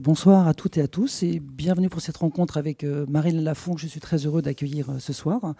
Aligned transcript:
bonsoir 0.00 0.46
à 0.46 0.54
toutes 0.54 0.76
et 0.76 0.82
à 0.82 0.88
tous 0.88 1.22
et 1.22 1.40
bienvenue 1.40 1.88
pour 1.88 2.00
cette 2.00 2.16
rencontre 2.18 2.56
avec 2.58 2.84
euh, 2.84 3.06
Marine 3.08 3.42
Lafont 3.42 3.74
que 3.74 3.80
je 3.80 3.86
suis 3.86 4.00
très 4.00 4.26
heureux 4.26 4.42
d'accueillir 4.42 4.90
euh, 4.90 4.98
ce 4.98 5.12
soir. 5.12 5.54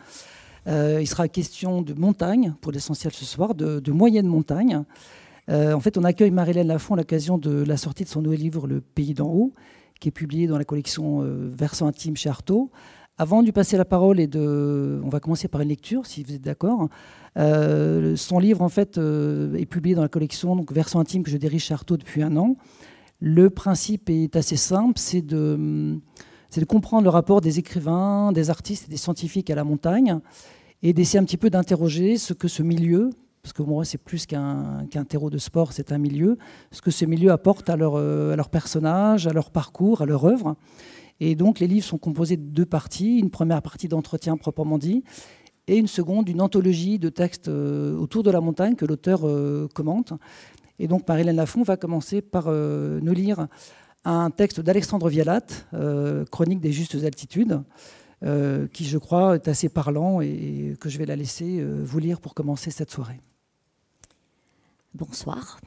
Euh, 0.66 0.98
il 1.00 1.06
sera 1.06 1.28
question 1.28 1.80
de 1.80 1.94
montagne 1.94 2.54
pour 2.60 2.72
l'essentiel 2.72 3.12
ce 3.12 3.24
soir, 3.24 3.54
de, 3.54 3.90
moyenne 3.90 4.26
montagne. 4.26 4.82
en 5.48 5.80
fait, 5.80 5.96
on 5.96 6.04
accueille 6.04 6.32
Marie-Hélène 6.32 6.66
Lafont 6.66 6.94
à 6.94 6.96
l'occasion 6.96 7.38
de 7.38 7.62
la 7.62 7.76
sortie 7.76 8.04
de 8.04 8.08
son 8.08 8.20
nouvel 8.20 8.40
livre 8.40 8.66
Le 8.66 8.80
Pays 8.80 9.14
d'en 9.14 9.28
haut, 9.28 9.54
qui 10.00 10.08
est 10.08 10.12
publié 10.12 10.48
dans 10.48 10.58
la 10.58 10.64
collection 10.64 11.20
Versant 11.56 11.86
intime 11.86 12.16
chez 12.16 12.28
Artaud. 12.28 12.70
Avant 13.18 13.40
de 13.40 13.44
lui 13.44 13.52
passer 13.52 13.76
la 13.76 13.84
parole 13.84 14.18
et 14.18 14.26
de, 14.26 15.00
on 15.04 15.08
va 15.08 15.20
commencer 15.20 15.46
par 15.46 15.60
une 15.60 15.68
lecture, 15.68 16.04
si 16.04 16.24
vous 16.24 16.34
êtes 16.34 16.42
d'accord. 16.42 16.88
son 17.36 18.38
livre 18.40 18.62
en 18.62 18.68
fait 18.68 18.98
est 18.98 19.66
publié 19.66 19.94
dans 19.94 20.02
la 20.02 20.08
collection 20.08 20.56
donc 20.56 20.72
Versant 20.72 20.98
intime 20.98 21.22
que 21.22 21.30
je 21.30 21.36
dirige 21.36 21.62
chez 21.62 21.74
Artaud 21.74 21.96
depuis 21.96 22.22
un 22.22 22.36
an. 22.36 22.56
Le 23.20 23.48
principe 23.48 24.10
est 24.10 24.36
assez 24.36 24.56
simple, 24.56 24.98
c'est 24.98 25.22
de, 25.22 25.98
comprendre 26.68 27.04
le 27.04 27.10
rapport 27.10 27.40
des 27.40 27.58
écrivains, 27.58 28.32
des 28.32 28.50
artistes 28.50 28.86
et 28.86 28.90
des 28.90 28.96
scientifiques 28.96 29.50
à 29.50 29.54
la 29.54 29.64
montagne 29.64 30.18
et 30.82 30.92
d'essayer 30.92 31.18
un 31.18 31.24
petit 31.24 31.38
peu 31.38 31.48
d'interroger 31.48 32.18
ce 32.18 32.34
que 32.34 32.48
ce 32.48 32.62
milieu, 32.62 33.10
parce 33.42 33.54
que 33.54 33.62
moi 33.62 33.84
c'est 33.84 33.98
plus 33.98 34.26
qu'un 34.26 34.86
terreau 35.08 35.30
de 35.30 35.38
sport, 35.38 35.72
c'est 35.72 35.92
un 35.92 35.98
milieu, 35.98 36.36
ce 36.70 36.82
que 36.82 36.90
ce 36.90 37.06
milieu 37.06 37.32
apporte 37.32 37.70
à 37.70 37.76
leur, 37.76 37.94
euh, 37.94 38.32
à 38.32 38.36
leur 38.36 38.50
personnage, 38.50 39.26
à 39.26 39.32
leur 39.32 39.50
parcours, 39.50 40.02
à 40.02 40.06
leur 40.06 40.24
œuvre. 40.24 40.56
Et 41.18 41.34
donc 41.34 41.60
les 41.60 41.66
livres 41.66 41.86
sont 41.86 41.96
composés 41.96 42.36
de 42.36 42.42
deux 42.42 42.66
parties, 42.66 43.18
une 43.18 43.30
première 43.30 43.62
partie 43.62 43.88
d'entretien 43.88 44.36
proprement 44.36 44.76
dit, 44.76 45.02
et 45.68 45.76
une 45.76 45.86
seconde, 45.86 46.28
une 46.28 46.40
anthologie 46.40 46.98
de 46.98 47.08
textes 47.08 47.48
euh, 47.48 47.96
autour 47.96 48.22
de 48.22 48.30
la 48.30 48.40
montagne 48.40 48.74
que 48.74 48.84
l'auteur 48.84 49.20
euh, 49.24 49.66
commente. 49.74 50.12
Et 50.78 50.88
donc 50.88 51.08
Marie-Hélène 51.08 51.36
Lafont 51.36 51.62
va 51.62 51.76
commencer 51.76 52.20
par 52.20 52.44
euh, 52.48 53.00
nous 53.00 53.14
lire 53.14 53.48
un 54.04 54.30
texte 54.30 54.60
d'Alexandre 54.60 55.08
Vialat, 55.08 55.46
euh, 55.74 56.24
Chronique 56.26 56.60
des 56.60 56.72
justes 56.72 56.94
altitudes, 57.02 57.62
euh, 58.22 58.68
qui 58.68 58.84
je 58.84 58.98
crois 58.98 59.34
est 59.34 59.48
assez 59.48 59.68
parlant 59.68 60.20
et 60.20 60.76
que 60.80 60.88
je 60.88 60.98
vais 60.98 61.06
la 61.06 61.16
laisser 61.16 61.64
vous 61.64 61.98
lire 61.98 62.20
pour 62.20 62.34
commencer 62.34 62.70
cette 62.70 62.90
soirée. 62.90 63.20
Bonsoir. 64.94 65.58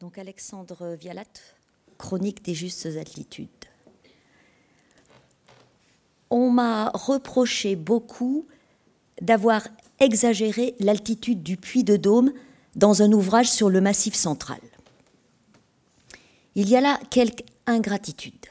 Donc 0.00 0.18
Alexandre 0.18 0.94
Vialat, 0.94 1.24
Chronique 1.98 2.44
des 2.44 2.54
justes 2.54 2.86
altitudes. 2.96 3.48
On 6.30 6.50
m'a 6.50 6.90
reproché 6.90 7.76
beaucoup 7.76 8.46
d'avoir 9.20 9.66
exagéré 10.00 10.74
l'altitude 10.80 11.42
du 11.42 11.56
puits 11.56 11.84
de 11.84 11.96
Dôme 11.96 12.32
dans 12.74 13.02
un 13.02 13.12
ouvrage 13.12 13.50
sur 13.50 13.70
le 13.70 13.80
massif 13.80 14.14
central. 14.14 14.60
Il 16.54 16.68
y 16.68 16.76
a 16.76 16.80
là 16.80 17.00
quelque 17.10 17.44
ingratitude. 17.66 18.46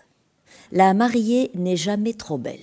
La 0.72 0.94
mariée 0.94 1.52
n'est 1.54 1.78
jamais 1.78 2.14
trop 2.14 2.38
belle. 2.38 2.60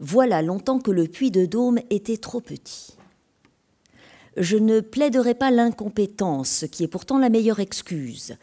Voilà 0.00 0.42
longtemps 0.42 0.78
que 0.78 0.90
le 0.90 1.06
puits 1.06 1.30
de 1.30 1.46
Dôme 1.46 1.78
était 1.90 2.16
trop 2.16 2.40
petit. 2.40 2.96
Je 4.36 4.56
ne 4.56 4.80
plaiderai 4.80 5.34
pas 5.34 5.50
l'incompétence, 5.50 6.64
qui 6.72 6.84
est 6.84 6.88
pourtant 6.88 7.18
la 7.18 7.28
meilleure 7.28 7.60
excuse, 7.60 8.36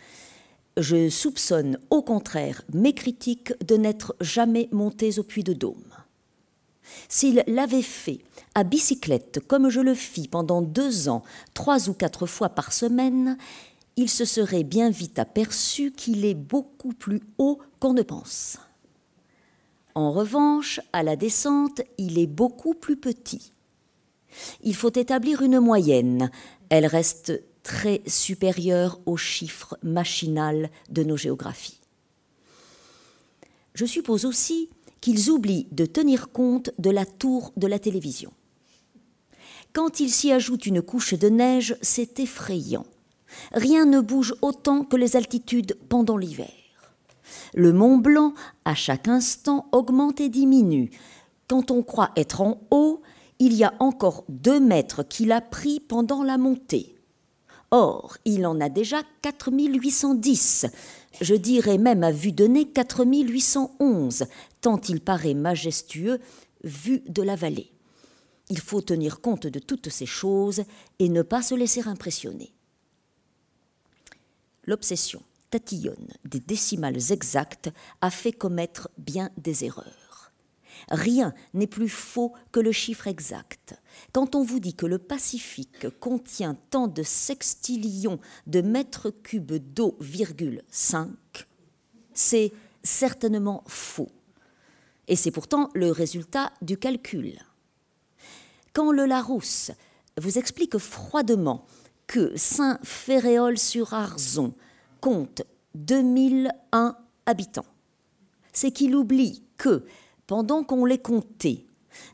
je 0.79 1.09
soupçonne 1.09 1.77
au 1.89 2.01
contraire 2.01 2.63
mes 2.73 2.93
critiques 2.93 3.53
de 3.65 3.75
n'être 3.75 4.15
jamais 4.21 4.69
montés 4.71 5.19
au 5.19 5.23
puits 5.23 5.43
de 5.43 5.53
Dôme. 5.53 5.83
S'il 7.07 7.43
l'avait 7.47 7.81
fait 7.81 8.19
à 8.55 8.63
bicyclette 8.63 9.39
comme 9.47 9.69
je 9.69 9.81
le 9.81 9.93
fis 9.93 10.27
pendant 10.27 10.61
deux 10.61 11.09
ans, 11.09 11.23
trois 11.53 11.89
ou 11.89 11.93
quatre 11.93 12.25
fois 12.25 12.49
par 12.49 12.73
semaine, 12.73 13.37
il 13.95 14.09
se 14.09 14.25
serait 14.25 14.63
bien 14.63 14.89
vite 14.89 15.19
aperçu 15.19 15.91
qu'il 15.91 16.25
est 16.25 16.35
beaucoup 16.35 16.93
plus 16.93 17.21
haut 17.37 17.59
qu'on 17.79 17.93
ne 17.93 18.01
pense. 18.01 18.57
En 19.95 20.11
revanche, 20.11 20.79
à 20.93 21.03
la 21.03 21.15
descente, 21.15 21.81
il 21.97 22.17
est 22.17 22.27
beaucoup 22.27 22.73
plus 22.73 22.95
petit. 22.95 23.51
Il 24.63 24.75
faut 24.75 24.93
établir 24.93 25.41
une 25.41 25.59
moyenne. 25.59 26.31
Elle 26.69 26.85
reste 26.85 27.43
très 27.63 28.01
supérieur 28.07 28.99
aux 29.05 29.17
chiffres 29.17 29.77
machinal 29.83 30.69
de 30.89 31.03
nos 31.03 31.17
géographies. 31.17 31.79
Je 33.73 33.85
suppose 33.85 34.25
aussi 34.25 34.69
qu'ils 35.01 35.29
oublient 35.29 35.67
de 35.71 35.85
tenir 35.85 36.31
compte 36.31 36.71
de 36.79 36.89
la 36.89 37.05
tour 37.05 37.53
de 37.55 37.67
la 37.67 37.79
télévision. 37.79 38.33
Quand 39.73 39.99
il 39.99 40.09
s'y 40.09 40.31
ajoute 40.31 40.65
une 40.65 40.81
couche 40.81 41.13
de 41.13 41.29
neige, 41.29 41.75
c'est 41.81 42.19
effrayant. 42.19 42.85
Rien 43.53 43.85
ne 43.85 44.01
bouge 44.01 44.33
autant 44.41 44.83
que 44.83 44.95
les 44.95 45.15
altitudes 45.15 45.77
pendant 45.87 46.17
l'hiver. 46.17 46.51
Le 47.53 47.71
Mont 47.73 47.97
Blanc, 47.97 48.33
à 48.65 48.73
chaque 48.73 49.07
instant, 49.07 49.67
augmente 49.71 50.19
et 50.19 50.29
diminue. 50.29 50.89
Quand 51.47 51.71
on 51.71 51.83
croit 51.83 52.11
être 52.15 52.41
en 52.41 52.61
haut, 52.71 53.01
il 53.37 53.53
y 53.53 53.63
a 53.63 53.73
encore 53.79 54.25
deux 54.27 54.59
mètres 54.59 55.03
qu'il 55.03 55.31
a 55.31 55.41
pris 55.41 55.79
pendant 55.79 56.23
la 56.23 56.37
montée. 56.37 56.95
Or, 57.71 58.17
il 58.25 58.47
en 58.47 58.59
a 58.59 58.69
déjà 58.69 59.03
4810, 59.21 60.65
je 61.21 61.35
dirais 61.35 61.77
même 61.77 62.03
à 62.03 62.11
vue 62.11 62.31
de 62.31 62.45
nez 62.45 62.67
4811, 62.67 64.25
tant 64.61 64.81
il 64.89 65.01
paraît 65.01 65.35
majestueux 65.35 66.19
vu 66.63 67.01
de 67.07 67.21
la 67.21 67.35
vallée. 67.35 67.71
Il 68.49 68.59
faut 68.59 68.81
tenir 68.81 69.21
compte 69.21 69.45
de 69.45 69.59
toutes 69.59 69.89
ces 69.89 70.07
choses 70.07 70.63
et 70.97 71.09
ne 71.09 71.21
pas 71.21 71.43
se 71.43 71.53
laisser 71.53 71.87
impressionner. 71.87 72.51
L'obsession 74.63 75.21
tatillonne 75.51 76.13
des 76.25 76.39
décimales 76.39 77.11
exactes 77.11 77.69
a 78.01 78.09
fait 78.09 78.31
commettre 78.31 78.89
bien 78.97 79.29
des 79.37 79.65
erreurs. 79.65 80.31
Rien 80.89 81.33
n'est 81.53 81.67
plus 81.67 81.89
faux 81.89 82.33
que 82.51 82.59
le 82.59 82.71
chiffre 82.71 83.07
exact. 83.07 83.75
Quand 84.13 84.35
on 84.35 84.43
vous 84.43 84.59
dit 84.59 84.73
que 84.73 84.85
le 84.85 84.97
Pacifique 84.97 85.89
contient 85.99 86.55
tant 86.69 86.87
de 86.87 87.03
sextillions 87.03 88.19
de 88.47 88.61
mètres 88.61 89.09
cubes 89.09 89.53
d'eau, 89.53 89.97
5, 90.69 91.09
c'est 92.13 92.51
certainement 92.83 93.63
faux. 93.67 94.09
Et 95.07 95.15
c'est 95.15 95.31
pourtant 95.31 95.69
le 95.73 95.91
résultat 95.91 96.51
du 96.61 96.77
calcul. 96.77 97.39
Quand 98.73 98.91
le 98.91 99.05
Larousse 99.05 99.71
vous 100.19 100.37
explique 100.37 100.77
froidement 100.77 101.65
que 102.07 102.35
Saint-Féréol-sur-Arzon 102.35 104.53
compte 105.01 105.41
2001 105.75 106.97
habitants, 107.25 107.65
c'est 108.53 108.71
qu'il 108.71 108.95
oublie 108.95 109.43
que 109.57 109.85
pendant 110.27 110.63
qu'on 110.63 110.85
les 110.85 110.99
comptait, 110.99 111.65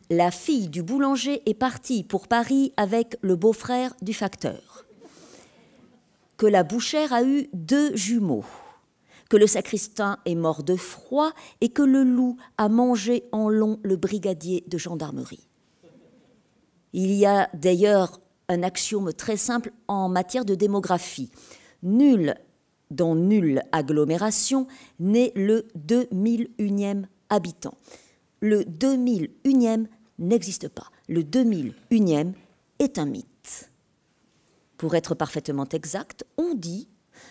la 0.09 0.31
fille 0.31 0.69
du 0.69 0.84
boulanger 0.84 1.41
est 1.50 1.53
partie 1.53 2.03
pour 2.03 2.28
Paris 2.28 2.73
avec 2.78 3.18
le 3.22 3.35
beau-frère 3.35 3.96
du 4.01 4.13
facteur, 4.13 4.85
que 6.38 6.46
la 6.46 6.63
bouchère 6.63 7.13
a 7.13 7.23
eu 7.23 7.47
deux 7.53 7.95
jumeaux, 7.95 8.45
que 9.29 9.38
le 9.38 9.47
sacristain 9.47 10.19
est 10.25 10.35
mort 10.35 10.63
de 10.63 10.75
froid 10.75 11.31
et 11.62 11.69
que 11.69 11.81
le 11.81 12.03
loup 12.03 12.38
a 12.57 12.69
mangé 12.69 13.24
en 13.31 13.50
long 13.50 13.79
le 13.84 13.95
brigadier 13.95 14.63
de 14.68 14.78
gendarmerie. 14.78 15.47
Il 16.94 17.12
y 17.12 17.25
a 17.25 17.50
d'ailleurs 17.53 18.22
un 18.47 18.63
axiome 18.63 19.12
très 19.13 19.38
simple 19.38 19.72
en 19.88 20.07
matière 20.07 20.45
de 20.45 20.56
démographie. 20.56 21.31
Nul 21.84 22.35
dans 22.91 23.16
nulle 23.16 23.63
agglomération 23.72 24.68
n'est 25.00 25.34
le 25.35 25.68
2001e 25.75 27.06
habitant 27.29 27.74
le 28.45 28.62
2001e 28.62 29.88
n'existe 30.19 30.69
pas. 30.69 30.92
Le 31.09 31.24
2001e 31.24 32.33
est 32.77 33.00
un 33.00 33.06
mythe. 33.06 33.71
Pour 34.77 34.94
être 34.94 35.15
parfaitement 35.15 35.68
exact, 35.69 36.25
on 36.38 36.53
dit 36.53 36.88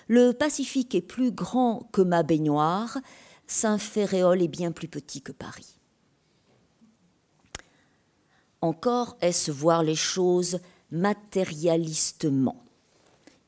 le 0.08 0.32
Pacifique 0.32 0.94
est 0.94 1.00
plus 1.00 1.30
grand 1.30 1.88
que 1.92 2.02
ma 2.02 2.24
baignoire, 2.24 2.98
Saint-Féréol 3.46 4.42
est 4.42 4.48
bien 4.48 4.72
plus 4.72 4.88
petit 4.88 5.22
que 5.22 5.30
Paris. 5.30 5.78
Encore 8.60 9.16
est-ce 9.20 9.52
voir 9.52 9.84
les 9.84 9.94
choses 9.94 10.58
matérialistement. 10.90 12.64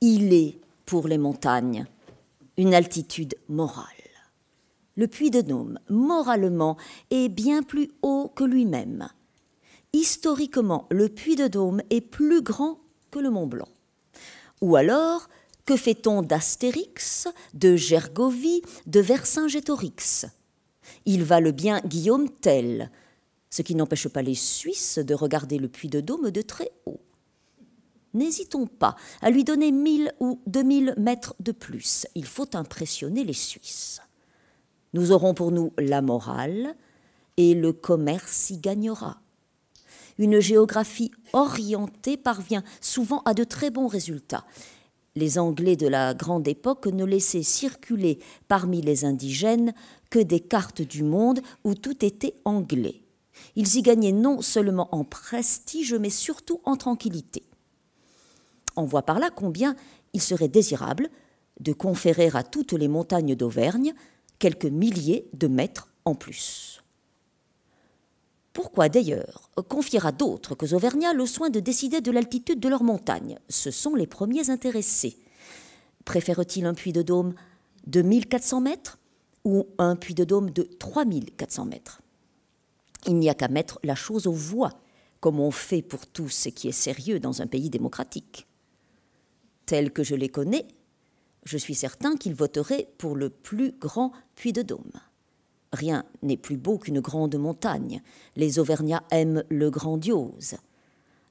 Il 0.00 0.32
est, 0.32 0.60
pour 0.84 1.08
les 1.08 1.18
montagnes, 1.18 1.86
une 2.58 2.74
altitude 2.74 3.34
morale 3.48 3.95
le 4.96 5.06
puits 5.06 5.30
de 5.30 5.40
Dôme, 5.40 5.78
moralement, 5.88 6.76
est 7.10 7.28
bien 7.28 7.62
plus 7.62 7.90
haut 8.02 8.32
que 8.34 8.44
lui-même. 8.44 9.08
Historiquement, 9.92 10.86
le 10.90 11.08
puits 11.08 11.36
de 11.36 11.48
Dôme 11.48 11.82
est 11.90 12.00
plus 12.00 12.42
grand 12.42 12.80
que 13.10 13.18
le 13.18 13.30
Mont 13.30 13.46
Blanc. 13.46 13.68
Ou 14.60 14.76
alors, 14.76 15.28
que 15.64 15.76
fait-on 15.76 16.22
d'Astérix, 16.22 17.28
de 17.54 17.76
Gergovie, 17.76 18.62
de 18.86 19.00
Vercingétorix? 19.00 20.26
Ils 21.04 21.24
valent 21.24 21.52
bien 21.52 21.80
Guillaume 21.84 22.30
Tell, 22.30 22.90
ce 23.50 23.62
qui 23.62 23.74
n'empêche 23.74 24.08
pas 24.08 24.22
les 24.22 24.34
Suisses 24.34 24.98
de 24.98 25.14
regarder 25.14 25.58
le 25.58 25.68
puits 25.68 25.88
de 25.88 26.00
Dôme 26.00 26.30
de 26.30 26.42
très 26.42 26.70
haut. 26.86 27.00
N'hésitons 28.14 28.66
pas 28.66 28.96
à 29.20 29.30
lui 29.30 29.44
donner 29.44 29.72
1000 29.72 30.14
ou 30.20 30.40
2000 30.46 30.94
mètres 30.96 31.34
de 31.40 31.52
plus. 31.52 32.06
Il 32.14 32.24
faut 32.24 32.56
impressionner 32.56 33.24
les 33.24 33.34
Suisses. 33.34 34.00
Nous 34.92 35.12
aurons 35.12 35.34
pour 35.34 35.50
nous 35.50 35.72
la 35.78 36.02
morale 36.02 36.74
et 37.36 37.54
le 37.54 37.72
commerce 37.72 38.50
y 38.50 38.58
gagnera. 38.58 39.20
Une 40.18 40.40
géographie 40.40 41.10
orientée 41.32 42.16
parvient 42.16 42.64
souvent 42.80 43.20
à 43.24 43.34
de 43.34 43.44
très 43.44 43.70
bons 43.70 43.88
résultats. 43.88 44.44
Les 45.14 45.38
Anglais 45.38 45.76
de 45.76 45.88
la 45.88 46.14
grande 46.14 46.48
époque 46.48 46.86
ne 46.86 47.04
laissaient 47.04 47.42
circuler 47.42 48.18
parmi 48.48 48.80
les 48.80 49.04
indigènes 49.04 49.74
que 50.10 50.18
des 50.18 50.40
cartes 50.40 50.82
du 50.82 51.02
monde 51.02 51.40
où 51.64 51.74
tout 51.74 52.04
était 52.04 52.36
anglais. 52.44 53.02
Ils 53.54 53.76
y 53.76 53.82
gagnaient 53.82 54.12
non 54.12 54.40
seulement 54.40 54.94
en 54.94 55.04
prestige, 55.04 55.94
mais 55.94 56.10
surtout 56.10 56.60
en 56.64 56.76
tranquillité. 56.76 57.42
On 58.76 58.84
voit 58.84 59.02
par 59.02 59.18
là 59.18 59.30
combien 59.34 59.74
il 60.12 60.22
serait 60.22 60.48
désirable 60.48 61.08
de 61.60 61.72
conférer 61.72 62.30
à 62.34 62.42
toutes 62.42 62.74
les 62.74 62.88
montagnes 62.88 63.34
d'Auvergne 63.34 63.94
quelques 64.38 64.66
milliers 64.66 65.28
de 65.32 65.46
mètres 65.46 65.88
en 66.04 66.14
plus. 66.14 66.82
Pourquoi 68.52 68.88
d'ailleurs 68.88 69.50
confier 69.68 70.00
à 70.04 70.12
d'autres 70.12 70.54
que 70.54 70.74
Auvergnats 70.74 71.12
le 71.12 71.26
soin 71.26 71.50
de 71.50 71.60
décider 71.60 72.00
de 72.00 72.10
l'altitude 72.10 72.60
de 72.60 72.68
leurs 72.68 72.82
montagnes 72.82 73.38
Ce 73.48 73.70
sont 73.70 73.94
les 73.94 74.06
premiers 74.06 74.48
intéressés. 74.48 75.18
Préfèrent-ils 76.04 76.64
un 76.64 76.74
puits 76.74 76.92
de 76.92 77.02
dôme 77.02 77.34
de 77.86 78.00
1400 78.00 78.62
mètres 78.62 78.98
ou 79.44 79.66
un 79.78 79.94
puits 79.96 80.14
de 80.14 80.24
dôme 80.24 80.50
de 80.50 80.62
3400 80.62 81.66
mètres? 81.66 82.00
Il 83.06 83.16
n'y 83.16 83.28
a 83.28 83.34
qu'à 83.34 83.48
mettre 83.48 83.78
la 83.84 83.94
chose 83.94 84.26
aux 84.26 84.32
voix, 84.32 84.72
comme 85.20 85.38
on 85.38 85.50
fait 85.50 85.82
pour 85.82 86.06
tout 86.06 86.28
ce 86.28 86.48
qui 86.48 86.68
est 86.68 86.72
sérieux 86.72 87.20
dans 87.20 87.42
un 87.42 87.46
pays 87.46 87.68
démocratique 87.68 88.46
tel 89.66 89.92
que 89.92 90.04
je 90.04 90.14
les 90.14 90.28
connais, 90.28 90.66
je 91.46 91.56
suis 91.56 91.76
certain 91.76 92.16
qu'ils 92.16 92.34
voteraient 92.34 92.88
pour 92.98 93.14
le 93.14 93.30
plus 93.30 93.72
grand 93.72 94.12
puits 94.34 94.52
de 94.52 94.62
Dôme. 94.62 94.92
Rien 95.72 96.04
n'est 96.22 96.36
plus 96.36 96.56
beau 96.56 96.76
qu'une 96.76 97.00
grande 97.00 97.36
montagne. 97.36 98.02
Les 98.34 98.58
Auvergnats 98.58 99.04
aiment 99.10 99.44
le 99.48 99.70
grandiose. 99.70 100.56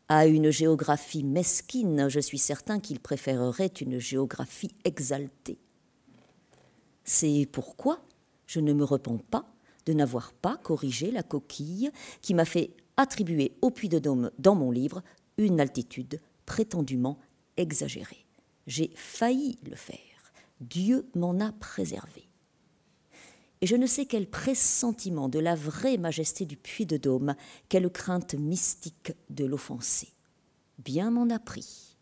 À 0.08 0.26
une 0.26 0.52
géographie 0.52 1.24
mesquine, 1.24 2.08
je 2.10 2.20
suis 2.20 2.38
certain 2.38 2.80
qu'ils 2.80 3.00
préféreraient 3.00 3.74
une 3.82 4.00
géographie 4.00 4.72
exaltée. 4.86 5.58
C'est 7.04 7.48
pourquoi 7.52 8.00
je 8.46 8.60
ne 8.62 8.72
me 8.72 8.84
repens 8.84 9.20
pas 9.30 9.46
de 9.86 9.94
n'avoir 9.94 10.32
pas 10.32 10.58
corrigé 10.58 11.12
la 11.12 11.24
coquille 11.24 11.92
qui 12.22 12.34
m'a 12.34 12.46
fait 12.46 12.72
attribuer 12.98 13.54
au 13.62 13.70
Puy 13.70 13.90
de 13.90 14.00
Dôme 14.00 14.32
dans 14.40 14.56
mon 14.56 14.72
livre 14.72 15.04
une 15.38 15.60
altitude 15.60 16.22
prétendument 16.46 17.20
exagérée. 17.58 18.26
J'ai 18.66 18.92
failli 18.96 19.60
le 19.70 19.76
faire. 19.76 20.05
Dieu 20.62 21.10
m'en 21.16 21.40
a 21.40 21.52
préservé. 21.52 22.28
Et 23.62 23.68
je 23.68 23.76
ne 23.76 23.88
sais 23.88 24.06
quel 24.06 24.30
pressentiment 24.30 25.30
de 25.30 25.40
la 25.40 25.56
vraie 25.56 25.98
majesté 25.98 26.46
du 26.46 26.58
puits 26.58 26.86
de 26.86 26.98
Dôme, 26.98 27.36
quelle 27.70 27.90
crainte 27.90 28.36
mystique 28.36 29.14
de 29.30 29.46
l'offenser. 29.46 30.10
Bien 30.80 31.12
m'en 31.12 31.30
a 31.30 31.40
pris. 31.40 31.98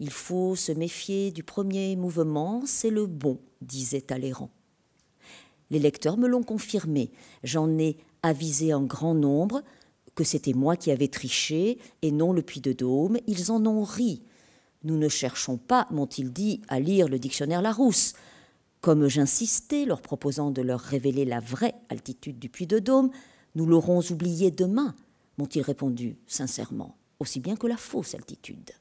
Il 0.00 0.10
faut 0.10 0.56
se 0.56 0.72
méfier 0.72 1.30
du 1.30 1.42
premier 1.42 1.94
mouvement, 1.94 2.62
c'est 2.66 2.90
le 2.90 3.06
bon, 3.06 3.38
disait 3.60 4.00
Talleyrand. 4.00 4.50
Les 5.70 5.78
lecteurs 5.78 6.16
me 6.16 6.26
l'ont 6.26 6.42
confirmé. 6.42 7.12
J'en 7.44 7.78
ai 7.78 7.96
avisé 8.22 8.74
en 8.74 8.82
grand 8.82 9.14
nombre 9.14 9.62
que 10.14 10.24
c'était 10.24 10.52
moi 10.52 10.76
qui 10.76 10.90
avais 10.90 11.08
triché 11.08 11.78
et 12.02 12.10
non 12.10 12.32
le 12.32 12.42
puits 12.42 12.60
de 12.60 12.72
Dôme. 12.72 13.18
Ils 13.26 13.50
en 13.50 13.64
ont 13.66 13.84
ri. 13.84 14.22
Nous 14.84 14.96
ne 14.96 15.08
cherchons 15.08 15.58
pas, 15.58 15.86
m'ont-ils 15.90 16.32
dit, 16.32 16.62
à 16.68 16.80
lire 16.80 17.08
le 17.08 17.18
dictionnaire 17.18 17.62
Larousse. 17.62 18.14
Comme 18.80 19.06
j'insistais, 19.06 19.84
leur 19.84 20.02
proposant 20.02 20.50
de 20.50 20.60
leur 20.60 20.80
révéler 20.80 21.24
la 21.24 21.38
vraie 21.38 21.74
altitude 21.88 22.38
du 22.38 22.48
puits 22.48 22.66
de 22.66 22.80
Dôme, 22.80 23.10
nous 23.54 23.66
l'aurons 23.66 24.00
oublié 24.10 24.50
demain, 24.50 24.94
m'ont-ils 25.38 25.62
répondu 25.62 26.16
sincèrement, 26.26 26.96
aussi 27.20 27.38
bien 27.38 27.54
que 27.54 27.68
la 27.68 27.76
fausse 27.76 28.14
altitude. 28.14 28.72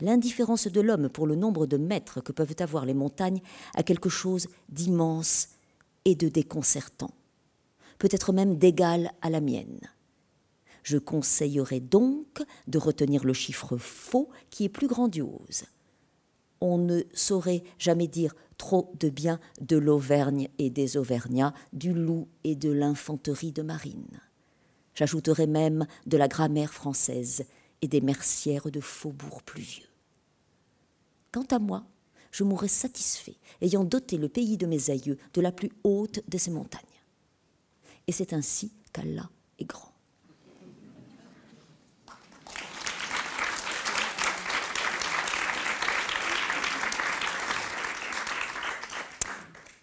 L'indifférence 0.00 0.66
de 0.66 0.80
l'homme 0.80 1.08
pour 1.08 1.26
le 1.26 1.36
nombre 1.36 1.66
de 1.66 1.76
mètres 1.76 2.20
que 2.20 2.32
peuvent 2.32 2.56
avoir 2.58 2.86
les 2.86 2.94
montagnes 2.94 3.40
a 3.74 3.82
quelque 3.82 4.08
chose 4.08 4.48
d'immense 4.68 5.48
et 6.04 6.14
de 6.14 6.28
déconcertant, 6.28 7.10
peut-être 7.98 8.32
même 8.32 8.56
d'égal 8.56 9.12
à 9.20 9.30
la 9.30 9.40
mienne. 9.40 9.80
Je 10.84 10.98
conseillerais 10.98 11.80
donc 11.80 12.42
de 12.68 12.78
retenir 12.78 13.24
le 13.24 13.32
chiffre 13.32 13.78
faux 13.78 14.28
qui 14.50 14.64
est 14.64 14.68
plus 14.68 14.86
grandiose. 14.86 15.64
On 16.60 16.78
ne 16.78 17.02
saurait 17.14 17.64
jamais 17.78 18.06
dire 18.06 18.34
trop 18.58 18.92
de 19.00 19.08
bien 19.08 19.40
de 19.60 19.76
l'Auvergne 19.76 20.48
et 20.58 20.70
des 20.70 20.96
Auvergnats, 20.96 21.54
du 21.72 21.92
loup 21.92 22.28
et 22.44 22.54
de 22.54 22.70
l'infanterie 22.70 23.52
de 23.52 23.62
marine. 23.62 24.20
J'ajouterais 24.94 25.46
même 25.46 25.86
de 26.06 26.16
la 26.16 26.28
grammaire 26.28 26.72
française 26.72 27.46
et 27.82 27.88
des 27.88 28.02
mercières 28.02 28.70
de 28.70 28.80
faubourgs 28.80 29.42
pluvieux. 29.42 29.88
Quant 31.32 31.46
à 31.50 31.58
moi, 31.58 31.86
je 32.30 32.44
mourrais 32.44 32.68
satisfait, 32.68 33.36
ayant 33.62 33.84
doté 33.84 34.18
le 34.18 34.28
pays 34.28 34.58
de 34.58 34.66
mes 34.66 34.90
aïeux 34.90 35.18
de 35.32 35.40
la 35.40 35.50
plus 35.50 35.72
haute 35.82 36.20
de 36.28 36.38
ces 36.38 36.50
montagnes. 36.50 36.82
Et 38.06 38.12
c'est 38.12 38.34
ainsi 38.34 38.72
qu'Allah 38.92 39.30
est 39.58 39.64
grand. 39.64 39.93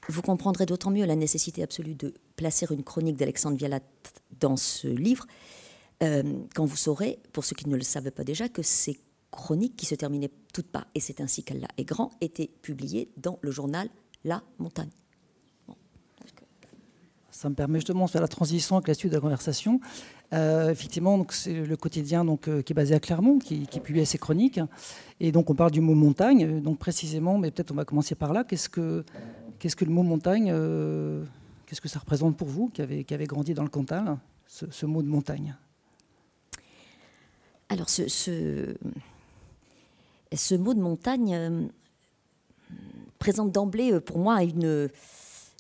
Vous 0.10 0.22
comprendrez 0.22 0.66
d'autant 0.66 0.90
mieux 0.90 1.06
la 1.06 1.16
nécessité 1.16 1.64
absolue 1.64 1.96
de 1.96 2.14
placer 2.36 2.66
une 2.72 2.84
chronique 2.84 3.18
d'Alexandre 3.18 3.58
Vialat 3.58 3.82
dans 4.40 4.58
ce 4.58 4.88
livre, 4.88 5.28
euh, 6.02 6.24
quand 6.56 6.66
vous 6.66 6.76
saurez, 6.76 7.20
pour 7.34 7.46
ceux 7.46 7.56
qui 7.56 7.70
ne 7.70 7.76
le 7.76 7.84
savent 7.84 8.12
pas 8.12 8.24
déjà, 8.24 8.50
que 8.50 8.64
ces 8.64 9.00
chroniques 9.30 9.76
qui 9.76 9.86
se 9.86 9.96
terminaient 9.96 10.32
toutes 10.54 10.68
par 10.68 10.88
Et 10.96 11.00
c'est 11.00 11.22
ainsi 11.22 11.44
qu'Allah 11.44 11.68
est 11.78 11.86
grand 11.86 12.12
étaient 12.20 12.50
publiées 12.62 13.12
dans 13.18 13.38
le 13.42 13.52
journal 13.52 13.90
La 14.24 14.44
Montagne. 14.58 14.90
Ça 17.30 17.50
me 17.50 17.56
permet 17.56 17.80
justement 17.80 18.06
de 18.06 18.10
faire 18.12 18.22
la 18.22 18.28
transition 18.28 18.76
avec 18.76 18.88
la 18.88 18.94
suite 18.94 19.12
de 19.12 19.18
la 19.18 19.22
conversation. 19.22 19.80
Euh, 20.34 20.70
effectivement, 20.70 21.26
c'est 21.32 21.66
le 21.66 21.76
quotidien 21.76 22.24
donc, 22.24 22.48
euh, 22.48 22.62
qui 22.62 22.74
est 22.74 22.76
basé 22.76 22.94
à 22.94 23.00
Clermont, 23.00 23.40
qui, 23.40 23.68
qui 23.68 23.80
publie 23.80 24.06
ses 24.06 24.18
chroniques. 24.18 24.60
Et 25.20 25.32
donc, 25.32 25.50
on 25.50 25.56
parle 25.56 25.72
du 25.72 25.82
mot 25.82 25.96
montagne. 25.96 26.62
Donc, 26.62 26.78
précisément, 26.78 27.38
mais 27.38 27.52
peut-être 27.52 27.72
on 27.72 27.76
va 27.76 27.86
commencer 27.86 28.16
par 28.16 28.34
là. 28.34 28.44
Qu'est-ce 28.44 28.70
que 28.70 29.04
Qu'est-ce 29.62 29.76
que 29.76 29.86
le 29.86 29.92
mot 29.92 30.02
montagne, 30.02 30.50
euh, 30.52 31.24
qu'est-ce 31.68 31.82
que 31.82 31.88
ça 31.88 32.00
représente 32.00 32.36
pour 32.36 32.48
vous 32.48 32.70
qui 32.70 32.82
avez, 32.82 33.04
qui 33.04 33.16
grandi 33.28 33.54
dans 33.54 33.62
le 33.62 33.70
Cantal, 33.70 34.18
ce, 34.48 34.86
mot 34.88 35.04
de 35.04 35.08
montagne? 35.08 35.56
Alors, 37.70 37.88
ce, 37.88 38.08
ce, 38.08 38.76
mot 40.56 40.74
de 40.74 40.80
montagne 40.80 41.36
euh, 41.36 41.68
présente 43.20 43.52
d'emblée 43.52 43.94
euh, 43.94 44.00
pour 44.00 44.18
moi 44.18 44.42
une, 44.42 44.90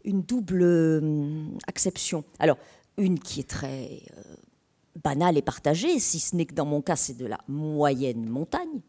une 0.03 0.24
double 0.24 1.53
acception. 1.67 2.24
Alors, 2.39 2.58
une 2.98 3.20
qui 3.20 3.41
est 3.41 3.48
très 3.48 4.01
banale 5.03 5.38
et 5.38 5.43
partagée, 5.43 6.00
si 6.00 6.20
ce 6.20 6.36
n'est 6.36 6.46
que 6.46 6.55
dans 6.55 6.65
mon 6.65 6.81
cas, 6.81 6.96
c'est 6.96 7.17
de 7.17 7.27
la 7.27 7.38
moyenne 7.48 8.27
montagne. 8.27 8.81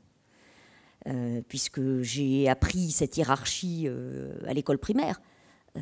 Euh, 1.08 1.40
puisque 1.48 2.00
j'ai 2.02 2.48
appris 2.48 2.92
cette 2.92 3.16
hiérarchie 3.16 3.86
euh, 3.86 4.34
à 4.46 4.54
l'école 4.54 4.78
primaire. 4.78 5.20
Euh, 5.76 5.80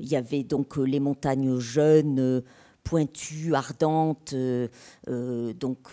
il 0.00 0.08
y 0.08 0.16
avait 0.16 0.42
donc 0.42 0.78
les 0.78 0.98
montagnes 0.98 1.60
jeunes, 1.60 2.42
pointues, 2.82 3.54
ardentes, 3.54 4.34
donc 5.06 5.90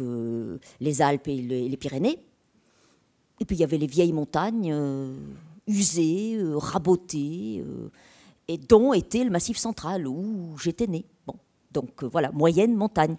les 0.80 1.02
Alpes 1.02 1.28
et 1.28 1.42
les, 1.42 1.78
Pyrénées. 1.78 2.26
Et 3.40 3.46
puis 3.46 3.58
il 3.58 3.60
y 3.60 3.64
avait 3.64 3.78
les 3.78 3.88
vieilles 3.88 4.14
montagnes 4.14 4.74
usées, 5.68 6.40
rabotées, 6.54 7.64
et 8.48 8.58
dont 8.58 8.94
était 8.94 9.26
le 9.26 9.30
Massif 9.30 9.58
central 9.58 10.08
où 10.08 10.58
j'étais 10.58 10.88
né. 10.88 11.04
Bon, 11.28 11.36
donc 11.72 12.06
voilà, 12.06 12.32
moyenne 12.32 12.74
montagne. 12.74 13.18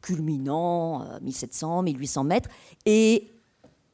Culminant 0.00 1.00
à 1.02 1.20
1700, 1.20 1.82
1800 1.82 2.24
mètres, 2.24 2.48
et 2.86 3.28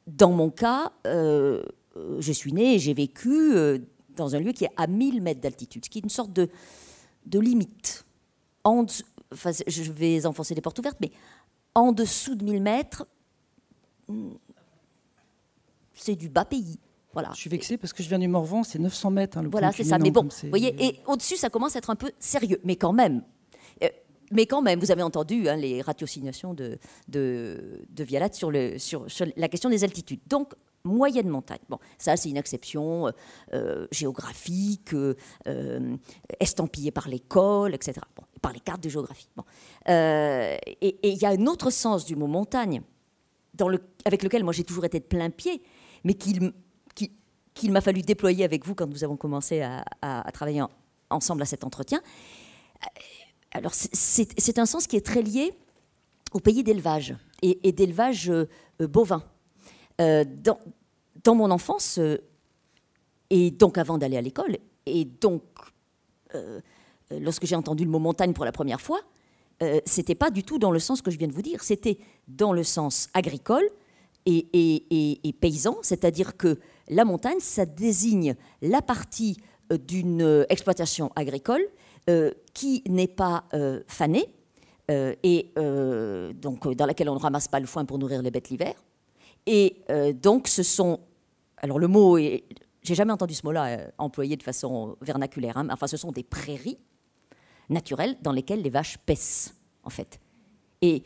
dans 0.07 0.31
mon 0.31 0.49
cas, 0.49 0.91
euh, 1.07 1.63
je 2.19 2.31
suis 2.31 2.53
née 2.53 2.75
et 2.75 2.79
j'ai 2.79 2.93
vécu 2.93 3.53
euh, 3.55 3.79
dans 4.15 4.35
un 4.35 4.39
lieu 4.39 4.51
qui 4.51 4.65
est 4.65 4.71
à 4.77 4.87
1000 4.87 5.21
mètres 5.21 5.41
d'altitude, 5.41 5.85
ce 5.85 5.89
qui 5.89 5.99
est 5.99 6.03
une 6.03 6.09
sorte 6.09 6.33
de, 6.33 6.49
de 7.25 7.39
limite. 7.39 8.05
En, 8.63 8.85
enfin, 9.31 9.51
je 9.67 9.91
vais 9.91 10.25
enfoncer 10.25 10.55
les 10.55 10.61
portes 10.61 10.79
ouvertes, 10.79 10.97
mais 11.01 11.11
en 11.75 11.91
dessous 11.91 12.35
de 12.35 12.43
1000 12.43 12.61
mètres, 12.61 13.07
hmm, 14.07 14.31
c'est 15.93 16.15
du 16.15 16.29
bas 16.29 16.45
pays. 16.45 16.79
Voilà. 17.13 17.29
Je 17.33 17.39
suis 17.39 17.49
vexée 17.49 17.77
parce 17.77 17.93
que 17.93 18.03
je 18.03 18.09
viens 18.09 18.19
du 18.19 18.27
Morvan, 18.27 18.63
c'est 18.63 18.79
900 18.79 19.11
mètres. 19.11 19.37
hein, 19.37 19.43
le 19.43 19.49
Voilà, 19.49 19.71
c'est 19.71 19.83
ça. 19.83 19.97
Mais 19.97 20.11
bon, 20.11 20.23
vous 20.23 20.49
voyez, 20.49 20.75
et 20.83 20.99
au-dessus, 21.07 21.37
ça 21.37 21.49
commence 21.49 21.75
à 21.75 21.79
être 21.79 21.89
un 21.89 21.95
peu 21.95 22.11
sérieux. 22.19 22.59
Mais 22.63 22.75
quand 22.75 22.93
même, 22.93 23.23
euh, 23.83 23.87
mais 24.31 24.45
quand 24.45 24.61
même, 24.61 24.79
vous 24.79 24.91
avez 24.91 25.03
entendu 25.03 25.47
hein, 25.49 25.55
les 25.55 25.81
ratiocinations 25.81 26.53
de, 26.53 26.77
de, 27.07 27.83
de 27.89 28.03
Vialat 28.03 28.33
sur, 28.33 28.51
la 28.51 29.47
question 29.47 29.69
des 29.69 29.83
altitudes. 29.83 30.21
Donc, 30.27 30.53
moyenne 30.85 31.27
montagne. 31.27 31.59
Bon, 31.67 31.77
ça, 31.97 32.15
c'est 32.15 32.29
une 32.29 32.37
exception 32.37 33.07
euh, 33.07 33.11
euh, 33.53 33.87
géographique, 33.91 34.93
euh, 34.93 35.97
estampillée 36.39 36.91
par 36.91 37.09
l'école, 37.09 37.75
etc. 37.75 37.99
Par 38.41 38.53
les 38.53 38.59
cartes 38.61 38.81
de 38.83 38.89
géographie. 38.89 39.29
Bon. 39.35 39.43
Et 39.87 40.99
il 41.03 41.17
y 41.17 41.25
a 41.25 41.29
un 41.29 41.45
autre 41.47 41.69
sens 41.69 42.05
du 42.05 42.15
mot 42.15 42.27
montagne, 42.27 42.81
avec 44.05 44.23
lequel 44.23 44.43
moi 44.45 44.53
j'ai 44.53 44.63
toujours 44.63 44.85
été 44.85 44.99
de 44.99 45.05
plein 45.05 45.29
pied, 45.29 45.61
mais 46.05 46.13
qu'il 46.13 46.53
qui- 46.95 47.11
qu'il 47.53 47.71
m'a 47.73 47.81
fallu 47.81 48.01
déployer 48.01 48.45
avec 48.45 48.65
vous 48.65 48.73
quand 48.73 48.87
nous 48.87 49.03
avons 49.03 49.17
commencé 49.17 49.61
à, 49.61 49.83
travailler 50.31 50.61
en- 50.61 50.69
ensemble 51.09 51.41
à 51.41 51.45
cet 51.45 51.65
entretien. 51.65 52.01
Alors, 53.51 53.73
c'est- 53.73 54.59
un 54.59 54.65
sens 54.65 54.87
qui 54.87 54.95
est 54.95 55.05
très 55.05 55.21
lié 55.21 55.53
au 56.33 56.39
pays 56.39 56.63
d'élevage 56.63 57.15
et, 57.41 57.71
d'élevage 57.71 58.29
euh, 58.29 58.47
euh, 58.81 58.87
bovin. 58.87 59.23
Euh, 60.01 60.23
dans, 61.23 61.35
mon 61.35 61.51
enfance, 61.51 61.99
et 63.29 63.51
donc 63.51 63.77
avant 63.77 63.97
d'aller 63.97 64.17
à 64.17 64.21
l'école, 64.21 64.57
et 64.85 65.05
donc 65.05 65.43
lorsque 67.11 67.45
j'ai 67.45 67.55
entendu 67.55 67.83
le 67.83 67.89
mot 67.89 67.99
montagne 67.99 68.33
pour 68.33 68.45
la 68.45 68.51
première 68.51 68.79
fois, 68.79 69.01
c'était 69.85 70.15
pas 70.15 70.31
du 70.31 70.43
tout 70.43 70.57
dans 70.57 70.71
le 70.71 70.79
sens 70.79 71.01
que 71.01 71.11
je 71.11 71.17
viens 71.17 71.27
de 71.27 71.33
vous 71.33 71.41
dire, 71.41 71.61
c'était 71.61 71.99
dans 72.27 72.53
le 72.53 72.63
sens 72.63 73.09
agricole 73.13 73.67
et, 74.25 75.35
paysan, 75.39 75.77
c'est-à-dire 75.81 76.37
que 76.37 76.57
la 76.87 77.03
montagne, 77.03 77.39
ça 77.41 77.65
désigne 77.65 78.35
la 78.61 78.81
partie 78.81 79.37
d'une 79.69 80.45
exploitation 80.49 81.11
agricole 81.15 81.61
qui 82.53 82.83
n'est 82.87 83.07
pas 83.07 83.43
euh, 83.53 83.81
fanée 83.87 84.33
euh, 84.89 85.13
et 85.21 85.51
euh, 85.57 86.33
donc 86.33 86.65
euh, 86.65 86.73
dans 86.73 86.87
laquelle 86.87 87.09
on 87.09 87.13
ne 87.13 87.19
ramasse 87.19 87.47
pas 87.47 87.59
le 87.59 87.67
foin 87.67 87.85
pour 87.85 87.99
nourrir 87.99 88.21
les 88.21 88.31
bêtes 88.31 88.49
l'hiver. 88.49 88.73
Et 89.45 89.81
euh, 89.91 90.11
donc 90.11 90.47
ce 90.47 90.63
sont, 90.63 90.99
alors 91.57 91.77
le 91.77 91.87
mot 91.87 92.17
est, 92.17 92.43
j'ai 92.81 92.95
jamais 92.95 93.13
entendu 93.13 93.35
ce 93.35 93.45
mot-là 93.45 93.65
euh, 93.67 93.87
employé 93.97 94.35
de 94.37 94.43
façon 94.43 94.97
vernaculaire, 95.01 95.57
hein, 95.57 95.67
enfin 95.71 95.87
ce 95.87 95.97
sont 95.97 96.11
des 96.11 96.23
prairies 96.23 96.79
naturelles 97.69 98.17
dans 98.21 98.31
lesquelles 98.31 98.63
les 98.63 98.71
vaches 98.71 98.97
paissent, 99.05 99.53
en 99.83 99.91
fait. 99.91 100.19
Et 100.81 101.03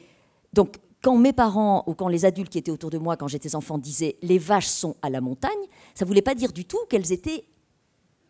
donc, 0.53 0.77
quand 1.01 1.17
mes 1.17 1.33
parents 1.33 1.83
ou 1.88 1.93
quand 1.93 2.07
les 2.07 2.23
adultes 2.23 2.50
qui 2.50 2.57
étaient 2.57 2.71
autour 2.71 2.89
de 2.89 2.97
moi 2.97 3.17
quand 3.17 3.27
j'étais 3.27 3.55
enfant 3.55 3.77
disaient 3.77 4.15
les 4.21 4.38
vaches 4.39 4.67
sont 4.67 4.95
à 5.01 5.09
la 5.09 5.19
montagne, 5.19 5.51
ça 5.93 6.05
voulait 6.05 6.21
pas 6.21 6.35
dire 6.35 6.53
du 6.53 6.63
tout 6.63 6.79
qu'elles 6.89 7.12
étaient 7.12 7.43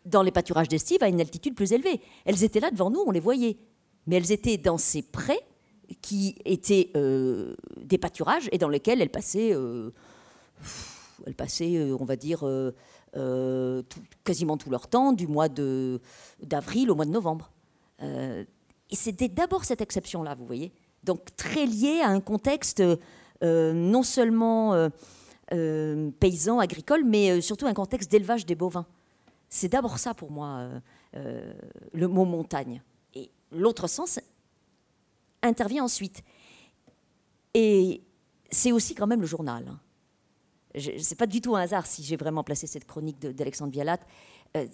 dans 0.04 0.22
les 0.22 0.30
pâturages 0.30 0.68
d'estive 0.68 1.02
à 1.02 1.08
une 1.08 1.20
altitude 1.20 1.54
plus 1.54 1.72
élevée. 1.72 2.00
Elles 2.24 2.44
étaient 2.44 2.60
là 2.60 2.70
devant 2.70 2.90
nous, 2.90 3.02
on 3.06 3.10
les 3.10 3.20
voyait. 3.20 3.56
Mais 4.06 4.16
elles 4.16 4.32
étaient 4.32 4.58
dans 4.58 4.78
ces 4.78 5.02
prés 5.02 5.40
qui 6.02 6.36
étaient 6.44 6.90
euh, 6.96 7.54
des 7.80 7.98
pâturages 7.98 8.48
et 8.52 8.58
dans 8.58 8.68
lesquels 8.68 9.00
elles 9.00 9.10
passaient, 9.10 9.54
euh, 9.54 9.90
elles 11.26 11.34
passaient 11.34 11.76
euh, 11.76 11.96
on 11.98 12.04
va 12.04 12.16
dire, 12.16 12.44
quasiment 14.24 14.56
tout 14.56 14.70
leur 14.70 14.88
temps, 14.88 15.12
du 15.12 15.26
mois 15.26 15.48
d'avril 15.48 16.90
au 16.90 16.94
mois 16.94 17.04
de 17.04 17.10
novembre. 17.10 17.50
Et 18.00 18.96
c'était 18.96 19.28
d'abord 19.28 19.64
cette 19.64 19.80
exception-là, 19.80 20.34
vous 20.34 20.46
voyez. 20.46 20.72
Donc 21.04 21.34
très 21.36 21.66
lié 21.66 22.00
à 22.02 22.08
un 22.08 22.20
contexte 22.20 22.82
non 23.40 24.02
seulement 24.02 24.90
paysan, 25.48 26.58
agricole, 26.58 27.04
mais 27.04 27.40
surtout 27.40 27.66
un 27.66 27.74
contexte 27.74 28.10
d'élevage 28.10 28.46
des 28.46 28.56
bovins. 28.56 28.86
C'est 29.48 29.68
d'abord 29.68 29.98
ça 29.98 30.14
pour 30.14 30.30
moi, 30.30 30.48
euh, 30.58 30.80
euh, 31.16 31.54
le 31.92 32.08
mot 32.08 32.24
montagne. 32.24 32.82
Et 33.14 33.30
l'autre 33.52 33.86
sens 33.86 34.18
intervient 35.42 35.84
ensuite. 35.84 36.22
Et 37.54 38.02
c'est 38.50 38.72
aussi 38.72 38.94
quand 38.94 39.06
même 39.06 39.20
le 39.20 39.26
journal. 39.26 39.66
hein. 39.68 39.80
Je- 40.74 40.98
C'est 40.98 41.14
pas 41.14 41.26
du 41.28 41.40
tout 41.40 41.54
un 41.54 41.60
hasard 41.60 41.86
si 41.86 42.02
j'ai 42.02 42.16
vraiment 42.16 42.42
placé 42.42 42.66
cette 42.66 42.84
chronique 42.84 43.20
d'Alexandre 43.20 43.70
Vialat. 43.72 44.00
Euh, 44.56 44.66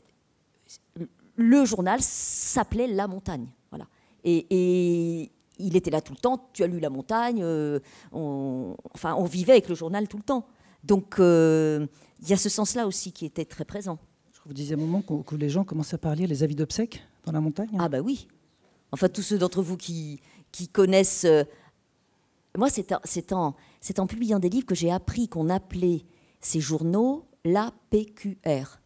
le 1.36 1.64
journal 1.66 2.00
s'appelait 2.00 2.86
La 2.86 3.06
Montagne. 3.06 3.48
Voilà. 3.70 3.86
Et, 4.24 5.30
il 5.62 5.76
était 5.76 5.90
là 5.90 6.00
tout 6.00 6.14
le 6.14 6.18
temps. 6.18 6.48
Tu 6.54 6.62
as 6.62 6.66
lu 6.66 6.80
La 6.80 6.88
Montagne. 6.88 7.44
on, 8.12 8.74
enfin, 8.94 9.14
on 9.14 9.24
vivait 9.24 9.52
avec 9.52 9.68
le 9.68 9.74
journal 9.74 10.08
tout 10.08 10.16
le 10.16 10.22
temps. 10.22 10.46
Donc, 10.84 11.16
il 11.18 12.28
y 12.28 12.32
a 12.32 12.36
ce 12.38 12.48
sens-là 12.48 12.86
aussi 12.86 13.12
qui 13.12 13.26
était 13.26 13.44
très 13.44 13.66
présent. 13.66 13.98
Vous 14.46 14.54
disiez 14.54 14.74
à 14.74 14.78
un 14.78 14.80
moment 14.80 15.02
que 15.02 15.36
les 15.36 15.50
gens 15.50 15.64
commençaient 15.64 15.96
à 15.96 15.98
parler 15.98 16.26
les 16.26 16.42
avis 16.42 16.54
d'obsèques 16.54 17.02
dans 17.24 17.32
la 17.32 17.40
montagne. 17.40 17.68
Ah 17.78 17.88
bah 17.88 18.00
oui. 18.00 18.26
Enfin, 18.90 19.08
tous 19.08 19.22
ceux 19.22 19.38
d'entre 19.38 19.62
vous 19.62 19.76
qui, 19.76 20.20
qui 20.50 20.66
connaissent... 20.66 21.24
euh, 21.24 21.44
moi, 22.56 22.68
c'est 22.70 23.32
en, 23.32 23.54
publiant 24.08 24.38
des 24.38 24.48
livres 24.48 24.66
que 24.66 24.74
j'ai 24.74 24.90
appris 24.90 25.28
qu'on 25.28 25.48
appelait 25.50 26.04
ces 26.40 26.58
journaux 26.58 27.26
l'APQR. 27.44 28.80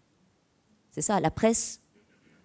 C'est 0.91 1.03
ça, 1.03 1.21
la 1.21 1.31
presse... 1.31 1.81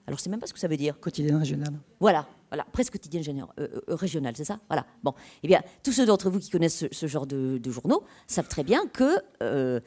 Alors, 0.08 0.18
je 0.18 0.24
sais 0.24 0.30
même 0.30 0.40
pas 0.40 0.48
ce 0.48 0.54
que 0.54 0.60
ça 0.60 0.68
veut 0.68 0.78
dire. 0.78 1.00
Quotidienne 1.00 1.36
régionale. 1.36 1.74
Voilà, 2.00 2.28
voilà, 2.50 2.64
presse 2.72 2.90
quotidienne 2.90 3.24
générale, 3.24 3.54
euh, 3.60 3.82
euh, 3.90 3.96
régionale, 3.96 4.36
c'est 4.38 4.46
ça? 4.46 4.60
Voilà. 4.70 4.86
Bon, 5.04 5.14
eh 5.44 5.48
bien, 5.48 5.62
tous 5.84 5.92
ceux 5.92 6.06
d'entre 6.06 6.30
vous 6.30 6.40
qui 6.40 6.50
connaissent 6.50 6.78
ce, 6.78 6.86
ce 6.92 7.06
genre 7.08 7.28
de, 7.28 7.58
de 7.58 7.72
journaux 7.72 8.04
savent 8.28 8.48
très 8.48 8.64
bien 8.64 8.88
que. 8.88 9.82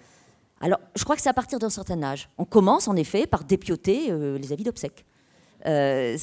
Alors, 0.62 0.78
je 0.94 1.02
crois 1.02 1.16
que 1.16 1.22
c'est 1.22 1.28
à 1.28 1.34
partir 1.34 1.58
d'un 1.58 1.70
certain 1.70 2.00
âge. 2.04 2.28
On 2.38 2.44
commence 2.44 2.86
en 2.86 2.94
effet 2.94 3.26
par 3.26 3.42
dépioter 3.42 4.12
euh, 4.12 4.38
les 4.38 4.52
avis 4.52 4.62
d'obsèques. 4.62 5.04
Euh, 5.66 6.16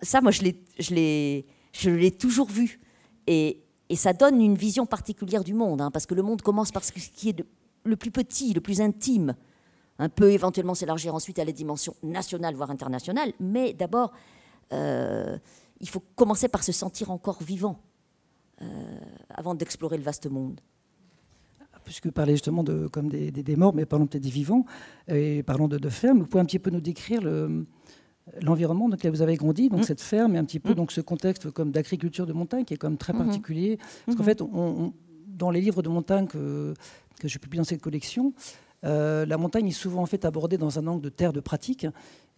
ça, 0.00 0.22
moi, 0.22 0.32
je 0.32 0.42
l'ai, 0.94 2.12
toujours 2.18 2.48
vu. 2.48 2.80
Et, 3.26 3.62
ça 3.94 4.14
donne 4.14 4.40
une 4.40 4.54
vision 4.54 4.86
particulière 4.86 5.44
du 5.44 5.52
monde, 5.52 5.82
hein, 5.82 5.90
parce 5.90 6.06
que 6.06 6.14
le 6.14 6.22
monde 6.22 6.40
commence 6.40 6.72
par 6.72 6.82
ce 6.82 6.92
qui 6.92 7.28
est 7.28 7.44
le 7.84 7.96
plus 7.96 8.10
petit, 8.10 8.54
le 8.54 8.62
plus 8.62 8.80
intime. 8.80 9.36
Un 9.98 10.08
peu 10.08 10.32
éventuellement 10.32 10.74
s'élargir 10.74 11.14
ensuite 11.14 11.38
à 11.38 11.44
la 11.44 11.52
dimension 11.52 11.94
nationale, 12.02 12.54
voire 12.54 12.70
internationale. 12.70 13.34
Mais 13.38 13.74
d'abord, 13.74 14.12
euh, 14.72 15.36
il 15.80 15.88
faut 15.90 16.02
commencer 16.16 16.48
par 16.48 16.64
se 16.64 16.72
sentir 16.72 17.10
encore 17.10 17.42
vivant 17.42 17.78
avant 19.28 19.56
d'explorer 19.56 19.96
le 19.98 20.04
vaste 20.04 20.30
monde. 20.30 20.60
Puisque 21.84 22.06
vous 22.06 22.12
parlez 22.12 22.32
justement 22.32 22.62
de, 22.62 22.86
comme 22.88 23.08
des, 23.08 23.30
des- 23.30 23.42
des 23.42 23.56
morts, 23.56 23.74
mais 23.74 23.84
parlons 23.86 24.06
peut-être 24.06 24.22
des 24.22 24.30
vivants, 24.30 24.64
et 25.08 25.42
parlons 25.42 25.68
de, 25.68 25.78
de 25.78 25.88
fermes, 25.88 26.20
vous 26.20 26.26
pouvez 26.26 26.40
un 26.42 26.44
petit 26.44 26.58
peu 26.58 26.70
nous 26.70 26.80
décrire 26.80 27.20
le- 27.22 27.66
l'environnement 28.40 28.88
dans 28.88 28.94
lequel 28.96 29.10
vous 29.12 29.22
avez 29.22 29.36
grandi, 29.36 29.68
donc 29.68 29.80
Mm. 29.80 29.84
cette 29.84 30.00
ferme, 30.00 30.36
et 30.36 30.38
un 30.38 30.44
petit 30.44 30.60
peu 30.60 30.70
Mm. 30.72 30.74
donc 30.76 30.92
ce 30.92 31.00
contexte 31.00 31.50
comme 31.50 31.72
d'agriculture 31.72 32.24
de 32.26 32.32
montagne 32.32 32.64
qui 32.64 32.74
est 32.74 32.76
quand 32.76 32.88
même 32.88 32.98
très 32.98 33.12
Mhm. 33.12 33.24
particulier. 33.24 33.78
Parce 34.06 34.16
qu'en 34.16 34.22
Mhm. 34.22 34.28
fait, 34.28 34.42
on- 34.42 34.48
on- 34.54 34.92
dans 35.26 35.50
les 35.50 35.60
livres 35.60 35.82
de 35.82 35.88
montagne 35.88 36.26
que, 36.28 36.72
que 37.18 37.26
je 37.26 37.38
publie 37.38 37.58
dans 37.58 37.64
cette 37.64 37.80
collection, 37.82 38.32
euh, 38.84 39.24
la 39.26 39.36
montagne 39.38 39.68
est 39.68 39.70
souvent 39.70 40.02
en 40.02 40.06
fait 40.06 40.24
abordée 40.24 40.58
dans 40.58 40.78
un 40.78 40.86
angle 40.86 41.02
de 41.02 41.08
terre 41.08 41.32
de 41.32 41.40
pratique. 41.40 41.86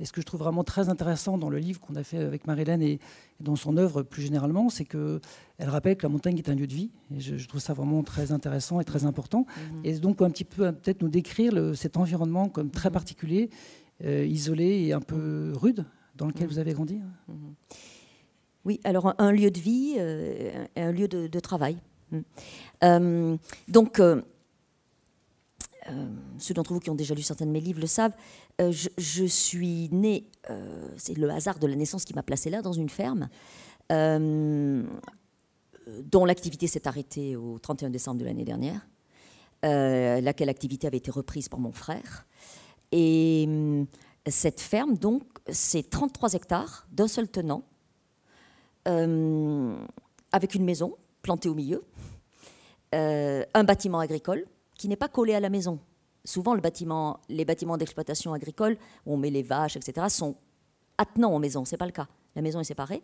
Et 0.01 0.05
ce 0.05 0.13
que 0.13 0.21
je 0.21 0.27
trouve 0.27 0.41
vraiment 0.41 0.65
très 0.65 0.89
intéressant 0.89 1.39
dans 1.39 1.49
le 1.49 1.59
livre 1.59 1.81
qu'on 1.81 1.95
a 1.95 2.03
fait 2.03 2.19
avec 2.19 2.47
Marie-Hélène 2.47 2.83
et, 2.83 2.99
dans 3.41 3.57
son 3.57 3.77
œuvre 3.77 4.03
plus 4.03 4.23
généralement, 4.23 4.69
c'est 4.69 4.85
qu'elle 4.85 5.21
rappelle 5.61 5.97
que 5.97 6.03
la 6.03 6.09
montagne 6.09 6.37
est 6.39 6.49
un 6.49 6.55
lieu 6.55 6.67
de 6.67 6.75
vie. 6.75 6.91
Et 7.15 7.21
je, 7.21 7.37
je 7.37 7.49
trouve 7.49 7.61
ça 7.61 7.73
vraiment 7.75 8.03
très 8.03 8.33
intéressant 8.33 8.81
et 8.81 8.85
très 8.85 9.05
important. 9.07 9.47
Mhm. 9.73 9.81
Et 9.85 9.99
donc, 9.99 10.21
un 10.23 10.31
petit 10.31 10.45
peu, 10.45 10.71
peut-être 10.73 11.03
nous 11.03 11.09
décrire 11.09 11.53
le- 11.53 11.75
cet 11.75 11.97
environnement 11.97 12.49
comme 12.49 12.71
très 12.71 12.89
Mhm. 12.89 12.93
particulier, 12.95 13.51
euh, 14.05 14.25
isolé 14.27 14.85
et 14.87 14.93
un 14.93 15.01
peu 15.01 15.53
rude 15.55 15.85
dans 16.17 16.27
lequel 16.27 16.45
Mhm. 16.47 16.53
vous 16.53 16.59
avez 16.59 16.73
grandi. 16.73 17.01
Oui, 18.65 18.81
alors 18.85 19.09
un, 19.09 19.15
un 19.19 19.33
lieu 19.33 19.51
de 19.51 19.59
vie, 19.61 19.95
euh, 19.99 20.65
un, 20.77 20.91
lieu 20.93 21.07
de, 21.07 21.27
de 21.27 21.41
travail. 21.41 21.77
Mm. 22.11 22.19
Euh, 22.83 23.37
donc, 23.69 24.01
euh, 24.01 24.23
ceux 26.39 26.55
d'entre 26.55 26.73
vous 26.73 26.81
qui 26.81 26.91
ont 26.91 26.95
déjà 26.95 27.15
lu 27.15 27.23
certains 27.23 27.47
de 27.47 27.51
mes 27.51 27.61
livres 27.61 27.81
le 27.81 27.87
savent, 27.87 28.15
euh, 28.61 28.73
je, 28.73 29.25
suis 29.25 29.89
née, 29.93 30.31
euh, 30.51 30.89
c'est 30.97 31.17
le 31.17 31.31
hasard 31.31 31.59
de 31.59 31.67
la 31.67 31.77
naissance 31.77 32.05
qui 32.05 32.15
m'a 32.15 32.23
placée 32.23 32.51
là, 32.51 32.63
dans 32.63 32.73
une 32.73 32.89
ferme, 32.89 33.29
euh, 33.93 34.83
dont 36.05 36.25
l'activité 36.25 36.67
s'est 36.67 36.89
arrêtée 36.89 37.37
au 37.37 37.59
31 37.59 37.91
décembre 37.91 38.21
de 38.21 38.25
l'année 38.25 38.45
dernière, 38.45 38.87
euh, 39.65 40.21
laquelle 40.21 40.49
activité 40.49 40.87
avait 40.87 40.99
été 40.99 41.11
reprise 41.11 41.49
par 41.49 41.61
mon 41.61 41.73
frère. 41.73 42.27
Et 42.93 43.49
cette 44.27 44.61
ferme, 44.61 44.97
donc, 44.97 45.23
c'est 45.51 45.89
33 45.89 46.35
hectares 46.35 46.87
d'un 46.93 47.09
seul 47.09 47.29
tenant, 47.29 47.65
euh, 48.89 49.77
avec 50.33 50.55
une 50.55 50.65
maison 50.65 50.97
plantée 51.23 51.49
au 51.49 51.55
milieu, 51.55 51.83
euh, 52.95 53.45
un 53.55 53.65
bâtiment 53.65 53.99
agricole 53.99 54.47
qui 54.75 54.89
n'est 54.89 54.97
pas 54.97 55.09
collé 55.09 55.35
à 55.35 55.41
la 55.41 55.51
maison. 55.51 55.79
Souvent, 56.25 56.55
les 56.55 56.61
bâtiments 57.45 57.77
d'exploitation 57.77 58.33
agricole, 58.33 58.77
où 59.05 59.15
on 59.15 59.17
met 59.17 59.31
les 59.31 59.43
vaches, 59.43 59.77
etc., 59.77 60.07
sont 60.09 60.37
attenants 60.97 61.35
aux 61.35 61.39
maisons. 61.39 61.65
Ce 61.65 61.73
n'est 61.73 61.79
pas 61.79 61.87
le 61.87 61.93
cas. 61.93 62.09
La 62.35 62.43
maison 62.43 62.61
est 62.61 62.65
séparée, 62.65 63.03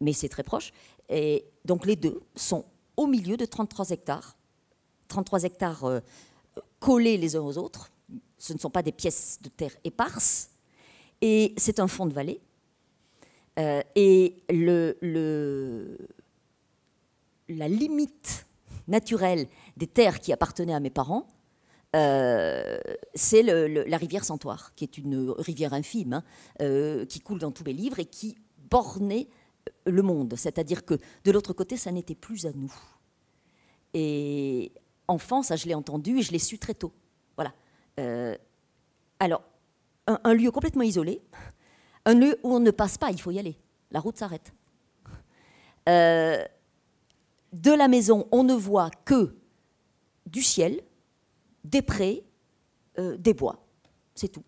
mais 0.00 0.12
c'est 0.12 0.28
très 0.28 0.42
proche. 0.42 0.72
Et 1.08 1.44
donc, 1.64 1.84
les 1.84 1.96
deux 1.96 2.22
sont 2.34 2.64
au 2.96 3.06
milieu 3.06 3.36
de 3.36 3.44
33 3.44 3.90
hectares. 3.90 4.36
33 5.08 5.44
hectares 5.44 5.84
euh, 5.84 6.00
collés 6.78 7.16
les 7.16 7.36
uns 7.36 7.42
aux 7.42 7.58
autres, 7.58 7.90
ce 8.38 8.52
ne 8.52 8.58
sont 8.58 8.70
pas 8.70 8.82
des 8.82 8.92
pièces 8.92 9.38
de 9.42 9.48
terre 9.48 9.74
éparses, 9.84 10.50
et 11.20 11.54
c'est 11.56 11.80
un 11.80 11.88
fond 11.88 12.06
de 12.06 12.14
vallée. 12.14 12.40
Euh, 13.58 13.82
et 13.94 14.42
le, 14.48 15.98
la 17.48 17.68
limite 17.68 18.46
naturelle 18.88 19.46
des 19.76 19.86
terres 19.86 20.20
qui 20.20 20.32
appartenaient 20.32 20.74
à 20.74 20.80
mes 20.80 20.90
parents, 20.90 21.26
euh, 21.96 22.78
c'est 23.14 23.42
la 23.42 23.96
rivière 23.96 24.24
Santoire, 24.24 24.74
qui 24.74 24.84
est 24.84 24.98
une 24.98 25.30
rivière 25.30 25.72
infime, 25.72 26.14
hein, 26.14 26.24
euh, 26.62 27.04
qui 27.04 27.20
coule 27.20 27.40
dans 27.40 27.50
tous 27.50 27.64
mes 27.64 27.72
livres 27.72 27.98
et 27.98 28.04
qui 28.04 28.38
bornait 28.70 29.28
le 29.86 30.02
monde. 30.02 30.34
C'est-à-dire 30.36 30.84
que 30.84 30.94
de 31.24 31.32
l'autre 31.32 31.52
côté, 31.52 31.76
ça 31.76 31.90
n'était 31.90 32.14
plus 32.14 32.46
à 32.46 32.52
nous. 32.52 32.72
Et 33.92 34.72
enfant, 35.08 35.42
ça 35.42 35.56
je 35.56 35.66
l'ai 35.66 35.74
entendu 35.74 36.18
et 36.18 36.22
je 36.22 36.30
l'ai 36.30 36.38
su 36.38 36.58
très 36.58 36.74
tôt. 36.74 36.92
Voilà. 37.36 37.52
Euh, 37.98 38.36
alors, 39.18 39.42
un, 40.06 40.34
lieu 40.34 40.50
complètement 40.50 40.82
isolé, 40.82 41.20
un 42.04 42.14
lieu 42.14 42.38
où 42.42 42.54
on 42.54 42.60
ne 42.60 42.70
passe 42.70 42.98
pas, 42.98 43.10
il 43.10 43.20
faut 43.20 43.30
y 43.30 43.38
aller. 43.38 43.56
La 43.90 44.00
route 44.00 44.16
s'arrête. 44.16 44.52
De 47.52 47.72
la 47.72 47.88
maison, 47.88 48.26
on 48.32 48.44
ne 48.44 48.54
voit 48.54 48.90
que 49.04 49.34
du 50.26 50.42
ciel, 50.42 50.80
des 51.64 51.82
prés, 51.82 52.24
euh, 52.98 53.16
des 53.16 53.34
bois. 53.34 53.64
C'est 54.14 54.28
tout. 54.28 54.44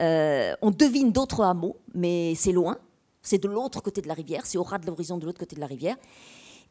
Euh, 0.00 0.54
on 0.62 0.70
devine 0.70 1.12
d'autres 1.12 1.42
hameaux, 1.42 1.76
mais 1.94 2.34
c'est 2.34 2.52
loin. 2.52 2.78
C'est 3.22 3.38
de 3.38 3.48
l'autre 3.48 3.80
côté 3.80 4.00
de 4.00 4.08
la 4.08 4.14
rivière, 4.14 4.46
c'est 4.46 4.58
au 4.58 4.62
ras 4.62 4.78
de 4.78 4.86
l'horizon 4.86 5.16
de 5.16 5.26
l'autre 5.26 5.38
côté 5.38 5.54
de 5.54 5.60
la 5.60 5.66
rivière. 5.66 5.96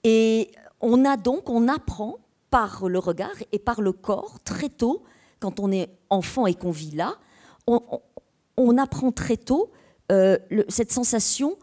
Et 0.03 0.51
on 0.81 1.05
a 1.05 1.15
donc, 1.15 1.49
on 1.49 1.67
apprend 1.67 2.17
par 2.49 2.89
le 2.89 2.99
regard 2.99 3.35
et 3.51 3.59
par 3.59 3.81
le 3.81 3.93
corps 3.93 4.39
très 4.43 4.69
tôt, 4.69 5.03
quand 5.39 5.59
on 5.59 5.71
est 5.71 5.89
enfant 6.09 6.45
et 6.45 6.53
qu'on 6.53 6.71
vit 6.71 6.91
là, 6.91 7.15
on, 7.67 8.77
apprend 8.77 9.11
très 9.11 9.37
tôt 9.37 9.71
euh, 10.11 10.37
cette 10.67 10.91
sensation, 10.91 11.57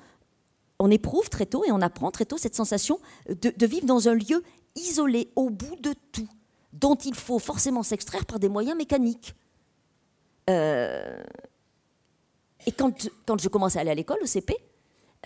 on 0.78 0.90
éprouve 0.90 1.28
très 1.28 1.46
tôt 1.46 1.64
et 1.64 1.72
on 1.72 1.80
apprend 1.80 2.10
très 2.10 2.24
tôt 2.24 2.38
cette 2.38 2.54
sensation 2.54 2.98
de 3.28 3.66
vivre 3.66 3.86
dans 3.86 4.08
un 4.08 4.14
lieu 4.14 4.42
isolé, 4.76 5.30
au 5.36 5.50
bout 5.50 5.76
de 5.80 5.94
tout 6.12 6.28
dont 6.72 6.94
il 6.94 7.14
faut 7.14 7.38
forcément 7.38 7.82
s'extraire 7.82 8.26
par 8.26 8.38
des 8.38 8.48
moyens 8.48 8.76
mécaniques. 8.76 9.34
Euh, 10.50 11.22
et 12.66 12.72
quand, 12.72 13.08
quand, 13.26 13.40
je 13.40 13.48
commence 13.48 13.76
à 13.76 13.80
aller 13.80 13.90
à 13.90 13.94
l'école, 13.94 14.18
au 14.22 14.26
CP, 14.26 14.56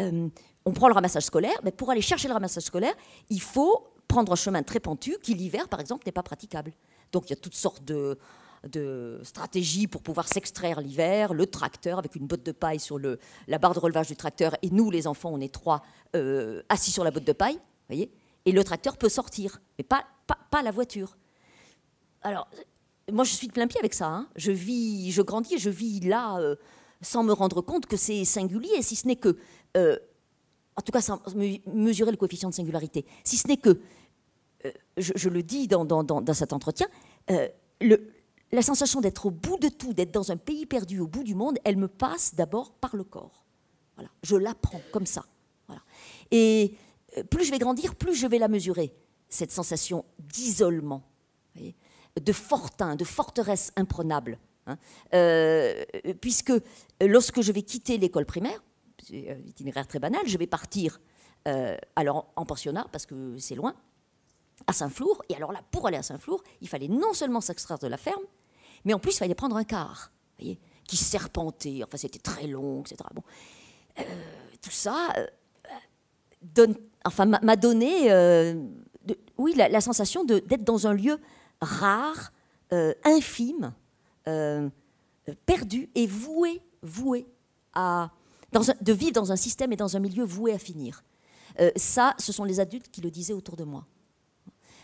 euh, 0.00 0.28
on 0.64 0.72
prend 0.72 0.88
le 0.88 0.94
ramassage 0.94 1.24
scolaire, 1.24 1.58
mais 1.64 1.72
pour 1.72 1.90
aller 1.90 2.00
chercher 2.00 2.28
le 2.28 2.34
ramassage 2.34 2.64
scolaire, 2.64 2.94
il 3.28 3.40
faut 3.40 3.88
prendre 4.08 4.32
un 4.32 4.36
chemin 4.36 4.62
très 4.62 4.80
pentu 4.80 5.16
qui, 5.22 5.34
l'hiver, 5.34 5.68
par 5.68 5.80
exemple, 5.80 6.04
n'est 6.06 6.12
pas 6.12 6.22
praticable. 6.22 6.72
Donc 7.12 7.26
il 7.26 7.30
y 7.30 7.32
a 7.34 7.36
toutes 7.36 7.54
sortes 7.54 7.84
de, 7.84 8.18
de 8.68 9.20
stratégies 9.22 9.86
pour 9.86 10.02
pouvoir 10.02 10.28
s'extraire 10.28 10.80
l'hiver, 10.80 11.34
le 11.34 11.46
tracteur 11.46 11.98
avec 11.98 12.14
une 12.14 12.26
botte 12.26 12.44
de 12.44 12.52
paille 12.52 12.80
sur 12.80 12.98
le, 12.98 13.18
la 13.48 13.58
barre 13.58 13.74
de 13.74 13.80
relevage 13.80 14.08
du 14.08 14.16
tracteur, 14.16 14.56
et 14.62 14.70
nous, 14.70 14.90
les 14.90 15.06
enfants, 15.06 15.30
on 15.32 15.40
est 15.40 15.52
trois 15.52 15.82
euh, 16.14 16.62
assis 16.68 16.92
sur 16.92 17.04
la 17.04 17.10
botte 17.10 17.24
de 17.24 17.32
paille, 17.32 17.58
voyez, 17.88 18.12
et 18.44 18.52
le 18.52 18.64
tracteur 18.64 18.96
peut 18.96 19.08
sortir, 19.08 19.60
mais 19.78 19.84
pas, 19.84 20.04
pas, 20.50 20.62
la 20.62 20.70
voiture. 20.70 21.16
Alors, 22.22 22.48
moi, 23.10 23.24
je 23.24 23.32
suis 23.32 23.48
de 23.48 23.52
plein 23.52 23.66
pied 23.66 23.80
avec 23.80 23.94
ça. 23.94 24.06
Hein. 24.06 24.28
Je 24.36 24.52
vis, 24.52 25.10
je 25.10 25.22
grandis, 25.22 25.58
je 25.58 25.70
vis 25.70 26.00
là 26.00 26.38
euh, 26.38 26.56
sans 27.00 27.24
me 27.24 27.32
rendre 27.32 27.62
compte 27.62 27.86
que 27.86 27.96
c'est 27.96 28.24
singulier, 28.24 28.82
si 28.82 28.94
ce 28.94 29.08
n'est 29.08 29.16
que, 29.16 29.36
euh, 29.76 29.98
en 30.76 30.82
tout 30.82 30.92
cas, 30.92 31.00
sans 31.00 31.20
mesurer 31.66 32.12
le 32.12 32.16
coefficient 32.16 32.48
de 32.48 32.54
singularité, 32.54 33.04
si 33.24 33.36
ce 33.36 33.48
n'est 33.48 33.56
que, 33.56 33.80
je, 34.96 35.28
le 35.28 35.42
dis 35.42 35.66
dans, 35.66 36.34
cet 36.34 36.52
entretien, 36.52 36.86
la 38.52 38.62
sensation 38.62 39.00
d'être 39.00 39.26
au 39.26 39.30
bout 39.30 39.58
de 39.58 39.68
tout, 39.68 39.94
d'être 39.94 40.12
dans 40.12 40.30
un 40.30 40.36
pays 40.36 40.66
perdu, 40.66 41.00
au 41.00 41.06
bout 41.06 41.24
du 41.24 41.34
monde, 41.34 41.58
elle 41.64 41.76
me 41.76 41.88
passe 41.88 42.34
d'abord 42.34 42.72
par 42.72 42.96
le 42.96 43.04
corps. 43.04 43.44
Voilà, 43.96 44.10
je 44.22 44.36
l'apprends 44.36 44.80
comme 44.92 45.06
ça. 45.06 45.24
Voilà. 45.66 45.82
Et 46.30 46.76
plus 47.30 47.44
je 47.44 47.50
vais 47.50 47.58
grandir, 47.58 47.94
plus 47.94 48.14
je 48.14 48.26
vais 48.26 48.38
la 48.38 48.48
mesurer, 48.48 48.94
cette 49.28 49.52
sensation 49.52 50.04
d'isolement 50.18 51.02
de 52.20 52.32
fortin, 52.32 52.96
de 52.96 53.04
forteresse 53.04 53.72
imprenable. 53.76 54.38
Hein. 54.66 54.78
Euh, 55.14 55.84
puisque 56.20 56.52
lorsque 57.00 57.40
je 57.40 57.52
vais 57.52 57.62
quitter 57.62 57.98
l'école 57.98 58.26
primaire, 58.26 58.62
c'est 59.02 59.30
un 59.30 59.40
itinéraire 59.46 59.86
très 59.86 59.98
banal, 59.98 60.22
je 60.26 60.38
vais 60.38 60.46
partir 60.46 61.00
euh, 61.48 61.76
alors 61.96 62.32
en 62.36 62.46
pensionnat 62.46 62.86
parce 62.92 63.06
que 63.06 63.36
c'est 63.38 63.54
loin, 63.54 63.74
à 64.66 64.72
Saint-Flour. 64.72 65.22
Et 65.28 65.34
alors 65.34 65.52
là, 65.52 65.60
pour 65.70 65.86
aller 65.86 65.96
à 65.96 66.02
Saint-Flour, 66.02 66.42
il 66.60 66.68
fallait 66.68 66.88
non 66.88 67.12
seulement 67.14 67.40
s'extraire 67.40 67.78
de 67.78 67.88
la 67.88 67.96
ferme, 67.96 68.22
mais 68.84 68.94
en 68.94 68.98
plus 68.98 69.12
il 69.12 69.18
fallait 69.18 69.34
prendre 69.34 69.56
un 69.56 69.64
car, 69.64 70.12
voyez, 70.38 70.58
qui 70.86 70.96
serpentait. 70.96 71.80
Enfin, 71.84 71.96
c'était 71.96 72.18
très 72.18 72.46
long, 72.46 72.80
etc. 72.80 72.96
Bon, 73.14 73.22
euh, 73.98 74.02
tout 74.60 74.70
ça 74.70 75.14
donne, 76.42 76.74
enfin, 77.04 77.24
m'a 77.26 77.56
donné, 77.56 78.12
oui, 79.38 79.54
la, 79.54 79.80
sensation 79.80 80.24
d'être 80.24 80.64
dans 80.64 80.86
un 80.86 80.94
lieu 80.94 81.18
rare, 81.60 82.32
euh, 82.72 82.94
infime, 83.04 83.72
euh, 84.28 84.68
perdu 85.46 85.90
et 85.94 86.06
voué, 86.06 86.62
voué 86.82 87.26
à, 87.74 88.10
de 88.80 88.92
vivre 88.92 89.12
dans 89.12 89.30
un 89.30 89.36
système 89.36 89.72
et 89.72 89.76
dans 89.76 89.96
un 89.96 90.00
milieu 90.00 90.24
voué 90.24 90.52
à 90.52 90.58
finir. 90.58 91.04
Euh, 91.60 91.70
ça, 91.76 92.14
ce 92.18 92.32
sont 92.32 92.44
les 92.44 92.60
adultes 92.60 92.88
qui 92.90 93.00
le 93.00 93.10
disaient 93.10 93.34
autour 93.34 93.56
de 93.56 93.64
moi. 93.64 93.86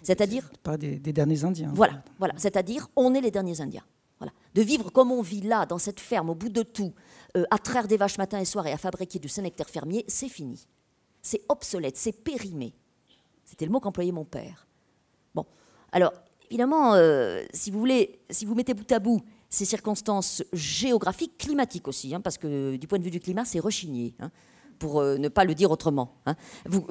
C'est-à-dire 0.02 0.50
pas 0.62 0.76
des, 0.76 0.98
derniers 0.98 1.44
Indiens. 1.44 1.70
Voilà, 1.74 2.02
voilà. 2.18 2.34
C'est-à-dire, 2.36 2.88
on 2.96 3.14
est 3.14 3.20
les 3.20 3.30
derniers 3.30 3.60
Indiens. 3.60 3.84
Voilà. 4.18 4.32
De 4.54 4.62
vivre 4.62 4.90
comme 4.90 5.12
on 5.12 5.22
vit 5.22 5.42
là, 5.42 5.66
dans 5.66 5.78
cette 5.78 6.00
ferme, 6.00 6.30
au 6.30 6.34
bout 6.34 6.48
de 6.48 6.62
tout, 6.62 6.92
à 7.50 7.58
traire 7.58 7.86
des 7.86 7.96
vaches 7.96 8.18
matin 8.18 8.40
et 8.40 8.44
soir 8.44 8.66
et 8.66 8.72
à 8.72 8.78
fabriquer 8.78 9.18
du 9.18 9.28
Saint-Nectaire 9.28 9.68
fermier, 9.68 10.04
c'est 10.08 10.28
fini. 10.28 10.66
C'est 11.22 11.42
obsolète, 11.48 11.96
c'est 11.96 12.12
périmé. 12.12 12.74
C'était 13.44 13.64
le 13.64 13.70
mot 13.70 13.80
qu'employait 13.80 14.12
mon 14.12 14.24
père. 14.24 14.66
Bon, 15.34 15.46
alors 15.92 16.12
évidemment, 16.50 16.94
euh, 16.94 17.44
si 17.52 17.70
vous 17.70 17.78
voulez, 17.78 18.20
si 18.30 18.44
vous 18.44 18.54
mettez 18.54 18.74
bout 18.74 18.90
à 18.92 18.98
bout 18.98 19.20
ces 19.48 19.64
circonstances 19.64 20.42
géographiques, 20.52 21.38
climatiques 21.38 21.88
aussi, 21.88 22.14
hein, 22.14 22.20
parce 22.20 22.36
que 22.36 22.76
du 22.76 22.86
point 22.86 22.98
de 22.98 23.04
vue 23.04 23.10
du 23.10 23.20
climat, 23.20 23.44
c'est 23.44 23.60
rechigné, 23.60 24.14
hein, 24.20 24.30
pour 24.78 25.00
euh, 25.00 25.16
ne 25.16 25.28
pas 25.28 25.44
le 25.44 25.54
dire 25.54 25.70
autrement. 25.70 26.14
Hein. 26.26 26.34
Vous, 26.66 26.86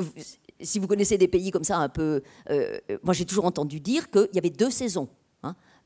si 0.62 0.80
vous 0.80 0.88
connaissez 0.88 1.18
des 1.18 1.28
pays 1.28 1.52
comme 1.52 1.64
ça 1.64 1.78
un 1.78 1.90
peu, 1.90 2.22
euh, 2.50 2.80
moi 3.04 3.14
j'ai 3.14 3.26
toujours 3.26 3.46
entendu 3.46 3.80
dire 3.80 4.10
qu'il 4.10 4.30
y 4.34 4.38
avait 4.38 4.50
deux 4.50 4.72
saisons, 4.72 5.10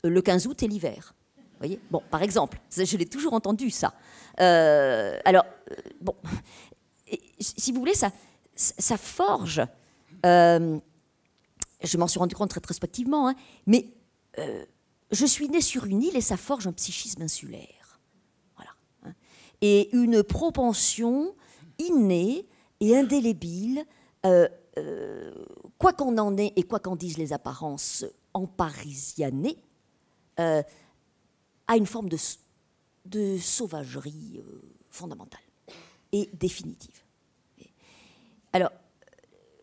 le 0.04 0.22
15 0.22 0.48
août 0.48 0.64
et 0.64 0.68
l'hiver. 0.68 1.14
Voyez? 1.60 1.80
Bon, 1.92 2.02
par 2.10 2.24
exemple, 2.24 2.60
je 2.76 2.98
l'ai 2.98 3.06
toujours 3.06 3.34
entendu 3.34 3.70
ça. 3.70 3.94
alors, 4.38 5.46
bon, 6.00 6.16
si 7.40 7.72
vous 7.72 7.80
voulez, 7.80 7.94
ça, 7.94 8.12
ça 8.56 8.98
forge 8.98 9.62
je 11.84 11.98
m'en 11.98 12.08
suis 12.08 12.20
rendu 12.20 12.36
compte 12.36 12.54
rétrospectivement, 12.54 13.30
hein, 13.30 13.36
mais 13.66 13.88
euh, 14.40 14.66
je 15.12 15.26
suis 15.26 15.50
né 15.50 15.62
sur 15.62 15.86
une 15.86 16.02
île 16.02 16.16
et 16.16 16.22
ça 16.22 16.38
forge 16.38 16.68
un 16.68 16.74
psychisme 16.74 17.22
insulaire. 17.22 18.00
Voilà. 18.56 18.72
Hein. 19.04 19.14
et 19.62 19.96
une 19.96 20.24
propension 20.24 21.36
innée 21.80 22.48
et 22.80 22.98
indélébile, 22.98 23.84
euh, 24.26 24.48
euh, 24.78 25.34
quoi 25.78 25.94
qu'on 25.94 26.18
en 26.18 26.38
ait 26.38 26.54
et 26.56 26.64
quoi 26.64 26.80
qu'en 26.80 26.96
disent 26.96 27.18
les 27.18 27.34
apparences 27.34 28.06
en 28.34 28.48
parisianais, 28.48 29.58
à 30.38 31.78
une 31.78 31.86
forme 31.86 32.10
de, 32.10 33.38
sauvagerie 33.38 34.42
fondamentale 34.90 35.42
et 36.12 36.30
définitive. 36.34 37.04
Alors, 38.54 38.72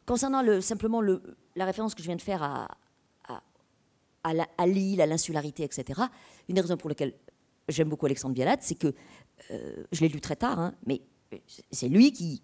concernant 0.07 0.43
le, 0.43 0.61
simplement 0.61 1.01
le, 1.01 1.21
la 1.57 1.65
référence 1.65 1.95
que 1.97 2.03
je 2.03 2.07
viens 2.07 2.17
de 2.17 2.23
faire 2.23 2.43
à, 2.43 2.69
à, 4.25 4.67
l'île, 4.67 5.01
à 5.01 5.07
l'insularité, 5.07 5.65
etc., 5.65 6.01
une 6.49 6.55
des 6.55 6.61
raisons 6.61 6.77
pour 6.77 6.89
lesquelles 6.89 7.15
j'aime 7.69 7.89
beaucoup 7.89 8.07
Alexandre 8.07 8.35
Bialade, 8.35 8.61
c'est 8.63 8.75
que 8.75 8.95
euh, 9.51 9.85
je 9.93 10.01
l'ai 10.01 10.09
lu 10.09 10.21
très 10.21 10.37
tard, 10.37 10.59
hein, 10.59 10.75
mais 10.87 11.03
c'est 11.71 11.89
lui 11.89 12.13
qui, 12.13 12.41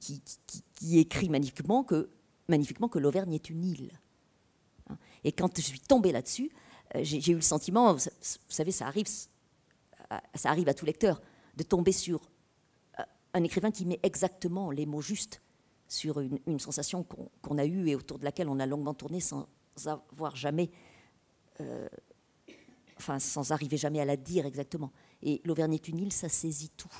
écrit 0.93 1.29
magnifiquement 1.29 1.83
que, 1.85 2.11
magnifiquement 2.49 2.89
que 2.89 2.99
l'Auvergne 2.99 3.35
est 3.35 3.51
une 3.51 3.65
île. 3.65 4.01
Hein. 4.91 4.99
Et 5.25 5.33
quand 5.33 5.57
je 5.57 5.63
suis 5.63 5.81
tombée 5.81 6.13
là-dessus, 6.13 6.51
euh, 6.95 7.01
j'ai 7.03 7.33
eu 7.33 7.37
le 7.37 7.41
sentiment, 7.41 7.95
vous 7.95 8.01
savez, 8.49 8.73
ça 8.73 8.87
arrive, 8.87 9.07
ça 10.35 10.51
arrive 10.51 10.69
à 10.69 10.75
tout 10.75 10.87
lecteur, 10.87 11.21
de 11.57 11.63
tomber 11.63 11.93
sur 11.93 12.21
euh, 12.99 13.03
un 13.33 13.43
écrivain 13.43 13.71
qui 13.71 13.87
met 13.87 14.01
exactement 14.03 14.71
les 14.71 14.87
mots 14.87 15.01
justes 15.01 15.41
sur 15.89 16.21
une, 16.21 16.59
sensation 16.59 17.05
qu'on 17.43 17.59
a 17.59 17.65
eue 17.65 17.89
et 17.89 17.95
autour 17.95 18.19
de 18.19 18.25
laquelle 18.25 18.49
on 18.49 18.59
a 18.59 18.67
longuement 18.67 18.95
tourné 18.95 19.21
sans 19.21 19.47
avoir 19.87 20.35
jamais, 20.35 20.71
euh, 21.61 21.89
enfin 22.97 23.19
sans 23.19 23.53
arriver 23.53 23.77
jamais 23.77 24.01
à 24.01 24.05
la 24.05 24.17
dire 24.17 24.47
exactement. 24.47 24.93
Et 25.23 25.41
l'Auvergne 25.45 25.75
est 25.75 25.89
une 25.89 25.99
île, 25.99 26.13
ça 26.13 26.29
saisit 26.29 26.71
tout. 26.71 26.93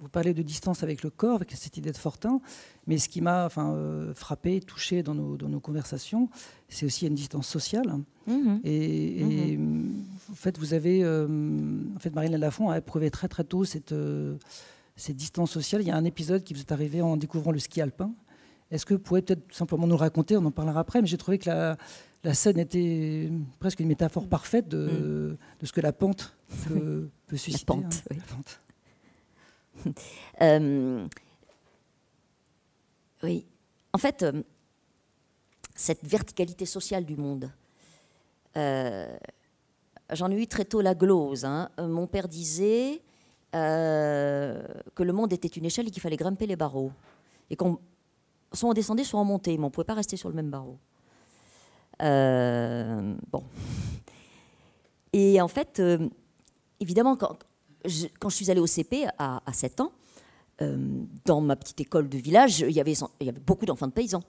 Vous 0.00 0.08
parlez 0.08 0.34
de 0.34 0.42
distance 0.42 0.82
avec 0.82 1.02
le 1.02 1.10
corps, 1.10 1.36
avec 1.36 1.52
cette 1.52 1.76
idée 1.76 1.92
de 1.92 1.96
Fortin, 1.96 2.40
mais 2.86 2.98
ce 2.98 3.08
qui 3.08 3.20
m'a 3.20 3.46
enfin, 3.46 3.72
euh, 3.72 4.14
frappé, 4.14 4.60
touché 4.60 5.02
dans 5.02 5.14
nos, 5.14 5.36
dans 5.36 5.48
nos 5.48 5.60
conversations, 5.60 6.28
c'est 6.68 6.86
aussi 6.86 7.06
une 7.06 7.14
distance 7.14 7.46
sociale. 7.46 7.98
Mhm. 8.26 8.60
Et, 8.64 9.56
mhm. 9.56 10.04
en 10.30 10.34
fait, 10.34 10.58
vous 10.58 10.74
avez, 10.74 11.02
euh, 11.02 11.26
en 11.94 11.98
fait, 11.98 12.14
Marine 12.14 12.36
Lafont 12.36 12.70
a 12.70 12.78
éprouvé 12.78 13.10
très 13.10 13.28
très 13.28 13.44
tôt 13.44 13.64
cette, 13.64 13.92
euh, 13.92 14.36
cette 14.96 15.16
distance 15.16 15.50
sociale. 15.50 15.82
Il 15.82 15.88
y 15.88 15.90
a 15.90 15.96
un 15.96 16.04
épisode 16.04 16.42
qui 16.42 16.54
vous 16.54 16.60
est 16.60 16.72
arrivé 16.72 17.02
en 17.02 17.16
découvrant 17.16 17.52
le 17.52 17.58
ski 17.58 17.80
alpin. 17.80 18.12
Est-ce 18.70 18.84
que 18.84 18.94
vous 18.94 19.00
pourriez 19.00 19.22
peut-être 19.22 19.54
simplement 19.54 19.86
nous 19.86 19.96
raconter 19.96 20.36
On 20.36 20.44
en 20.44 20.50
parlera 20.50 20.80
après, 20.80 21.00
mais 21.00 21.06
j'ai 21.06 21.18
trouvé 21.18 21.38
que 21.38 21.48
la, 21.48 21.76
la, 22.24 22.34
scène 22.34 22.58
était 22.58 23.30
presque 23.60 23.78
une 23.78 23.86
métaphore 23.86 24.26
parfaite 24.26 24.68
de, 24.68 24.88
mhm. 24.88 25.36
de 25.60 25.66
ce 25.66 25.72
que 25.72 25.80
la 25.80 25.92
pente 25.92 26.36
peut, 26.68 27.08
peut 27.28 27.36
susciter. 27.36 27.72
La 27.72 27.82
pente, 27.82 28.02
hein. 28.10 28.16
la 28.16 28.34
pente. 28.34 28.60
Euh, 30.42 31.06
oui. 33.22 33.46
En 33.94 33.98
fait, 33.98 34.22
euh, 34.22 34.42
cette 35.74 36.04
verticalité 36.04 36.66
sociale 36.66 37.06
du 37.06 37.16
monde, 37.16 37.50
euh, 38.58 39.16
j'en 40.12 40.30
ai 40.30 40.34
eu 40.34 40.46
très 40.46 40.66
tôt 40.66 40.82
la 40.82 40.94
glose. 40.94 41.46
Hein. 41.46 41.70
Mon 41.78 42.06
père 42.06 42.28
disait 42.28 43.00
que 43.52 45.02
le 45.02 45.12
monde 45.14 45.32
était 45.32 45.48
une 45.48 45.64
échelle 45.64 45.88
et 45.88 45.90
qu'il 45.90 46.02
fallait 46.02 46.18
grimper 46.18 46.46
les 46.46 46.56
barreaux. 46.56 46.92
Et 47.48 47.56
qu'on 47.56 47.78
soit 48.52 48.68
on 48.68 48.74
descendait, 48.74 49.04
soit 49.04 49.18
on 49.18 49.24
montait, 49.24 49.56
mais 49.56 49.64
on 49.64 49.68
ne 49.68 49.70
pouvait 49.70 49.86
pas 49.86 49.94
rester 49.94 50.18
sur 50.18 50.28
le 50.28 50.34
même 50.34 50.50
barreau. 50.50 50.76
bon. 51.98 53.42
Et 55.14 55.40
en 55.40 55.48
fait, 55.48 55.80
évidemment, 56.78 57.16
quand, 57.16 57.38
quand 58.18 58.28
je 58.28 58.36
suis 58.36 58.50
allée 58.50 58.60
au 58.60 58.66
CP 58.66 59.06
à, 59.18 59.40
7 59.52 59.80
ans, 59.80 59.92
euh, 60.62 61.04
dans 61.24 61.40
ma 61.40 61.56
petite 61.56 61.80
école 61.80 62.08
de 62.08 62.18
village, 62.18 62.60
il 62.60 62.72
y 62.72 62.80
avait, 62.80 62.94
il 63.20 63.26
y 63.26 63.28
avait 63.28 63.40
beaucoup 63.40 63.66
d'enfants 63.66 63.86
de 63.86 63.92
paysans. 63.92 64.22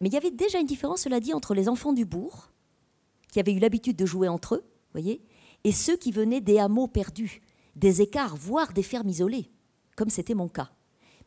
Mais 0.00 0.08
il 0.08 0.14
y 0.14 0.16
avait 0.16 0.30
déjà 0.30 0.58
une 0.58 0.66
différence, 0.66 1.02
cela 1.02 1.20
dit, 1.20 1.32
entre 1.32 1.54
les 1.54 1.68
enfants 1.68 1.92
du 1.92 2.04
bourg, 2.04 2.50
qui 3.30 3.40
avaient 3.40 3.52
eu 3.52 3.58
l'habitude 3.58 3.96
de 3.96 4.06
jouer 4.06 4.28
entre 4.28 4.56
eux, 4.56 4.64
voyez, 4.92 5.22
et 5.64 5.72
ceux 5.72 5.96
qui 5.96 6.12
venaient 6.12 6.40
des 6.40 6.58
hameaux 6.58 6.86
perdus, 6.86 7.42
des 7.74 8.02
écarts, 8.02 8.36
voire 8.36 8.72
des 8.72 8.82
fermes 8.82 9.08
isolées, 9.08 9.50
comme 9.96 10.10
c'était 10.10 10.34
mon 10.34 10.48
cas. 10.48 10.70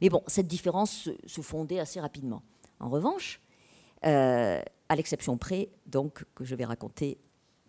Mais 0.02 0.10
bon, 0.10 0.24
cette 0.28 0.48
différence 0.48 1.10
se, 1.26 1.42
fondait 1.42 1.80
assez 1.80 2.00
rapidement. 2.00 2.42
En 2.80 2.90
revanche, 2.90 3.42
euh, 4.06 4.62
à 4.88 4.96
l'exception 4.96 5.38
près, 5.38 5.70
donc, 5.86 6.24
que 6.36 6.46
je 6.46 6.56
vais 6.56 6.66
raconter 6.66 7.20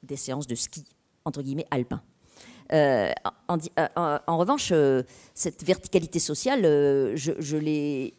des 0.03 0.17
séances 0.17 0.47
de 0.47 0.55
ski, 0.55 0.85
entre 1.25 1.43
guillemets, 1.43 1.67
alpin. 1.71 2.03
Euh, 2.73 3.11
euh, 3.79 4.19
en, 4.27 4.39
revanche, 4.39 4.71
euh, 4.73 5.03
cette 5.35 5.65
verticalité 5.65 6.19
sociale, 6.19 6.63
je, 7.17 7.57
l'ai 7.57 8.15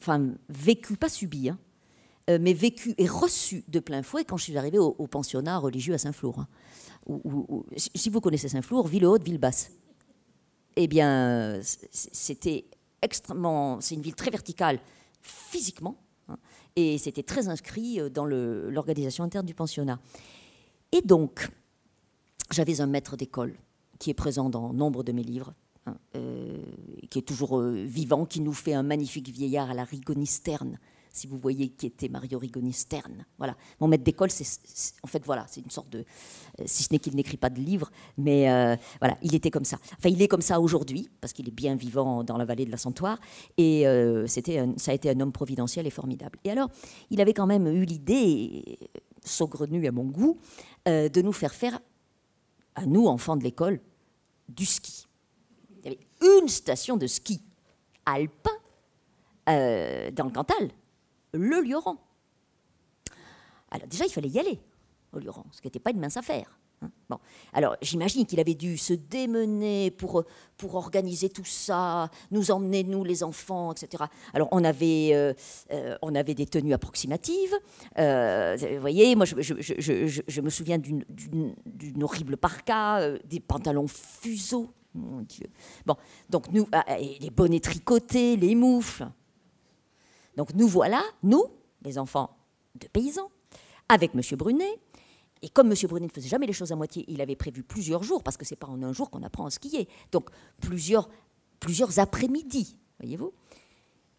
enfin, 0.00 0.30
vécue, 0.48 0.96
pas 0.96 1.08
subie, 1.08 1.50
hein, 1.50 1.58
mais 2.28 2.52
vécue 2.52 2.94
et 2.98 3.06
reçue 3.06 3.64
de 3.68 3.80
plein 3.80 4.02
fouet 4.02 4.24
quand 4.24 4.36
je 4.36 4.44
suis 4.44 4.58
arrivée 4.58 4.78
au, 4.78 5.06
pensionnat 5.06 5.58
religieux 5.58 5.94
à 5.94 5.98
Saint-Flour. 5.98 6.40
Hein, 6.40 6.48
si 7.76 8.10
vous 8.10 8.20
connaissez 8.20 8.48
Saint-Flour, 8.48 8.86
ville 8.88 9.06
haute, 9.06 9.22
ville 9.22 9.38
basse. 9.38 9.72
Eh 10.76 10.86
bien, 10.86 11.60
c'était 11.90 12.66
extrêmement. 13.02 13.80
C'est 13.80 13.94
une 13.96 14.02
ville 14.02 14.14
très 14.14 14.30
verticale 14.30 14.80
physiquement, 15.22 15.96
hein, 16.28 16.38
et 16.76 16.98
c'était 16.98 17.22
très 17.22 17.48
inscrit 17.48 17.98
dans 18.10 18.24
l'organisation 18.24 19.24
interne 19.24 19.46
du 19.46 19.54
pensionnat. 19.54 19.98
Et 20.92 21.02
donc, 21.02 21.48
j'avais 22.50 22.80
un 22.80 22.86
maître 22.86 23.16
d'école 23.16 23.54
qui 24.00 24.10
est 24.10 24.14
présent 24.14 24.50
dans 24.50 24.72
nombre 24.72 25.04
de 25.04 25.12
mes 25.12 25.22
livres, 25.22 25.54
hein, 25.86 25.96
euh, 26.16 26.58
qui 27.10 27.18
est 27.18 27.22
toujours 27.22 27.60
euh, 27.60 27.84
vivant, 27.84 28.24
qui 28.24 28.40
nous 28.40 28.52
fait 28.52 28.74
un 28.74 28.82
magnifique 28.82 29.28
vieillard 29.28 29.70
à 29.70 29.74
la 29.74 29.84
Rigonisterne. 29.84 30.78
Si 31.12 31.26
vous 31.26 31.38
voyez 31.38 31.70
qui 31.70 31.86
était 31.86 32.08
Mario 32.08 32.38
Rigonisterne, 32.38 33.26
voilà. 33.36 33.56
Mon 33.80 33.88
maître 33.88 34.04
d'école, 34.04 34.30
c'est 34.30 34.46
en 35.02 35.08
fait 35.08 35.24
voilà, 35.24 35.44
c'est 35.48 35.60
une 35.60 35.70
sorte 35.70 35.90
de, 35.90 35.98
euh, 35.98 36.64
si 36.66 36.84
ce 36.84 36.88
n'est 36.92 37.00
qu'il 37.00 37.16
n'écrit 37.16 37.36
pas 37.36 37.50
de 37.50 37.60
livres, 37.60 37.90
mais 38.16 38.44
voilà, 39.00 39.18
il 39.20 39.34
était 39.34 39.50
comme 39.50 39.64
ça. 39.64 39.78
Enfin, 39.98 40.08
il 40.08 40.22
est 40.22 40.28
comme 40.28 40.40
ça 40.40 40.60
aujourd'hui 40.60 41.10
parce 41.20 41.32
qu'il 41.32 41.48
est 41.48 41.54
bien 41.54 41.74
vivant 41.74 42.22
dans 42.22 42.36
la 42.36 42.44
vallée 42.44 42.64
de 42.64 42.70
la 42.70 42.76
Santoire, 42.76 43.18
et 43.58 43.84
c'était, 44.28 44.64
ça 44.76 44.92
a 44.92 44.94
été 44.94 45.10
un 45.10 45.18
homme 45.18 45.32
providentiel 45.32 45.84
et 45.84 45.90
formidable. 45.90 46.38
Et 46.44 46.50
alors, 46.52 46.70
il 47.10 47.20
avait 47.20 47.34
quand 47.34 47.46
même 47.46 47.66
eu 47.66 47.84
l'idée, 47.84 48.78
saugrenue 49.24 49.88
à 49.88 49.92
mon 49.92 50.04
goût, 50.04 50.38
de 50.86 51.22
nous 51.22 51.32
faire 51.32 51.54
faire 51.54 51.80
à 52.80 52.86
nous, 52.86 53.06
enfants 53.06 53.36
de 53.36 53.44
l'école, 53.44 53.80
du 54.48 54.64
ski. 54.64 55.06
Il 55.70 55.84
y 55.84 55.88
avait 55.88 56.40
une 56.40 56.48
station 56.48 56.96
de 56.96 57.06
ski 57.06 57.40
alpin 58.06 58.50
euh, 59.48 60.10
dans 60.10 60.24
le 60.24 60.30
Cantal, 60.30 60.70
le 61.32 61.60
Lioran. 61.60 61.96
Alors 63.70 63.86
déjà, 63.86 64.06
il 64.06 64.10
fallait 64.10 64.28
y 64.28 64.38
aller 64.38 64.58
au 65.12 65.18
Lioran, 65.18 65.44
ce 65.52 65.60
qui 65.60 65.66
n'était 65.66 65.78
pas 65.78 65.90
une 65.90 66.00
mince 66.00 66.16
affaire. 66.16 66.58
Hein. 66.82 66.90
Bon. 67.08 67.18
Alors, 67.52 67.76
j'imagine 67.82 68.24
qu'il 68.24 68.40
avait 68.40 68.54
dû 68.54 68.78
se 68.78 68.94
démener 68.94 69.90
pour, 69.90 70.24
pour 70.56 70.74
organiser 70.76 71.28
tout 71.28 71.44
ça, 71.44 72.10
nous 72.30 72.50
emmener, 72.50 72.84
nous, 72.84 73.04
les 73.04 73.22
enfants, 73.22 73.72
etc. 73.72 74.04
Alors, 74.32 74.48
on 74.52 74.64
avait, 74.64 75.10
euh, 75.12 75.34
euh, 75.72 75.96
on 76.02 76.14
avait 76.14 76.34
des 76.34 76.46
tenues 76.46 76.72
approximatives. 76.72 77.54
Euh, 77.98 78.56
vous 78.58 78.80
voyez, 78.80 79.14
moi, 79.14 79.26
je, 79.26 79.40
je, 79.40 79.54
je, 79.58 80.22
je 80.26 80.40
me 80.40 80.50
souviens 80.50 80.78
d'une 80.78 82.02
horrible 82.02 82.36
parka, 82.36 83.18
des 83.24 83.40
pantalons 83.40 83.88
fuseaux. 83.88 84.72
Mon 84.92 85.20
Dieu. 85.20 85.46
Bon, 85.86 85.94
donc, 86.28 86.50
nous, 86.50 86.66
ah, 86.72 86.84
les 86.98 87.30
bonnets 87.30 87.60
tricotés, 87.60 88.36
les 88.36 88.56
moufles. 88.56 89.06
Donc, 90.36 90.52
nous 90.54 90.66
voilà, 90.66 91.02
nous, 91.22 91.44
les 91.82 91.96
enfants 91.96 92.36
de 92.74 92.88
paysans, 92.88 93.30
avec 93.88 94.14
M. 94.14 94.22
Brunet, 94.36 94.78
et 95.42 95.48
comme 95.48 95.70
M. 95.70 95.74
Brunet 95.88 96.06
ne 96.06 96.12
faisait 96.12 96.28
jamais 96.28 96.46
les 96.46 96.52
choses 96.52 96.72
à 96.72 96.76
moitié, 96.76 97.04
il 97.08 97.20
avait 97.20 97.36
prévu 97.36 97.62
plusieurs 97.62 98.02
jours, 98.02 98.22
parce 98.22 98.36
que 98.36 98.44
c'est 98.44 98.56
pas 98.56 98.66
en 98.66 98.82
un 98.82 98.92
jour 98.92 99.10
qu'on 99.10 99.22
apprend 99.22 99.46
à 99.46 99.50
skier. 99.50 99.88
Donc 100.12 100.30
plusieurs, 100.60 101.08
plusieurs 101.60 101.98
après-midi, 101.98 102.76
voyez-vous. 103.00 103.32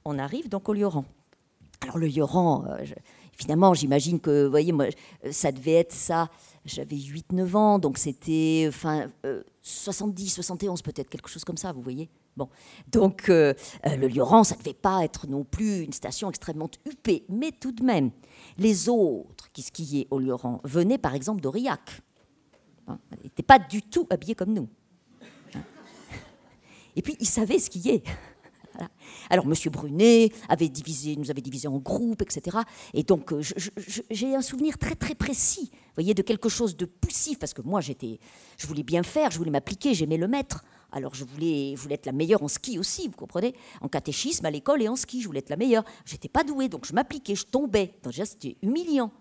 On 0.05 0.17
arrive 0.17 0.49
donc 0.49 0.67
au 0.67 0.73
Lioran. 0.73 1.05
Alors 1.81 1.97
le 1.97 2.07
Lioran, 2.07 2.65
euh, 2.67 2.85
finalement, 3.33 3.73
j'imagine 3.73 4.19
que, 4.19 4.45
vous 4.45 4.51
voyez, 4.51 4.71
moi, 4.71 4.87
ça 5.31 5.51
devait 5.51 5.73
être 5.73 5.93
ça. 5.93 6.29
J'avais 6.65 6.95
8-9 6.95 7.55
ans, 7.55 7.79
donc 7.79 7.97
c'était 7.97 8.65
enfin 8.67 9.11
70, 9.61 10.29
71 10.29 10.81
peut-être, 10.81 11.09
quelque 11.09 11.29
chose 11.29 11.43
comme 11.43 11.57
ça, 11.57 11.71
vous 11.71 11.81
voyez. 11.81 12.09
Bon, 12.37 12.47
donc 12.87 13.29
euh, 13.29 13.53
euh, 13.85 13.95
le 13.97 14.07
Lioran, 14.07 14.43
ça 14.43 14.55
ne 14.55 14.59
devait 14.59 14.73
pas 14.73 15.03
être 15.03 15.27
non 15.27 15.43
plus 15.43 15.81
une 15.81 15.91
station 15.91 16.29
extrêmement 16.29 16.69
huppée, 16.85 17.25
mais 17.27 17.51
tout 17.51 17.73
de 17.73 17.83
même, 17.83 18.11
les 18.57 18.89
autres 18.89 19.51
qui 19.51 19.61
skiaient 19.61 20.07
au 20.11 20.19
Lioran 20.19 20.61
venaient 20.63 20.97
par 20.97 21.15
exemple 21.15 21.41
d'Aurillac. 21.41 22.01
Hein, 22.87 22.99
ils 23.19 23.25
n'étaient 23.25 23.43
pas 23.43 23.59
du 23.59 23.81
tout 23.81 24.07
habillés 24.09 24.35
comme 24.35 24.53
nous. 24.53 24.69
Hein. 25.55 25.63
Et 26.95 27.01
puis, 27.01 27.15
ils 27.19 27.27
savaient 27.27 27.59
skier. 27.59 28.03
Alors, 29.29 29.45
M. 29.45 29.53
Brunet 29.71 30.31
avait 30.49 30.69
divisé, 30.69 31.15
nous 31.15 31.29
avait 31.31 31.41
divisé 31.41 31.67
en 31.67 31.77
groupes, 31.77 32.21
etc. 32.21 32.57
Et 32.93 33.03
donc, 33.03 33.31
euh, 33.31 33.41
j'ai 34.09 34.35
un 34.35 34.41
souvenir 34.41 34.77
très, 34.77 34.95
très 34.95 35.15
précis, 35.15 35.71
voyez, 35.95 36.13
de 36.13 36.21
quelque 36.21 36.49
chose 36.49 36.75
de 36.75 36.85
poussif, 36.85 37.39
parce 37.39 37.53
que 37.53 37.61
moi, 37.61 37.81
j'étais, 37.81 38.19
je 38.57 38.67
voulais 38.67 38.83
bien 38.83 39.03
faire, 39.03 39.31
je 39.31 39.37
voulais 39.37 39.51
m'appliquer, 39.51 39.93
j'aimais 39.93 40.17
le 40.17 40.27
maître. 40.27 40.63
Alors 40.91 41.15
je 41.15 41.23
voulais, 41.23 41.73
être 41.89 42.05
la 42.05 42.11
meilleure 42.11 42.43
en 42.43 42.47
ski 42.47 42.77
aussi, 42.77 43.07
vous 43.07 43.15
comprenez? 43.15 43.55
En 43.79 43.87
catéchisme, 43.87 44.45
à 44.45 44.51
l'école 44.51 44.81
et 44.81 44.89
en 44.89 44.95
ski, 44.95 45.21
je 45.21 45.27
voulais 45.27 45.39
être 45.39 45.49
la 45.49 45.55
meilleure. 45.55 45.85
J'étais 46.05 46.27
pas 46.27 46.43
douée, 46.43 46.67
donc 46.67 46.85
je 46.85 46.93
m'appliquais, 46.93 47.35
je 47.35 47.45
tombais. 47.45 47.93
Donc 48.03 48.13
déjà, 48.13 48.25
c'était 48.25 48.57
humiliant. 48.61 49.11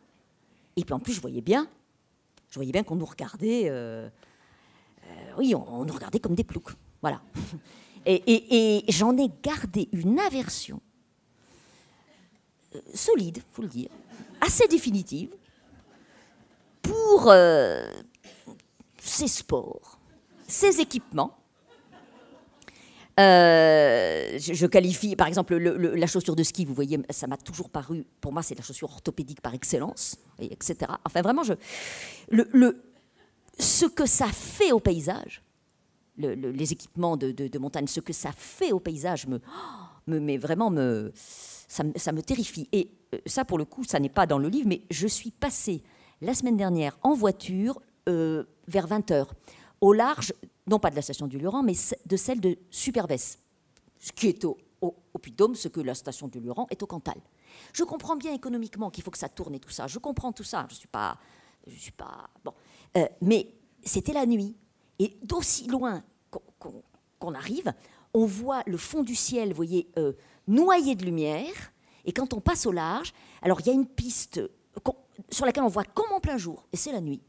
Et 0.77 0.85
puis 0.85 0.95
en 0.95 0.99
plus, 0.99 1.13
je 1.13 1.21
voyais 1.21 1.41
bien, 1.41 1.69
je 2.49 2.57
voyais 2.57 2.73
bien 2.73 2.83
qu'on 2.83 2.97
nous 2.97 3.07
regardait, 3.07 3.69
euh, 3.69 4.09
euh, 5.05 5.33
oui, 5.39 5.55
on, 5.55 5.85
nous 5.85 5.95
regardait 5.95 6.19
comme 6.19 6.35
des 6.35 6.45
ploucs. 6.45 6.73
Voilà. 7.01 7.23
Et, 8.07 8.85
j'en 8.89 9.17
ai 9.19 9.31
gardé 9.43 9.89
une 9.93 10.19
aversion 10.19 10.81
euh, 12.75 12.81
solide, 12.95 13.43
faut 13.53 13.63
le 13.63 13.69
dire, 13.69 13.91
assez 14.41 14.67
définitive, 14.69 15.31
pour 16.81 17.31
ces 18.99 19.29
sports, 19.29 19.99
ces 20.49 20.81
équipements 20.81 21.40
euh, 23.21 24.39
je, 24.39 24.67
qualifie, 24.67 25.17
par 25.17 25.27
exemple, 25.27 25.57
la 25.57 26.07
chaussure 26.07 26.37
de 26.37 26.43
ski, 26.43 26.65
vous 26.65 26.75
voyez, 26.75 26.99
ça 27.11 27.27
m'a 27.27 27.37
toujours 27.37 27.69
paru, 27.69 28.05
pour 28.21 28.33
moi, 28.33 28.43
c'est 28.43 28.55
la 28.55 28.63
chaussure 28.63 28.91
orthopédique 28.91 29.41
par 29.41 29.55
excellence, 29.55 30.17
etc. 30.39 30.93
Enfin, 31.05 31.21
vraiment, 31.23 31.43
ce 33.59 33.87
que 33.87 34.07
ça 34.07 34.27
fait 34.27 34.73
au 34.73 34.81
paysage, 34.81 35.43
les 36.17 36.73
équipements 36.73 37.17
de, 37.17 37.59
montagne, 37.59 37.87
ce 37.87 38.01
que 38.01 38.13
ça 38.13 38.33
fait 38.33 38.73
au 38.73 38.81
paysage, 38.81 39.27
me, 39.27 39.41
mais 40.07 40.39
vraiment, 40.39 40.71
me, 40.71 41.13
ça, 41.15 41.85
me 41.85 42.21
terrifie. 42.21 42.69
Et 42.73 42.91
euh, 43.15 43.19
ça, 43.27 43.45
pour 43.45 43.59
le 43.59 43.65
coup, 43.65 43.85
ça 43.85 44.01
n'est 44.01 44.09
pas 44.09 44.27
dans 44.27 44.39
le 44.39 44.49
livre, 44.49 44.69
mais 44.69 44.83
je 44.91 45.07
suis 45.07 45.31
passée 45.31 45.83
la 46.21 46.35
semaine 46.35 46.57
dernière 46.57 46.99
en 47.03 47.15
voiture 47.15 47.81
euh, 48.09 48.45
vers 48.67 48.87
20h 48.87 49.27
au 49.81 49.93
large 49.93 50.33
non 50.71 50.79
pas 50.79 50.91
de 50.91 50.97
la 50.97 51.03
station 51.03 51.27
du 51.27 51.39
Luran, 51.39 51.63
mais 51.63 51.75
de 52.07 52.17
celle 52.17 52.41
de 52.41 52.57
Superbès, 52.71 53.39
ce 53.99 54.13
qui 54.13 54.29
est 54.29 54.45
au, 54.45 54.57
Puy-de-Dôme, 55.21 55.55
ce 55.55 55.69
que 55.69 55.81
la 55.81 55.95
station 55.95 56.29
du 56.29 56.41
Luran 56.41 56.67
est 56.71 56.83
au 56.83 56.87
Cantal. 56.87 57.21
Je 57.75 57.85
comprends 57.85 58.17
bien 58.17 58.33
économiquement 58.33 58.91
qu'il 58.91 59.05
faut 59.05 59.11
que 59.11 59.19
ça 59.19 59.29
tourne 59.29 59.55
et 59.55 59.59
tout 59.59 59.71
ça. 59.71 59.87
Je 59.87 59.99
comprends 59.99 60.33
tout 60.33 60.45
ça. 60.45 60.67
Je 60.71 60.77
suis 60.77 60.89
pas, 60.89 61.19
je 61.67 61.75
suis 61.75 61.93
pas 61.93 62.31
bon. 62.43 62.55
Euh, 62.97 63.07
mais 63.21 63.53
c'était 63.85 64.15
la 64.15 64.25
nuit 64.25 64.57
et 64.99 65.19
d'aussi 65.23 65.67
loin 65.67 66.03
qu'on 67.19 67.35
arrive, 67.35 67.75
on 68.15 68.25
voit 68.25 68.63
le 68.67 68.77
fond 68.77 69.03
du 69.03 69.15
ciel, 69.15 69.51
vous 69.51 69.57
voyez, 69.57 69.91
euh, 69.99 70.13
noyé 70.47 70.95
de 70.95 71.05
lumière. 71.05 71.73
Et 72.05 72.13
quand 72.13 72.33
on 72.33 72.41
passe 72.41 72.65
au 72.65 72.73
large, 72.73 73.13
alors 73.43 73.61
il 73.61 73.67
y 73.67 73.71
a 73.71 73.75
une 73.75 73.87
piste 73.87 74.41
sur 75.31 75.45
laquelle 75.45 75.65
on 75.65 75.69
voit 75.69 75.85
comme 75.85 76.11
en 76.13 76.21
plein 76.21 76.39
jour, 76.39 76.67
et 76.73 76.77
c'est 76.77 76.93
la 76.93 77.01
nuit. 77.01 77.21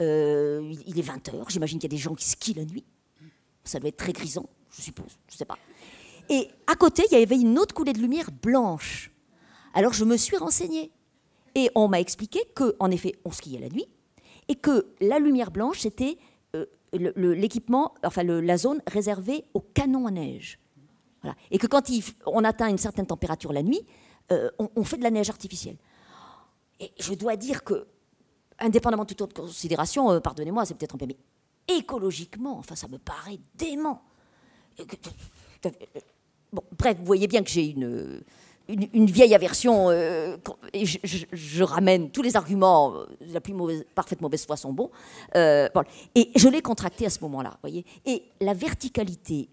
Euh, 0.00 0.74
il 0.86 0.98
est 0.98 1.02
20h, 1.02 1.50
j'imagine 1.50 1.78
qu'il 1.78 1.90
y 1.90 1.94
a 1.94 1.96
des 1.96 2.02
gens 2.02 2.14
qui 2.14 2.28
skient 2.28 2.54
la 2.54 2.64
nuit. 2.64 2.84
Ça 3.64 3.78
doit 3.78 3.88
être 3.88 3.96
très 3.96 4.12
grisant, 4.12 4.48
je 4.70 4.82
suppose, 4.82 5.18
je 5.28 5.34
ne 5.34 5.38
sais 5.38 5.44
pas. 5.44 5.58
Et 6.28 6.48
à 6.66 6.74
côté, 6.74 7.04
il 7.10 7.18
y 7.18 7.22
avait 7.22 7.38
une 7.38 7.58
autre 7.58 7.74
coulée 7.74 7.92
de 7.92 7.98
lumière 7.98 8.30
blanche. 8.30 9.10
Alors 9.74 9.92
je 9.92 10.04
me 10.04 10.16
suis 10.16 10.36
renseignée. 10.36 10.90
Et 11.54 11.70
on 11.74 11.88
m'a 11.88 12.00
expliqué 12.00 12.40
qu'en 12.54 12.90
effet, 12.90 13.16
on 13.24 13.32
skiait 13.32 13.58
la 13.58 13.68
nuit, 13.68 13.86
et 14.48 14.54
que 14.54 14.86
la 15.00 15.18
lumière 15.18 15.50
blanche, 15.50 15.80
c'était 15.80 16.16
euh, 16.54 16.66
l'équipement, 16.92 17.94
enfin 18.04 18.22
la 18.22 18.56
zone 18.56 18.80
réservée 18.86 19.44
aux 19.54 19.60
canons 19.60 20.06
à 20.06 20.10
neige. 20.10 20.58
Et 21.50 21.58
que 21.58 21.66
quand 21.66 21.90
on 22.26 22.44
atteint 22.44 22.68
une 22.68 22.78
certaine 22.78 23.06
température 23.06 23.52
la 23.52 23.62
nuit, 23.62 23.82
euh, 24.32 24.50
on, 24.58 24.84
fait 24.84 24.96
de 24.96 25.02
la 25.02 25.10
neige 25.10 25.28
artificielle. 25.28 25.76
Et 26.78 26.92
je 26.98 27.14
dois 27.14 27.36
dire 27.36 27.64
que, 27.64 27.86
indépendamment 28.60 29.04
de 29.04 29.08
toute 29.08 29.22
autre 29.22 29.42
considération, 29.42 30.10
euh, 30.10 30.20
pardonnez-moi, 30.20 30.64
c'est 30.64 30.74
peut-être 30.74 30.94
un 30.94 30.98
peu, 30.98 31.06
mais 31.06 31.16
écologiquement, 31.68 32.58
enfin, 32.58 32.74
ça 32.74 32.88
me 32.88 32.98
paraît 32.98 33.38
dément. 33.54 34.02
Bon, 36.52 36.62
bref, 36.76 36.96
vous 36.98 37.04
voyez 37.04 37.28
bien 37.28 37.44
que 37.44 37.50
j'ai 37.50 37.66
une, 37.68 38.22
vieille 39.06 39.34
aversion, 39.34 39.88
euh, 39.90 40.36
et 40.72 40.84
je, 40.84 41.62
ramène 41.62 42.10
tous 42.10 42.22
les 42.22 42.36
arguments, 42.36 42.94
la 43.20 43.40
plus 43.40 43.52
mauvaise, 43.52 43.84
parfaite 43.94 44.20
mauvaise 44.20 44.44
foi 44.46 44.56
sont 44.56 44.72
bons. 44.72 44.90
et 45.34 46.30
je 46.34 46.48
l'ai 46.48 46.62
contracté 46.62 47.06
à 47.06 47.10
ce 47.10 47.20
moment-là, 47.20 47.56
voyez. 47.62 47.84
Et 48.04 48.24
la 48.40 48.54
verticalité 48.54 49.48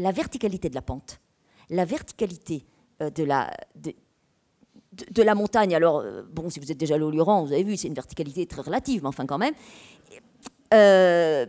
la 0.00 0.12
verticalité 0.12 0.68
de 0.68 0.74
la 0.74 0.82
pente, 0.82 1.20
la 1.68 1.84
verticalité 1.84 2.64
euh, 3.02 3.10
de 3.10 3.22
la, 3.22 3.52
la 5.16 5.34
montagne. 5.34 5.74
Alors, 5.74 5.98
euh, 5.98 6.22
bon, 6.30 6.50
si 6.50 6.60
vous 6.60 6.70
êtes 6.70 6.78
déjà 6.78 6.94
allé 6.94 7.04
au 7.04 7.10
Luran, 7.10 7.44
vous 7.44 7.52
avez 7.52 7.64
vu, 7.64 7.76
c'est 7.76 7.88
une 7.88 7.94
verticalité 7.94 8.46
très 8.46 8.62
relative, 8.62 9.02
mais 9.02 9.08
enfin 9.08 9.26
quand 9.26 9.38
même, 9.38 9.54
euh, 10.74 11.46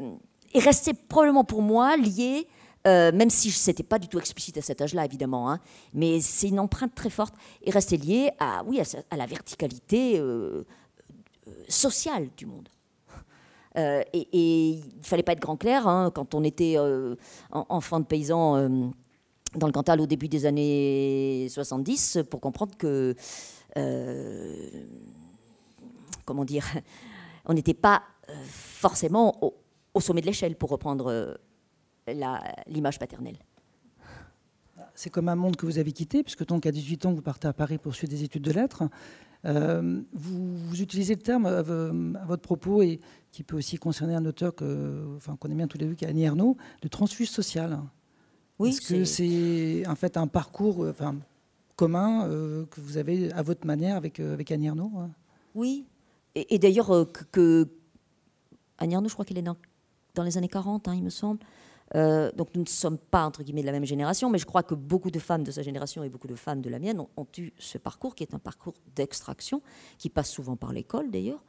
est 0.53 0.59
resté 0.59 0.93
probablement 0.93 1.43
pour 1.43 1.61
moi 1.61 1.97
lié, 1.97 2.47
même 2.85 3.29
si 3.29 3.51
ce 3.51 3.69
n'était 3.69 3.83
pas 3.83 3.99
du 3.99 4.07
tout 4.07 4.19
explicite 4.19 4.57
à 4.57 4.61
cet 4.61 4.81
âge-là, 4.81 5.05
évidemment, 5.05 5.51
hein, 5.51 5.59
mais 5.93 6.19
c'est 6.19 6.49
une 6.49 6.59
empreinte 6.59 6.95
très 6.95 7.09
forte, 7.09 7.35
est 7.63 7.71
resté 7.71 7.97
lié 7.97 8.31
à, 8.39 8.63
oui, 8.65 8.81
à, 8.81 9.17
la 9.17 9.25
verticalité 9.25 10.21
sociale 11.67 12.29
du 12.35 12.45
monde. 12.45 12.69
Euh, 13.77 14.03
et, 14.11 14.27
il 14.33 14.97
ne 14.97 15.03
fallait 15.03 15.23
pas 15.23 15.31
être 15.31 15.39
grand 15.39 15.55
clair 15.55 15.87
hein, 15.87 16.11
quand 16.13 16.35
on 16.35 16.43
était 16.43 16.73
euh, 16.77 17.15
enfant 17.51 18.01
de 18.01 18.05
paysan 18.05 18.57
euh, 18.57 18.69
dans 19.55 19.67
le 19.67 19.73
Cantal 19.73 19.99
au 20.01 20.07
début 20.07 20.27
des 20.27 20.45
années 20.45 21.47
70 21.49 22.19
pour 22.29 22.39
comprendre 22.39 22.75
que, 22.77 23.15
comment 26.25 26.45
dire, 26.45 26.65
on 27.45 27.53
n'était 27.53 27.73
pas 27.73 28.03
forcément 28.45 29.53
au, 29.93 29.99
sommet 29.99 30.21
de 30.21 30.27
l'échelle 30.27 30.55
pour 30.55 30.69
reprendre 30.69 31.37
l'image 32.67 32.99
paternelle. 32.99 33.37
C'est 34.95 35.09
comme 35.09 35.29
un 35.29 35.35
monde 35.35 35.55
que 35.55 35.65
vous 35.65 35.79
avez 35.79 35.91
quitté, 35.91 36.23
puisque 36.23 36.45
donc 36.45 36.65
à 36.65 36.71
18 36.71 37.05
ans, 37.05 37.13
vous 37.13 37.21
partez 37.21 37.47
à 37.47 37.53
Paris 37.53 37.77
pour 37.77 37.95
suivre 37.95 38.11
des 38.11 38.23
études 38.23 38.43
de 38.43 38.51
lettres. 38.51 38.83
Euh, 39.45 40.01
vous, 40.13 40.81
utilisez 40.81 41.15
le 41.15 41.21
terme 41.21 41.45
à, 41.45 41.61
votre 41.61 42.41
propos, 42.41 42.81
et 42.81 42.99
qui 43.31 43.43
peut 43.43 43.57
aussi 43.57 43.77
concerner 43.77 44.15
un 44.15 44.25
auteur 44.25 44.55
qu'on 44.55 45.15
enfin, 45.17 45.37
aime 45.45 45.55
bien 45.55 45.67
tous 45.67 45.77
les 45.77 45.87
deux, 45.87 45.95
qui 45.95 46.05
est 46.05 46.09
Annie 46.09 46.23
Ernaux, 46.23 46.57
de 46.81 46.87
transfuge 46.87 47.29
social. 47.29 47.79
Oui, 48.61 48.69
Est-ce 48.69 48.81
que 48.81 49.05
c'est 49.05 49.87
en 49.87 49.95
fait 49.95 50.17
un 50.17 50.27
parcours 50.27 50.85
enfin, 50.87 51.15
commun 51.75 52.27
euh, 52.27 52.67
que 52.67 52.79
vous 52.79 52.97
avez 52.97 53.31
à 53.33 53.41
votre 53.41 53.65
manière 53.65 53.95
avec, 53.95 54.19
euh, 54.19 54.33
avec 54.33 54.51
Annie 54.51 54.67
hein? 54.67 54.77
Oui, 55.55 55.87
et, 56.35 56.59
d'ailleurs, 56.59 57.11
que, 57.11 57.23
que, 57.31 57.67
Annie 58.77 58.93
Ernaux, 58.93 59.09
je 59.09 59.13
crois 59.13 59.25
qu'elle 59.25 59.39
est 59.39 59.41
dans, 59.41 59.57
dans, 60.13 60.21
les 60.21 60.37
années 60.37 60.47
40, 60.47 60.87
hein, 60.87 60.93
il 60.95 61.01
me 61.01 61.09
semble. 61.09 61.39
Euh, 61.95 62.31
donc 62.33 62.49
nous 62.53 62.61
ne 62.61 62.67
sommes 62.67 62.99
pas, 62.99 63.25
entre 63.25 63.41
guillemets, 63.41 63.61
de 63.61 63.65
la 63.65 63.71
même 63.71 63.83
génération, 63.83 64.29
mais 64.29 64.37
je 64.37 64.45
crois 64.45 64.61
que 64.61 64.75
beaucoup 64.75 65.09
de 65.09 65.19
femmes 65.19 65.43
de 65.43 65.49
sa 65.49 65.63
génération 65.63 66.03
et 66.03 66.09
beaucoup 66.09 66.27
de 66.27 66.35
femmes 66.35 66.61
de 66.61 66.69
la 66.69 66.77
mienne 66.77 67.01
ont, 67.17 67.27
eu 67.39 67.49
ce 67.57 67.79
parcours 67.79 68.13
qui 68.13 68.23
est 68.23 68.35
un 68.35 68.39
parcours 68.39 68.75
d'extraction, 68.95 69.63
qui 69.97 70.09
passe 70.09 70.29
souvent 70.29 70.55
par 70.55 70.71
l'école 70.71 71.09
d'ailleurs. 71.09 71.43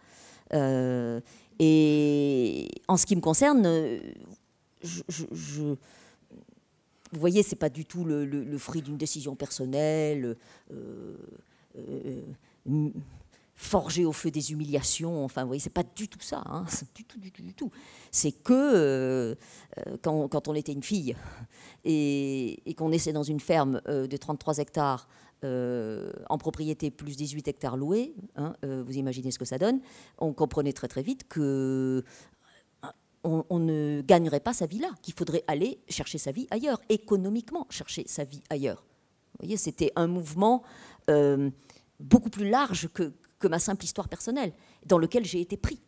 Euh, 0.55 1.21
et 1.59 2.71
en 2.89 2.97
ce 2.97 3.05
qui 3.05 3.17
me 3.17 3.21
concerne, 3.21 3.69
je, 4.83 5.75
vous 7.13 7.21
voyez, 7.21 7.43
c'est 7.43 7.57
pas 7.57 7.69
du 7.69 7.85
tout 7.85 8.05
le, 8.05 8.59
fruit 8.59 8.83
d'une 8.83 8.97
décision 8.97 9.37
personnelle. 9.37 10.37
Euh, 10.73 11.17
forgé 13.63 14.05
au 14.05 14.13
feu 14.13 14.31
des 14.31 14.53
humiliations. 14.53 15.25
Enfin, 15.25 15.43
vous 15.43 15.49
voyez, 15.49 15.61
c'est 15.61 15.71
pas 15.71 15.85
du 15.85 16.09
tout 16.09 16.21
ça. 16.21 16.43
Hein, 16.47 16.65
du 16.95 17.05
tout, 17.05 17.19
du 17.19 17.31
tout, 17.31 17.43
du 17.43 17.55
tout. 17.55 17.71
C'est 18.11 18.33
que 18.33 18.53
euh, 18.53 19.35
euh, 19.79 19.97
quand, 20.03 20.49
on 20.49 20.55
était 20.55 20.73
une 20.73 20.83
fille 20.83 21.17
et, 21.85 22.61
qu'on 22.77 22.93
était 22.93 23.13
dans 23.13 23.23
une 23.23 23.41
ferme 23.41 23.81
euh, 23.89 24.07
de 24.07 24.17
33 24.17 24.59
hectares 24.59 25.09
en 25.45 26.39
propriété 26.39 26.93
plus 26.93 27.17
18 27.17 27.49
hectares 27.49 27.77
loués, 27.77 28.15
hein, 28.37 28.55
vous 28.63 28.97
imaginez 28.97 29.33
ce 29.33 29.41
que 29.41 29.45
ça 29.45 29.59
donne, 29.59 29.81
on 30.19 30.33
comprenait 30.33 30.73
très 30.73 30.87
très 30.87 31.03
vite 31.03 31.27
que 31.29 32.05
on, 33.25 33.59
ne 33.59 34.03
gagnerait 34.03 34.41
pas 34.41 34.53
sa 34.53 34.67
vie 34.67 34.79
là, 34.79 34.91
qu'il 35.01 35.15
faudrait 35.15 35.45
aller 35.47 35.79
chercher 35.89 36.19
sa 36.19 36.33
vie 36.33 36.47
ailleurs, 36.51 36.81
économiquement 36.89 37.67
chercher 37.71 38.05
sa 38.07 38.25
vie 38.25 38.43
ailleurs. 38.51 38.85
Vous 39.35 39.47
voyez, 39.47 39.57
c'était 39.57 39.93
un 39.97 40.07
mouvement 40.07 40.63
beaucoup 42.01 42.31
plus 42.31 42.49
large 42.49 42.89
que, 42.89 43.13
ma 43.49 43.59
simple 43.59 43.85
histoire 43.85 44.09
personnelle, 44.09 44.53
dans 44.87 44.99
lequel 44.99 45.25
j'ai 45.25 45.41
été 45.41 45.57
pris. 45.57 45.81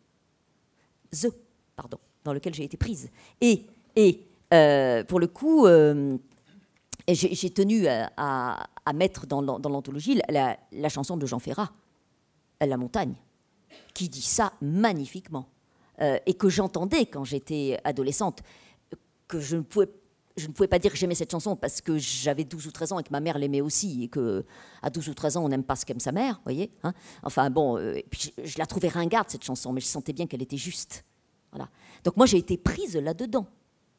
The, 1.11 1.27
pardon, 1.75 1.99
dans 2.23 2.33
lequel 2.33 2.53
j'ai 2.53 2.63
été 2.63 2.77
prise. 2.77 3.09
Et, 3.39 3.65
et 3.95 4.25
euh, 4.53 5.03
pour 5.03 5.19
le 5.19 5.27
coup, 5.27 5.65
euh, 5.65 6.17
j'ai 7.07 7.49
tenu 7.51 7.87
à, 7.87 8.67
mettre 8.93 9.25
dans, 9.25 9.41
l'anthologie 9.41 10.19
la, 10.29 10.89
chanson 10.89 11.17
de 11.17 11.25
Jean 11.25 11.39
Ferrat, 11.39 11.71
La 12.59 12.77
montagne, 12.77 13.15
qui 13.93 14.09
dit 14.09 14.21
ça 14.21 14.53
magnifiquement. 14.61 15.47
Euh, 16.01 16.17
et 16.25 16.33
que 16.33 16.49
j'entendais 16.49 17.05
quand 17.05 17.23
j'étais 17.23 17.79
adolescente, 17.85 18.41
que 19.27 19.39
je 19.39 19.55
ne 19.55 19.61
pouvais 19.61 20.67
pas 20.67 20.79
dire 20.79 20.91
que 20.91 20.97
j'aimais 20.97 21.15
cette 21.15 21.31
chanson 21.31 21.55
parce 21.55 21.79
que 21.79 21.97
j'avais 21.97 22.43
12 22.43 22.67
ou 22.67 22.71
13 22.71 22.91
ans 22.91 22.99
et 22.99 23.03
que 23.03 23.11
ma 23.11 23.21
mère 23.21 23.37
l'aimait 23.37 23.61
aussi 23.61 24.03
et 24.03 24.07
que 24.09 24.43
à 24.81 24.89
12 24.89 25.09
ou 25.09 25.13
13 25.13 25.37
ans 25.37 25.45
on 25.45 25.49
n'aime 25.49 25.63
pas 25.63 25.77
ce 25.77 25.85
qu'aime 25.85 26.01
sa 26.01 26.11
mère, 26.11 26.41
voyez. 26.43 26.71
Hein 26.83 26.93
enfin 27.23 27.49
bon, 27.49 27.77
euh, 27.77 27.95
puis 28.09 28.33
je, 28.43 28.57
la 28.57 28.65
trouvais 28.65 28.89
ringarde 28.89 29.29
cette 29.29 29.43
chanson, 29.43 29.71
mais 29.71 29.79
je 29.79 29.85
sentais 29.85 30.11
bien 30.11 30.27
qu'elle 30.27 30.41
était 30.41 30.57
juste. 30.57 31.05
Voilà. 31.51 31.69
Donc 32.03 32.17
moi 32.17 32.25
j'ai 32.25 32.37
été 32.37 32.57
prise 32.57 32.97
là-dedans. 32.97 33.47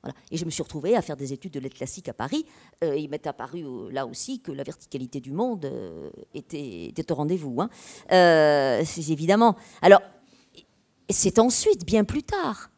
Voilà. 0.02 0.14
Et 0.30 0.37
je 0.37 0.44
me 0.44 0.50
suis 0.50 0.62
retrouvée 0.62 0.94
à 0.94 1.02
faire 1.02 1.16
des 1.16 1.32
études 1.32 1.52
de 1.52 1.61
lettres 1.61 1.78
classiques 1.78 2.11
à 2.11 2.12
Paris. 2.12 2.44
Euh, 2.85 2.94
il 2.94 3.09
m'est 3.09 3.26
apparu 3.26 3.64
là 3.90 4.06
aussi 4.06 4.40
que 4.40 4.52
la 4.52 4.62
verticalité 4.62 5.20
du 5.20 5.32
monde 5.32 5.68
était, 6.35 6.92
au 7.11 7.14
rendez-vous. 7.14 7.61
Hein. 7.61 7.70
c'est 8.85 9.09
évidemment. 9.09 9.56
Alors, 9.80 10.02
c'est 11.11 11.38
ensuite, 11.38 11.85
bien 11.85 12.05
plus 12.05 12.23
tard, 12.23 12.71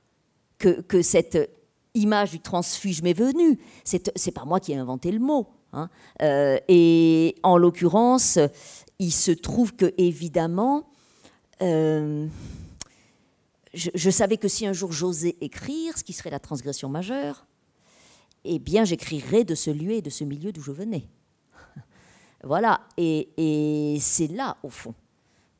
que, 0.58 1.02
cette 1.02 1.50
image 1.94 2.30
du 2.30 2.40
transfuge 2.40 3.02
m'est 3.02 3.12
venue. 3.12 3.58
C'est 3.84 4.30
pas 4.32 4.44
moi 4.44 4.60
qui 4.60 4.72
ai 4.72 4.76
inventé 4.76 5.10
le 5.10 5.18
mot. 5.18 5.48
Hein. 5.72 5.88
Euh, 6.22 6.58
et 6.68 7.36
en 7.42 7.56
l'occurrence, 7.56 8.38
il 8.98 9.12
se 9.12 9.30
trouve 9.30 9.74
que, 9.74 9.94
évidemment, 9.98 10.88
euh, 11.62 12.26
je, 13.74 14.10
savais 14.10 14.36
que 14.36 14.48
si 14.48 14.66
un 14.66 14.72
jour 14.72 14.92
j'osais 14.92 15.36
écrire, 15.40 15.96
ce 15.96 16.04
qui 16.04 16.12
serait 16.12 16.30
la 16.30 16.40
transgression 16.40 16.88
majeure, 16.88 17.46
eh 18.44 18.58
bien, 18.58 18.84
j'écrirais 18.84 19.44
de 19.44 19.54
ce 19.54 19.70
lieu 19.70 19.92
et 19.92 20.02
de 20.02 20.10
ce 20.10 20.24
milieu 20.24 20.52
d'où 20.52 20.62
je 20.62 20.72
venais. 20.72 21.08
voilà. 22.44 22.80
Et, 22.96 23.28
et 23.36 23.98
c'est 24.00 24.28
là, 24.28 24.56
au 24.62 24.70
fond, 24.70 24.94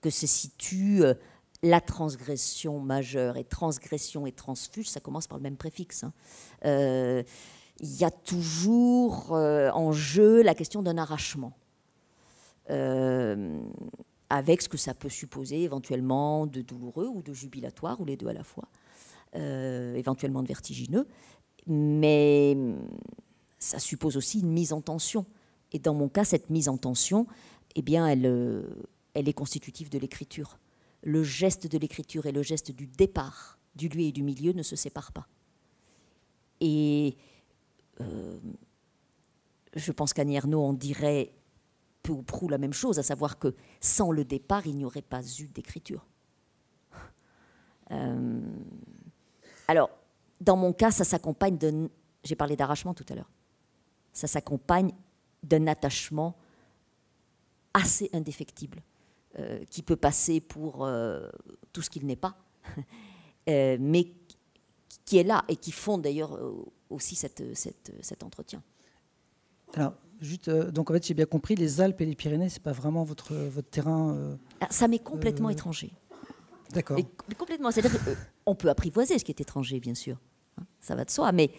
que 0.00 0.10
se 0.10 0.26
situe 0.26 1.04
euh, 1.04 1.14
la 1.62 1.80
transgression 1.80 2.78
majeure 2.80 3.36
et 3.36 3.44
transgression 3.44 4.26
et 4.26 4.32
transfuge, 4.32 4.88
ça 4.88 5.00
commence 5.00 5.26
par 5.26 5.38
le 5.38 5.42
même 5.42 5.56
préfixe. 5.56 6.04
Hein. 6.04 6.12
Euh, 6.64 7.22
il 7.80 7.96
y 7.96 8.04
a 8.04 8.10
toujours 8.10 9.34
euh, 9.34 9.70
en 9.70 9.92
jeu 9.92 10.42
la 10.42 10.54
question 10.54 10.82
d'un 10.82 10.98
arrachement, 10.98 11.52
euh, 12.70 13.60
avec 14.30 14.62
ce 14.62 14.68
que 14.68 14.76
ça 14.76 14.94
peut 14.94 15.08
supposer 15.08 15.62
éventuellement 15.62 16.46
de 16.46 16.60
douloureux 16.60 17.06
ou 17.06 17.22
de 17.22 17.32
jubilatoire, 17.32 18.00
ou 18.00 18.04
les 18.04 18.16
deux 18.16 18.28
à 18.28 18.32
la 18.32 18.44
fois. 18.44 18.68
éventuellement 19.34 20.42
de 20.42 20.48
vertigineux, 20.48 21.06
mais 21.66 22.56
ça 23.58 23.78
suppose 23.78 24.16
aussi 24.16 24.40
une 24.40 24.50
mise 24.50 24.72
en 24.72 24.80
tension. 24.80 25.26
Et 25.72 25.78
dans 25.78 25.94
mon 25.94 26.08
cas, 26.08 26.24
cette 26.24 26.50
mise 26.50 26.68
en 26.68 26.78
tension, 26.78 27.26
eh 27.74 27.82
bien, 27.82 28.06
elle, 28.06 28.64
elle 29.14 29.28
est 29.28 29.34
constitutive 29.34 29.90
de 29.90 29.98
l'écriture. 29.98 30.58
Le 31.02 31.22
geste 31.22 31.66
de 31.66 31.78
l'écriture 31.78 32.26
et 32.26 32.32
le 32.32 32.42
geste 32.42 32.70
du 32.70 32.86
départ 32.86 33.58
du 33.74 33.88
lieu 33.88 34.00
et 34.00 34.12
du 34.12 34.22
milieu 34.22 34.52
ne 34.52 34.62
se 34.62 34.76
séparent 34.76 35.12
pas. 35.12 35.28
Et 36.60 37.16
euh, 38.00 38.38
je 39.74 39.92
pense 39.92 40.12
qu'Annie 40.12 40.36
Ernaux 40.36 40.62
en 40.62 40.72
dirait 40.72 41.32
peu 42.02 42.12
ou 42.12 42.22
prou 42.22 42.48
la 42.48 42.58
même 42.58 42.72
chose, 42.72 42.98
à 42.98 43.02
savoir 43.02 43.38
que 43.38 43.54
sans 43.80 44.10
le 44.10 44.24
départ, 44.24 44.66
il 44.66 44.76
n'y 44.76 44.84
aurait 44.84 45.02
pas 45.02 45.22
eu 45.38 45.48
d'écriture. 45.48 46.06
Euh, 47.90 48.40
alors, 49.68 49.90
dans 50.40 50.56
mon 50.56 50.72
cas, 50.72 50.90
ça 50.90 51.04
s'accompagne 51.04 51.58
de... 51.58 51.90
J'ai 52.24 52.36
parlé 52.36 52.56
d'arrachement 52.56 52.94
tout 52.94 53.06
à 53.08 53.14
l'heure. 53.14 53.30
Ça 54.12 54.26
s'accompagne 54.26 54.92
d'un 55.42 55.66
attachement 55.66 56.36
assez 57.74 58.10
indéfectible, 58.12 58.82
euh, 59.38 59.64
qui 59.70 59.82
peut 59.82 59.96
passer 59.96 60.40
pour 60.40 60.88
tout 61.72 61.82
ce 61.82 61.90
qu'il 61.90 62.06
n'est 62.06 62.16
pas, 62.16 62.36
mais 63.46 64.12
qui 65.04 65.18
est 65.18 65.24
là 65.24 65.44
et 65.48 65.56
qui 65.56 65.72
fonde 65.72 66.02
d'ailleurs 66.02 66.38
aussi 66.90 67.14
cette, 67.14 67.42
cet 67.54 68.22
entretien. 68.22 68.62
Alors, 69.74 69.94
juste, 70.20 70.48
euh, 70.48 70.70
donc 70.70 70.90
en 70.90 70.94
fait, 70.94 71.06
j'ai 71.06 71.14
bien 71.14 71.26
compris, 71.26 71.54
les 71.54 71.80
Alpes 71.80 72.00
et 72.00 72.06
les 72.06 72.14
Pyrénées, 72.14 72.48
c'est 72.48 72.62
pas 72.62 72.72
vraiment 72.72 73.04
votre, 73.04 73.34
votre 73.34 73.68
terrain. 73.68 74.14
Euh, 74.14 74.36
ah, 74.60 74.66
ça 74.70 74.88
m'est 74.88 74.98
complètement 74.98 75.48
euh, 75.48 75.52
étranger. 75.52 75.92
D'accord. 76.72 76.98
Complètement. 77.36 77.70
C'est-à-dire 77.70 77.98
qu'on 78.44 78.54
peut 78.54 78.68
apprivoiser 78.68 79.18
ce 79.18 79.24
qui 79.24 79.32
est 79.32 79.40
étranger, 79.40 79.80
bien 79.80 79.94
sûr. 79.94 80.18
Hein, 80.58 80.64
ça 80.80 80.94
va 80.94 81.04
de 81.04 81.10
soi, 81.10 81.32
mais 81.32 81.50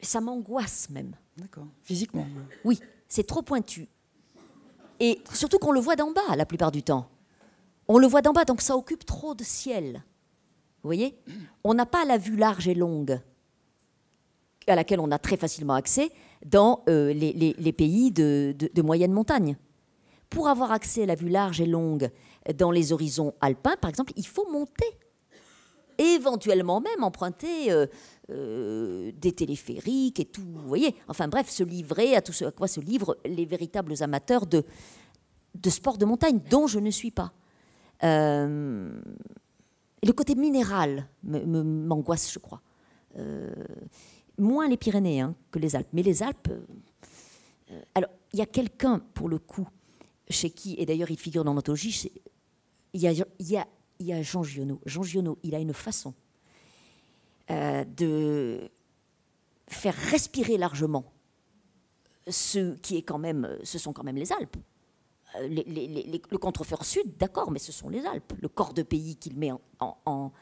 ça 0.00 0.20
m'angoisse 0.20 0.88
même. 0.90 1.14
D'accord. 1.36 1.66
Physiquement. 1.82 2.26
Oui, 2.64 2.80
c'est 3.08 3.26
trop 3.26 3.42
pointu. 3.42 3.88
Et 5.00 5.20
surtout 5.32 5.58
qu'on 5.58 5.72
le 5.72 5.80
voit 5.80 5.96
d'en 5.96 6.12
bas 6.12 6.36
la 6.36 6.46
plupart 6.46 6.72
du 6.72 6.82
temps. 6.82 7.08
On 7.86 7.98
le 7.98 8.06
voit 8.06 8.22
d'en 8.22 8.32
bas, 8.32 8.44
donc 8.44 8.60
ça 8.60 8.76
occupe 8.76 9.06
trop 9.06 9.34
de 9.34 9.44
ciel. 9.44 10.02
Vous 10.82 10.88
voyez? 10.88 11.18
On 11.64 11.74
n'a 11.74 11.86
pas 11.86 12.04
la 12.04 12.18
vue 12.18 12.36
large 12.36 12.68
et 12.68 12.74
longue 12.74 13.20
à 14.66 14.76
laquelle 14.76 15.00
on 15.00 15.10
a 15.10 15.18
très 15.18 15.36
facilement 15.36 15.74
accès 15.74 16.10
dans 16.44 16.82
euh, 16.88 17.12
les, 17.12 17.72
pays 17.72 18.10
de, 18.10 18.82
moyenne 18.82 19.12
montagne. 19.12 19.56
Pour 20.30 20.48
avoir 20.48 20.72
accès 20.72 21.04
à 21.04 21.06
la 21.06 21.14
vue 21.14 21.30
large 21.30 21.60
et 21.60 21.66
longue 21.66 22.10
dans 22.54 22.70
les 22.70 22.92
horizons 22.92 23.34
alpins, 23.40 23.76
par 23.80 23.88
exemple, 23.88 24.12
il 24.16 24.26
faut 24.26 24.48
monter. 24.50 24.86
Éventuellement 25.98 26.80
même 26.80 27.02
emprunter 27.02 27.72
euh, 27.72 27.86
euh, 28.30 29.12
des 29.16 29.32
téléphériques 29.32 30.20
et 30.20 30.24
tout, 30.24 30.42
vous 30.42 30.68
voyez. 30.68 30.94
Enfin 31.08 31.28
bref, 31.28 31.48
se 31.48 31.62
livrer 31.62 32.14
à 32.14 32.22
tout 32.22 32.32
ce 32.32 32.44
à 32.44 32.52
quoi 32.52 32.68
se 32.68 32.80
livrent 32.80 33.16
les 33.24 33.46
véritables 33.46 33.94
amateurs 34.02 34.46
de, 34.46 34.64
de 35.54 35.70
sport 35.70 35.98
de 35.98 36.04
montagne, 36.04 36.40
dont 36.50 36.66
je 36.66 36.78
ne 36.78 36.90
suis 36.90 37.10
pas. 37.10 37.32
Et 40.02 40.06
le 40.06 40.12
côté 40.12 40.34
minéral 40.34 41.08
m'angoisse, 41.22 42.32
je 42.32 42.38
crois. 42.38 42.62
Euh, 43.16 43.52
moins 44.38 44.68
les 44.68 44.76
Pyrénées 44.76 45.20
hein, 45.20 45.34
que 45.50 45.58
les 45.58 45.74
Alpes. 45.74 45.88
Mais 45.92 46.02
les 46.02 46.22
Alpes. 46.22 46.48
Euh, 47.70 47.82
alors, 47.94 48.10
il 48.32 48.38
y 48.38 48.42
a 48.42 48.46
quelqu'un, 48.46 49.00
pour 49.14 49.28
le 49.28 49.38
coup, 49.38 49.68
chez 50.28 50.50
qui, 50.50 50.76
et 50.78 50.86
d'ailleurs 50.86 51.10
il 51.10 51.18
figure 51.18 51.44
dans 51.44 51.54
l'anthologie, 51.54 52.10
il 52.92 53.00
y, 53.00 53.08
a, 53.08 53.66
y 54.00 54.12
a, 54.12 54.22
Jean 54.22 54.42
Giono. 54.42 54.80
Jean 54.84 55.02
Giono, 55.02 55.38
il 55.42 55.54
a 55.54 55.58
une 55.58 55.72
façon 55.72 56.14
euh, 57.50 57.84
de 57.84 58.70
faire 59.68 59.94
respirer 59.94 60.58
largement 60.58 61.12
ce 62.28 62.74
qui 62.76 62.96
est 62.96 63.02
quand 63.02 63.18
même, 63.18 63.58
ce 63.62 63.78
sont 63.78 63.92
quand 63.92 64.04
même 64.04 64.16
les 64.16 64.32
Alpes. 64.32 64.56
Euh, 65.36 65.48
le 65.48 66.36
contrefort 66.36 66.84
sud, 66.84 67.16
d'accord, 67.18 67.50
mais 67.50 67.58
ce 67.58 67.72
sont 67.72 67.88
les 67.88 68.04
Alpes, 68.06 68.32
le 68.40 68.48
corps 68.48 68.74
de 68.74 68.82
pays 68.82 69.16
qu'il 69.16 69.36
met 69.36 69.50
en, 69.80 70.32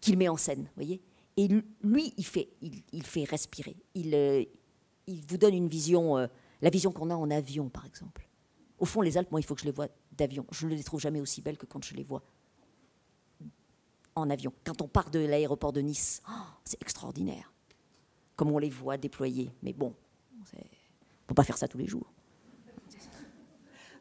qu'il 0.00 0.16
met 0.16 0.28
en 0.28 0.36
scène, 0.36 0.68
voyez. 0.76 1.00
Et 1.36 1.48
lui, 1.82 2.12
il 2.16 2.26
fait, 2.26 2.48
il, 2.60 3.02
fait 3.04 3.24
respirer. 3.24 3.76
Il, 3.94 4.14
euh, 4.14 4.44
il 5.06 5.24
vous 5.28 5.38
donne 5.38 5.54
une 5.54 5.68
vision, 5.68 6.18
euh, 6.18 6.26
la 6.62 6.70
vision 6.70 6.90
qu'on 6.90 7.10
a 7.10 7.14
en 7.14 7.30
avion, 7.30 7.68
par 7.68 7.86
exemple. 7.86 8.28
Au 8.80 8.84
fond, 8.84 9.02
les 9.02 9.16
Alpes, 9.16 9.30
moi, 9.30 9.40
il 9.40 9.44
faut 9.44 9.54
que 9.54 9.60
je 9.60 9.66
les 9.66 9.72
vois 9.72 9.88
d'avion. 10.12 10.44
Je 10.50 10.66
ne 10.66 10.74
les 10.74 10.82
trouve 10.82 11.00
jamais 11.00 11.20
aussi 11.20 11.40
belles 11.40 11.56
que 11.56 11.66
quand 11.66 11.84
je 11.84 11.94
les 11.94 12.02
vois 12.02 12.22
en 14.18 14.30
avion. 14.30 14.52
Quand 14.64 14.82
on 14.82 14.88
part 14.88 15.10
de 15.10 15.20
l'aéroport 15.20 15.72
de 15.72 15.80
Nice, 15.80 16.22
oh, 16.28 16.32
c'est 16.64 16.80
extraordinaire, 16.82 17.52
comme 18.36 18.50
on 18.50 18.58
les 18.58 18.70
voit 18.70 18.96
déployés. 18.96 19.50
Mais 19.62 19.72
bon, 19.72 19.94
on 20.36 20.58
ne 20.58 20.62
peut 21.26 21.34
pas 21.34 21.44
faire 21.44 21.58
ça 21.58 21.68
tous 21.68 21.78
les 21.78 21.86
jours. 21.86 22.06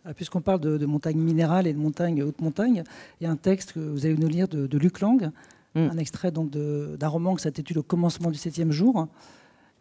Ah, 0.06 0.14
puisqu'on 0.14 0.40
parle 0.40 0.62
de, 0.62 0.86
montagnes 0.86 1.20
minérales 1.20 1.68
et 1.68 1.74
de 1.74 1.78
montagnes 1.78 2.24
haute 2.24 2.40
montagne, 2.40 2.84
il 3.20 3.26
y 3.26 3.28
a 3.28 3.32
un 3.32 3.36
texte 3.36 3.74
que 3.74 3.80
vous 3.80 4.06
allez 4.06 4.16
nous 4.16 4.30
lire 4.30 4.48
de, 4.48 4.78
Luc 4.78 5.02
Lang, 5.02 5.32
mm. 5.76 5.80
un 5.80 5.98
extrait 5.98 6.32
donc 6.32 6.52
d'un 6.52 7.08
roman 7.08 7.36
qui 7.36 7.44
s'intitule 7.44 7.80
Au 7.80 7.84
commencement 7.84 8.32
du 8.32 8.38
septième 8.38 8.72
jour. 8.72 9.08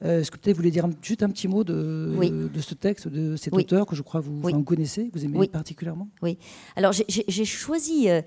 Euh, 0.05 0.21
est-ce 0.21 0.31
que 0.31 0.37
peut-être 0.37 0.57
vous 0.57 0.63
voulez 0.63 0.71
dire 0.71 0.87
juste 1.01 1.23
un 1.23 1.31
petit 1.31 1.49
mot 1.49 1.65
de, 1.65 2.51
de 2.53 2.61
ce 2.61 2.75
texte, 2.75 3.09
de 3.09 3.37
cet 3.37 3.55
auteur 3.55 3.87
que 3.87 3.97
je 3.97 4.03
crois 4.03 4.21
vous, 4.21 4.41
vous 4.41 4.63
connaissez, 4.63 5.11
vous 5.15 5.25
aimez 5.25 5.49
particulièrement? 5.49 6.09
Oui. 6.23 6.39
Alors 6.75 6.93
j'ai 6.93 7.45
choisi, 7.45 8.11
euh, 8.11 8.21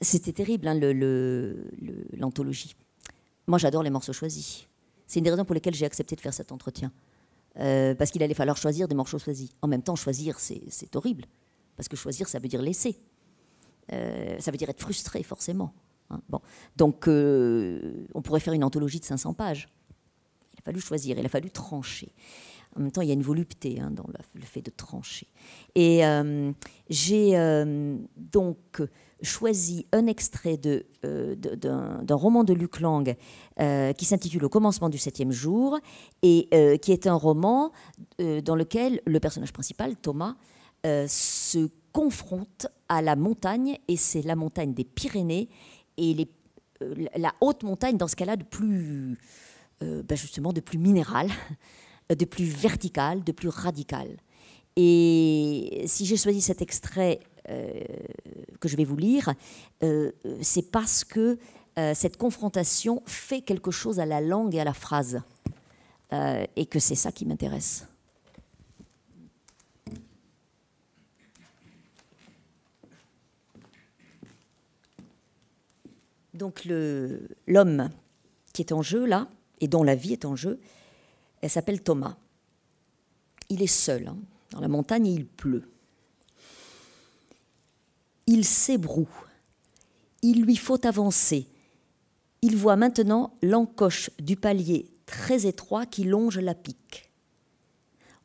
c'était 0.00 0.32
terrible, 0.32 0.68
hein, 0.68 0.78
l'anthologie. 2.16 2.74
Moi 3.46 3.58
j'adore 3.58 3.82
les 3.82 3.90
morceaux 3.90 4.12
choisis. 4.12 4.66
C'est 5.06 5.18
une 5.18 5.24
des 5.24 5.30
raisons 5.30 5.44
pour 5.44 5.54
lesquelles 5.54 5.74
j'ai 5.74 5.86
accepté 5.86 6.14
de 6.14 6.20
faire 6.20 6.34
cet 6.34 6.52
entretien. 6.52 6.92
Euh, 7.58 7.94
parce 7.94 8.10
qu'il 8.10 8.22
allait 8.22 8.34
falloir 8.34 8.56
choisir 8.56 8.86
des 8.86 8.94
morceaux 8.94 9.18
choisis. 9.18 9.50
En 9.62 9.68
même 9.68 9.82
temps, 9.82 9.96
choisir, 9.96 10.38
c'est 10.38 10.94
horrible, 10.94 11.24
parce 11.76 11.88
que 11.88 11.96
choisir, 11.96 12.28
ça 12.28 12.38
veut 12.38 12.48
dire 12.48 12.62
laisser. 12.62 12.96
Euh, 13.92 14.38
ça 14.38 14.50
veut 14.50 14.56
dire 14.56 14.70
être 14.70 14.80
frustré, 14.80 15.22
forcément. 15.22 15.72
Hein. 16.10 16.20
Bon. 16.28 16.40
Donc, 16.76 17.08
euh, 17.08 18.06
on 18.14 18.22
pourrait 18.22 18.40
faire 18.40 18.52
une 18.52 18.62
anthologie 18.62 19.00
de 19.00 19.04
500 19.04 19.34
pages. 19.34 19.68
Il 20.54 20.58
a 20.60 20.62
fallu 20.62 20.80
choisir, 20.80 21.18
il 21.18 21.26
a 21.26 21.28
fallu 21.28 21.50
trancher. 21.50 22.12
En 22.76 22.80
même 22.80 22.92
temps, 22.92 23.02
il 23.02 23.08
y 23.08 23.10
a 23.10 23.14
une 23.14 23.22
volupté 23.22 23.80
hein, 23.80 23.90
dans 23.90 24.06
le, 24.06 24.44
fait 24.44 24.62
de 24.62 24.70
trancher. 24.70 25.26
Et 25.74 26.02
j'ai 26.88 27.32
donc 28.16 28.80
choisi 29.22 29.86
un 29.92 30.06
extrait 30.06 30.58
euh, 31.04 31.34
d'un 31.36 32.14
roman 32.14 32.44
de 32.44 32.52
Luc 32.52 32.80
Lang 32.80 33.14
euh, 33.60 33.92
qui 33.92 34.04
s'intitule 34.04 34.44
Au 34.44 34.48
commencement 34.48 34.88
du 34.88 34.98
septième 34.98 35.32
jour 35.32 35.78
et 36.22 36.48
euh, 36.54 36.76
qui 36.76 36.92
est 36.92 37.06
un 37.06 37.14
roman 37.14 37.72
dans 38.18 38.54
lequel 38.54 39.00
le 39.06 39.20
personnage 39.20 39.52
principal, 39.52 39.96
Thomas, 39.96 40.36
se 40.84 41.68
confronte 41.92 42.66
à 42.88 43.02
la 43.02 43.16
montagne 43.16 43.78
et 43.88 43.96
c'est 43.96 44.22
la 44.22 44.36
montagne 44.36 44.72
des 44.72 44.84
Pyrénées 44.84 45.48
et 45.96 46.28
la 47.16 47.34
haute 47.40 47.62
montagne 47.62 47.96
dans 47.96 48.08
ce 48.08 48.16
cas-là 48.16 48.36
de 48.36 48.44
plus 48.44 49.18
ben 49.80 50.16
justement 50.16 50.52
de 50.52 50.60
plus 50.60 50.78
minéral, 50.78 51.28
de 52.10 52.24
plus 52.24 52.44
vertical, 52.44 53.24
de 53.24 53.32
plus 53.32 53.48
radical. 53.48 54.08
Et 54.76 55.84
si 55.86 56.06
j'ai 56.06 56.16
choisi 56.16 56.40
cet 56.40 56.62
extrait 56.62 57.20
que 57.46 58.68
je 58.68 58.76
vais 58.76 58.84
vous 58.84 58.96
lire, 58.96 59.32
euh, 59.82 60.12
c'est 60.42 60.70
parce 60.70 61.04
que 61.04 61.38
euh, 61.78 61.94
cette 61.94 62.16
confrontation 62.16 63.02
fait 63.06 63.40
quelque 63.40 63.70
chose 63.70 64.00
à 64.00 64.06
la 64.06 64.20
langue 64.20 64.54
et 64.54 64.60
à 64.60 64.64
la 64.64 64.74
phrase, 64.74 65.20
et 66.56 66.66
que 66.66 66.80
c'est 66.80 66.96
ça 66.96 67.12
qui 67.12 67.24
m'intéresse. 67.24 67.86
Donc 76.34 76.66
l'homme 77.46 77.90
qui 78.52 78.62
est 78.62 78.72
en 78.72 78.82
jeu 78.82 79.06
là, 79.06 79.28
et 79.60 79.68
dont 79.68 79.84
la 79.84 79.94
vie 79.94 80.14
est 80.14 80.24
en 80.24 80.34
jeu, 80.34 80.58
elle 81.42 81.50
s'appelle 81.50 81.80
Thomas. 81.80 82.16
Il 83.50 83.62
est 83.62 83.68
seul, 83.68 84.08
hein. 84.08 84.16
dans 84.50 84.60
la 84.60 84.66
montagne 84.66 85.06
et 85.06 85.12
il 85.12 85.26
pleut 85.26 85.70
il 88.30 88.44
s'ébroue. 88.44 89.08
Il 90.22 90.42
lui 90.42 90.54
faut 90.54 90.86
avancer. 90.86 91.48
Il 92.42 92.56
voit 92.56 92.76
maintenant 92.76 93.36
l'encoche 93.42 94.10
du 94.20 94.36
palier 94.36 94.88
très 95.04 95.46
étroit 95.46 95.84
qui 95.84 96.04
longe 96.04 96.38
la 96.38 96.54
pique. 96.54 97.10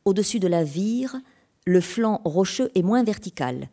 Au-dessus 0.04 0.38
de 0.38 0.46
la 0.46 0.62
vire, 0.62 1.16
le 1.66 1.80
flanc 1.80 2.20
rocheux 2.24 2.70
est 2.76 2.84
moins 2.84 3.02
vertical, 3.02 3.68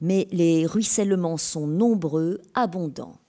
mais 0.00 0.26
les 0.32 0.66
ruissellements 0.66 1.36
sont 1.36 1.68
nombreux, 1.68 2.42
abondants. 2.54 3.20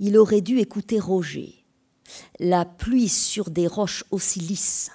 Il 0.00 0.18
aurait 0.18 0.40
dû 0.40 0.58
écouter 0.58 0.98
Roger. 0.98 1.54
La 2.40 2.64
pluie 2.64 3.08
sur 3.08 3.50
des 3.50 3.68
roches 3.68 4.02
aussi 4.10 4.40
lisses. 4.40 4.90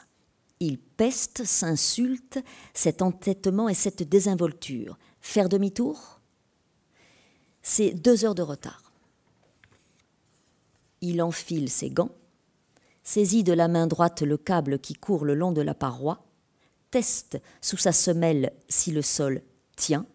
Il 0.60 0.78
peste, 0.78 1.46
s'insulte, 1.46 2.40
cet 2.74 3.02
entêtement 3.02 3.70
et 3.70 3.74
cette 3.74 4.04
désinvolture. 4.04 4.98
Faire 5.22 5.48
demi-tour? 5.48 6.17
C'est 7.70 7.92
deux 7.92 8.24
heures 8.24 8.34
de 8.34 8.42
retard. 8.42 8.94
Il 11.02 11.22
enfile 11.22 11.70
ses 11.70 11.90
gants, 11.90 12.16
saisit 13.04 13.44
de 13.44 13.52
la 13.52 13.68
main 13.68 13.88
droite 13.88 14.22
le 14.22 14.38
câble 14.38 14.80
qui 14.80 14.94
court 14.94 15.26
le 15.26 15.36
long 15.36 15.52
de 15.52 15.62
la 15.62 15.74
paroi, 15.74 16.24
teste 16.92 17.42
sous 17.60 17.76
sa 17.76 17.92
semelle 17.92 18.54
si 18.70 18.92
le 18.92 19.02
sol 19.02 19.42
tient, 19.76 20.06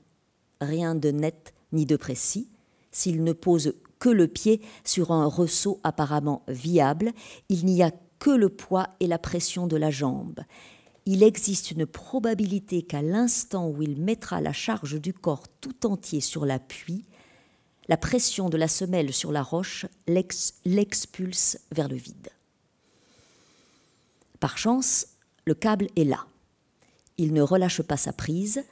rien 0.63 0.95
de 0.95 1.11
net 1.11 1.53
ni 1.73 1.85
de 1.85 1.97
précis, 1.97 2.49
s'il 2.91 3.23
ne 3.23 3.35
pose 3.35 3.75
que 3.99 4.09
le 4.09 4.29
pied 4.29 4.63
sur 4.83 5.13
un 5.13 5.27
ressaut 5.27 5.79
apparemment 5.85 6.45
viable, 6.49 7.13
il 7.51 7.67
n'y 7.67 7.83
a 7.83 7.93
que 8.19 8.31
le 8.31 8.49
poids 8.49 8.89
et 8.99 9.07
la 9.07 9.19
pression 9.19 9.67
de 9.67 9.77
la 9.77 9.91
jambe. 9.91 10.41
Il 11.05 11.23
existe 11.23 11.71
une 11.71 11.85
probabilité 11.85 12.81
qu'à 12.81 13.03
l'instant 13.03 13.69
où 13.69 13.83
il 13.83 14.01
mettra 14.01 14.41
la 14.41 14.55
charge 14.55 14.99
du 14.99 15.13
corps 15.13 15.49
tout 15.61 15.85
entier 15.85 16.23
sur 16.23 16.47
l'appui, 16.47 17.05
la 17.89 17.97
pression 17.97 18.49
de 18.49 18.57
la 18.57 18.69
semelle 18.69 19.13
sur 19.13 19.33
la 19.33 19.43
roche 19.43 19.87
l'expulse 20.07 21.59
vers 21.73 21.89
le 21.89 21.97
vide. 21.97 22.31
Par 24.41 24.59
chance, 24.59 25.07
le 25.45 25.55
câble 25.55 25.89
est 25.97 26.05
là. 26.05 26.27
Il 27.19 27.33
ne 27.33 27.43
relâche 27.43 27.83
pas 27.83 27.97
sa 27.97 28.13
prise, 28.13 28.65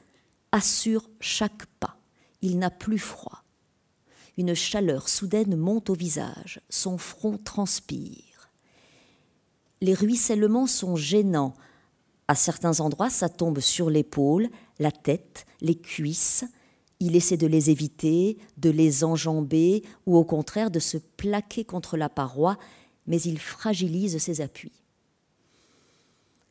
assure 0.52 1.08
chaque 1.20 1.66
pas. 1.78 1.96
Il 2.42 2.58
n'a 2.58 2.70
plus 2.70 2.98
froid. 2.98 3.44
Une 4.36 4.54
chaleur 4.54 5.08
soudaine 5.08 5.56
monte 5.56 5.90
au 5.90 5.94
visage, 5.94 6.60
son 6.70 6.96
front 6.96 7.36
transpire. 7.36 8.48
Les 9.80 9.94
ruissellements 9.94 10.66
sont 10.66 10.96
gênants. 10.96 11.54
À 12.28 12.34
certains 12.34 12.80
endroits, 12.80 13.10
ça 13.10 13.28
tombe 13.28 13.60
sur 13.60 13.90
l'épaule, 13.90 14.48
la 14.78 14.92
tête, 14.92 15.46
les 15.60 15.78
cuisses. 15.78 16.44
Il 17.00 17.16
essaie 17.16 17.38
de 17.38 17.46
les 17.46 17.70
éviter, 17.70 18.36
de 18.58 18.70
les 18.70 19.04
enjamber 19.04 19.82
ou 20.06 20.16
au 20.16 20.24
contraire 20.24 20.70
de 20.70 20.78
se 20.78 20.98
plaquer 20.98 21.64
contre 21.64 21.96
la 21.96 22.10
paroi, 22.10 22.58
mais 23.06 23.20
il 23.22 23.38
fragilise 23.38 24.18
ses 24.18 24.42
appuis. 24.42 24.72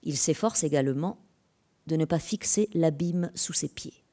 Il 0.04 0.18
s'efforce 0.18 0.64
également 0.64 1.18
de 1.88 1.96
ne 1.96 2.06
pas 2.06 2.20
fixer 2.20 2.70
l'abîme 2.74 3.32
sous 3.36 3.54
ses 3.54 3.68
pieds. 3.68 4.04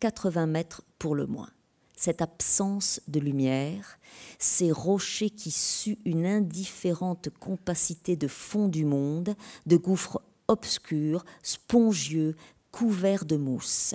80 0.00 0.46
mètres 0.46 0.82
pour 0.98 1.14
le 1.14 1.26
moins. 1.26 1.50
Cette 1.96 2.22
absence 2.22 3.00
de 3.08 3.20
lumière, 3.20 3.98
ces 4.38 4.72
rochers 4.72 5.28
qui 5.28 5.50
suent 5.50 5.98
une 6.06 6.24
indifférente 6.24 7.28
compacité 7.38 8.16
de 8.16 8.26
fond 8.26 8.68
du 8.68 8.84
monde, 8.84 9.34
de 9.66 9.76
gouffres 9.76 10.22
obscurs, 10.48 11.24
spongieux, 11.42 12.36
couverts 12.72 13.26
de 13.26 13.36
mousse. 13.36 13.94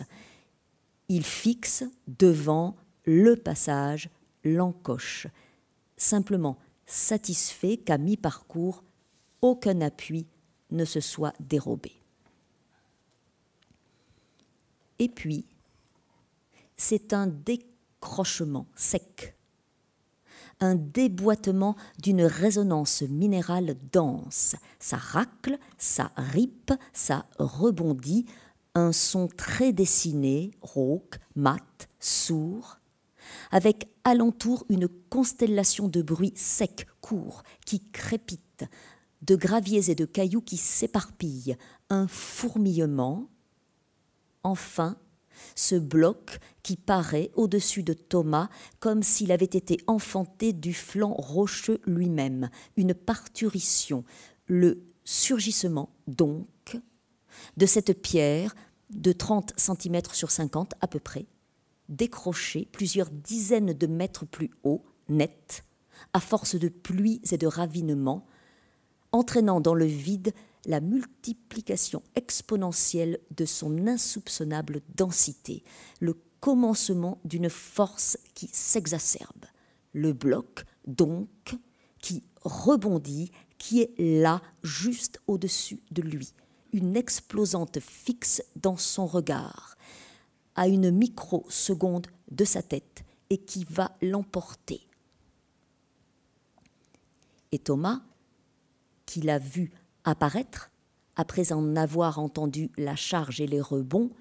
Il 1.09 1.23
fixe 1.23 1.83
devant 2.07 2.75
le 3.05 3.35
passage, 3.35 4.09
l'encoche, 4.43 5.27
simplement 5.97 6.57
satisfait 6.85 7.77
qu'à 7.77 7.97
mi-parcours, 7.97 8.83
aucun 9.41 9.81
appui 9.81 10.27
ne 10.71 10.85
se 10.85 10.99
soit 10.99 11.33
dérobé. 11.39 11.91
Et 14.99 15.09
puis, 15.09 15.45
c'est 16.77 17.13
un 17.13 17.27
décrochement 17.27 18.67
sec, 18.75 19.35
un 20.59 20.75
déboîtement 20.75 21.75
d'une 21.99 22.23
résonance 22.23 23.01
minérale 23.01 23.75
dense. 23.91 24.55
Ça 24.79 24.97
racle, 24.97 25.57
ça 25.77 26.11
ripe, 26.15 26.71
ça 26.93 27.25
rebondit, 27.39 28.25
un 28.75 28.91
son 28.91 29.27
très 29.27 29.73
dessiné, 29.73 30.51
rauque, 30.61 31.17
mat, 31.35 31.89
sourd, 31.99 32.79
avec 33.51 33.87
alentour 34.03 34.65
une 34.69 34.87
constellation 34.87 35.87
de 35.87 36.01
bruits 36.01 36.33
secs, 36.35 36.85
courts, 37.01 37.43
qui 37.65 37.79
crépitent, 37.91 38.65
de 39.21 39.35
graviers 39.35 39.89
et 39.89 39.95
de 39.95 40.05
cailloux 40.05 40.41
qui 40.41 40.57
s'éparpillent, 40.57 41.55
un 41.89 42.07
fourmillement, 42.07 43.29
enfin 44.43 44.97
ce 45.55 45.75
bloc 45.75 46.39
qui 46.63 46.77
paraît 46.77 47.31
au-dessus 47.35 47.83
de 47.83 47.93
Thomas 47.93 48.49
comme 48.79 49.03
s'il 49.03 49.31
avait 49.31 49.45
été 49.45 49.77
enfanté 49.87 50.53
du 50.53 50.73
flanc 50.73 51.13
rocheux 51.13 51.81
lui-même, 51.85 52.49
une 52.77 52.93
parturition, 52.93 54.03
le 54.47 54.83
surgissement 55.03 55.89
donc 56.07 56.79
de 57.57 57.65
cette 57.65 58.01
pierre 58.01 58.55
de 58.89 59.11
30 59.11 59.53
cm 59.57 60.01
sur 60.13 60.31
50 60.31 60.73
à 60.81 60.87
peu 60.87 60.99
près, 60.99 61.25
décrochée 61.89 62.67
plusieurs 62.71 63.09
dizaines 63.09 63.73
de 63.73 63.87
mètres 63.87 64.25
plus 64.25 64.51
haut, 64.63 64.83
nette, 65.09 65.63
à 66.13 66.19
force 66.19 66.55
de 66.55 66.69
pluies 66.69 67.21
et 67.31 67.37
de 67.37 67.47
ravinements, 67.47 68.25
entraînant 69.11 69.61
dans 69.61 69.75
le 69.75 69.85
vide 69.85 70.33
la 70.65 70.81
multiplication 70.81 72.01
exponentielle 72.15 73.19
de 73.31 73.45
son 73.45 73.87
insoupçonnable 73.87 74.81
densité, 74.95 75.63
le 75.99 76.15
commencement 76.39 77.19
d'une 77.23 77.49
force 77.49 78.17
qui 78.33 78.49
s'exacerbe, 78.51 79.45
le 79.93 80.13
bloc, 80.13 80.65
donc, 80.85 81.57
qui 81.99 82.23
rebondit, 82.43 83.31
qui 83.57 83.81
est 83.81 83.93
là, 83.97 84.41
juste 84.63 85.21
au-dessus 85.27 85.81
de 85.91 86.01
lui, 86.01 86.33
une 86.73 86.95
explosante 86.95 87.79
fixe 87.79 88.43
dans 88.55 88.77
son 88.77 89.05
regard, 89.05 89.77
à 90.55 90.67
une 90.67 90.91
microseconde 90.91 92.07
de 92.31 92.45
sa 92.45 92.61
tête, 92.61 93.03
et 93.29 93.37
qui 93.37 93.65
va 93.69 93.95
l'emporter. 94.01 94.87
Et 97.51 97.59
Thomas, 97.59 98.01
qui 99.05 99.21
l'a 99.21 99.39
vu 99.39 99.71
apparaître, 100.03 100.71
après 101.15 101.53
en 101.53 101.75
avoir 101.75 102.19
entendu 102.19 102.69
la 102.77 102.95
charge 102.95 103.39
et 103.41 103.47
les 103.47 103.61
rebonds, 103.61 104.11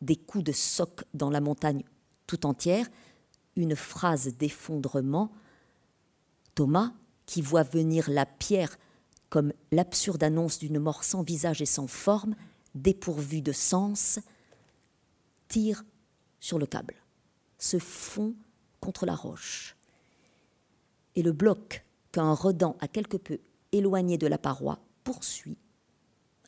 des 0.00 0.16
coups 0.16 0.44
de 0.44 0.52
soc 0.52 1.04
dans 1.14 1.30
la 1.30 1.40
montagne 1.40 1.84
tout 2.26 2.46
entière, 2.46 2.86
une 3.56 3.76
phrase 3.76 4.36
d'effondrement. 4.36 5.30
Thomas, 6.54 6.92
qui 7.26 7.42
voit 7.42 7.62
venir 7.62 8.10
la 8.10 8.26
pierre 8.26 8.76
comme 9.30 9.52
l'absurde 9.70 10.22
annonce 10.22 10.58
d'une 10.58 10.80
mort 10.80 11.04
sans 11.04 11.22
visage 11.22 11.62
et 11.62 11.66
sans 11.66 11.86
forme, 11.86 12.34
dépourvue 12.74 13.40
de 13.40 13.52
sens, 13.52 14.18
tire 15.48 15.84
sur 16.40 16.58
le 16.58 16.66
câble, 16.66 16.96
se 17.58 17.78
fond 17.78 18.34
contre 18.80 19.06
la 19.06 19.14
roche. 19.14 19.76
Et 21.14 21.22
le 21.22 21.32
bloc 21.32 21.84
qu'un 22.12 22.34
redent 22.34 22.76
a 22.80 22.88
quelque 22.88 23.16
peu 23.16 23.38
éloigné 23.72 24.18
de 24.18 24.26
la 24.26 24.38
paroi 24.38 24.80
poursuit, 25.04 25.58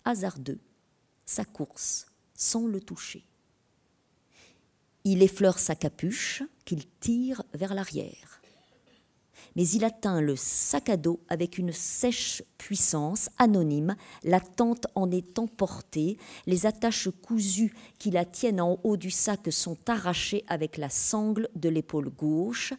hasardeux, 0.05 0.61
sa 1.25 1.45
course 1.45 2.07
sans 2.35 2.67
le 2.67 2.81
toucher. 2.81 3.25
Il 5.05 5.23
effleure 5.23 5.59
sa 5.59 5.75
capuche 5.75 6.43
qu'il 6.65 6.87
tire 7.01 7.43
vers 7.55 7.75
l'arrière. 7.75 8.42
Mais 9.55 9.69
il 9.69 9.85
atteint 9.85 10.21
le 10.21 10.35
sac 10.37 10.89
à 10.89 10.97
dos 10.97 11.21
avec 11.29 11.59
une 11.59 11.73
sèche 11.73 12.43
puissance 12.57 13.29
anonyme, 13.39 13.97
la 14.23 14.41
tente 14.41 14.87
en 14.95 15.11
est 15.11 15.39
emportée, 15.39 16.17
les 16.47 16.67
attaches 16.67 17.09
cousues 17.23 17.75
qui 17.99 18.11
la 18.11 18.25
tiennent 18.25 18.61
en 18.61 18.81
haut 18.83 18.97
du 18.97 19.11
sac 19.11 19.53
sont 19.53 19.79
arrachées 19.89 20.45
avec 20.49 20.79
la 20.79 20.89
sangle 20.89 21.49
de 21.55 21.69
l'épaule 21.69 22.09
gauche, 22.09 22.73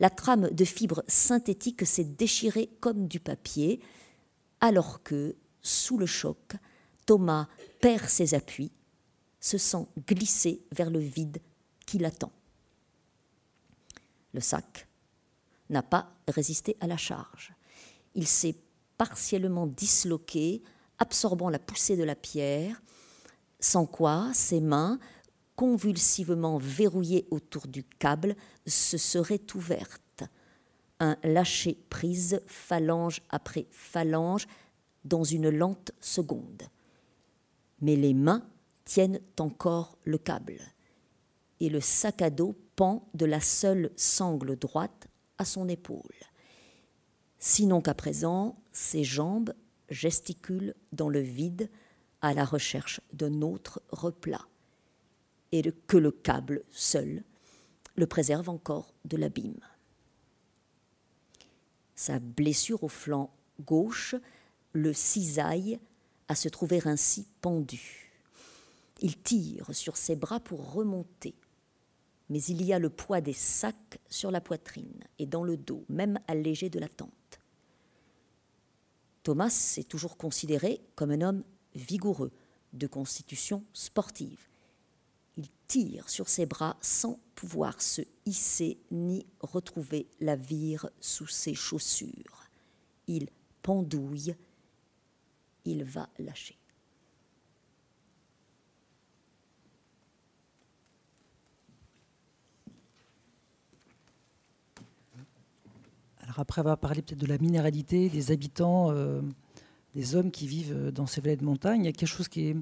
la 0.00 0.10
trame 0.10 0.48
de 0.50 0.64
fibres 0.64 1.04
synthétiques 1.08 1.86
s'est 1.86 2.04
déchirée 2.04 2.70
comme 2.80 3.08
du 3.08 3.20
papier, 3.20 3.80
alors 4.60 5.02
que, 5.02 5.36
sous 5.60 5.98
le 5.98 6.06
choc, 6.06 6.54
Thomas 7.04 7.48
perd 7.80 8.08
ses 8.08 8.34
appuis, 8.34 8.72
se 9.40 9.58
sent 9.58 9.86
glisser 10.06 10.62
vers 10.72 10.90
le 10.90 10.98
vide 10.98 11.38
qui 11.86 11.98
l'attend. 11.98 12.32
Le 14.34 14.40
sac 14.40 14.87
n'a 15.70 15.82
pas 15.82 16.12
résisté 16.26 16.76
à 16.80 16.86
la 16.86 16.96
charge. 16.96 17.52
Il 18.14 18.26
s'est 18.26 18.56
partiellement 18.96 19.66
disloqué, 19.66 20.62
absorbant 20.98 21.50
la 21.50 21.58
poussée 21.58 21.96
de 21.96 22.04
la 22.04 22.16
pierre, 22.16 22.82
sans 23.60 23.86
quoi 23.86 24.30
ses 24.32 24.60
mains, 24.60 24.98
convulsivement 25.56 26.58
verrouillées 26.58 27.26
autour 27.30 27.66
du 27.66 27.84
câble, 27.84 28.36
se 28.66 28.96
seraient 28.96 29.42
ouvertes 29.54 30.24
un 31.00 31.16
lâcher-prise 31.22 32.40
phalange 32.46 33.22
après 33.30 33.66
phalange 33.70 34.46
dans 35.04 35.24
une 35.24 35.48
lente 35.48 35.92
seconde. 36.00 36.62
Mais 37.80 37.96
les 37.96 38.14
mains 38.14 38.44
tiennent 38.84 39.20
encore 39.38 39.96
le 40.04 40.18
câble 40.18 40.58
et 41.60 41.68
le 41.68 41.80
sac 41.80 42.22
à 42.22 42.30
dos 42.30 42.54
pend 42.76 43.08
de 43.14 43.26
la 43.26 43.40
seule 43.40 43.90
sangle 43.96 44.56
droite 44.56 45.07
à 45.38 45.44
son 45.44 45.68
épaule. 45.68 46.02
Sinon 47.38 47.80
qu'à 47.80 47.94
présent, 47.94 48.56
ses 48.72 49.04
jambes 49.04 49.54
gesticulent 49.90 50.74
dans 50.92 51.08
le 51.08 51.20
vide 51.20 51.70
à 52.20 52.34
la 52.34 52.44
recherche 52.44 53.00
d'un 53.12 53.42
autre 53.42 53.80
replat, 53.90 54.46
et 55.52 55.62
que 55.86 55.96
le 55.96 56.10
câble 56.10 56.64
seul 56.70 57.22
le 57.96 58.06
préserve 58.06 58.48
encore 58.48 58.94
de 59.04 59.16
l'abîme. 59.16 59.60
Sa 61.94 62.18
blessure 62.18 62.84
au 62.84 62.88
flanc 62.88 63.34
gauche 63.60 64.14
le 64.72 64.92
cisaille 64.92 65.80
à 66.28 66.34
se 66.34 66.48
trouver 66.48 66.80
ainsi 66.84 67.26
pendu. 67.40 68.12
Il 69.00 69.20
tire 69.20 69.74
sur 69.74 69.96
ses 69.96 70.14
bras 70.14 70.40
pour 70.40 70.72
remonter, 70.72 71.34
mais 72.28 72.42
il 72.44 72.64
y 72.64 72.72
a 72.72 72.78
le 72.78 72.90
poids 72.90 73.20
des 73.20 73.32
sacs 73.32 73.98
sur 74.08 74.30
la 74.30 74.40
poitrine 74.40 75.04
et 75.18 75.26
dans 75.26 75.44
le 75.44 75.56
dos, 75.56 75.84
même 75.88 76.18
allégé 76.26 76.68
de 76.70 76.78
la 76.78 76.88
tente. 76.88 77.40
Thomas 79.22 79.74
est 79.76 79.88
toujours 79.88 80.16
considéré 80.16 80.80
comme 80.94 81.10
un 81.10 81.20
homme 81.20 81.44
vigoureux, 81.74 82.32
de 82.72 82.86
constitution 82.86 83.64
sportive. 83.72 84.48
Il 85.36 85.46
tire 85.66 86.08
sur 86.08 86.28
ses 86.28 86.46
bras 86.46 86.76
sans 86.80 87.18
pouvoir 87.34 87.80
se 87.80 88.02
hisser 88.26 88.78
ni 88.90 89.26
retrouver 89.40 90.08
la 90.20 90.36
vire 90.36 90.90
sous 91.00 91.26
ses 91.26 91.54
chaussures. 91.54 92.50
Il 93.06 93.28
pendouille, 93.62 94.34
il 95.64 95.84
va 95.84 96.08
lâcher. 96.18 96.58
Après 106.38 106.60
avoir 106.60 106.78
parlé 106.78 107.02
peut-être 107.02 107.18
de 107.18 107.26
la 107.26 107.36
minéralité, 107.36 108.08
des 108.08 108.30
habitants, 108.30 108.92
euh, 108.92 109.20
des 109.96 110.14
hommes 110.14 110.30
qui 110.30 110.46
vivent 110.46 110.72
euh, 110.72 110.90
dans 110.92 111.04
ces 111.04 111.20
vallées 111.20 111.36
de 111.36 111.44
montagne, 111.44 111.82
il 111.82 111.86
y 111.86 111.88
a 111.88 111.92
quelque 111.92 112.08
chose 112.08 112.28
qui 112.28 112.46
est 112.46 112.56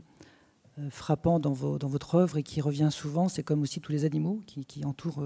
euh, 0.78 0.88
frappant 0.88 1.38
dans, 1.38 1.52
votre 1.52 2.14
œuvre 2.14 2.38
et 2.38 2.42
qui 2.42 2.62
revient 2.62 2.88
souvent, 2.90 3.28
c'est 3.28 3.42
comme 3.42 3.60
aussi 3.60 3.82
tous 3.82 3.92
les 3.92 4.06
animaux 4.06 4.40
qui, 4.46 4.82
entourent, 4.86 5.22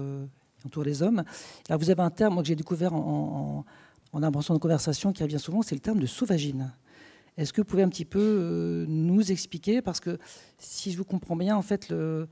entourent, 0.65 0.83
les 0.83 1.01
hommes. 1.01 1.23
Alors 1.69 1.79
vous 1.79 1.89
avez 1.89 2.01
un 2.01 2.09
terme 2.09 2.41
que 2.41 2.47
j'ai 2.49 2.57
découvert 2.57 2.93
en, 2.93 3.63
en, 4.11 4.21
en 4.21 4.31
de 4.31 4.57
conversation 4.57 5.13
qui 5.13 5.23
revient 5.23 5.39
souvent, 5.39 5.61
c'est 5.61 5.75
le 5.75 5.81
terme 5.81 5.99
de 5.99 6.05
sauvagine. 6.05 6.73
Est-ce 7.37 7.53
que 7.53 7.61
vous 7.61 7.65
pouvez 7.65 7.83
un 7.83 7.89
petit 7.89 8.03
peu 8.03 8.85
nous 8.89 9.31
expliquer? 9.31 9.81
Parce 9.81 10.01
que 10.01 10.19
si 10.57 10.91
je 10.91 10.97
vous 10.97 11.05
comprends 11.05 11.37
bien, 11.37 11.55
en 11.55 11.61
fait, 11.61 11.87
le, 11.87 12.27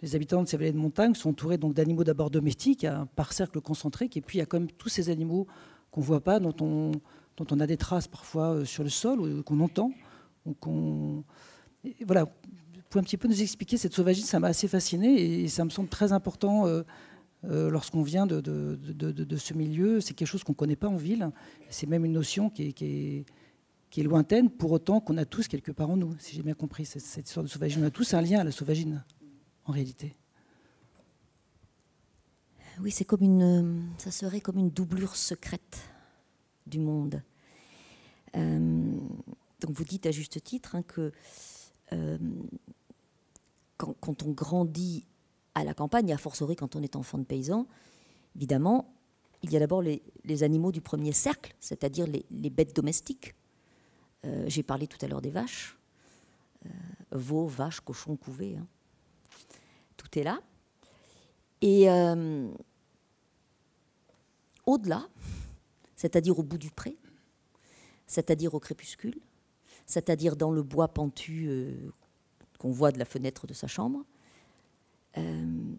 les 0.00 0.14
habitants 0.14 0.42
de 0.42 0.48
ces 0.48 0.56
vallées 0.56 0.72
de 0.72 0.78
montagne 0.78 1.14
sont 1.14 1.30
entourés 1.30 1.58
donc 1.58 1.74
d'animaux 1.74 2.04
d'abord 2.04 2.30
domestiques, 2.30 2.86
par 3.16 3.32
cercle 3.32 3.60
concentrique, 3.60 4.16
et 4.16 4.20
puis 4.20 4.38
il 4.38 4.40
y 4.40 4.42
a 4.42 4.46
quand 4.46 4.60
même 4.60 4.70
tous 4.70 4.88
ces 4.88 5.10
animaux 5.10 5.46
qu'on 5.90 6.00
ne 6.00 6.06
voit 6.06 6.20
pas, 6.20 6.38
dont 6.38 6.54
on, 6.60 7.60
a 7.60 7.66
des 7.66 7.76
traces 7.76 8.06
parfois 8.06 8.54
euh, 8.54 8.64
sur 8.64 8.84
le 8.84 8.90
sol, 8.90 9.20
ou 9.20 9.42
qu'on 9.42 9.60
entend. 9.60 9.92
voilà, 12.06 12.24
vous 12.24 12.82
pouvez 12.90 13.00
un 13.00 13.04
petit 13.04 13.16
peu 13.16 13.28
nous 13.28 13.42
expliquer 13.42 13.76
cette 13.76 13.94
sauvagerie, 13.94 14.22
ça 14.22 14.38
m'a 14.38 14.48
assez 14.48 14.68
fasciné, 14.68 15.42
et 15.42 15.48
ça 15.48 15.64
me 15.64 15.70
semble 15.70 15.88
très 15.88 16.12
important 16.12 16.66
euh, 16.66 16.82
euh, 17.44 17.70
lorsqu'on 17.70 18.02
vient 18.02 18.26
de, 18.26 18.78
ce 19.36 19.54
milieu. 19.54 20.00
C'est 20.00 20.14
quelque 20.14 20.28
chose 20.28 20.44
qu'on 20.44 20.52
ne 20.52 20.56
connaît 20.58 20.76
pas 20.76 20.88
en 20.88 20.96
ville, 20.96 21.30
c'est 21.70 21.88
même 21.88 22.04
une 22.04 22.12
notion 22.12 22.50
qui 22.50 22.68
est, 22.68 22.72
qui 22.72 23.24
est, 23.96 24.02
lointaine, 24.04 24.48
pour 24.48 24.70
autant 24.70 25.00
qu'on 25.00 25.16
a 25.16 25.24
tous 25.24 25.48
quelque 25.48 25.72
part 25.72 25.90
en 25.90 25.96
nous, 25.96 26.14
si 26.20 26.36
j'ai 26.36 26.42
bien 26.42 26.54
compris 26.54 26.84
cette, 26.84 27.02
cette 27.02 27.26
histoire 27.26 27.42
de 27.42 27.50
sauvagine. 27.50 27.82
On 27.82 27.86
a 27.86 27.90
tous 27.90 28.14
un 28.14 28.20
lien 28.20 28.38
à 28.38 28.44
la 28.44 28.52
sauvagine 28.52 29.02
en 29.68 29.72
réalité 29.72 30.16
Oui, 32.80 32.90
c'est 32.90 33.04
comme 33.04 33.22
une, 33.22 33.90
ça 33.98 34.10
serait 34.10 34.40
comme 34.40 34.58
une 34.58 34.70
doublure 34.70 35.14
secrète 35.14 35.78
du 36.66 36.78
monde. 36.78 37.22
Euh, 38.36 38.98
donc 39.60 39.70
vous 39.70 39.84
dites 39.84 40.06
à 40.06 40.10
juste 40.10 40.42
titre 40.42 40.74
hein, 40.74 40.82
que 40.82 41.12
euh, 41.92 42.18
quand, 43.76 44.22
on 44.22 44.32
grandit 44.32 45.06
à 45.54 45.64
la 45.64 45.74
campagne, 45.74 46.12
à 46.12 46.18
forcerie 46.18 46.56
quand 46.56 46.74
on 46.74 46.82
est 46.82 46.96
enfant 46.96 47.18
de 47.18 47.24
paysan, 47.24 47.66
évidemment, 48.36 48.92
il 49.42 49.52
y 49.52 49.56
a 49.56 49.60
d'abord 49.60 49.82
les, 49.82 50.02
animaux 50.42 50.72
du 50.72 50.80
premier 50.80 51.12
cercle, 51.12 51.54
c'est-à-dire 51.60 52.06
les, 52.06 52.50
bêtes 52.50 52.74
domestiques. 52.74 53.34
Euh, 54.24 54.44
j'ai 54.48 54.62
parlé 54.62 54.86
tout 54.88 54.98
à 55.02 55.08
l'heure 55.08 55.22
des 55.22 55.30
vaches, 55.30 55.78
veaux, 57.12 57.46
vaches, 57.46 57.80
cochons, 57.80 58.16
couvées. 58.16 58.56
Hein 58.56 58.66
là. 60.16 60.40
Et 61.60 61.90
euh, 61.90 62.48
au-delà, 64.66 65.08
c'est-à-dire 65.96 66.38
au 66.38 66.42
bout 66.42 66.58
du 66.58 66.70
pré, 66.70 66.96
c'est-à-dire 68.06 68.54
au 68.54 68.60
crépuscule, 68.60 69.20
c'est-à-dire 69.86 70.36
dans 70.36 70.50
le 70.50 70.62
bois 70.62 70.88
pentu 70.88 71.46
euh, 71.48 71.92
qu'on 72.58 72.70
voit 72.70 72.92
de 72.92 72.98
la 72.98 73.04
fenêtre 73.04 73.46
de 73.46 73.54
sa 73.54 73.66
chambre, 73.66 74.04
euh, 75.16 75.74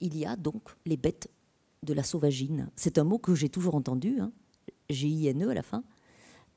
il 0.00 0.16
y 0.16 0.24
a 0.26 0.36
donc 0.36 0.70
les 0.86 0.96
bêtes 0.96 1.28
de 1.82 1.94
la 1.94 2.02
sauvagine. 2.02 2.70
C'est 2.76 2.98
un 2.98 3.04
mot 3.04 3.18
que 3.18 3.34
j'ai 3.34 3.48
toujours 3.48 3.74
entendu, 3.74 4.18
hein, 4.18 4.32
G-I-N-E 4.88 5.50
à 5.50 5.54
la 5.54 5.62
fin, 5.62 5.84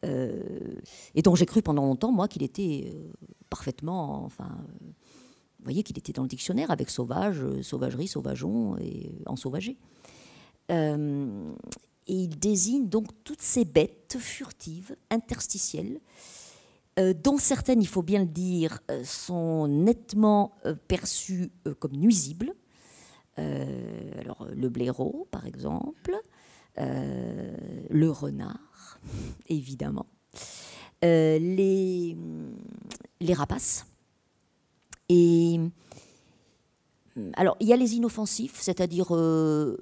et 0.06 1.22
dont 1.22 1.34
j'ai 1.34 1.46
cru 1.46 1.62
pendant 1.62 1.86
longtemps, 1.86 2.12
moi, 2.12 2.28
qu'il 2.28 2.44
était 2.44 2.94
parfaitement, 3.50 4.26
enfin, 4.26 4.58
vous 5.64 5.68
voyez 5.68 5.84
qu'il 5.84 5.98
était 5.98 6.12
dans 6.12 6.24
le 6.24 6.28
dictionnaire 6.28 6.72
avec 6.72 6.90
sauvage, 6.90 7.40
euh, 7.40 7.64
sauvagerie, 7.64 8.10
sauvageon 8.10 8.76
et 8.80 9.14
ensauvagé. 9.26 9.78
Euh, 10.72 11.54
et 12.08 12.16
il 12.16 12.38
désigne 12.38 12.90
donc 12.90 13.08
toutes 13.24 13.42
ces 13.42 13.64
bêtes 13.64 14.18
furtives, 14.20 14.98
interstitielles, 15.10 16.02
euh, 17.00 17.14
dont 17.14 17.38
certaines, 17.38 17.82
il 17.82 17.88
faut 17.88 18.02
bien 18.02 18.20
le 18.20 18.26
dire, 18.26 18.82
sont 19.06 19.70
nettement 19.70 20.54
perçues 20.90 21.50
comme 21.80 21.94
nuisibles. 21.94 22.54
alors 23.38 24.46
le 24.54 24.68
blaireau, 24.68 25.30
par 25.32 25.46
exemple, 25.46 26.20
le 26.76 28.10
renard, 28.10 29.00
évidemment, 29.48 30.08
les 31.02 32.18
rapaces 33.34 33.86
et 35.10 35.60
alors, 37.36 37.56
il 37.60 37.68
y 37.68 37.74
a 37.74 37.78
les 37.78 37.96
inoffensifs, 37.96 38.60
c'est-à-dire 38.60 39.16
euh, 39.16 39.78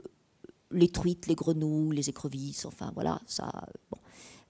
les 0.72 0.90
truites, 0.90 1.28
les 1.28 1.36
grenouilles, 1.36 1.96
les 1.96 2.10
écrevisses, 2.10 2.66
enfin 2.66 2.92
voilà, 2.94 3.22
ça. 3.26 3.50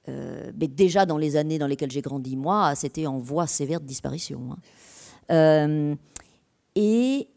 Euh, 0.09 0.51
mais 0.59 0.67
déjà 0.67 1.05
dans 1.05 1.19
les 1.19 1.35
années 1.35 1.59
dans 1.59 1.67
lesquelles 1.67 1.91
j'ai 1.91 2.01
grandi, 2.01 2.35
moi, 2.35 2.73
c'était 2.73 3.05
en 3.05 3.19
voie 3.19 3.45
sévère 3.45 3.81
de 3.81 3.85
disparition. 3.85 4.51
Hein. 4.51 4.57
Euh, 5.31 5.95
et 6.75 7.27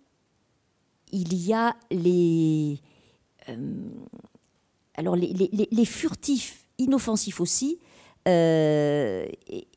il 1.12 1.35
y 1.35 1.53
a 1.53 1.76
les. 1.91 2.80
alors, 4.95 5.16
les, 5.16 5.85
furtifs, 5.85 6.64
inoffensifs 6.78 7.41
aussi, 7.41 7.78
et, 8.26 9.28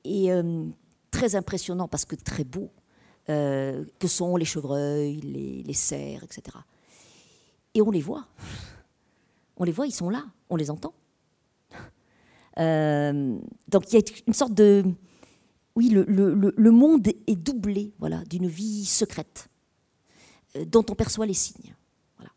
et 0.06 0.30
très 1.12 1.36
impressionnants 1.36 1.90
parce 1.90 2.06
que 2.06 2.16
très 2.16 2.46
beaux. 2.46 2.72
Euh, 3.30 3.84
que 4.00 4.08
sont 4.08 4.38
les 4.38 4.46
chevreuils, 4.46 5.20
les, 5.20 5.74
cerfs, 5.74 6.24
etc. 6.24 6.58
Et 7.74 7.82
on 7.82 7.92
les 7.92 8.00
voit. 8.00 8.26
On 9.58 9.66
les 9.66 9.74
voit, 9.74 9.86
ils 9.86 9.92
sont 9.92 10.10
là, 10.10 10.26
on 10.50 10.56
les 10.56 10.72
entend. 10.72 10.94
Euh, 12.58 13.38
donc 13.68 13.92
il 13.92 13.96
y 13.96 13.98
a 13.98 14.02
une 14.26 14.34
sorte 14.34 14.54
de... 14.54 14.84
Oui, 15.76 15.90
le, 15.90 16.72
monde 16.72 17.06
est 17.28 17.36
doublé 17.36 17.94
voilà, 18.00 18.24
d'une 18.24 18.48
vie 18.48 18.86
secrète 18.86 19.50
euh, 20.56 20.64
dont 20.64 20.86
on 20.90 20.96
perçoit 20.96 21.26
les 21.26 21.34
signes. 21.34 21.76
Voilà. 22.18 22.32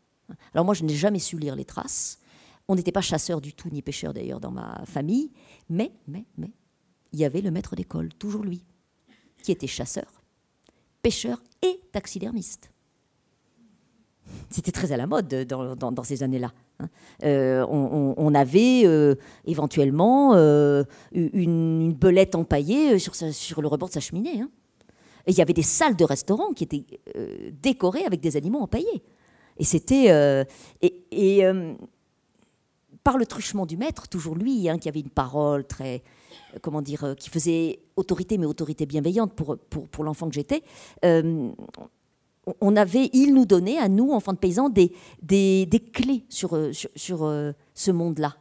Alors 0.53 0.65
moi, 0.65 0.73
je 0.73 0.83
n'ai 0.83 0.93
jamais 0.93 1.19
su 1.19 1.39
lire 1.39 1.55
les 1.55 1.65
traces. 1.65 2.19
On 2.67 2.75
n'était 2.75 2.91
pas 2.91 3.01
chasseurs 3.01 3.39
du 3.39 3.53
tout, 3.53 3.69
ni 3.71 3.81
pêcheurs 3.81 4.13
d'ailleurs 4.13 4.41
dans 4.41 4.51
ma 4.51 4.83
famille. 4.85 5.31
Mais, 5.69 5.93
mais, 6.05 6.25
mais, 6.37 6.51
il 7.13 7.19
y 7.19 7.25
avait 7.25 7.41
le 7.41 7.49
maître 7.49 7.77
d'école, 7.77 8.13
toujours 8.13 8.43
lui, 8.43 8.65
qui 9.41 9.53
était 9.53 9.67
chasseur 9.67 10.20
pêcheur 11.01 11.41
et 11.61 11.81
taxidermiste. 11.91 12.71
C'était 14.49 14.71
très 14.71 14.91
à 14.91 14.97
la 14.97 15.07
mode 15.07 15.27
dans, 15.27 16.03
ces 16.03 16.23
années-là. 16.23 16.51
Hein. 16.79 16.89
Euh, 17.23 17.65
on, 17.67 18.33
avait 18.33 18.83
euh, 18.85 19.15
éventuellement 19.45 20.33
euh, 20.35 20.83
une, 21.11 21.93
belette 21.93 22.35
empaillée 22.35 22.99
sur, 22.99 23.15
sur, 23.15 23.61
le 23.61 23.67
rebord 23.67 23.89
de 23.89 23.93
sa 23.93 23.99
cheminée. 23.99 24.41
Hein. 24.41 24.49
Et 25.27 25.31
il 25.31 25.37
y 25.37 25.41
avait 25.41 25.53
des 25.53 25.63
salles 25.63 25.95
de 25.95 26.03
restaurant 26.03 26.51
qui 26.53 26.63
étaient 26.63 26.85
décorées 27.61 28.05
avec 28.05 28.21
des 28.21 28.37
animaux 28.37 28.59
empaillés. 28.59 29.03
Et 29.57 29.63
c'était. 29.63 30.45
et, 30.81 31.45
par 33.03 33.17
le 33.17 33.25
truchement 33.25 33.65
du 33.65 33.77
maître, 33.77 34.07
toujours 34.07 34.35
lui, 34.35 34.69
hein, 34.69 34.77
qui 34.77 34.87
avait 34.87 34.99
une 34.99 35.09
parole 35.09 35.65
très, 35.65 36.03
comment 36.61 36.81
dire, 36.81 37.03
euh, 37.03 37.13
qui 37.15 37.29
faisait 37.29 37.79
autorité, 37.95 38.37
mais 38.37 38.45
autorité 38.45 38.85
bienveillante 38.85 39.33
pour, 39.33 39.57
pour, 39.57 39.87
pour 39.87 40.03
l'enfant 40.03 40.27
que 40.27 40.35
j'étais, 40.35 40.63
euh, 41.05 41.51
on 42.59 42.75
avait, 42.75 43.09
il 43.13 43.33
nous 43.33 43.45
donnait, 43.45 43.77
à 43.77 43.87
nous, 43.87 44.11
enfants 44.11 44.33
de 44.33 44.37
paysans, 44.37 44.69
des, 44.69 44.93
des, 45.21 45.65
des 45.67 45.79
clés 45.79 46.25
sur, 46.27 46.55
euh, 46.55 46.71
sur, 46.95 47.53
ce 47.73 47.91
monde-là. 47.91 48.35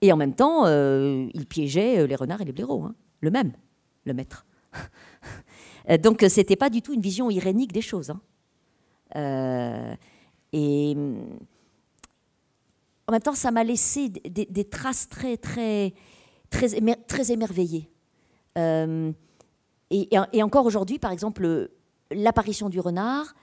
Et 0.00 0.12
en 0.12 0.16
même 0.16 0.34
temps, 0.34 0.66
il 0.66 1.46
piégeait 1.48 2.06
les 2.06 2.14
renards 2.14 2.40
et 2.40 2.44
les 2.44 2.52
blaireaux, 2.52 2.82
hein, 2.84 2.94
le 3.20 3.30
même, 3.30 3.52
le 4.04 4.14
maître. 4.14 4.46
Donc, 6.02 6.24
c'était 6.28 6.56
pas 6.56 6.70
du 6.70 6.82
tout 6.82 6.92
une 6.92 7.00
vision 7.00 7.30
irénique 7.30 7.72
des 7.72 7.80
choses. 7.80 8.12
Hein. 9.14 9.96
Et 10.52 10.96
en 13.08 13.12
même 13.12 13.22
temps, 13.22 13.34
ça 13.34 13.50
m'a 13.50 13.64
laissé 13.64 14.10
des, 14.10 14.64
traces 14.64 15.08
très, 15.08 15.38
très, 15.38 15.94
très, 16.50 16.68
très 17.06 17.32
émerveillées. 17.32 17.90
Euh, 18.56 19.12
et, 19.90 20.42
encore 20.42 20.66
aujourd'hui, 20.66 20.98
par 20.98 21.12
exemple, 21.12 21.70
l'apparition 22.10 22.68
du 22.68 22.80
renard, 22.80 23.34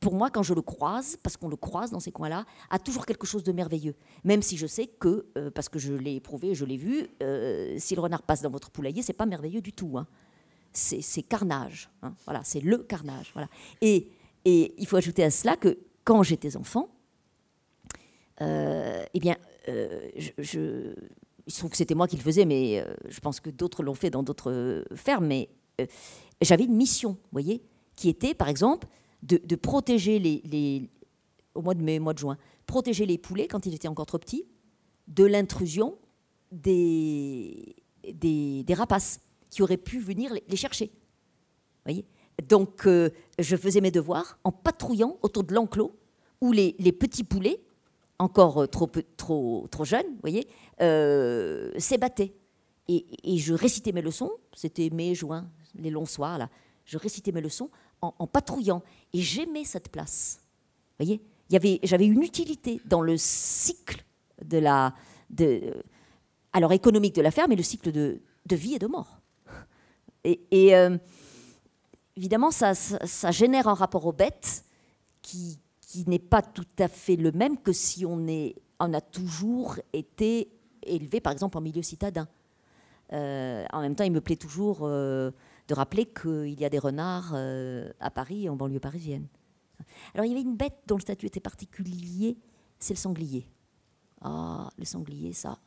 pour 0.00 0.14
moi, 0.14 0.30
quand 0.30 0.42
je 0.42 0.54
le 0.54 0.62
croise, 0.62 1.16
parce 1.22 1.36
qu'on 1.36 1.48
le 1.48 1.56
croise 1.56 1.90
dans 1.90 2.00
ces 2.00 2.12
coins-là, 2.12 2.44
a 2.70 2.78
toujours 2.78 3.06
quelque 3.06 3.26
chose 3.26 3.42
de 3.42 3.52
merveilleux. 3.52 3.96
Même 4.22 4.42
si 4.42 4.56
je 4.56 4.66
sais 4.66 4.86
que, 4.86 5.26
euh, 5.36 5.50
parce 5.50 5.68
que 5.68 5.78
je 5.78 5.92
l'ai 5.92 6.16
éprouvé, 6.16 6.54
je 6.54 6.64
l'ai 6.64 6.76
vu, 6.76 7.08
euh, 7.22 7.74
si 7.78 7.94
le 7.94 8.00
renard 8.00 8.22
passe 8.22 8.42
dans 8.42 8.50
votre 8.50 8.70
poulailler, 8.70 9.02
c'est 9.02 9.12
pas 9.12 9.26
merveilleux 9.26 9.60
du 9.60 9.72
tout. 9.72 9.98
Hein. 9.98 10.06
C'est 10.72 11.22
carnage. 11.22 11.90
Hein. 12.02 12.14
Voilà, 12.24 12.42
c'est 12.44 12.60
le 12.60 12.78
carnage. 12.78 13.30
Voilà. 13.32 13.48
Et, 13.80 14.10
il 14.46 14.86
faut 14.86 14.96
ajouter 14.96 15.24
à 15.24 15.30
cela 15.30 15.56
que 15.56 15.78
quand 16.04 16.22
j'étais 16.22 16.56
enfant, 16.56 16.90
eh 18.40 19.20
bien, 19.20 19.36
je, 19.66 20.94
il 21.46 21.52
se 21.52 21.58
trouve 21.58 21.70
que 21.70 21.76
c'était 21.76 21.94
moi 21.94 22.08
qui 22.08 22.16
le 22.16 22.22
faisais, 22.22 22.44
mais 22.44 22.84
je 23.08 23.20
pense 23.20 23.40
que 23.40 23.50
d'autres 23.50 23.82
l'ont 23.82 23.94
fait 23.94 24.10
dans 24.10 24.22
d'autres 24.22 24.84
fermes. 24.94 25.26
Mais 25.26 25.48
j'avais 26.40 26.64
une 26.64 26.74
mission, 26.74 27.10
vous 27.10 27.28
voyez, 27.32 27.62
qui 27.96 28.08
était, 28.08 28.34
par 28.34 28.48
exemple, 28.48 28.88
de, 29.22 29.56
protéger 29.56 30.18
les, 30.18 30.90
au 31.54 31.62
mois 31.62 31.74
de 31.74 31.82
mai, 31.82 31.98
mois 31.98 32.12
de 32.12 32.18
juin, 32.18 32.36
protéger 32.66 33.06
les 33.06 33.18
poulets 33.18 33.48
quand 33.48 33.66
ils 33.66 33.74
étaient 33.74 33.88
encore 33.88 34.06
trop 34.06 34.18
petits 34.18 34.44
de 35.08 35.24
l'intrusion 35.24 35.98
des, 36.50 37.76
des, 38.12 38.74
rapaces 38.74 39.20
qui 39.50 39.62
auraient 39.62 39.76
pu 39.76 39.98
venir 39.98 40.32
les, 40.48 40.56
chercher. 40.56 40.92
Voyez 41.84 42.04
Donc, 42.48 42.86
euh, 42.86 43.10
je 43.38 43.56
faisais 43.56 43.80
mes 43.80 43.90
devoirs 43.90 44.38
en 44.44 44.52
patrouillant 44.52 45.18
autour 45.22 45.44
de 45.44 45.54
l'enclos 45.54 45.96
où 46.40 46.52
les, 46.52 46.72
petits 46.92 47.24
poulets, 47.24 47.60
encore 48.18 48.62
euh, 48.62 48.66
trop, 48.66 48.88
trop, 49.16 49.66
trop 49.70 49.84
jeunes, 49.84 50.06
voyez, 50.20 50.48
euh, 50.80 51.72
s'ébattaient. 51.78 52.34
Et, 52.86 53.38
je 53.38 53.54
récitais 53.54 53.92
mes 53.92 54.02
leçons, 54.02 54.30
c'était 54.54 54.90
mai, 54.90 55.14
juin, 55.14 55.48
les 55.74 55.90
longs 55.90 56.04
soirs, 56.04 56.38
là. 56.38 56.50
Je 56.84 56.98
récitais 56.98 57.32
mes 57.32 57.40
leçons 57.40 57.70
en, 58.02 58.26
patrouillant. 58.26 58.82
Et 59.14 59.22
j'aimais 59.22 59.64
cette 59.64 59.88
place. 59.88 60.40
Vous 60.98 61.06
voyez 61.06 61.22
J'avais 61.82 62.06
une 62.06 62.22
utilité 62.22 62.82
dans 62.84 63.00
le 63.00 63.16
cycle 63.16 64.04
de 64.44 64.58
la. 64.58 64.94
De, 65.30 65.82
alors 66.52 66.72
économique 66.72 67.14
de 67.14 67.22
la 67.22 67.30
ferme, 67.30 67.48
mais 67.50 67.56
le 67.56 67.62
cycle 67.62 67.90
de, 67.90 68.20
de 68.44 68.56
vie 68.56 68.74
et 68.74 68.78
de 68.78 68.86
mort. 68.86 69.18
Et, 70.24 70.74
euh, 70.74 70.96
évidemment, 72.16 72.50
ça, 72.50 72.74
ça, 72.74 73.30
génère 73.30 73.68
un 73.68 73.74
rapport 73.74 74.06
aux 74.06 74.12
bêtes 74.12 74.64
qui, 75.22 75.58
qui 75.94 76.10
n'est 76.10 76.18
pas 76.18 76.42
tout 76.42 76.66
à 76.80 76.88
fait 76.88 77.14
le 77.14 77.30
même 77.30 77.56
que 77.56 77.72
si 77.72 78.04
on, 78.04 78.26
est, 78.26 78.56
on 78.80 78.92
a 78.94 79.00
toujours 79.00 79.78
été 79.92 80.50
élevé, 80.82 81.20
par 81.20 81.32
exemple, 81.32 81.56
en 81.56 81.60
milieu 81.60 81.82
citadin. 81.82 82.26
Euh, 83.12 83.64
en 83.72 83.80
même 83.80 83.94
temps, 83.94 84.02
il 84.02 84.10
me 84.10 84.20
plaît 84.20 84.34
toujours 84.34 84.80
euh, 84.82 85.30
de 85.68 85.74
rappeler 85.74 86.06
qu'il 86.06 86.58
y 86.58 86.64
a 86.64 86.68
des 86.68 86.80
renards 86.80 87.30
euh, 87.34 87.92
à 88.00 88.10
Paris 88.10 88.46
et 88.46 88.48
en 88.48 88.56
banlieue 88.56 88.80
parisienne. 88.80 89.28
Alors 90.14 90.24
il 90.24 90.30
y 90.30 90.32
avait 90.32 90.42
une 90.42 90.56
bête 90.56 90.80
dont 90.88 90.96
le 90.96 91.00
statut 91.00 91.26
était 91.26 91.38
particulier, 91.38 92.36
c'est 92.80 92.94
le 92.94 92.98
sanglier. 92.98 93.46
Ah, 94.20 94.70
le 94.76 94.84
sanglier, 94.84 95.32
ça. 95.32 95.60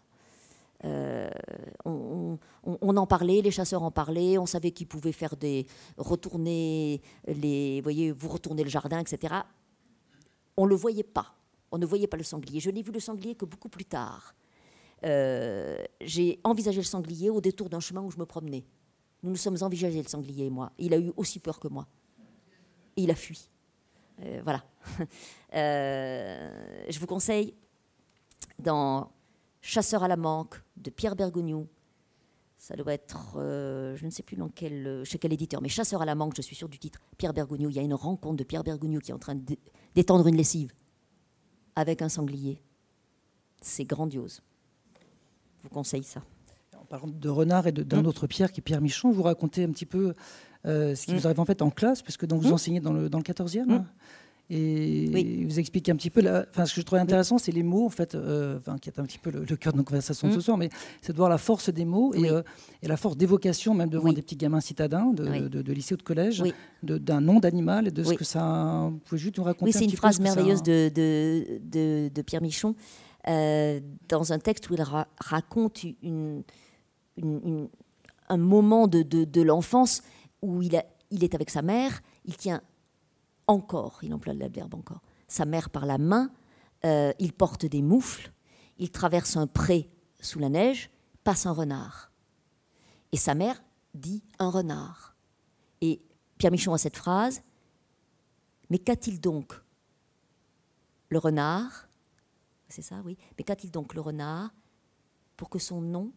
Euh, 0.83 1.29
on, 1.85 2.37
en 2.65 3.07
parlait, 3.07 3.41
les 3.41 3.51
chasseurs 3.51 3.83
en 3.83 3.91
parlaient, 3.91 4.37
on 4.37 4.45
savait 4.45 4.71
qu'ils 4.71 4.87
pouvaient 4.87 5.13
faire 5.13 5.37
des 5.37 5.67
retourner 5.97 7.01
les, 7.27 7.79
voyez, 7.79 8.11
vous 8.11 8.27
retourner 8.27 8.63
le 8.63 8.69
jardin, 8.69 8.99
etc. 8.99 9.35
On 10.57 10.65
le 10.65 10.75
voyait 10.75 11.03
pas. 11.03 11.33
On 11.71 11.77
ne 11.77 11.85
voyait 11.85 12.07
pas 12.07 12.17
le 12.17 12.23
sanglier. 12.23 12.59
Je 12.59 12.69
n'ai 12.69 12.81
vu 12.81 12.91
le 12.91 12.99
sanglier 12.99 13.35
que 13.35 13.45
beaucoup 13.45 13.69
plus 13.69 13.85
tard. 13.85 14.35
Euh, 15.03 15.83
j'ai 16.01 16.39
envisagé 16.43 16.77
le 16.77 16.85
sanglier 16.85 17.29
au 17.29 17.41
détour 17.41 17.69
d'un 17.69 17.79
chemin 17.79 18.01
où 18.01 18.09
je 18.09 18.17
me 18.17 18.25
promenais. 18.25 18.65
Nous 19.23 19.29
nous 19.29 19.35
sommes 19.35 19.57
envisagés, 19.61 20.01
le 20.01 20.07
sanglier 20.07 20.45
et 20.45 20.49
moi. 20.49 20.71
Il 20.77 20.93
a 20.93 20.97
eu 20.97 21.11
aussi 21.15 21.39
peur 21.39 21.59
que 21.59 21.67
moi. 21.67 21.87
Il 22.95 23.11
a 23.11 23.15
fui. 23.15 23.49
Euh, 24.21 24.41
voilà. 24.43 24.63
Euh, 25.53 26.85
je 26.89 26.99
vous 26.99 27.07
conseille, 27.07 27.53
dans 28.59 29.09
Chasseur 29.61 30.03
à 30.03 30.09
la 30.09 30.17
manque 30.17 30.61
de 30.75 30.89
Pierre 30.89 31.15
Bergogneau, 31.15 31.67
ça 32.57 32.75
doit 32.75 32.93
être, 32.93 33.37
je 33.37 34.05
ne 34.05 34.09
sais 34.09 34.23
plus 34.23 34.35
dans 34.35 34.49
quel, 34.49 35.03
chez 35.05 35.17
quel 35.17 35.31
éditeur, 35.31 35.61
mais 35.61 35.69
Chasseur 35.69 36.01
à 36.01 36.05
la 36.05 36.15
manque, 36.15 36.35
je 36.35 36.41
suis 36.41 36.55
sûr 36.55 36.67
du 36.67 36.79
titre, 36.79 36.99
Pierre 37.17 37.33
Bergogneau. 37.33 37.69
Il 37.69 37.77
y 37.77 37.79
a 37.79 37.81
une 37.81 37.93
rencontre 37.93 38.35
de 38.35 38.43
Pierre 38.43 38.65
Bergogneau 38.65 38.99
qui 38.99 39.11
est 39.11 39.13
en 39.13 39.19
train 39.19 39.35
d'étendre 39.97 40.27
une 40.27 40.37
lessive 40.37 40.73
avec 41.75 42.03
un 42.03 42.09
sanglier. 42.09 42.61
C'est 43.61 43.83
grandiose. 43.83 44.43
Je 45.57 45.63
vous 45.63 45.69
conseille 45.69 46.03
ça 46.03 46.21
parlant 46.87 47.07
de 47.07 47.29
renard 47.29 47.67
et 47.67 47.71
d'un 47.71 48.01
mm. 48.01 48.07
autre 48.07 48.27
Pierre 48.27 48.51
qui 48.51 48.61
est 48.61 48.63
Pierre 48.63 48.79
Michon, 48.79 49.11
vous 49.11 49.23
racontez 49.23 49.63
un 49.63 49.71
petit 49.71 49.85
peu 49.85 50.13
euh, 50.65 50.95
ce 50.95 51.05
qui 51.05 51.13
mm. 51.13 51.17
vous 51.17 51.27
arrive 51.27 51.39
en 51.39 51.45
fait 51.45 51.61
en 51.61 51.69
classe, 51.69 52.01
puisque 52.01 52.25
donc 52.25 52.41
vous 52.41 52.51
mm. 52.51 52.53
enseignez 52.53 52.79
dans 52.79 52.93
le, 52.93 53.09
dans 53.09 53.17
le 53.17 53.23
14e. 53.23 53.83
Et 54.49 55.45
vous 55.45 55.59
expliquez 55.59 55.91
un 55.91 55.97
petit 55.97 56.09
peu, 56.09 56.21
la, 56.21 56.45
enfin, 56.49 56.65
ce 56.65 56.73
que 56.73 56.81
je 56.81 56.85
trouvais 56.85 57.01
intéressant, 57.01 57.37
c'est 57.37 57.51
les 57.51 57.63
mots, 57.63 57.85
en 57.85 57.89
fait, 57.89 58.15
euh, 58.15 58.57
enfin, 58.57 58.77
qui 58.77 58.89
est 58.89 58.97
un 58.99 59.03
petit 59.03 59.17
peu 59.17 59.29
le, 59.29 59.43
cœur 59.57 59.73
de 59.73 59.77
nos 59.77 59.83
conversations 59.83 60.29
de 60.29 60.33
ce 60.33 60.39
soir, 60.39 60.57
mais 60.57 60.69
c'est 61.01 61.11
de 61.11 61.17
voir 61.17 61.29
la 61.29 61.37
force 61.37 61.69
des 61.69 61.83
mots 61.83 62.13
et, 62.13 62.29
euh, 62.29 62.41
et 62.81 62.87
la 62.87 62.95
force 62.95 63.17
d'évocation, 63.17 63.73
même 63.73 63.89
devant 63.89 64.13
des 64.13 64.21
petits 64.21 64.37
gamins 64.37 64.61
citadins 64.61 65.11
de, 65.13 65.47
de, 65.47 65.73
lycée 65.73 65.95
ou 65.95 65.97
de 65.97 66.03
collège, 66.03 66.43
d'un 66.81 67.21
nom 67.21 67.39
d'animal 67.39 67.87
et 67.87 67.91
de 67.91 68.03
ce 68.03 68.13
que 68.13 68.23
ça. 68.23 68.87
Vous 68.89 68.99
pouvez 68.99 69.19
juste 69.19 69.37
nous 69.37 69.43
raconter 69.43 69.71
Oui, 69.71 69.73
c'est 69.73 69.85
une 69.85 69.97
phrase 69.97 70.19
merveilleuse 70.19 70.63
de, 70.63 70.89
de, 70.89 72.21
Pierre 72.21 72.41
Michon, 72.41 72.75
dans 73.25 74.31
un 74.33 74.39
texte 74.39 74.69
où 74.69 74.75
il 74.75 74.83
raconte 75.19 75.83
une 76.01 76.43
un 78.29 78.37
moment 78.37 78.87
de, 78.87 79.41
l'enfance 79.41 80.01
où 80.41 80.61
il, 80.61 80.75
est 80.75 81.35
avec 81.35 81.49
sa 81.49 81.61
mère, 81.61 82.01
il 82.25 82.35
tient 82.37 82.61
encore, 83.47 83.99
il 84.03 84.13
emploie 84.13 84.33
le 84.33 84.47
verbe 84.47 84.75
encore, 84.75 85.01
sa 85.27 85.45
mère 85.45 85.69
par 85.69 85.85
la 85.85 85.97
main, 85.97 86.31
euh, 86.85 87.13
il 87.19 87.33
porte 87.33 87.65
des 87.65 87.81
moufles, 87.81 88.31
il 88.77 88.91
traverse 88.91 89.37
un 89.37 89.47
pré 89.47 89.89
sous 90.19 90.39
la 90.39 90.49
neige, 90.49 90.89
passe 91.23 91.45
un 91.45 91.51
renard. 91.51 92.11
Et 93.11 93.17
sa 93.17 93.35
mère 93.35 93.61
dit 93.93 94.23
un 94.39 94.49
renard. 94.49 95.15
Et 95.81 96.01
Pierre 96.37 96.51
Michon 96.51 96.73
a 96.73 96.77
cette 96.77 96.97
phrase, 96.97 97.41
mais 98.69 98.77
qu'a-t-il 98.77 99.19
donc 99.19 99.53
le 101.09 101.17
renard? 101.17 101.87
C'est 102.69 102.81
ça, 102.81 103.01
oui. 103.05 103.17
Mais 103.37 103.43
qu'a-t-il 103.43 103.71
donc 103.71 103.93
le 103.93 104.01
renard 104.01 104.53
pour 105.37 105.49
que 105.49 105.59
son 105.59 105.81
nom 105.81 106.11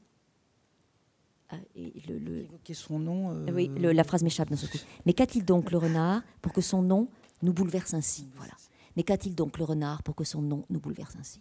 ah, 1.53 1.57
le, 1.75 2.47
son 2.73 3.01
nom. 3.01 3.31
Euh, 3.31 3.53
oui, 3.53 3.69
la 3.77 4.05
phrase 4.05 4.23
m'échappe 4.23 4.51
d'un 4.51 4.57
seul 4.57 4.71
coup. 4.71 4.79
Mais 5.05 5.13
qu'a-t-il 5.13 5.45
donc 5.45 5.73
le 5.73 5.79
renard 5.79 6.23
pour 6.43 6.53
que 6.53 6.61
son 6.61 6.81
nom 6.81 7.09
nous 7.43 7.53
bouleverse 7.53 7.95
ainsi 7.95 8.29
Voilà. 8.37 8.53
Mais 8.97 9.03
qu'a-t-il 9.03 9.35
donc 9.35 9.59
le 9.59 9.65
renard 9.65 10.03
pour 10.03 10.15
que 10.15 10.25
son 10.25 10.43
nom 10.43 10.65
nous 10.69 10.81
bouleverse 10.81 11.17
ainsi? 11.17 11.41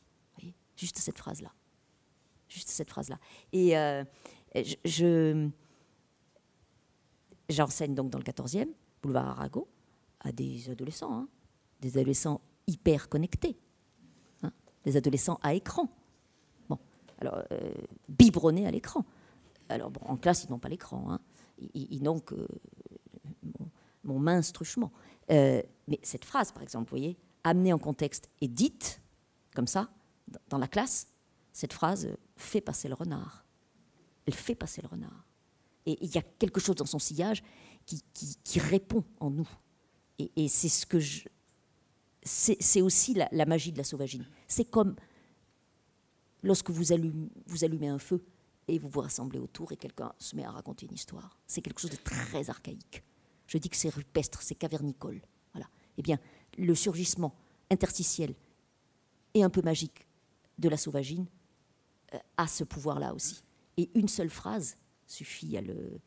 Juste 0.75 0.97
cette 0.97 1.17
phrase-là. 1.17 1.51
Juste 2.47 2.69
cette 2.69 2.89
phrase-là. 2.89 3.19
Et 3.51 3.77
euh, 3.77 4.03
je, 4.55 5.49
j'enseigne 7.49 7.95
donc 7.95 8.09
dans 8.09 8.17
le 8.17 8.23
14e, 8.23 8.69
boulevard 9.01 9.27
Arago, 9.27 9.67
à 10.21 10.31
des 10.31 10.69
adolescents, 10.69 11.13
hein. 11.13 11.27
des 11.81 11.97
adolescents 11.97 12.41
hyper 12.67 13.09
connectés, 13.09 13.57
hein, 14.43 14.51
des 14.83 14.95
adolescents 14.95 15.39
à 15.41 15.53
écran. 15.53 15.89
Bon, 16.69 16.79
alors, 17.19 17.43
euh, 17.51 17.73
biberonnés 18.07 18.67
à 18.67 18.71
l'écran. 18.71 19.05
Alors, 19.69 19.91
en 20.01 20.17
classe, 20.17 20.43
ils 20.45 20.49
n'ont 20.49 20.59
pas 20.59 20.69
l'écran. 20.69 21.11
Hein. 21.11 21.19
Ils, 21.73 22.01
n'ont 22.01 22.19
que 22.19 22.47
mon, 24.03 24.19
mince 24.19 24.51
truchement. 24.53 24.91
Euh, 25.31 25.61
mais 25.87 25.99
cette 26.03 26.25
phrase, 26.25 26.51
par 26.51 26.63
exemple, 26.63 26.85
vous 26.85 26.97
voyez, 26.97 27.17
amenée 27.43 27.73
en 27.73 27.79
contexte 27.79 28.29
et 28.41 28.47
dite, 28.47 29.01
comme 29.55 29.67
ça, 29.67 29.89
dans 30.49 30.57
la 30.57 30.67
classe, 30.67 31.07
cette 31.53 31.73
phrase 31.73 32.09
fait 32.35 32.61
passer 32.61 32.87
le 32.87 32.93
renard. 32.93 33.45
Elle 34.25 34.33
fait 34.33 34.55
passer 34.55 34.81
le 34.81 34.87
renard. 34.87 35.25
Et 35.85 35.97
il 36.01 36.13
y 36.13 36.17
a 36.17 36.21
quelque 36.21 36.59
chose 36.59 36.75
dans 36.75 36.85
son 36.85 36.99
sillage 36.99 37.43
qui, 37.85 38.59
répond 38.59 39.03
en 39.19 39.31
nous. 39.31 39.49
Et, 40.19 40.47
c'est 40.47 40.69
ce 40.69 40.85
que. 40.85 40.99
C'est 42.21 42.81
aussi 42.81 43.15
la, 43.15 43.45
magie 43.45 43.71
de 43.71 43.77
la 43.77 43.83
sauvagine. 43.83 44.25
C'est 44.47 44.69
comme 44.69 44.95
lorsque 46.43 46.69
vous 46.69 46.91
allumez 46.91 47.87
un 47.87 47.97
feu 47.97 48.23
et 48.67 48.77
vous 48.77 48.89
vous 48.89 49.01
rassemblez 49.01 49.39
autour 49.39 49.71
et 49.71 49.77
quelqu'un 49.77 50.13
se 50.19 50.35
met 50.35 50.43
à 50.43 50.51
raconter 50.51 50.85
une 50.85 50.93
histoire. 50.93 51.39
C'est 51.47 51.61
quelque 51.61 51.81
chose 51.81 51.89
de 51.91 51.95
très 51.95 52.49
archaïque. 52.49 53.03
Je 53.49 53.57
dis 53.57 53.67
que 53.67 53.75
c'est 53.75 53.89
rupestre, 53.89 54.43
c'est 54.43 54.53
cavernicole. 54.53 55.21
Voilà. 55.53 55.67
Eh 55.97 56.03
bien, 56.03 56.19
le 56.57 56.75
surgissement 56.75 57.33
interstitiel 57.71 58.35
et 59.33 59.43
un 59.43 59.49
peu 59.49 59.63
magique 59.63 60.05
de 60.59 60.69
la 60.69 60.77
sauvagine 60.77 61.25
euh, 62.13 62.17
a 62.37 62.47
ce 62.47 62.63
pouvoir-là 62.63 63.13
aussi. 63.15 63.43
Et 63.77 63.89
une 63.95 64.07
seule 64.07 64.29
phrase 64.29 64.77
suffit 65.07 65.57
à, 65.57 65.61
le, 65.61 65.99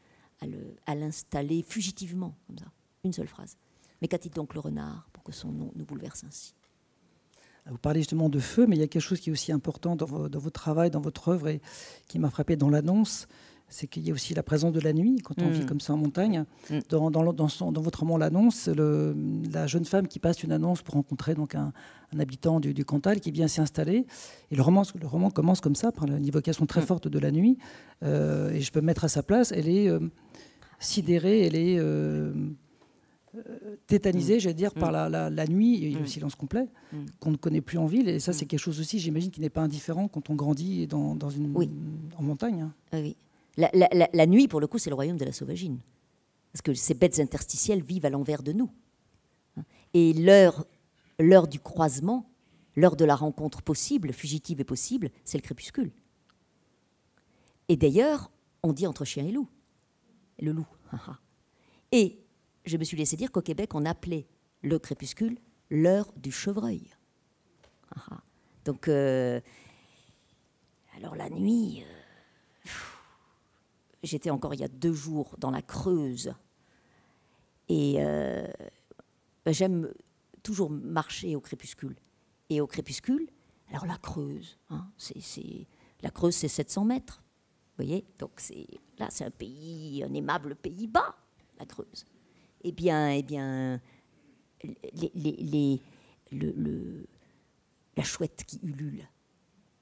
à, 0.86 0.94
l'installer 0.94 1.62
fugitivement, 1.62 2.36
comme 2.46 2.58
ça. 2.58 2.70
Une 3.02 3.12
seule 3.12 3.26
phrase. 3.28 3.56
Mais 4.00 4.06
qu'a-t-il 4.06 4.32
donc 4.32 4.54
le 4.54 4.60
renard 4.60 5.08
pour 5.12 5.24
que 5.24 5.32
son 5.32 5.50
nom 5.50 5.72
nous 5.74 5.84
bouleverse 5.84 6.22
ainsi? 6.22 6.54
Vous 7.66 7.78
parlez 7.78 8.00
justement 8.00 8.28
de 8.28 8.38
feu, 8.38 8.66
mais 8.68 8.76
il 8.76 8.80
y 8.80 8.84
a 8.84 8.88
quelque 8.88 9.02
chose 9.02 9.20
qui 9.20 9.30
est 9.30 9.32
aussi 9.32 9.50
important 9.50 9.96
dans, 9.96 10.06
votre 10.06 10.50
travail, 10.50 10.90
dans 10.90 11.00
votre 11.00 11.28
œuvre, 11.28 11.48
et 11.48 11.60
qui 12.06 12.20
m'a 12.20 12.30
frappé 12.30 12.56
dans 12.56 12.70
l'annonce, 12.70 13.26
c'est 13.72 13.86
qu'il 13.86 14.06
y 14.06 14.10
a 14.10 14.14
aussi 14.14 14.34
la 14.34 14.42
présence 14.42 14.72
de 14.72 14.80
la 14.80 14.92
nuit 14.92 15.16
quand 15.24 15.40
on 15.40 15.48
vit 15.48 15.62
mm. 15.62 15.66
comme 15.66 15.80
ça 15.80 15.94
en 15.94 15.96
montagne. 15.96 16.44
Mm. 16.70 16.78
Dans, 16.90 17.10
dans, 17.10 17.32
dans, 17.32 17.80
votre 17.80 18.00
roman 18.00 18.18
L'annonce, 18.18 18.68
la 18.68 19.66
jeune 19.66 19.84
femme 19.84 20.06
qui 20.06 20.18
passe 20.18 20.42
une 20.42 20.52
annonce 20.52 20.82
pour 20.82 20.94
rencontrer 20.94 21.34
donc 21.34 21.54
un, 21.54 21.72
habitant 22.18 22.60
du, 22.60 22.84
Cantal 22.84 23.20
qui 23.20 23.30
vient 23.30 23.48
s'y 23.48 23.60
installer. 23.60 24.06
Et 24.50 24.56
le 24.56 24.62
roman, 24.62 24.82
le 25.00 25.06
roman 25.06 25.30
commence 25.30 25.60
comme 25.60 25.74
ça, 25.74 25.90
par 25.90 26.04
une 26.04 26.26
évocation 26.26 26.66
très 26.66 26.82
mm. 26.82 26.86
forte 26.86 27.08
de 27.08 27.18
la 27.18 27.30
nuit. 27.30 27.58
Euh, 28.02 28.50
et 28.52 28.60
je 28.60 28.70
peux 28.70 28.80
me 28.80 28.86
mettre 28.86 29.04
à 29.04 29.08
sa 29.08 29.22
place. 29.22 29.52
Elle 29.52 29.68
est 29.68 29.88
euh, 29.88 30.00
sidérée, 30.78 31.46
elle 31.46 31.56
est 31.56 31.78
euh, 31.78 32.32
tétanisée, 33.86 34.38
j'allais 34.38 34.54
dire, 34.54 34.74
par 34.74 34.92
la, 34.92 35.08
la, 35.08 35.46
nuit 35.46 35.82
et 35.84 35.90
le 35.92 36.06
silence 36.06 36.34
complet 36.34 36.68
qu'on 37.20 37.30
ne 37.30 37.36
connaît 37.36 37.62
plus 37.62 37.78
en 37.78 37.86
ville. 37.86 38.08
Et 38.08 38.20
ça, 38.20 38.34
c'est 38.34 38.44
quelque 38.44 38.60
chose 38.60 38.80
aussi, 38.80 38.98
j'imagine, 38.98 39.30
qui 39.30 39.40
n'est 39.40 39.50
pas 39.50 39.62
indifférent 39.62 40.08
quand 40.08 40.28
on 40.28 40.34
grandit 40.34 40.86
dans, 40.86 41.14
dans 41.14 41.30
une, 41.30 41.54
en 42.18 42.22
montagne. 42.22 42.68
Hein. 42.92 43.12
La, 43.56 44.26
nuit, 44.26 44.48
pour 44.48 44.60
le 44.60 44.66
coup, 44.66 44.78
c'est 44.78 44.90
le 44.90 44.94
royaume 44.94 45.18
de 45.18 45.24
la 45.24 45.32
sauvagine. 45.32 45.80
Parce 46.52 46.62
que 46.62 46.74
ces 46.74 46.94
bêtes 46.94 47.18
interstitielles 47.18 47.82
vivent 47.82 48.06
à 48.06 48.10
l'envers 48.10 48.42
de 48.42 48.52
nous. 48.52 48.70
Et 49.94 50.12
l'heure, 50.14 50.66
l'heure 51.18 51.48
du 51.48 51.60
croisement, 51.60 52.30
l'heure 52.76 52.96
de 52.96 53.04
la 53.04 53.14
rencontre 53.14 53.62
possible, 53.62 54.12
fugitive 54.12 54.60
et 54.60 54.64
possible, 54.64 55.10
c'est 55.24 55.38
le 55.38 55.42
crépuscule. 55.42 55.92
Et 57.68 57.76
d'ailleurs, 57.76 58.30
on 58.62 58.72
dit 58.72 58.86
entre 58.86 59.04
chien 59.04 59.26
et 59.26 59.32
loup. 59.32 59.48
Le 60.40 60.52
loup. 60.52 60.66
Et 61.92 62.22
je 62.64 62.76
me 62.78 62.84
suis 62.84 62.96
laissé 62.96 63.16
dire 63.16 63.30
qu'au 63.30 63.42
Québec, 63.42 63.74
on 63.74 63.84
appelait 63.84 64.26
le 64.62 64.78
crépuscule 64.78 65.38
l'heure 65.70 66.12
du 66.16 66.30
chevreuil. 66.30 66.90
Donc, 68.64 68.88
euh, 68.88 69.40
alors 70.96 71.16
la 71.16 71.28
nuit, 71.30 71.82
euh, 71.82 72.01
J'étais 74.02 74.30
encore 74.30 74.54
il 74.54 74.60
y 74.60 74.64
a 74.64 74.68
deux 74.68 74.92
jours 74.92 75.36
dans 75.38 75.50
la 75.50 75.62
Creuse. 75.62 76.34
Et 77.68 77.96
euh, 77.98 78.46
j'aime 79.46 79.92
toujours 80.42 80.70
marcher 80.70 81.36
au 81.36 81.40
crépuscule. 81.40 81.96
Et 82.50 82.60
au 82.60 82.66
crépuscule, 82.66 83.28
alors 83.70 83.86
la 83.86 83.96
Creuse, 83.96 84.58
hein, 84.70 84.90
c'est, 84.98 85.66
la 86.02 86.10
Creuse 86.10 86.34
c'est 86.34 86.48
700 86.48 86.84
mètres. 86.84 87.22
Vous 87.22 87.84
voyez 87.84 88.04
Donc 88.18 88.42
là 88.98 89.08
c'est 89.10 89.24
un 89.24 89.30
pays, 89.30 90.02
un 90.04 90.12
aimable 90.12 90.56
pays 90.56 90.86
bas, 90.86 91.16
la 91.58 91.64
Creuse. 91.64 92.04
Eh 92.64 92.72
bien, 92.72 93.10
eh 93.10 93.22
bien 93.22 93.80
les, 94.92 95.10
les, 95.14 95.80
le, 96.30 96.50
le, 96.52 97.06
la 97.96 98.02
chouette 98.02 98.44
qui 98.46 98.60
ulule. 98.62 99.08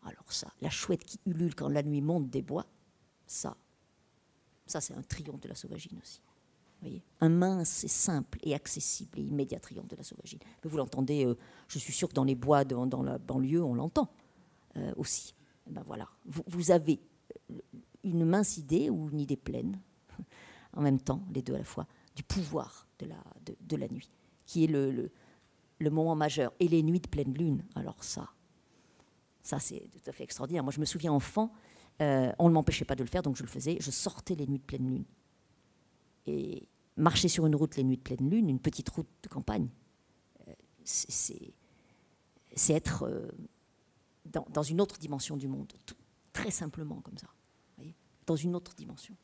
Alors 0.02 0.32
ça, 0.32 0.52
la 0.60 0.70
chouette 0.70 1.04
qui 1.04 1.20
ulule 1.26 1.54
quand 1.54 1.68
la 1.68 1.82
nuit 1.82 2.00
monte 2.00 2.30
des 2.30 2.42
bois, 2.42 2.66
ça, 3.26 3.56
ça, 4.70 4.80
c'est 4.80 4.94
un 4.94 5.02
triomphe 5.02 5.40
de 5.40 5.48
la 5.48 5.54
sauvagine 5.54 5.98
aussi. 6.00 6.20
Voyez 6.80 7.02
un 7.20 7.28
mince 7.28 7.84
et 7.84 7.88
simple 7.88 8.38
et 8.42 8.54
accessible 8.54 9.18
et 9.18 9.22
immédiat 9.22 9.60
triomphe 9.60 9.88
de 9.88 9.96
la 9.96 10.02
sauvagine. 10.02 10.38
Vous 10.62 10.76
l'entendez, 10.76 11.26
euh, 11.26 11.36
je 11.68 11.78
suis 11.78 11.92
sûr 11.92 12.08
que 12.08 12.14
dans 12.14 12.24
les 12.24 12.34
bois, 12.34 12.64
dans, 12.64 13.02
la 13.02 13.18
banlieue, 13.18 13.62
on 13.62 13.74
l'entend 13.74 14.10
euh, 14.76 14.92
aussi. 14.96 15.34
Eh 15.68 15.72
ben 15.72 15.82
voilà, 15.86 16.08
vous, 16.24 16.70
avez 16.70 17.00
euh, 17.50 17.58
une 18.02 18.24
mince 18.24 18.56
idée 18.56 18.88
ou 18.88 19.10
une 19.10 19.20
idée 19.20 19.36
pleine, 19.36 19.78
en 20.72 20.80
même 20.80 21.00
temps, 21.00 21.22
les 21.34 21.42
deux 21.42 21.54
à 21.54 21.58
la 21.58 21.64
fois, 21.64 21.86
du 22.16 22.22
pouvoir 22.22 22.86
de 22.98 23.06
la, 23.76 23.88
nuit, 23.88 24.10
qui 24.46 24.64
est 24.64 24.68
le, 24.68 24.90
le, 24.90 25.10
le, 25.78 25.90
moment 25.90 26.14
majeur. 26.14 26.52
Et 26.60 26.68
les 26.68 26.82
nuits 26.82 27.00
de 27.00 27.08
pleine 27.08 27.34
lune, 27.34 27.62
alors 27.74 28.02
ça, 28.02 28.30
ça 29.42 29.58
c'est 29.58 29.80
tout 29.92 30.10
à 30.10 30.12
fait 30.12 30.24
extraordinaire. 30.24 30.62
Moi, 30.62 30.72
je 30.72 30.80
me 30.80 30.86
souviens 30.86 31.12
enfant, 31.12 31.52
euh, 32.00 32.32
on 32.38 32.48
ne 32.48 32.54
m'empêchait 32.54 32.84
pas 32.84 32.94
de 32.94 33.02
le 33.02 33.08
faire, 33.08 33.22
donc 33.22 33.36
je 33.36 33.42
le 33.42 33.48
faisais. 33.48 33.76
Je 33.80 33.90
sortais 33.90 34.34
les 34.34 34.46
nuits 34.46 34.58
de 34.58 34.64
pleine 34.64 34.88
lune. 34.88 35.04
Et 36.26 36.66
marcher 36.96 37.28
sur 37.28 37.46
une 37.46 37.54
route 37.54 37.76
les 37.76 37.84
nuits 37.84 37.96
de 37.96 38.02
pleine 38.02 38.30
lune, 38.30 38.48
une 38.48 38.60
petite 38.60 38.88
route 38.88 39.08
de 39.22 39.28
campagne, 39.28 39.68
euh, 40.48 40.52
c'est 40.84 41.52
être 42.68 43.04
euh, 43.04 43.28
dans, 44.50 44.62
une 44.62 44.80
autre 44.80 44.98
dimension 44.98 45.36
du 45.36 45.48
monde, 45.48 45.72
très 46.32 46.50
simplement 46.50 47.00
comme 47.00 47.18
ça, 47.18 47.28
dans 48.26 48.36
une 48.36 48.54
autre 48.54 48.74
dimension. 48.74 49.14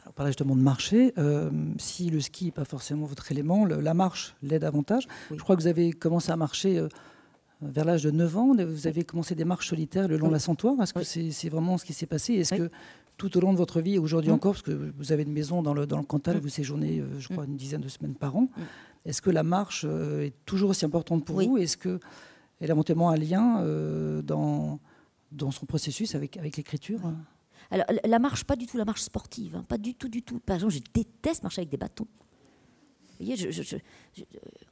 Alors, 0.00 0.14
parlait 0.14 0.30
justement 0.30 0.56
de 0.56 0.62
marcher. 0.62 1.12
si 1.78 2.10
le 2.10 2.20
ski 2.20 2.46
n'est 2.46 2.52
pas 2.52 2.64
forcément 2.64 3.06
votre 3.06 3.30
élément, 3.30 3.66
la 3.66 3.94
marche 3.94 4.34
l'aide 4.42 4.62
davantage. 4.62 5.06
Je 5.30 5.36
crois 5.36 5.56
que 5.56 5.60
vous 5.60 5.66
avez 5.66 5.92
commencé 5.92 6.30
à 6.30 6.36
marcher 6.36 6.86
vers 7.62 7.84
l'âge 7.84 8.02
de 8.02 8.10
9 8.10 8.36
ans, 8.36 8.54
vous 8.54 8.86
avez 8.86 9.04
commencé 9.04 9.34
des 9.34 9.44
marches 9.44 9.68
solitaires 9.68 10.08
le 10.08 10.16
long 10.16 10.28
de 10.28 10.32
la 10.32 10.38
Santoire. 10.38 10.80
Est-ce 10.82 10.94
que 10.94 11.02
c'est 11.04 11.48
vraiment 11.48 11.78
ce 11.78 11.84
qui 11.84 11.92
s'est 11.92 12.06
passé? 12.06 12.34
Est-ce 12.34 12.54
que 12.54 12.70
tout 13.16 13.36
au 13.36 13.40
long 13.40 13.52
de 13.52 13.58
votre 13.58 13.80
vie, 13.80 13.98
aujourd'hui 13.98 14.30
encore, 14.30 14.52
parce 14.52 14.62
que 14.62 14.92
vous 14.96 15.12
avez 15.12 15.22
une 15.22 15.32
maison 15.32 15.62
dans 15.62 15.74
le, 15.74 15.86
dans 15.86 15.98
le 15.98 16.04
Cantal, 16.04 16.38
vous 16.38 16.48
séjournez, 16.48 16.98
euh, 16.98 17.20
je 17.20 17.28
crois, 17.28 17.44
une 17.44 17.56
dizaine 17.56 17.80
de 17.80 17.88
semaines 17.88 18.14
par 18.14 18.36
an, 18.36 18.48
est-ce 19.04 19.22
que 19.22 19.30
la 19.30 19.42
marche 19.42 19.84
euh, 19.88 20.26
est 20.26 20.34
toujours 20.44 20.70
aussi 20.70 20.84
importante 20.84 21.24
pour 21.24 21.40
vous? 21.40 21.56
Est-ce 21.56 21.76
qu'elle 21.76 22.00
a 22.60 22.72
éventuellement 22.72 23.10
un 23.10 23.16
lien 23.16 23.60
euh, 23.60 24.22
dans, 24.22 24.80
dans 25.30 25.50
son 25.50 25.66
processus 25.66 26.14
avec, 26.14 26.36
avec 26.36 26.56
l'écriture? 26.56 27.00
Alors, 27.70 27.86
la 28.04 28.18
marche, 28.18 28.44
pas 28.44 28.56
du 28.56 28.66
tout 28.66 28.76
la 28.76 28.84
marche 28.84 29.02
sportive, 29.02 29.56
hein, 29.56 29.64
pas 29.68 29.78
du 29.78 29.94
tout, 29.94 30.08
du 30.08 30.22
tout. 30.22 30.40
Par 30.40 30.56
exemple, 30.56 30.72
je 30.72 30.80
déteste 30.92 31.42
marcher 31.42 31.60
avec 31.60 31.70
des 31.70 31.76
bâtons. 31.76 32.08
Vous 33.20 33.26
voyez, 33.26 33.48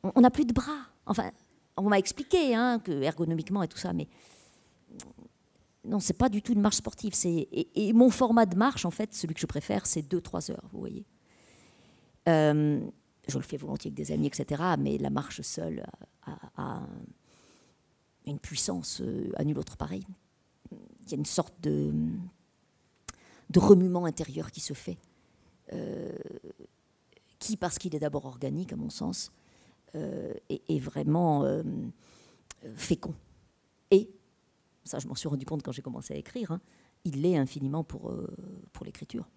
on 0.03 0.21
n'a 0.21 0.31
plus 0.31 0.45
de 0.45 0.53
bras. 0.53 0.79
Enfin, 1.07 1.31
on 1.77 1.89
m'a 1.89 1.99
expliqué 1.99 2.55
hein, 2.55 2.79
que 2.79 2.93
ergonomiquement 3.03 3.63
et 3.63 3.69
tout 3.69 3.79
ça, 3.79 3.93
mais 3.93 4.09
non, 5.85 5.99
c'est 5.99 6.13
pas 6.15 6.29
du 6.29 6.43
tout 6.43 6.53
une 6.53 6.61
marche 6.61 6.77
sportive. 6.77 7.15
et, 7.25 7.93
mon 7.93 8.11
format 8.11 8.47
de 8.47 8.57
marche, 8.57 8.85
en 8.85 8.91
fait, 8.91 9.15
celui 9.15 9.35
que 9.35 9.41
je 9.41 9.47
préfère, 9.47 9.87
c'est 9.87 10.03
2-3 10.03 10.53
heures, 10.53 10.69
vous 10.73 10.79
voyez. 10.79 11.05
Euh, 12.29 12.81
je 13.29 13.39
le 13.39 13.45
fais 13.45 13.57
volontiers 13.57 13.89
avec 13.89 13.97
des 13.97 14.13
amis, 14.13 14.27
etc. 14.27 14.63
Mais 14.79 14.99
la 14.99 15.11
marche 15.11 15.41
seule 15.43 15.85
a, 16.57 16.83
une 18.27 18.39
puissance 18.39 19.01
euh, 19.01 19.33
à 19.37 19.45
nul 19.45 19.59
autre 19.59 19.77
pareil. 19.77 20.07
Il 20.71 21.11
y 21.11 21.15
a 21.15 21.17
une 21.17 21.27
sorte 21.27 21.55
de, 21.61 21.93
remuement 23.57 24.05
intérieur 24.05 24.51
qui 24.53 24.61
se 24.61 24.73
fait, 24.73 24.97
euh, 25.73 26.17
qui, 27.41 27.57
parce 27.57 27.79
qu'il 27.79 27.95
est 27.97 27.99
d'abord 27.99 28.25
organique, 28.27 28.73
à 28.73 28.77
mon 28.77 28.91
sens, 28.91 29.33
euh, 29.95 30.33
est, 30.49 30.79
vraiment 30.79 31.45
euh, 31.45 31.63
fécond. 32.77 33.15
Et, 33.91 34.11
ça 34.85 34.99
je 34.99 35.07
m'en 35.07 35.15
suis 35.15 35.29
rendu 35.29 35.45
compte 35.45 35.63
quand 35.63 35.73
j'ai 35.73 35.83
commencé 35.83 36.15
à 36.15 36.17
écrire, 36.17 36.51
hein, 36.51 36.63
il 37.05 37.21
l'est 37.21 37.37
infiniment 37.37 37.85
pour, 37.85 38.11
euh, 38.11 38.35
pour 38.73 38.87
l'écriture. 38.87 39.29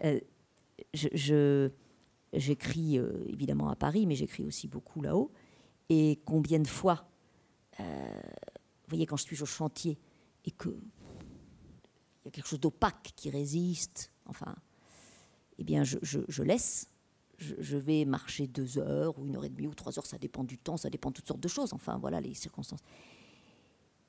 je, 0.94 1.70
j'écris 2.32 2.98
évidemment 3.26 3.68
à 3.68 3.74
Paris, 3.74 4.06
mais 4.06 4.14
j'écris 4.14 4.44
aussi 4.44 4.68
beaucoup 4.68 5.02
là-haut. 5.02 5.32
Et 5.88 6.20
combien 6.24 6.60
de 6.60 6.68
fois, 6.68 7.08
vous 7.78 7.84
voyez, 8.88 9.06
quand 9.06 9.16
je 9.16 9.24
suis 9.24 9.42
au 9.42 9.46
chantier 9.46 9.98
et 10.44 10.52
que 10.52 10.68
il 10.68 12.26
y 12.26 12.28
a 12.28 12.30
quelque 12.30 12.46
chose 12.46 12.60
d'opaque 12.60 13.12
qui 13.16 13.28
résiste, 13.30 14.12
enfin, 14.26 14.54
eh 15.58 15.64
bien, 15.64 15.82
je, 15.82 15.98
je 16.02 16.42
laisse 16.44 16.88
je, 17.38 17.76
vais 17.76 18.04
marcher 18.04 18.46
deux 18.46 18.78
heures 18.78 19.18
ou 19.18 19.26
une 19.26 19.36
heure 19.36 19.44
et 19.44 19.48
demie 19.48 19.68
ou 19.68 19.74
trois 19.74 19.96
heures, 19.98 20.06
ça 20.06 20.18
dépend 20.18 20.44
du 20.44 20.58
temps, 20.58 20.76
ça 20.76 20.90
dépend 20.90 21.10
de 21.10 21.14
toutes 21.14 21.28
sortes 21.28 21.40
de 21.40 21.48
choses. 21.48 21.72
Enfin, 21.72 21.96
voilà 21.98 22.20
les 22.20 22.34
circonstances. 22.34 22.82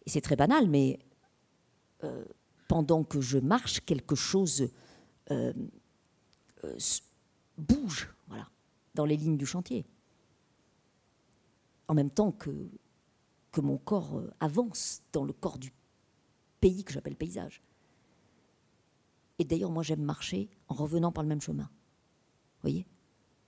Et 0.05 0.09
c'est 0.09 0.21
très 0.21 0.35
banal, 0.35 0.67
mais 0.67 0.99
euh, 2.03 2.25
pendant 2.67 3.03
que 3.03 3.21
je 3.21 3.37
marche, 3.37 3.81
quelque 3.81 4.15
chose 4.15 4.69
euh, 5.31 5.53
euh, 6.63 6.77
bouge, 7.57 8.09
dans 8.95 9.05
les 9.05 9.15
lignes 9.15 9.37
du 9.37 9.45
chantier. 9.45 9.85
En 11.87 11.93
même 11.93 12.09
temps 12.09 12.31
que, 12.31 12.69
que 13.51 13.61
mon 13.61 13.77
corps 13.77 14.23
avance 14.39 15.03
dans 15.13 15.23
le 15.23 15.31
corps 15.31 15.59
du 15.59 15.71
pays 16.59 16.83
que 16.83 16.91
j'appelle 16.91 17.15
paysage. 17.15 17.61
Et 19.37 19.45
d'ailleurs, 19.45 19.71
moi, 19.71 19.83
j'aime 19.83 20.01
marcher 20.01 20.49
en 20.67 20.73
revenant 20.73 21.11
par 21.11 21.23
le 21.23 21.29
même 21.29 21.39
chemin. 21.39 21.69
Voyez? 22.61 22.85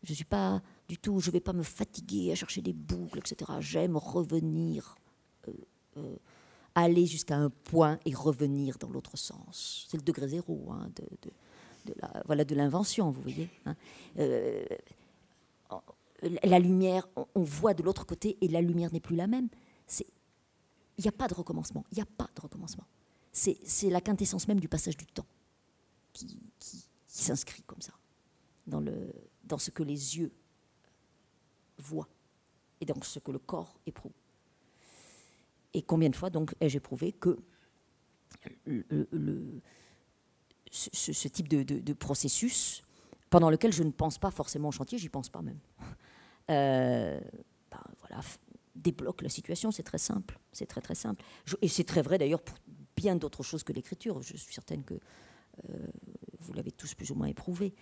Je 0.04 0.14
suis 0.14 0.26
pas 0.26 0.62
du 0.88 0.98
tout, 0.98 1.20
je 1.20 1.32
vais 1.32 1.40
pas 1.40 1.54
me 1.54 1.64
fatiguer 1.64 2.32
à 2.32 2.36
chercher 2.36 2.62
des 2.62 2.74
boucles, 2.74 3.20
etc. 3.20 3.52
J'aime 3.60 3.98
revenir, 3.98 4.96
euh, 5.48 5.54
euh, 5.98 6.16
aller 6.76 7.06
jusqu'à 7.06 7.38
un 7.38 7.50
point 7.50 8.00
et 8.06 8.14
revenir 8.14 8.78
dans 8.78 8.90
l'autre 8.90 9.18
sens. 9.18 9.88
C'est 9.90 9.98
le 9.98 10.04
degré 10.04 10.28
zéro 10.28 10.72
hein, 10.72 10.90
de, 10.96 11.94
voilà, 12.26 12.44
de 12.44 12.56
l'invention, 12.56 13.12
vous 13.12 13.22
voyez. 13.22 13.50
Hein. 13.66 13.76
Euh, 14.20 14.66
la 16.44 16.60
lumière, 16.60 17.08
on, 17.34 17.44
voit 17.44 17.74
de 17.74 17.82
l'autre 17.82 18.06
côté 18.06 18.38
et 18.42 18.48
la 18.48 18.62
lumière 18.62 18.94
n'est 18.94 19.00
plus 19.00 19.16
la 19.16 19.28
même. 19.28 19.50
Il 20.98 21.02
n'y 21.04 21.08
a 21.08 21.12
pas 21.12 21.28
de 21.28 21.34
recommencement. 21.34 21.84
Il 21.92 21.96
n'y 21.96 22.04
a 22.04 22.06
pas 22.06 22.30
de 22.36 22.42
recommencement. 22.42 22.86
C'est 23.32 23.90
la 23.90 24.02
quintessence 24.02 24.48
même 24.48 24.60
du 24.60 24.68
passage 24.68 24.98
du 24.98 25.08
temps 25.08 25.26
qui, 26.14 26.38
qui 26.60 26.84
s'inscrit 27.08 27.64
comme 27.64 27.82
ça 27.82 27.94
dans 28.68 28.82
le, 28.82 29.12
dans 29.52 29.58
ce 29.58 29.70
que 29.70 29.84
les 29.84 30.18
yeux 30.18 30.32
voient. 31.78 32.08
et 32.80 32.86
donc 32.86 33.06
ce 33.06 33.20
que 33.20 33.32
le 33.32 33.38
corps 33.38 33.78
éprouve. 33.86 34.14
Et 35.74 35.82
combien 35.82 36.10
de 36.10 36.16
fois 36.16 36.30
donc 36.30 36.56
ai-je 36.62 36.78
éprouvé 36.78 37.12
que 37.12 37.38
ce, 40.72 41.28
type 41.28 41.50
de, 41.50 41.94
processus, 41.94 42.82
pendant 43.30 43.50
lequel 43.50 43.74
je 43.74 43.84
ne 43.84 43.92
pense 43.92 44.18
pas 44.18 44.32
forcément 44.32 44.70
au 44.70 44.72
chantier, 44.72 44.98
j'y 44.98 45.10
pense 45.10 45.30
pas 45.30 45.42
même, 45.42 45.60
euh, 46.50 47.20
ben, 47.70 48.22
débloque 48.74 49.22
la 49.22 49.30
situation, 49.30 49.70
c'est 49.72 49.84
très 49.84 49.98
simple, 49.98 50.40
c'est 50.54 50.66
très 50.66 50.82
très 50.82 50.96
simple. 50.96 51.24
et 51.62 51.68
c'est 51.68 51.84
très 51.84 52.02
vrai 52.02 52.18
d'ailleurs 52.18 52.42
pour 52.42 52.58
bien 52.96 53.18
d'autres 53.18 53.44
choses 53.44 53.64
que 53.64 53.74
l'écriture, 53.74 54.22
je 54.22 54.38
suis 54.38 54.54
certaine 54.54 54.84
que 54.86 54.94
euh, 54.94 55.88
vous 56.40 56.54
l'avez 56.54 56.72
tous 56.72 56.96
plus 56.96 57.12
ou 57.12 57.16
moins 57.16 57.28
éprouvé. 57.28 57.76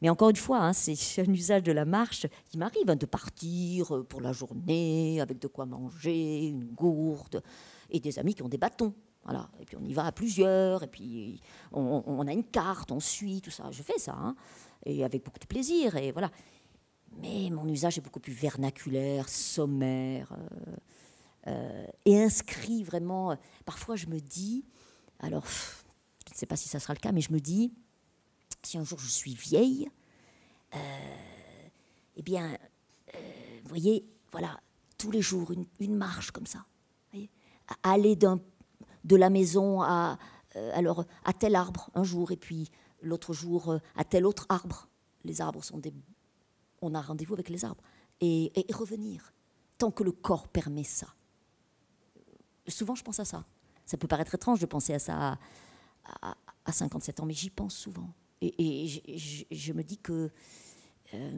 Mais 0.00 0.08
encore 0.08 0.30
une 0.30 0.36
fois, 0.36 0.60
hein, 0.60 0.72
c'est 0.72 0.94
un 1.26 1.32
usage 1.32 1.62
de 1.62 1.72
la 1.72 1.84
marche 1.84 2.26
qui 2.46 2.58
m'arrive 2.58 2.88
hein, 2.88 2.96
de 2.96 3.06
partir 3.06 3.94
euh, 3.94 4.04
pour 4.04 4.20
la 4.20 4.32
journée 4.32 5.20
avec 5.20 5.38
de 5.38 5.48
quoi 5.48 5.66
manger, 5.66 6.46
une 6.48 6.64
gourde, 6.64 7.42
et 7.90 8.00
des 8.00 8.18
amis 8.18 8.34
qui 8.34 8.42
ont 8.42 8.48
des 8.48 8.58
bâtons. 8.58 8.94
Voilà. 9.24 9.48
Et 9.60 9.64
puis 9.64 9.76
on 9.76 9.84
y 9.84 9.92
va 9.92 10.06
à 10.06 10.12
plusieurs, 10.12 10.82
et 10.82 10.86
puis 10.86 11.40
on, 11.72 12.26
a 12.26 12.32
une 12.32 12.44
carte, 12.44 12.92
on 12.92 13.00
suit, 13.00 13.40
tout 13.42 13.50
ça. 13.50 13.70
Je 13.70 13.82
fais 13.82 13.98
ça, 13.98 14.14
hein, 14.18 14.34
et 14.86 15.04
avec 15.04 15.24
beaucoup 15.24 15.38
de 15.38 15.46
plaisir, 15.46 15.96
et 15.96 16.12
voilà. 16.12 16.30
Mais 17.20 17.50
mon 17.50 17.66
usage 17.68 17.98
est 17.98 18.00
beaucoup 18.00 18.20
plus 18.20 18.32
vernaculaire, 18.32 19.28
sommaire, 19.28 20.32
euh, 20.32 20.76
euh, 21.48 21.86
et 22.04 22.22
inscrit 22.22 22.82
vraiment. 22.84 23.36
Parfois, 23.64 23.96
je 23.96 24.06
me 24.06 24.18
dis, 24.18 24.64
alors, 25.18 25.44
je 26.26 26.32
ne 26.32 26.36
sais 26.36 26.46
pas 26.46 26.56
si 26.56 26.68
ça 26.68 26.78
sera 26.78 26.94
le 26.94 27.00
cas, 27.00 27.12
mais 27.12 27.20
je 27.20 27.32
me 27.32 27.40
dis, 27.40 27.72
si 28.62 28.78
un 28.78 28.84
jour 28.84 28.98
je 28.98 29.08
suis 29.08 29.34
vieille, 29.34 29.88
euh, 30.74 30.78
eh 32.16 32.22
bien, 32.22 32.56
vous 33.62 33.68
voyez, 33.68 34.04
voilà, 34.32 34.60
tous 34.96 35.10
les 35.10 35.22
jours, 35.22 35.52
une, 35.80 35.96
marche 35.96 36.30
comme 36.30 36.46
ça. 36.46 36.64
Aller 37.82 38.16
de 38.16 39.16
la 39.16 39.30
maison 39.30 39.82
à, 39.82 40.18
euh, 40.56 40.70
alors, 40.74 41.04
à 41.24 41.32
tel 41.32 41.54
arbre 41.54 41.90
un 41.94 42.02
jour, 42.02 42.32
et 42.32 42.36
puis 42.36 42.70
l'autre 43.02 43.32
jour 43.32 43.70
euh, 43.70 43.78
à 43.96 44.04
tel 44.04 44.26
autre 44.26 44.46
arbre. 44.48 44.88
Les 45.24 45.40
arbres 45.40 45.62
sont 45.62 45.78
des... 45.78 45.92
On 46.80 46.94
a 46.94 47.00
rendez-vous 47.00 47.34
avec 47.34 47.48
les 47.48 47.64
arbres. 47.64 47.82
Et, 48.20 48.52
revenir, 48.72 49.32
tant 49.78 49.90
que 49.90 50.02
le 50.02 50.12
corps 50.12 50.48
permet 50.48 50.84
ça. 50.84 51.08
Souvent, 52.66 52.94
je 52.94 53.02
pense 53.02 53.20
à 53.20 53.24
ça. 53.24 53.44
Ça 53.86 53.96
peut 53.96 54.08
paraître 54.08 54.34
étrange 54.34 54.60
de 54.60 54.66
penser 54.66 54.94
à 54.94 54.98
ça 54.98 55.38
à, 56.22 56.72
57 56.72 57.20
ans, 57.20 57.26
mais 57.26 57.34
j'y 57.34 57.50
pense 57.50 57.74
souvent. 57.74 58.08
Et, 58.40 58.86
je, 59.50 59.72
me 59.72 59.82
dis 59.82 59.98
que 59.98 60.30
euh, 61.14 61.30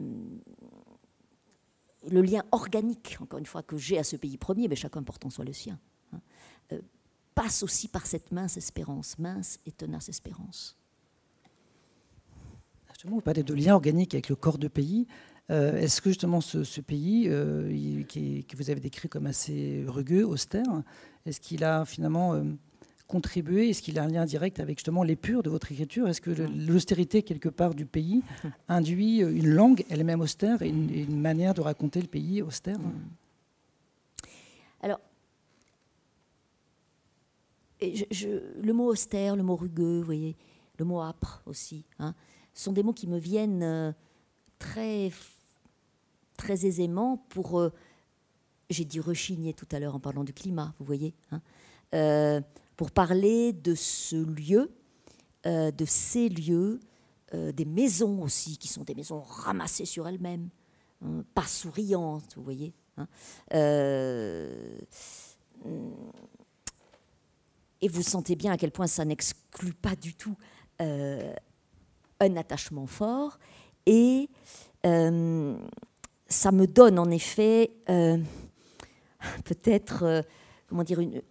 le 2.09 2.21
lien 2.21 2.43
organique, 2.51 3.17
encore 3.21 3.39
une 3.39 3.45
fois, 3.45 3.63
que 3.63 3.77
j'ai 3.77 3.97
à 3.97 4.03
ce 4.03 4.15
pays 4.15 4.37
premier, 4.37 4.67
mais 4.67 4.75
chacun 4.75 5.01
portant 5.03 5.29
soit 5.29 5.45
le 5.45 5.53
sien, 5.53 5.79
hein, 6.13 6.21
passe 7.33 7.63
aussi 7.63 7.87
par 7.87 8.05
cette 8.05 8.31
mince 8.31 8.57
espérance, 8.57 9.17
mince 9.17 9.59
et 9.65 9.71
tenace 9.71 10.09
espérance. 10.09 10.77
Justement, 12.89 13.15
vous 13.15 13.21
parlez 13.21 13.43
de 13.43 13.53
lien 13.53 13.73
organique 13.73 14.13
avec 14.13 14.29
le 14.29 14.35
corps 14.35 14.59
de 14.59 14.67
pays. 14.67 15.07
Euh, 15.49 15.75
est-ce 15.77 16.01
que 16.01 16.11
justement 16.11 16.39
ce, 16.39 16.81
pays, 16.81 17.27
euh, 17.29 18.03
qui, 18.03 18.45
que 18.45 18.55
vous 18.55 18.69
avez 18.69 18.79
décrit 18.79 19.09
comme 19.09 19.25
assez 19.25 19.83
rugueux, 19.87 20.25
austère, 20.25 20.83
est-ce 21.25 21.39
qu'il 21.39 21.63
a 21.63 21.83
finalement 21.85 22.43
euh, 23.11 23.17
contribué 23.17 23.69
Est-ce 23.69 23.81
qu'il 23.81 23.99
a 23.99 24.03
un 24.03 24.07
lien 24.07 24.25
direct 24.25 24.59
avec 24.59 24.77
justement 24.77 25.03
l'épure 25.03 25.43
de 25.43 25.49
votre 25.49 25.71
écriture 25.71 26.07
Est-ce 26.07 26.21
que 26.21 26.31
l'austérité 26.31 27.23
quelque 27.23 27.49
part 27.49 27.73
du 27.73 27.85
pays 27.85 28.23
induit 28.67 29.19
une 29.19 29.49
langue 29.49 29.85
elle-même 29.89 30.21
austère 30.21 30.61
et 30.61 30.69
une, 30.69 31.19
manière 31.19 31.53
de 31.53 31.61
raconter 31.61 32.01
le 32.01 32.07
pays 32.07 32.41
austère 32.41 32.77
Alors, 34.81 34.99
le 37.81 38.71
mot 38.71 38.85
austère, 38.85 39.35
le 39.35 39.43
mot 39.43 39.55
rugueux, 39.55 39.99
vous 39.99 40.05
voyez, 40.05 40.35
le 40.77 40.85
mot 40.85 41.01
âpre 41.01 41.41
aussi, 41.45 41.85
hein, 41.99 42.13
sont 42.53 42.73
des 42.73 42.83
mots 42.83 42.93
qui 42.93 43.07
me 43.07 43.17
viennent 43.17 43.63
euh, 43.63 43.91
très, 44.59 45.11
très 46.37 46.65
aisément 46.65 47.17
pour. 47.29 47.59
Euh, 47.59 47.71
j'ai 48.69 48.85
dit 48.85 48.99
rechigner 48.99 49.53
tout 49.53 49.67
à 49.71 49.79
l'heure 49.79 49.95
en 49.95 49.99
parlant 49.99 50.23
du 50.23 50.33
climat, 50.33 50.73
vous 50.79 50.85
voyez, 50.85 51.13
hein, 51.31 51.41
euh, 51.93 52.39
pour 52.81 52.89
parler 52.89 53.53
de 53.53 53.75
ce 53.75 54.15
lieu, 54.15 54.71
de 55.45 55.85
ces 55.85 56.29
lieux, 56.29 56.79
des 57.31 57.65
maisons 57.65 58.23
aussi, 58.23 58.57
qui 58.57 58.67
sont 58.67 58.81
des 58.81 58.95
maisons 58.95 59.21
ramassées 59.21 59.85
sur 59.85 60.07
elles-mêmes, 60.07 60.49
hein, 61.05 61.23
pas 61.35 61.45
souriantes, 61.45 62.33
vous 62.35 62.41
voyez. 62.41 62.73
Et 63.53 64.47
vous 67.87 68.01
sentez 68.01 68.35
bien 68.35 68.51
à 68.51 68.57
quel 68.57 68.71
point 68.71 68.87
ça 68.87 69.05
n'exclut 69.05 69.75
pas 69.75 69.95
du 69.95 70.15
tout 70.15 70.35
euh, 70.81 71.35
un 72.19 72.35
attachement 72.35 72.87
fort. 72.87 73.37
Et 73.85 74.27
euh, 74.87 75.55
ça 76.27 76.51
me 76.51 76.65
donne 76.65 76.97
en 76.97 77.11
effet 77.11 77.75
euh, 77.91 78.17
peut-être, 79.45 80.25
comment 80.67 80.83
dire, 80.83 80.99
une, 80.99 81.21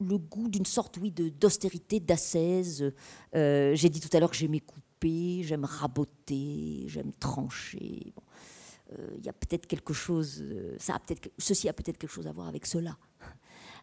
le 0.00 0.18
goût 0.18 0.48
d'une 0.48 0.66
sorte, 0.66 0.96
oui, 0.98 1.10
d'austérité, 1.10 2.00
d'ascèse. 2.00 2.92
J'ai 3.32 3.88
dit 3.88 4.00
tout 4.00 4.14
à 4.16 4.20
l'heure 4.20 4.30
que 4.30 4.36
j'aimais 4.36 4.60
couper, 4.60 5.42
j'aime 5.42 5.64
raboter, 5.64 6.84
j'aime 6.86 7.12
trancher. 7.18 8.12
il 9.16 9.24
y 9.24 9.28
a 9.28 9.32
peut-être 9.32 9.66
quelque 9.66 9.92
chose, 9.92 10.44
ça 10.78 10.94
a 10.94 10.98
peut-être, 10.98 11.30
ceci 11.38 11.68
a 11.68 11.72
peut-être 11.72 11.98
quelque 11.98 12.10
chose 12.10 12.26
à 12.26 12.32
voir 12.32 12.48
avec 12.48 12.66
cela. 12.66 12.96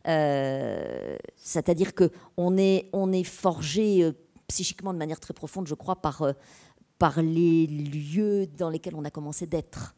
Euh, 0.07 1.17
c'est-à-dire 1.35 1.91
qu'on 1.93 2.57
est, 2.57 2.89
on 2.93 3.11
est 3.11 3.23
forgé 3.23 4.03
euh, 4.03 4.13
psychiquement 4.47 4.93
de 4.93 4.97
manière 4.97 5.19
très 5.19 5.33
profonde, 5.33 5.67
je 5.67 5.73
crois, 5.73 6.01
par, 6.01 6.21
euh, 6.21 6.33
par 6.97 7.21
les 7.21 7.67
lieux 7.67 8.47
dans 8.47 8.69
lesquels 8.69 8.95
on 8.95 9.03
a 9.03 9.11
commencé 9.11 9.47
d'être 9.47 9.95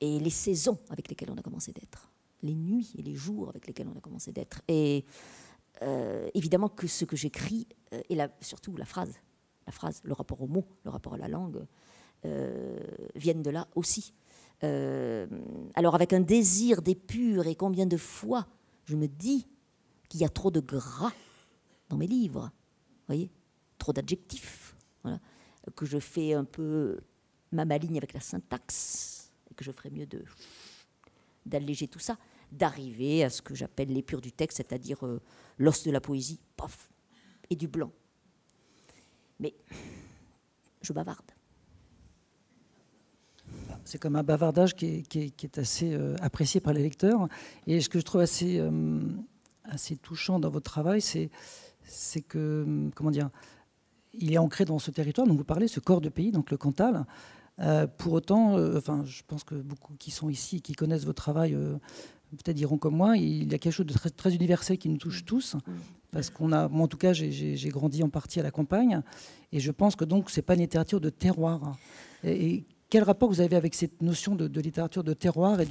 et 0.00 0.18
les 0.18 0.30
saisons 0.30 0.78
avec 0.90 1.08
lesquelles 1.08 1.30
on 1.30 1.38
a 1.38 1.42
commencé 1.42 1.72
d'être, 1.72 2.12
les 2.44 2.54
nuits 2.54 2.92
et 2.96 3.02
les 3.02 3.16
jours 3.16 3.48
avec 3.48 3.66
lesquels 3.66 3.88
on 3.88 3.98
a 3.98 4.00
commencé 4.00 4.30
d'être. 4.30 4.62
Et 4.68 5.04
évidemment 6.34 6.68
que 6.68 6.86
ce 6.86 7.04
que 7.04 7.16
j'écris, 7.16 7.66
et 8.08 8.16
surtout 8.40 8.76
la 8.76 8.84
phrase, 8.84 9.12
la 9.66 9.72
phrase, 9.72 10.00
le 10.04 10.12
rapport 10.12 10.40
au 10.40 10.46
mot, 10.46 10.64
le 10.84 10.90
rapport 10.90 11.14
à 11.14 11.18
la 11.18 11.28
langue, 11.28 11.66
viennent 13.14 13.42
de 13.42 13.50
là 13.50 13.66
aussi. 13.74 14.14
alors 14.62 15.94
avec 15.94 16.12
un 16.12 16.20
désir 16.20 16.80
d'épure 16.82 17.46
et 17.46 17.54
combien 17.54 17.86
de 17.86 17.96
fois 17.96 18.46
je 18.84 18.96
me 18.96 19.08
dis 19.08 19.46
qu'il 20.08 20.20
y 20.20 20.24
a 20.24 20.28
trop 20.28 20.50
de 20.50 20.60
gras 20.60 21.12
dans 21.88 21.96
mes 21.96 22.06
livres, 22.06 22.50
voyez, 23.06 23.30
trop 23.78 23.92
d'adjectifs, 23.92 24.76
que 25.74 25.86
je 25.86 25.98
fais 25.98 26.34
un 26.34 26.44
peu 26.44 27.00
ma 27.52 27.64
maligne 27.64 27.96
avec 27.96 28.12
la 28.12 28.20
syntaxe, 28.20 29.32
et 29.50 29.54
que 29.54 29.64
je 29.64 29.72
ferais 29.72 29.90
mieux 29.90 30.06
de 30.06 30.24
d'alléger 31.46 31.88
tout 31.88 31.98
ça, 31.98 32.16
d'arriver 32.56 33.24
à 33.24 33.30
ce 33.30 33.42
que 33.42 33.54
j'appelle 33.54 33.88
l'épure 33.88 34.20
du 34.20 34.32
texte, 34.32 34.58
c'est-à-dire 34.58 35.04
euh, 35.04 35.20
l'os 35.58 35.84
de 35.84 35.90
la 35.90 36.00
poésie, 36.00 36.40
pof, 36.56 36.90
et 37.50 37.56
du 37.56 37.68
blanc. 37.68 37.92
Mais 39.40 39.54
je 40.80 40.92
bavarde. 40.92 41.24
C'est 43.84 43.98
comme 43.98 44.16
un 44.16 44.22
bavardage 44.22 44.74
qui 44.74 45.04
est, 45.14 45.58
assez 45.58 45.92
euh, 45.92 46.16
apprécié 46.20 46.60
par 46.60 46.72
les 46.72 46.82
lecteurs. 46.82 47.28
Et 47.66 47.80
ce 47.80 47.88
que 47.88 47.98
je 47.98 48.04
trouve 48.04 48.22
assez, 48.22 48.58
euh, 48.58 49.00
touchant 50.02 50.38
dans 50.38 50.48
votre 50.48 50.70
travail, 50.70 51.02
c'est, 51.02 51.30
que, 52.22 52.90
comment 52.94 53.10
dire, 53.10 53.30
il 54.14 54.32
est 54.32 54.38
ancré 54.38 54.64
dans 54.64 54.78
ce 54.78 54.90
territoire 54.90 55.26
dont 55.26 55.34
vous 55.34 55.44
parlez, 55.44 55.68
ce 55.68 55.80
corps 55.80 56.00
de 56.00 56.08
pays, 56.08 56.32
donc 56.32 56.50
le 56.50 56.56
Cantal. 56.56 57.04
Pour 57.98 58.14
autant, 58.14 58.54
enfin, 58.76 59.04
je 59.04 59.22
pense 59.26 59.44
que 59.44 59.54
beaucoup 59.54 59.94
qui 59.98 60.10
sont 60.10 60.28
ici, 60.30 60.62
qui 60.62 60.72
connaissent 60.72 61.04
votre 61.04 61.22
travail, 61.22 61.56
peut-être 62.34 62.56
diront 62.56 62.78
comme 62.78 62.96
moi, 62.96 63.16
il 63.16 63.50
y 63.50 63.54
a 63.54 63.58
quelque 63.58 63.72
chose 63.72 63.86
de 63.86 63.92
très, 63.92 64.10
très 64.10 64.34
universel 64.34 64.78
qui 64.78 64.88
nous 64.88 64.98
touche 64.98 65.24
tous. 65.24 65.56
Parce 66.10 66.30
qu'on 66.30 66.52
a, 66.52 66.68
moi 66.68 66.84
en 66.84 66.88
tout 66.88 66.96
cas, 66.96 67.12
j'ai 67.12 67.68
grandi 67.70 68.02
en 68.02 68.08
partie 68.08 68.38
à 68.38 68.42
la 68.42 68.52
campagne, 68.52 69.02
et 69.52 69.58
je 69.58 69.72
pense 69.72 69.96
que 69.96 70.04
donc 70.04 70.30
c'est 70.30 70.42
pas 70.42 70.54
une 70.54 70.60
littérature 70.60 71.00
de 71.00 71.10
terroir. 71.10 71.76
Et, 72.22 72.64
quel 72.90 73.02
rapport 73.02 73.28
vous 73.28 73.40
avez 73.40 73.56
avec 73.56 73.74
cette 73.74 74.02
notion 74.02 74.36
de, 74.36 74.60
littérature 74.60 75.02
de 75.02 75.14
terroir 75.14 75.60
et 75.60 75.66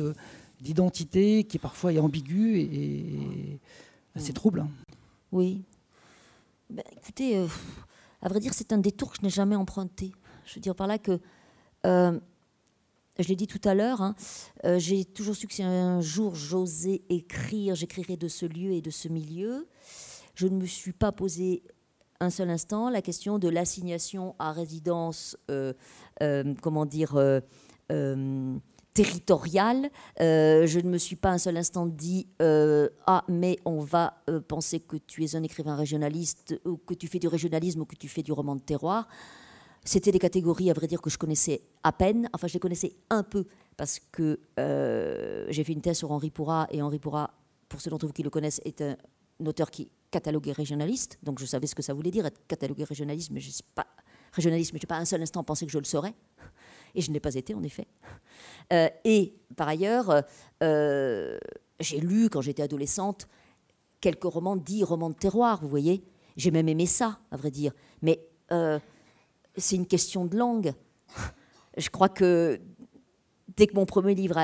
d'identité 0.59 1.45
qui 1.45 1.57
parfois 1.57 1.93
est 1.93 1.99
ambiguë 1.99 2.59
et, 2.59 3.59
assez 4.16 4.34
trouble 4.34 4.61
hein? 4.61 4.70
Oui. 5.32 5.64
Ben, 6.70 6.84
écoutez, 6.97 7.38
euh, 7.38 7.47
à 8.22 8.30
vrai 8.30 8.39
dire, 8.39 8.53
c'est 8.53 8.74
un 8.74 8.78
détour 8.78 9.11
que 9.11 9.18
je 9.20 9.24
n'ai 9.24 9.30
jamais 9.30 9.55
emprunté. 9.55 10.11
Je 10.45 10.55
veux 10.55 10.61
dire 10.61 10.76
par 10.76 10.88
là 10.88 10.97
que, 10.97 11.20
euh, 11.86 12.20
je 13.20 13.28
l'ai 13.28 13.36
dit 13.36 13.47
tout 13.47 13.61
à 13.64 13.74
l'heure, 13.76 14.01
hein, 14.01 14.16
euh, 14.66 14.80
j'ai 14.80 15.05
toujours 15.05 15.36
su 15.36 15.47
que 15.47 15.53
si 15.53 15.64
un 15.64 16.01
jour 16.01 16.36
j'osais 16.36 17.03
écrire, 17.09 17.76
j'écrirais 17.76 18.18
de 18.18 18.28
ce 18.28 18.45
lieu 18.45 18.72
et 18.72 18.82
de 18.82 18.89
ce 18.89 19.07
milieu. 19.07 19.68
Je 20.36 20.47
ne 20.47 20.57
me 20.57 20.66
suis 20.66 20.93
pas 20.93 21.11
posé 21.11 21.64
un 22.24 22.30
seul 22.30 22.49
instant 22.49 22.89
la 22.89 23.01
question 23.01 23.38
de 23.38 23.49
l'assignation 23.49 24.36
à 24.39 24.51
résidence, 24.51 25.38
euh, 25.51 25.74
euh, 26.22 26.53
comment 26.61 26.86
dire, 26.86 27.20
territorial. 28.93 29.89
Euh, 30.22 30.66
je 30.66 30.80
ne 30.80 30.89
me 30.89 30.97
suis 30.97 31.16
pas 31.16 31.32
un 31.32 31.38
seul 31.38 31.57
instant 31.57 31.86
dit 31.86 32.28
Ah, 32.39 33.24
mais 33.28 33.59
on 33.66 33.80
va 33.80 34.24
penser 34.47 34.80
que 34.80 34.97
tu 34.97 35.24
es 35.24 35.36
un 35.36 35.43
écrivain 35.43 35.76
régionaliste, 35.76 36.59
ou 36.66 36.78
que 36.78 36.93
tu 36.93 37.07
fais 37.07 37.20
du 37.20 37.28
régionalisme, 37.28 37.82
ou 37.82 37.86
que 37.86 37.95
tu 37.95 38.07
fais 38.07 38.24
du 38.24 38.32
roman 38.32 38.55
de 38.55 38.61
terroir. 38.61 39.07
C'était 39.84 40.12
des 40.12 40.20
catégories, 40.20 40.70
à 40.70 40.74
vrai 40.74 40.88
dire, 40.88 41.02
que 41.02 41.10
je 41.10 41.18
connaissais 41.18 41.62
à 41.84 41.92
peine. 41.92 42.30
Enfin, 42.34 42.48
je 42.48 42.54
les 42.54 42.60
connaissais 42.60 42.94
un 43.10 43.24
peu 43.24 43.46
parce 43.76 44.00
que 44.00 44.40
j'ai 45.50 45.64
fait 45.64 45.74
une 45.74 45.82
thèse 45.82 45.98
sur 45.98 46.12
Henri 46.12 46.30
Pourra, 46.30 46.68
et 46.72 46.82
Henri 46.82 47.00
Pourra, 47.00 47.34
pour 47.68 47.82
ceux 47.82 47.90
d'entre 47.90 48.06
vous 48.08 48.14
qui 48.14 48.24
le 48.24 48.30
connaissent, 48.30 48.62
est 48.64 48.82
un 48.82 48.96
auteur 49.46 49.70
qui 49.72 49.90
catalogué 50.14 50.52
régionaliste. 50.52 51.18
Donc, 51.24 51.40
je 51.40 51.46
savais 51.46 51.68
ce 51.68 51.74
que 51.74 51.82
ça 51.82 51.94
voulait 51.94 52.12
dire 52.12 52.26
être 52.26 52.40
catalogué 52.48 52.84
régionaliste, 52.84 53.32
mais 53.32 53.40
je 53.40 53.48
ne 53.48 53.54
sais 53.54 53.64
pas 53.74 53.88
régionaliste, 54.32 54.72
mais 54.74 54.80
je 54.80 54.86
n'ai 54.86 54.88
pas 54.88 54.98
un 54.98 55.06
seul 55.06 55.22
instant 55.22 55.44
pensé 55.44 55.66
que 55.66 55.72
je 55.72 55.80
le 55.80 55.86
saurais 55.86 56.14
et 56.96 57.02
je 57.02 57.10
ne 57.10 57.14
l'ai 57.14 57.20
pas 57.20 57.34
été 57.34 57.54
en 57.56 57.64
effet. 57.64 57.88
Euh, 58.72 58.90
et 59.04 59.36
par 59.56 59.68
ailleurs, 59.68 60.24
euh, 60.62 61.38
j'ai 61.80 62.00
lu 62.00 62.30
quand 62.30 62.42
j'étais 62.42 62.62
adolescente 62.62 63.28
quelques 64.02 64.26
romans 64.26 64.56
dits 64.56 64.84
romans 64.84 65.10
de 65.10 65.16
terroir, 65.16 65.62
vous 65.62 65.70
voyez. 65.70 66.04
J'ai 66.36 66.52
même 66.52 66.68
aimé 66.68 66.86
ça, 66.86 67.20
à 67.32 67.38
vrai 67.38 67.52
dire. 67.52 67.74
Mais 68.02 68.28
euh, 68.52 68.80
c'est 69.58 69.76
une 69.76 69.88
question 69.88 70.26
de 70.26 70.38
langue. 70.38 70.74
Je 71.78 71.89
crois 71.89 72.10
que 72.10 72.60
dès 73.56 73.68
que 73.68 73.76
mon 73.76 73.86
premier 73.86 74.16
livre 74.16 74.38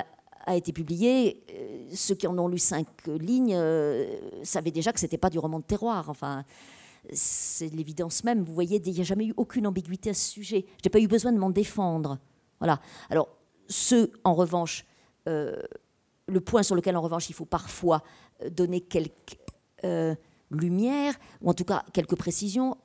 a, 0.46 0.56
été 0.56 0.74
publié, 0.74 1.46
ceux 1.94 2.16
qui 2.16 2.26
en 2.26 2.38
ont 2.40 2.48
lu 2.48 2.58
cinq 2.58 2.88
lignes 3.06 3.58
savaient 4.44 4.72
déjà 4.72 4.92
que 4.92 5.00
ce 5.00 5.06
n'était 5.06 5.18
pas 5.18 5.30
du 5.30 5.38
roman 5.38 5.60
de 5.60 5.64
terroir. 5.64 6.10
Enfin, 6.10 6.44
c'est 7.12 7.68
l'évidence 7.70 8.24
même. 8.24 8.44
Vous 8.44 8.54
voyez, 8.54 8.82
il 8.84 8.94
n'y 8.94 9.02
a 9.02 9.04
jamais 9.04 9.26
eu 9.26 9.34
aucune 9.38 9.68
ambiguïté 9.68 10.10
à 10.10 10.14
ce 10.14 10.32
sujet. 10.32 10.66
Je 10.82 10.88
n'ai 10.88 10.90
pas 10.92 11.00
eu 11.00 11.08
besoin 11.08 11.32
de 11.32 11.38
m'en 11.38 11.50
défendre. 11.50 12.18
Voilà. 12.60 12.80
Alors, 13.10 13.30
ce, 13.68 14.12
en 14.24 14.34
revanche, 14.34 14.86
euh, 15.28 15.62
le 16.28 16.42
point 16.42 16.64
sur 16.64 16.76
lequel, 16.76 16.98
en 16.98 17.02
revanche, 17.02 17.30
il 17.30 17.34
faut 17.34 17.46
parfois 17.46 18.04
euh, 18.44 18.50
donner 18.50 18.82
quelques 18.82 19.38
euh, 19.84 20.16
lumières, 20.52 21.16
ou 21.42 21.50
en 21.50 21.54
tout 21.54 21.64
cas 21.64 21.86
quelques 21.94 22.16
précisions, 22.16 22.76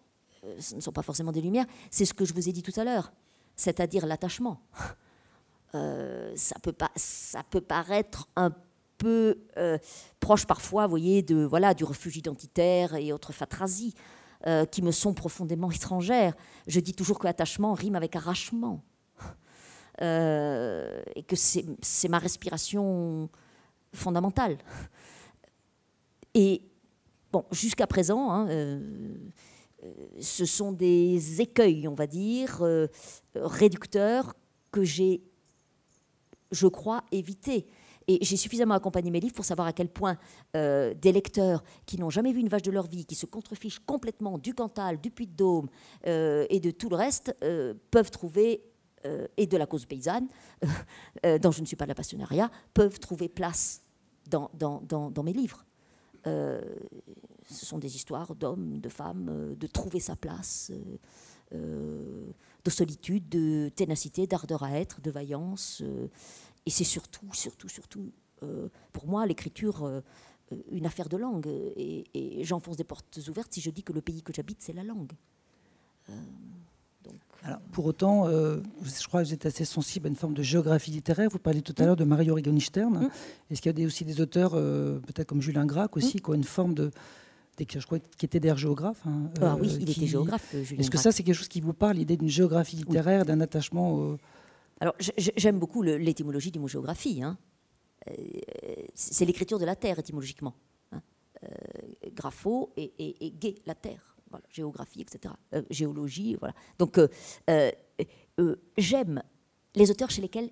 ce 0.59 0.75
ne 0.75 0.81
sont 0.81 0.93
pas 0.93 1.03
forcément 1.03 1.33
des 1.33 1.41
lumières, 1.41 1.67
c'est 1.91 2.05
ce 2.05 2.15
que 2.15 2.25
je 2.25 2.35
vous 2.35 2.49
ai 2.49 2.53
dit 2.53 2.63
tout 2.63 2.79
à 2.79 2.85
l'heure, 2.85 3.13
c'est-à-dire 3.57 4.07
l'attachement. 4.07 4.61
ça, 5.73 6.59
peut 6.63 6.73
pas, 6.73 6.91
ça 6.97 7.43
peut 7.43 7.61
paraître 7.61 8.29
un 8.37 8.51
peu 8.99 9.39
proche 10.21 10.47
parfois, 10.47 10.87
vous 10.87 10.91
voyez, 10.91 11.23
de, 11.23 11.45
voilà, 11.45 11.75
du 11.75 11.85
refuge 11.85 12.17
identitaire 12.17 12.95
et 12.95 13.13
autres 13.13 13.33
fatrasies 13.33 13.95
qui 14.71 14.83
me 14.83 14.93
sont 14.93 15.15
profondément 15.15 15.71
étrangères. 15.71 16.35
Je 16.67 16.81
dis 16.81 16.93
toujours 16.93 17.19
que 17.19 17.27
l'attachement 17.27 17.73
rime 17.73 17.97
avec 17.97 18.15
arrachement. 18.15 18.83
Euh, 20.03 21.03
et 21.15 21.23
que 21.23 21.37
c'est 21.37 22.09
ma 22.09 22.19
respiration 22.19 23.29
fondamentale. 23.93 24.59
Et 26.35 26.63
bon, 27.31 27.45
jusqu'à 27.53 27.87
présent, 27.87 28.33
hein, 28.33 28.49
euh, 28.49 28.81
euh, 28.81 29.15
ce 30.21 30.45
sont 30.45 30.73
des 30.73 31.41
écueils, 31.41 31.89
on 31.89 31.95
va 31.95 32.07
dire, 32.07 32.63
réducteurs 33.35 34.35
que 34.71 34.83
j'ai, 34.83 35.23
je 36.51 36.67
crois, 36.67 37.05
évité. 37.13 37.67
Et 38.07 38.19
j'ai 38.23 38.37
suffisamment 38.37 38.75
accompagné 38.75 39.11
mes 39.11 39.21
livres 39.21 39.35
pour 39.35 39.45
savoir 39.47 39.67
à 39.67 39.73
quel 39.73 39.89
point 39.89 40.19
des 40.53 41.13
lecteurs 41.13 41.65
qui 41.87 41.99
n'ont 41.99 42.11
jamais 42.11 42.33
vu 42.33 42.41
une 42.41 42.49
vache 42.49 42.63
de 42.63 42.71
leur 42.71 42.87
vie, 42.87 43.05
qui 43.05 43.15
se 43.15 43.27
contrefichent 43.27 43.79
complètement 43.79 44.39
du 44.39 44.55
Cantal, 44.55 45.01
du 45.01 45.11
Puy-de-Dôme 45.11 45.69
et 46.05 46.61
de 46.61 46.71
tout 46.71 46.89
le 46.89 46.97
reste, 46.97 47.35
peuvent 47.91 48.11
trouver 48.11 48.63
euh, 49.07 49.27
et 49.37 49.47
de 49.47 49.59
la 49.59 49.67
cause 49.67 49.85
paysanne, 49.85 50.29
euh, 51.27 51.39
dont 51.39 51.51
je 51.51 51.61
ne 51.61 51.67
suis 51.67 51.77
pas 51.77 51.85
de 51.85 51.91
la 51.91 51.95
passionnariat, 51.95 52.51
peuvent 52.73 52.99
trouver 52.99 53.29
place 53.29 53.83
dans, 54.27 54.51
mes 55.23 55.33
livres. 55.35 55.67
Euh, 57.51 57.55
ce 57.55 57.67
sont 57.67 57.79
des 57.79 57.97
histoires 57.97 58.35
d'hommes, 58.35 58.81
de 58.81 58.89
femmes, 58.89 59.55
de 59.59 59.67
trouver 59.67 60.01
sa 60.01 60.17
place, 60.17 60.73
de 61.53 62.71
solitude, 62.71 63.29
de 63.29 63.69
ténacité, 63.69 64.27
d'ardeur 64.27 64.63
à 64.63 64.73
être, 64.73 65.01
de 65.01 65.11
vaillance. 65.11 65.83
et 66.67 66.71
c'est 66.71 66.85
surtout, 66.85 67.33
surtout, 67.33 67.69
surtout, 67.69 68.11
pour 68.93 69.07
moi, 69.07 69.27
l'écriture 69.27 70.03
une 70.71 70.87
affaire 70.87 71.09
de 71.09 71.17
langue. 71.17 71.47
Et, 71.47 72.05
et 72.15 72.45
j'enfonce 72.45 72.77
des 72.77 72.85
portes 72.85 73.21
ouvertes 73.29 73.53
si 73.53 73.61
je 73.61 73.71
dis 73.71 73.83
que 73.83 73.93
le 73.93 74.01
pays 74.01 74.23
que 74.23 74.33
j'habite, 74.33 74.63
c'est 74.63 74.73
la 74.73 74.83
langue 74.83 75.13
pour 77.73 77.87
autant, 77.87 78.27
euh, 78.27 78.59
je 78.83 79.07
crois 79.07 79.23
que 79.23 79.29
vous 79.29 79.35
êtes 79.35 79.47
assez 79.47 79.65
sensible 79.65 80.07
à 80.07 80.11
une 80.11 80.17
forme 80.17 80.35
de 80.35 80.43
géographie 80.43 80.91
littéraire. 80.91 81.29
Vous 81.31 81.39
parliez 81.39 81.63
tout 81.63 81.75
à 81.79 81.85
l'heure 81.85 81.97
de 81.97 82.05
Mario 82.05 82.35
Rigoni-Stern. 82.35 83.05
Mm. 83.05 83.11
Est-ce 83.51 83.61
qu'il 83.61 83.79
y 83.79 83.83
a 83.83 83.87
aussi 83.87 84.05
des 84.05 84.21
auteurs, 84.21 84.53
euh, 84.55 84.99
peut-être 85.01 85.29
comme 85.29 85.43
Julien 85.43 85.67
Gracq 85.67 85.97
aussi, 85.97 86.17
mm. 86.17 86.21
qui 86.21 86.31
ont 86.31 86.35
une 86.35 86.45
forme 86.45 86.75
de, 86.75 86.91
je 87.59 87.87
crois 87.87 87.99
qui 87.99 88.27
était 88.27 88.41
d'ailleurs 88.41 88.59
géographe. 88.59 89.01
Hein, 89.07 89.31
ah 89.41 89.57
oui, 89.61 89.69
euh, 89.71 89.79
il 89.81 89.91
était 89.91 90.07
géographe, 90.07 90.55
Est-ce 90.55 90.91
que 90.91 90.99
ça, 90.99 91.13
c'est 91.13 91.23
quelque 91.23 91.37
chose 91.37 91.49
qui 91.49 91.61
vous 91.61 91.73
parle, 91.73 91.97
l'idée 91.97 92.17
d'une 92.17 92.29
géographie 92.29 92.77
littéraire, 92.77 93.25
d'un 93.25 93.41
attachement 93.41 94.17
Alors, 94.81 94.95
j'aime 95.17 95.59
beaucoup 95.59 95.83
l'étymologie 95.83 96.51
du 96.51 96.59
mot 96.59 96.69
géographie. 96.69 97.23
Hein. 97.23 97.39
C'est 98.95 99.25
l'écriture 99.25 99.59
de 99.59 99.65
la 99.65 99.77
terre, 99.77 99.99
étymologiquement. 99.99 100.55
Hein. 100.93 101.01
grapho 102.15 102.73
et, 102.77 102.93
et, 102.99 103.27
et 103.27 103.31
gay, 103.31 103.55
la 103.67 103.75
terre 103.75 104.15
géographie, 104.51 105.03
etc. 105.03 105.35
Euh, 105.55 105.63
géologie, 105.71 106.37
voilà. 106.37 106.55
Donc, 106.79 106.99
euh, 106.99 107.09
euh, 107.49 108.57
j'aime 108.77 109.23
les 109.75 109.91
auteurs 109.91 110.11
chez 110.11 110.23
lesquels 110.23 110.51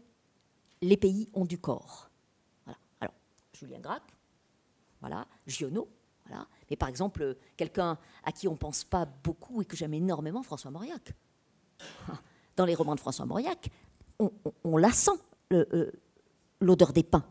les 0.81 0.97
pays 0.97 1.29
ont 1.35 1.45
du 1.45 1.59
corps. 1.59 2.11
Voilà. 2.65 2.79
Alors, 3.01 3.15
Julien 3.53 3.81
Gracq, 3.81 4.03
voilà, 5.01 5.27
Giono, 5.47 5.89
Mais 6.71 6.77
par 6.77 6.89
exemple, 6.89 7.37
quelqu'un 7.57 7.99
à 8.25 8.33
qui 8.33 8.49
on 8.49 8.53
ne 8.53 8.57
pense 8.57 8.85
pas 8.85 9.07
beaucoup 9.25 9.63
et 9.63 9.65
que 9.65 9.77
j'aime 9.77 9.95
énormément, 9.95 10.43
François 10.43 10.71
Mauriac. 10.71 11.13
Dans 12.57 12.65
les 12.65 12.75
romans 12.75 12.95
de 12.95 13.01
François 13.01 13.27
Mauriac, 13.27 13.71
on, 14.65 14.77
la 14.77 14.93
sent, 14.93 15.11
l'odeur 16.61 16.93
des 16.93 17.03
pins, 17.03 17.25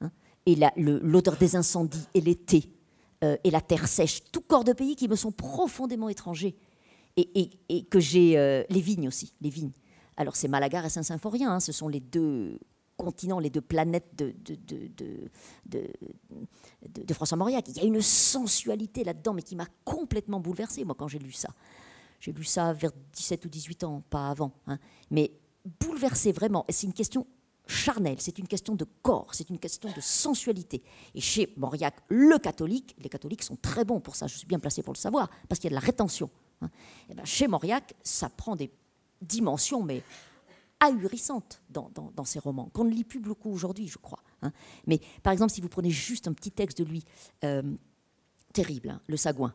hein, 0.00 0.10
et 0.46 0.56
l'odeur 0.76 1.36
des 1.36 1.56
incendies 1.56 2.06
et 2.12 2.20
l'été 2.20 2.70
euh, 3.24 3.36
et 3.42 3.50
la 3.50 3.60
terre 3.60 3.88
sèche, 3.88 4.22
tout 4.30 4.40
corps 4.40 4.62
de 4.64 4.72
pays 4.72 4.94
qui 4.94 5.08
me 5.08 5.16
sont 5.16 5.32
profondément 5.32 6.08
étrangers. 6.08 6.56
Et, 7.16 7.50
que 7.90 7.98
j'ai. 7.98 8.38
Euh, 8.38 8.62
les 8.70 8.80
vignes 8.80 9.08
aussi, 9.08 9.34
les 9.40 9.50
vignes. 9.50 9.72
Alors, 10.16 10.36
c'est 10.36 10.46
Malaga 10.46 10.84
et 10.86 10.88
Saint-Symphorien, 10.88 11.50
hein, 11.50 11.58
ce 11.58 11.72
sont 11.72 11.88
les 11.88 11.98
deux 11.98 12.60
continents, 12.98 13.38
les 13.38 13.48
deux 13.48 13.62
planètes 13.62 14.14
de, 14.16 14.34
de, 15.66 17.14
François 17.14 17.38
Mauriac. 17.38 17.66
Il 17.68 17.76
y 17.76 17.80
a 17.80 17.84
une 17.84 18.02
sensualité 18.02 19.04
là-dedans, 19.04 19.32
mais 19.32 19.42
qui 19.42 19.56
m'a 19.56 19.68
complètement 19.84 20.40
bouleversée, 20.40 20.84
moi, 20.84 20.94
quand 20.98 21.08
j'ai 21.08 21.18
lu 21.18 21.32
ça. 21.32 21.48
J'ai 22.20 22.32
lu 22.32 22.44
ça 22.44 22.72
vers 22.72 22.90
17 23.14 23.44
ou 23.46 23.48
18 23.48 23.84
ans, 23.84 24.02
pas 24.10 24.28
avant. 24.28 24.52
Hein. 24.66 24.78
Mais 25.10 25.30
bouleversée, 25.80 26.32
vraiment. 26.32 26.66
C'est 26.68 26.86
une 26.86 26.92
question 26.92 27.26
charnel, 27.68 28.16
c'est 28.18 28.38
une 28.38 28.48
question 28.48 28.74
de 28.74 28.86
corps, 29.02 29.34
c'est 29.34 29.48
une 29.50 29.58
question 29.58 29.90
de 29.94 30.00
sensualité. 30.00 30.82
Et 31.14 31.20
chez 31.20 31.52
Mauriac, 31.56 31.94
le 32.08 32.38
catholique, 32.38 32.96
les 32.98 33.08
catholiques 33.08 33.42
sont 33.42 33.56
très 33.56 33.84
bons 33.84 34.00
pour 34.00 34.16
ça, 34.16 34.26
je 34.26 34.36
suis 34.36 34.46
bien 34.46 34.58
placé 34.58 34.82
pour 34.82 34.94
le 34.94 34.98
savoir, 34.98 35.30
parce 35.48 35.60
qu'il 35.60 35.70
y 35.70 35.74
a 35.74 35.76
de 35.76 35.80
la 35.80 35.86
rétention. 35.86 36.30
Hein. 36.62 36.70
ben 37.14 37.24
chez 37.24 37.46
Mauriac, 37.46 37.94
ça 38.02 38.30
prend 38.30 38.56
des 38.56 38.70
dimensions, 39.20 39.82
mais 39.82 40.02
ahurissantes 40.80 41.62
dans, 41.70 42.24
ses 42.24 42.38
romans, 42.38 42.70
qu'on 42.72 42.84
ne 42.84 42.90
lit 42.90 43.04
plus 43.04 43.20
beaucoup 43.20 43.50
aujourd'hui, 43.50 43.88
je 43.88 43.98
crois. 43.98 44.22
Hein. 44.42 44.52
Mais 44.86 45.00
par 45.22 45.32
exemple, 45.32 45.52
si 45.52 45.60
vous 45.60 45.68
prenez 45.68 45.90
juste 45.90 46.28
un 46.28 46.32
petit 46.32 46.52
texte 46.52 46.78
de 46.78 46.84
lui, 46.84 47.04
euh, 47.44 47.62
terrible, 48.52 48.90
hein, 48.90 49.00
Le 49.06 49.16
Sagouin, 49.16 49.54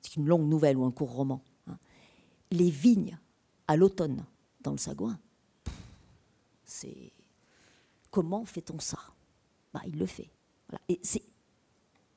c'est 0.00 0.16
une 0.16 0.26
longue 0.26 0.48
nouvelle 0.48 0.76
ou 0.76 0.84
un 0.84 0.90
court 0.90 1.12
roman. 1.12 1.42
Les 2.50 2.70
vignes 2.70 3.18
à 3.66 3.76
l'automne 3.76 4.24
dans 4.60 4.72
le 4.72 4.78
Sagouin, 4.78 5.18
c'est 6.64 7.12
Comment 8.14 8.44
fait-on 8.44 8.78
ça? 8.78 8.98
Bah, 9.72 9.80
Il 9.88 9.98
le 9.98 10.06
fait. 10.06 10.30
Et 10.88 11.00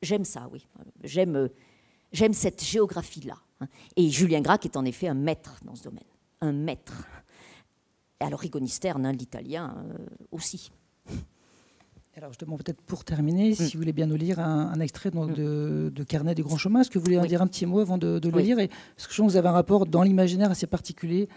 j'aime 0.03 0.25
ça, 0.25 0.47
oui. 0.51 0.63
J'aime, 1.03 1.35
euh, 1.35 1.47
j'aime 2.11 2.33
cette 2.33 2.63
géographie-là. 2.63 3.35
Hein. 3.61 3.67
Et 3.95 4.07
Julien 4.11 4.41
Gracq 4.41 4.63
est 4.65 4.77
en 4.77 4.85
effet 4.85 5.07
un 5.07 5.15
maître 5.15 5.59
dans 5.63 5.73
ce 5.73 5.81
domaine. 5.81 6.03
Un 6.41 6.51
maître. 6.51 7.07
Et 8.19 8.23
alors 8.23 8.39
Rigoni 8.39 8.69
Stern, 8.69 9.05
hein, 9.05 9.11
l'italien 9.11 9.75
euh, 9.77 9.97
aussi. 10.31 10.71
Alors 12.15 12.33
je 12.33 12.39
demande 12.39 12.63
peut-être 12.63 12.81
pour 12.81 13.05
terminer, 13.05 13.53
si 13.53 13.61
mm. 13.61 13.69
vous 13.73 13.77
voulez 13.77 13.93
bien 13.93 14.07
nous 14.07 14.15
lire 14.15 14.39
un, 14.39 14.79
extrait 14.79 15.11
mm. 15.11 15.33
de, 15.33 16.03
Carnet 16.03 16.33
du 16.33 16.41
Grand 16.41 16.57
Chemin. 16.57 16.81
Est-ce 16.81 16.89
que 16.89 16.97
vous 16.97 17.05
voulez 17.05 17.19
en 17.19 17.25
dire 17.25 17.43
un 17.43 17.47
petit 17.47 17.67
mot 17.67 17.79
avant 17.79 17.99
de, 17.99 18.19
le 18.23 18.39
lire? 18.39 18.57
Et, 18.57 18.69
Parce 18.95 19.07
que 19.07 19.13
je 19.13 19.21
que 19.21 19.27
vous 19.27 19.37
avez 19.37 19.47
un 19.47 19.51
rapport 19.51 19.85
dans 19.85 20.01
l'imaginaire 20.01 20.49
assez 20.49 20.65
particulier 20.65 21.29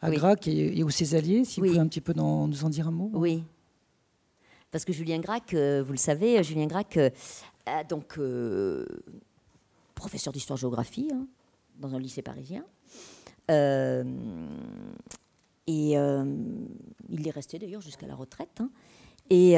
à 0.00 0.10
Gracq 0.10 0.48
et, 0.48 0.78
et, 0.78 0.82
aux 0.84 0.88
ses 0.88 1.14
alliés. 1.14 1.44
Si 1.44 1.60
vous 1.60 1.66
pouvez 1.66 1.78
un 1.78 1.86
petit 1.86 2.00
peu 2.00 2.14
nous 2.14 2.64
en 2.64 2.70
dire 2.70 2.88
un 2.88 2.92
mot. 2.92 3.10
Oui. 3.12 3.44
Parce 4.72 4.86
que 4.86 4.92
Julien 4.94 5.18
Gracq, 5.18 5.52
euh, 5.52 5.82
vous 5.86 5.92
le 5.92 5.98
savez, 5.98 6.42
Julien 6.42 6.66
Gracq, 6.66 6.96
euh, 6.96 7.10
donc 7.88 8.18
euh, 8.18 8.86
professeur 9.94 10.32
d'histoire-géographie 10.32 11.10
hein, 11.12 11.26
dans 11.78 11.94
un 11.94 12.00
lycée 12.00 12.22
parisien, 12.22 12.64
Et 15.66 15.92
il 17.08 17.28
est 17.28 17.30
resté 17.30 17.58
d'ailleurs 17.58 17.80
jusqu'à 17.80 18.06
la 18.06 18.14
retraite. 18.14 18.60
Hein. 18.60 18.70
Et 19.30 19.56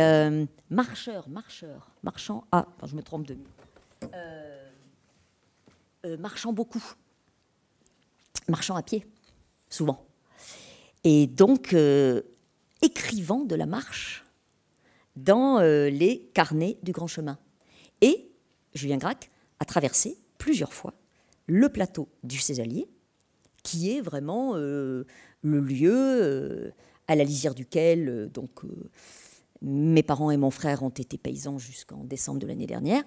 marcheur, 0.70 1.28
marcheur, 1.28 1.90
marchand, 2.02 2.44
ah, 2.52 2.66
je 2.84 2.94
me 2.94 3.02
trompe 3.02 3.26
de. 3.26 3.36
marchant 6.18 6.52
beaucoup, 6.52 6.82
marchant 8.48 8.76
à 8.76 8.82
pied, 8.82 9.06
souvent. 9.70 10.06
Et 11.04 11.26
donc, 11.26 11.74
écrivant 12.82 13.44
de 13.44 13.54
la 13.54 13.66
marche 13.66 14.24
dans 15.16 15.60
les 15.60 16.30
carnets 16.34 16.78
du 16.82 16.92
grand 16.92 17.06
chemin. 17.06 17.38
Et 18.00 18.30
Julien 18.74 18.98
Gracq 18.98 19.30
a 19.60 19.64
traversé 19.64 20.18
plusieurs 20.38 20.74
fois 20.74 20.92
le 21.46 21.68
plateau 21.68 22.08
du 22.22 22.38
Césalier, 22.38 22.88
qui 23.64 23.90
est 23.90 24.00
vraiment 24.00 24.52
euh, 24.54 25.04
le 25.42 25.58
lieu 25.58 25.92
euh, 25.96 26.70
à 27.08 27.16
la 27.16 27.24
lisière 27.24 27.54
duquel 27.54 28.08
euh, 28.08 28.26
donc, 28.28 28.60
mes 29.62 30.04
parents 30.04 30.30
et 30.30 30.36
mon 30.36 30.50
frère 30.50 30.84
ont 30.84 30.90
été 30.90 31.18
paysans 31.18 31.58
jusqu'en 31.58 32.04
décembre 32.04 32.38
de 32.38 32.46
l'année 32.46 32.66
dernière. 32.66 33.02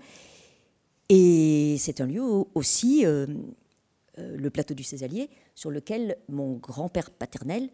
Et 1.07 1.77
c'est 1.79 2.01
un 2.01 2.07
lieu 2.07 2.23
aussi, 2.55 3.05
le 3.05 4.49
plateau 4.49 4.73
du 4.73 4.83
Césalier, 4.83 5.29
sur 5.53 5.69
lequel 5.69 6.17
mon 6.27 6.53
grand-père 6.55 7.11
paternel 7.11 7.69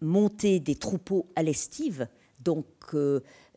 montait 0.00 0.60
des 0.60 0.76
troupeaux 0.76 1.26
à 1.34 1.42
l'estive, 1.42 2.06
donc 2.40 2.94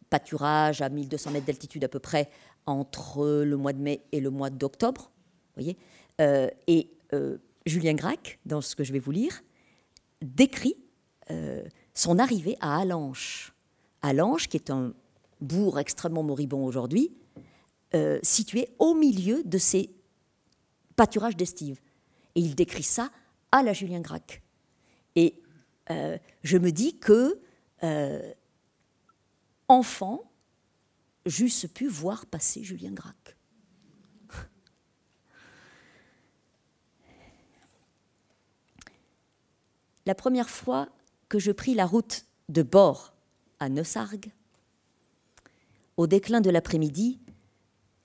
pâturage 0.10 0.82
à 0.82 0.90
1200 0.90 1.32
mètres 1.32 1.46
d'altitude 1.46 1.84
à 1.84 1.88
peu 1.88 2.00
près 2.00 2.30
entre 2.66 3.44
le 3.44 3.56
mois 3.56 3.74
de 3.74 3.82
mai 3.82 4.02
et 4.12 4.20
le 4.20 4.32
mois 4.32 4.50
d'octobre. 4.50 5.12
voyez 5.56 5.78
Et 6.68 6.90
Julien 7.68 7.94
Gracq, 7.94 8.40
dans 8.46 8.62
ce 8.62 8.76
que 8.76 8.84
je 8.84 8.94
vais 8.94 9.00
vous 9.00 9.12
lire, 9.12 9.44
décrit 10.22 10.76
euh, 11.30 11.64
son 11.94 12.20
arrivée 12.20 12.58
à 12.60 12.80
Allanche. 12.80 13.54
Allanche, 14.02 14.48
qui 14.48 14.58
est 14.58 14.70
un 14.70 14.94
bourg 15.42 15.80
extrêmement 15.80 16.24
moribond 16.24 16.66
aujourd'hui, 16.66 17.12
situé 18.22 18.70
au 18.80 18.94
milieu 18.94 19.44
de 19.44 19.58
ces 19.58 19.90
pâturages 20.96 21.38
d'estive. 21.38 21.80
Et 22.36 22.42
il 22.42 22.54
décrit 22.54 22.84
ça 22.84 23.10
à 23.52 23.64
la 23.64 23.74
Julien 23.74 24.02
Gracq. 24.02 24.42
Et 25.16 25.42
je 25.90 26.58
me 26.58 26.72
dis 26.72 27.00
que, 27.00 27.42
enfant, 29.68 30.32
j'eusse 31.26 31.66
pu 31.74 31.88
voir 31.88 32.26
passer 32.26 32.64
Julien 32.64 32.92
Gracq. 32.92 33.37
La 40.08 40.16
première 40.16 40.50
fois 40.50 40.88
que 41.28 41.38
je 41.38 41.52
pris 41.52 41.74
la 41.74 41.86
route 41.86 42.24
de 42.48 42.64
Bord 42.64 43.14
à 43.60 43.68
Neussargues, 43.68 44.32
au 45.98 46.08
déclin 46.08 46.40
de 46.40 46.50
l'après-midi, 46.50 47.20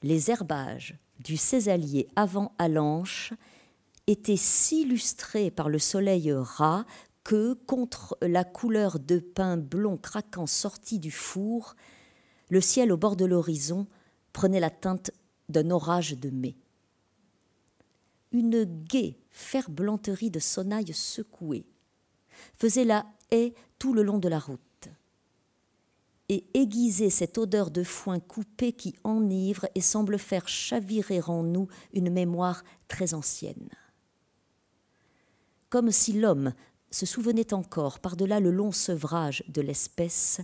les 0.02 0.28
herbages 0.28 0.98
du 1.20 1.36
Césalier 1.36 2.08
avant 2.16 2.56
Alanche 2.58 3.34
étaient 4.08 4.36
si 4.36 4.84
lustrés 4.84 5.52
par 5.52 5.68
le 5.68 5.78
soleil 5.78 6.32
ras 6.32 6.86
que, 7.22 7.54
contre 7.54 8.18
la 8.20 8.42
couleur 8.42 8.98
de 8.98 9.20
pain 9.20 9.56
blond 9.56 9.96
craquant 9.96 10.48
sorti 10.48 10.98
du 10.98 11.12
four, 11.12 11.76
le 12.48 12.60
ciel 12.60 12.90
au 12.90 12.96
bord 12.96 13.14
de 13.14 13.26
l'horizon 13.26 13.86
prenait 14.32 14.58
la 14.58 14.70
teinte 14.70 15.12
d'un 15.48 15.70
orage 15.70 16.18
de 16.18 16.30
mai. 16.30 16.56
Une 18.32 18.64
gaie 18.64 19.20
ferblanterie 19.30 20.32
de 20.32 20.40
sonnailles 20.40 20.94
secouées 20.94 21.64
faisait 22.58 22.84
la 22.84 23.06
haie 23.30 23.54
tout 23.78 23.94
le 23.94 24.02
long 24.02 24.18
de 24.18 24.28
la 24.28 24.38
route 24.38 24.60
et 26.28 26.46
aiguisait 26.54 27.10
cette 27.10 27.36
odeur 27.36 27.70
de 27.70 27.82
foin 27.82 28.18
coupé 28.18 28.72
qui 28.72 28.94
enivre 29.04 29.66
et 29.74 29.82
semble 29.82 30.18
faire 30.18 30.48
chavirer 30.48 31.20
en 31.20 31.42
nous 31.42 31.68
une 31.92 32.10
mémoire 32.10 32.64
très 32.88 33.12
ancienne. 33.12 33.68
Comme 35.68 35.90
si 35.90 36.14
l'homme 36.14 36.54
se 36.90 37.04
souvenait 37.04 37.52
encore, 37.52 37.98
par-delà 37.98 38.40
le 38.40 38.50
long 38.50 38.72
sevrage 38.72 39.44
de 39.48 39.60
l'espèce, 39.60 40.40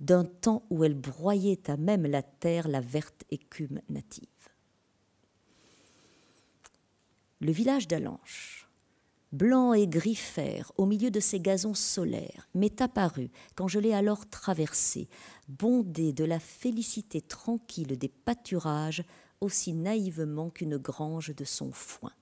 d'un 0.00 0.24
temps 0.24 0.64
où 0.70 0.82
elle 0.82 0.94
broyait 0.94 1.70
à 1.70 1.76
même 1.76 2.06
la 2.06 2.22
terre 2.22 2.66
la 2.66 2.80
verte 2.80 3.24
écume 3.30 3.80
native. 3.88 4.28
Le 7.40 7.52
village 7.52 7.86
d'Alanche, 7.86 8.61
blanc 9.32 9.72
et 9.72 9.86
gris 9.86 10.14
fer 10.14 10.72
au 10.76 10.86
milieu 10.86 11.10
de 11.10 11.20
ces 11.20 11.40
gazons 11.40 11.74
solaires, 11.74 12.48
m'est 12.54 12.80
apparu, 12.80 13.30
quand 13.54 13.68
je 13.68 13.78
l'ai 13.78 13.92
alors 13.92 14.28
traversé, 14.28 15.08
bondé 15.48 16.12
de 16.12 16.24
la 16.24 16.38
félicité 16.38 17.20
tranquille 17.20 17.98
des 17.98 18.08
pâturages 18.08 19.04
aussi 19.40 19.72
naïvement 19.72 20.50
qu'une 20.50 20.76
grange 20.76 21.34
de 21.34 21.44
son 21.44 21.72
foin. 21.72 22.12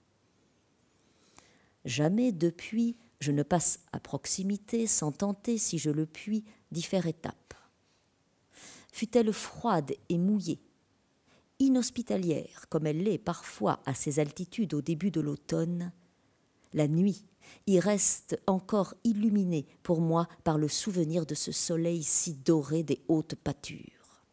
Jamais 1.84 2.32
depuis 2.32 2.96
je 3.20 3.32
ne 3.32 3.42
passe 3.42 3.80
à 3.92 4.00
proximité 4.00 4.86
sans 4.86 5.12
tenter, 5.12 5.58
si 5.58 5.76
je 5.76 5.90
le 5.90 6.06
puis, 6.06 6.44
d'y 6.72 6.82
faire 6.82 7.06
étape 7.06 7.50
fut-elle 8.92 9.32
froide 9.32 9.92
et 10.08 10.18
mouillée, 10.18 10.60
inhospitalière 11.58 12.66
comme 12.68 12.86
elle 12.86 13.02
l'est 13.02 13.18
parfois 13.18 13.80
à 13.86 13.94
ces 13.94 14.18
altitudes 14.18 14.74
au 14.74 14.82
début 14.82 15.10
de 15.10 15.20
l'automne, 15.20 15.92
la 16.72 16.88
nuit 16.88 17.24
y 17.66 17.80
reste 17.80 18.40
encore 18.46 18.94
illuminée 19.04 19.66
pour 19.82 20.00
moi 20.00 20.28
par 20.44 20.58
le 20.58 20.68
souvenir 20.68 21.26
de 21.26 21.34
ce 21.34 21.52
soleil 21.52 22.02
si 22.02 22.34
doré 22.34 22.82
des 22.82 23.02
hautes 23.08 23.34
pâtures. 23.34 24.24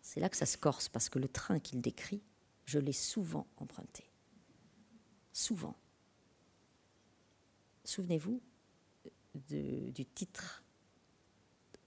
C'est 0.00 0.20
là 0.20 0.28
que 0.28 0.36
ça 0.36 0.46
se 0.46 0.56
corse, 0.56 0.88
parce 0.88 1.08
que 1.08 1.18
le 1.18 1.28
train 1.28 1.58
qu'il 1.58 1.80
décrit, 1.80 2.22
je 2.64 2.78
l'ai 2.78 2.92
souvent 2.92 3.46
emprunté. 3.56 4.04
Souvent. 5.32 5.74
Souvenez-vous 7.84 8.40
du 9.34 10.06
titre 10.14 10.62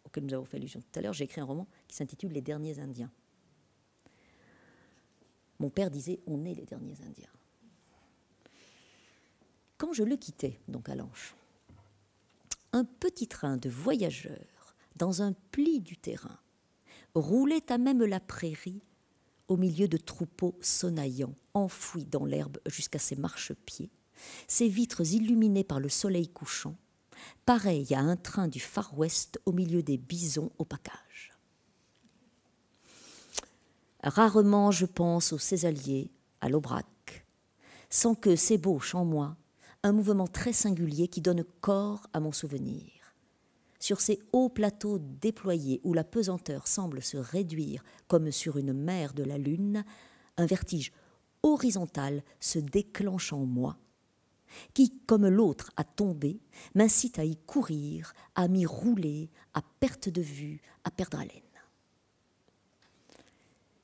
auquel 0.03 0.25
nous 0.25 0.33
avons 0.33 0.45
fait 0.45 0.57
allusion 0.57 0.81
tout 0.81 0.99
à 0.99 1.01
l'heure, 1.01 1.13
j'ai 1.13 1.25
écrit 1.25 1.41
un 1.41 1.45
roman 1.45 1.67
qui 1.87 1.95
s'intitule 1.95 2.31
Les 2.31 2.41
derniers 2.41 2.79
Indiens. 2.79 3.11
Mon 5.59 5.69
père 5.69 5.91
disait 5.91 6.19
On 6.27 6.45
est 6.45 6.53
les 6.53 6.65
derniers 6.65 7.01
Indiens. 7.01 7.36
Quand 9.77 9.93
je 9.93 10.03
le 10.03 10.17
quittais, 10.17 10.59
donc 10.67 10.89
à 10.89 10.95
Lanche, 10.95 11.35
un 12.73 12.83
petit 12.83 13.27
train 13.27 13.57
de 13.57 13.69
voyageurs 13.69 14.75
dans 14.95 15.21
un 15.21 15.33
pli 15.51 15.79
du 15.79 15.97
terrain 15.97 16.39
roulait 17.13 17.71
à 17.71 17.77
même 17.77 18.03
la 18.03 18.19
prairie 18.19 18.81
au 19.47 19.55
milieu 19.55 19.87
de 19.87 19.97
troupeaux 19.97 20.57
sonnaillants, 20.61 21.35
enfouis 21.53 22.05
dans 22.05 22.25
l'herbe 22.25 22.57
jusqu'à 22.65 22.99
ses 22.99 23.15
marchepieds, 23.15 23.91
ses 24.47 24.67
vitres 24.67 25.13
illuminées 25.13 25.63
par 25.63 25.79
le 25.79 25.89
soleil 25.89 26.27
couchant, 26.27 26.75
pareil 27.45 27.93
à 27.93 27.99
un 27.99 28.17
train 28.17 28.47
du 28.47 28.59
Far 28.59 28.97
West 28.97 29.39
au 29.45 29.51
milieu 29.51 29.83
des 29.83 29.97
bisons 29.97 30.51
au 30.57 30.65
package. 30.65 31.37
Rarement 34.03 34.71
je 34.71 34.85
pense 34.85 35.33
au 35.33 35.37
Césalier, 35.37 36.11
à 36.41 36.49
l'Aubrac, 36.49 37.25
sans 37.89 38.15
que 38.15 38.35
s'ébauche 38.35 38.95
en 38.95 39.05
moi 39.05 39.37
un 39.87 39.93
mouvement 39.93 40.27
très 40.27 40.51
singulier 40.51 41.07
qui 41.07 41.21
donne 41.21 41.45
corps 41.61 42.07
à 42.11 42.19
mon 42.19 42.33
souvenir. 42.33 42.83
Sur 43.79 44.01
ces 44.01 44.19
hauts 44.33 44.49
plateaux 44.49 44.99
déployés 44.99 45.79
où 45.85 45.93
la 45.93 46.03
pesanteur 46.03 46.67
semble 46.67 47.01
se 47.01 47.15
réduire 47.15 47.85
comme 48.09 48.29
sur 48.31 48.57
une 48.57 48.73
mer 48.73 49.13
de 49.13 49.23
la 49.23 49.37
lune, 49.37 49.85
un 50.35 50.45
vertige 50.45 50.91
horizontal 51.41 52.21
se 52.41 52.59
déclenche 52.59 53.31
en 53.31 53.45
moi 53.45 53.77
qui, 54.73 54.93
comme 55.05 55.27
l'autre 55.27 55.71
a 55.77 55.85
tombé, 55.85 56.41
m'incite 56.75 57.17
à 57.19 57.23
y 57.23 57.37
courir, 57.37 58.13
à 58.35 58.47
m'y 58.47 58.65
rouler, 58.65 59.29
à 59.53 59.61
perte 59.79 60.09
de 60.09 60.21
vue, 60.21 60.61
à 60.83 60.91
perdre 60.91 61.19
haleine. 61.19 61.41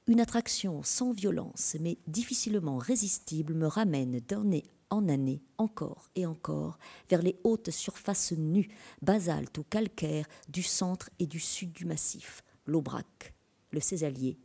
Une 0.08 0.20
attraction 0.20 0.84
sans 0.84 1.14
violence 1.14 1.78
mais 1.80 1.98
difficilement 2.08 2.78
résistible 2.78 3.54
me 3.54 3.68
ramène 3.68 4.20
d'année 4.20 4.64
en 4.94 5.10
année, 5.10 5.42
encore 5.58 6.10
et 6.16 6.28
encore, 6.28 6.78
vers 7.10 7.24
les 7.24 7.40
hautes 7.44 7.72
surfaces 7.72 8.34
nues, 8.34 8.70
basaltes 9.02 9.58
ou 9.58 9.64
calcaires 9.64 10.28
du 10.48 10.62
centre 10.62 11.10
et 11.18 11.26
du 11.26 11.40
sud 11.40 11.72
du 11.74 11.86
massif, 11.86 12.44
l'Aubrac, 12.68 13.34
le 13.72 13.80
Césalier, 13.80 14.38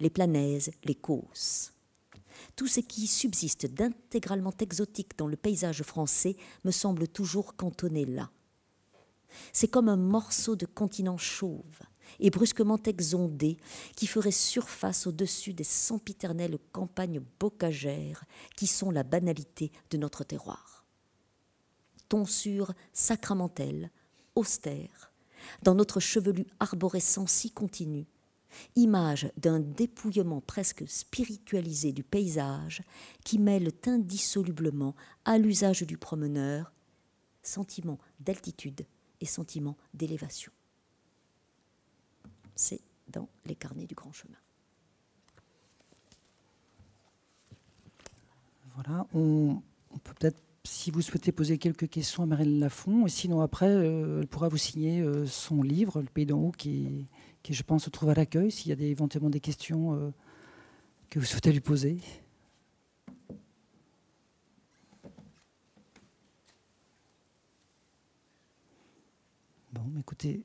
les 0.00 0.08
Planèzes, 0.08 0.70
les 0.84 0.94
Causses. 0.94 1.74
Tout 2.56 2.66
ce 2.66 2.80
qui 2.80 3.06
subsiste 3.06 3.66
d'intégralement 3.66 4.54
exotique 4.58 5.18
dans 5.18 5.26
le 5.26 5.36
paysage 5.36 5.82
français 5.82 6.36
me 6.64 6.70
semble 6.70 7.06
toujours 7.06 7.54
cantonné 7.54 8.06
là. 8.06 8.30
C'est 9.52 9.68
comme 9.68 9.90
un 9.90 9.96
morceau 9.96 10.56
de 10.56 10.66
continent 10.66 11.18
chauve 11.18 11.80
et 12.20 12.30
brusquement 12.30 12.80
exondé 12.84 13.56
qui 13.96 14.06
ferait 14.06 14.30
surface 14.30 15.06
au-dessus 15.06 15.52
des 15.54 15.64
sempiternelles 15.64 16.58
campagnes 16.72 17.22
bocagères 17.40 18.24
qui 18.56 18.66
sont 18.66 18.90
la 18.90 19.02
banalité 19.02 19.72
de 19.90 19.98
notre 19.98 20.24
terroir. 20.24 20.84
tonsure 22.08 22.72
sacramentelle, 22.92 23.90
austère, 24.34 25.12
dans 25.62 25.74
notre 25.74 25.98
chevelu 25.98 26.46
arborescent 26.60 27.26
si 27.26 27.50
continu, 27.50 28.06
image 28.76 29.32
d'un 29.36 29.60
dépouillement 29.60 30.40
presque 30.40 30.86
spiritualisé 30.86 31.92
du 31.92 32.02
paysage 32.02 32.82
qui 33.24 33.38
mêle 33.38 33.70
indissolublement 33.86 34.94
à 35.24 35.38
l'usage 35.38 35.82
du 35.82 35.96
promeneur 35.96 36.72
sentiment 37.42 37.98
d'altitude 38.20 38.86
et 39.20 39.26
sentiment 39.26 39.76
d'élévation. 39.94 40.52
C'est 42.54 42.80
dans 43.08 43.28
les 43.46 43.54
carnets 43.54 43.86
du 43.86 43.94
grand 43.94 44.12
chemin. 44.12 44.36
Voilà, 48.74 49.06
on, 49.12 49.62
peut 50.02 50.14
peut-être, 50.14 50.42
si 50.64 50.90
vous 50.90 51.02
souhaitez 51.02 51.30
poser 51.30 51.58
quelques 51.58 51.88
questions 51.88 52.22
à 52.22 52.26
Marine 52.26 52.58
Lafont, 52.58 53.06
et 53.06 53.10
sinon 53.10 53.42
après, 53.42 53.68
euh, 53.68 54.20
elle 54.20 54.26
pourra 54.26 54.48
vous 54.48 54.56
signer 54.56 55.00
euh, 55.00 55.26
son 55.26 55.62
livre, 55.62 56.00
Le 56.00 56.06
Pays 56.06 56.24
d'en 56.24 56.38
haut, 56.38 56.52
qui, 56.52 57.06
je 57.48 57.62
pense, 57.62 57.84
se 57.84 57.90
trouve 57.90 58.10
à 58.10 58.14
l'accueil, 58.14 58.50
s'il 58.50 58.70
y 58.70 58.82
a 58.84 58.86
éventuellement 58.86 59.30
des 59.30 59.40
questions 59.40 59.94
euh, 59.94 60.10
que 61.10 61.18
vous 61.18 61.26
souhaitez 61.26 61.52
lui 61.52 61.60
poser. 61.60 62.00
Bon, 69.72 69.82
écoutez, 69.98 70.44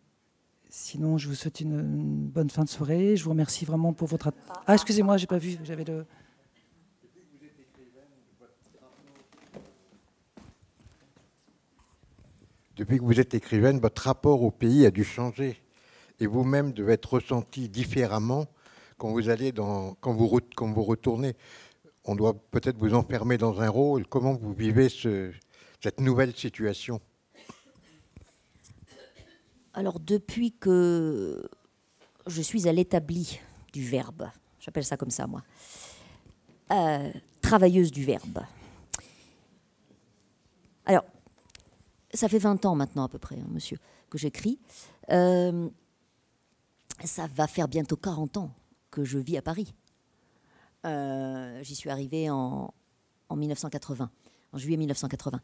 sinon, 0.69 1.17
je 1.17 1.27
vous 1.27 1.35
souhaite 1.35 1.59
une, 1.61 1.81
bonne 1.81 2.49
fin 2.49 2.63
de 2.63 2.69
soirée. 2.69 3.15
Je 3.15 3.23
vous 3.23 3.31
remercie 3.31 3.65
vraiment 3.65 3.93
pour 3.93 4.07
votre... 4.07 4.31
Ah, 4.65 4.73
excusez-moi, 4.73 5.17
j'ai 5.17 5.27
pas 5.27 5.37
vu, 5.37 5.57
j'avais 5.63 5.83
le... 5.83 6.05
Depuis 12.75 12.99
que 12.99 13.03
vous 13.03 13.19
êtes 13.19 13.33
écrivaine, 13.33 13.79
votre 13.79 14.03
rapport 14.03 14.43
au 14.43 14.51
pays 14.51 14.85
a 14.85 14.91
dû 14.91 15.03
changer. 15.03 15.59
Et 16.19 16.27
vous-même 16.27 16.73
devez 16.73 16.93
être 16.93 17.13
ressenti 17.13 17.69
différemment 17.69 18.45
quand 18.97 19.11
vous 19.11 19.29
allez 19.29 19.51
dans, 19.51 19.95
quand 19.95 20.13
vous, 20.13 20.39
quand 20.55 20.71
vous 20.71 20.83
retournez. 20.83 21.35
On 22.05 22.15
doit 22.15 22.35
peut-être 22.51 22.77
vous 22.77 22.93
enfermer 22.93 23.37
dans 23.37 23.61
un 23.61 23.69
rôle. 23.69 24.05
Comment 24.05 24.33
vous 24.33 24.53
vivez 24.53 24.89
ce, 24.89 25.31
cette 25.81 25.99
nouvelle 25.99 26.35
situation? 26.35 27.01
Alors, 29.77 29.99
depuis 29.99 30.53
que 30.53 31.47
je 32.25 32.41
suis 32.41 32.67
à 32.67 32.73
l'établi 32.73 33.39
du 33.71 33.87
verbe, 33.87 34.27
j'appelle 34.59 34.83
ça 34.83 34.97
comme 34.97 35.11
ça 35.11 35.27
moi, 35.27 35.43
euh, 36.71 37.11
travailleuse 37.41 37.91
du 37.91 38.03
verbe. 38.03 38.39
Alors, 40.83 41.05
ça 42.11 42.27
fait 42.27 42.39
20 42.39 42.65
ans 42.65 42.73
maintenant 42.73 43.03
à 43.03 43.07
peu 43.07 43.19
près, 43.19 43.35
hein, 43.35 43.45
monsieur, 43.49 43.77
que 44.09 44.17
j'écris. 44.17 44.57
Euh, 45.11 45.69
ça 47.03 47.27
va 47.27 47.45
faire 47.45 47.67
bientôt 47.67 47.97
40 47.97 48.37
ans 48.37 48.51
que 48.89 49.03
je 49.03 49.19
vis 49.19 49.37
à 49.37 49.43
Paris. 49.43 49.75
Euh, 50.87 51.61
j'y 51.61 51.75
suis 51.75 51.91
arrivée 51.91 52.31
en, 52.31 52.73
1980, 53.29 54.09
en 54.53 54.57
juillet 54.57 54.77
1980. 54.77 55.39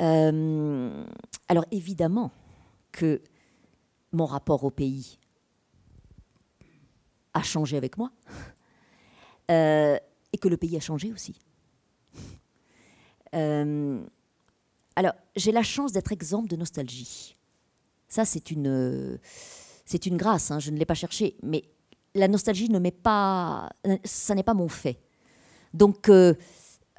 Euh, 0.00 1.06
alors 1.48 1.64
évidemment 1.70 2.30
que 2.92 3.22
mon 4.12 4.26
rapport 4.26 4.64
au 4.64 4.70
pays 4.70 5.18
a 7.34 7.42
changé 7.42 7.76
avec 7.76 7.96
moi 7.96 8.10
et 9.48 10.38
que 10.40 10.48
le 10.48 10.56
pays 10.56 10.76
a 10.76 10.80
changé 10.80 11.12
aussi. 11.12 11.36
Alors, 15.00 15.14
j'ai 15.36 15.52
la 15.52 15.62
chance 15.62 15.92
d'être 15.92 16.12
exemple 16.12 16.48
de 16.48 16.56
nostalgie. 16.56 17.36
Ça, 18.08 18.24
c'est 18.24 18.50
une, 18.50 19.18
grâce, 20.08 20.50
hein, 20.50 20.58
je 20.58 20.70
ne 20.70 20.76
l'ai 20.76 20.84
pas 20.84 20.94
cherché, 20.94 21.36
mais 21.42 21.64
la 22.14 22.28
nostalgie 22.28 22.68
ne 22.68 22.78
m'est 22.78 22.90
pas, 22.90 23.70
ça 24.04 24.34
n'est 24.34 24.42
pas 24.42 24.54
mon 24.54 24.68
fait. 24.68 24.98
Donc, 25.72 26.08
euh, 26.08 26.34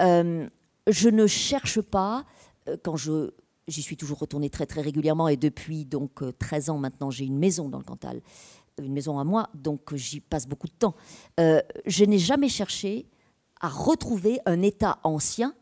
euh, 0.00 0.48
je 0.88 1.08
ne 1.10 1.26
cherche 1.26 1.82
pas, 1.82 2.24
euh, 2.68 2.78
quand 2.82 2.96
je, 2.96 3.30
j'y 3.68 3.82
suis 3.82 3.96
toujours 3.96 4.18
retournée 4.18 4.50
très 4.50 4.66
très 4.66 4.80
régulièrement, 4.80 5.28
et 5.28 5.36
depuis 5.36 5.84
donc 5.84 6.22
13 6.38 6.70
ans 6.70 6.78
maintenant, 6.78 7.10
j'ai 7.10 7.24
une 7.24 7.38
maison 7.38 7.68
dans 7.68 7.78
le 7.78 7.84
Cantal, 7.84 8.20
une 8.80 8.92
maison 8.92 9.18
à 9.18 9.24
moi, 9.24 9.48
donc 9.54 9.94
j'y 9.94 10.20
passe 10.20 10.46
beaucoup 10.46 10.66
de 10.66 10.72
temps. 10.72 10.94
je 11.38 12.04
n'ai 12.04 12.18
jamais 12.18 12.48
cherché 12.48 13.06
à 13.60 13.68
retrouver 13.68 14.40
un 14.46 14.62
état 14.62 14.98
ancien, 15.04 15.54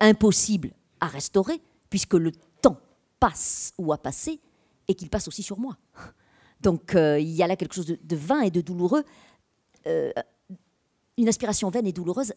impossible 0.00 0.72
à 1.00 1.06
restaurer, 1.06 1.60
puisque 1.90 2.14
le 2.14 2.32
temps 2.62 2.80
passe 3.20 3.72
ou 3.78 3.92
a 3.92 3.98
passé 3.98 4.40
et 4.88 4.94
qu'il 4.94 5.10
passe 5.10 5.28
aussi 5.28 5.42
sur 5.42 5.58
moi. 5.58 5.76
Donc 6.60 6.94
euh, 6.94 7.18
il 7.18 7.30
y 7.30 7.42
a 7.42 7.46
là 7.46 7.56
quelque 7.56 7.74
chose 7.74 7.86
de, 7.86 8.16
vain 8.16 8.40
et 8.40 8.50
de 8.50 8.60
douloureux, 8.60 9.04
euh, 9.86 10.12
une 11.18 11.28
aspiration 11.28 11.70
vaine 11.70 11.86
et 11.86 11.92
douloureuse 11.92 12.32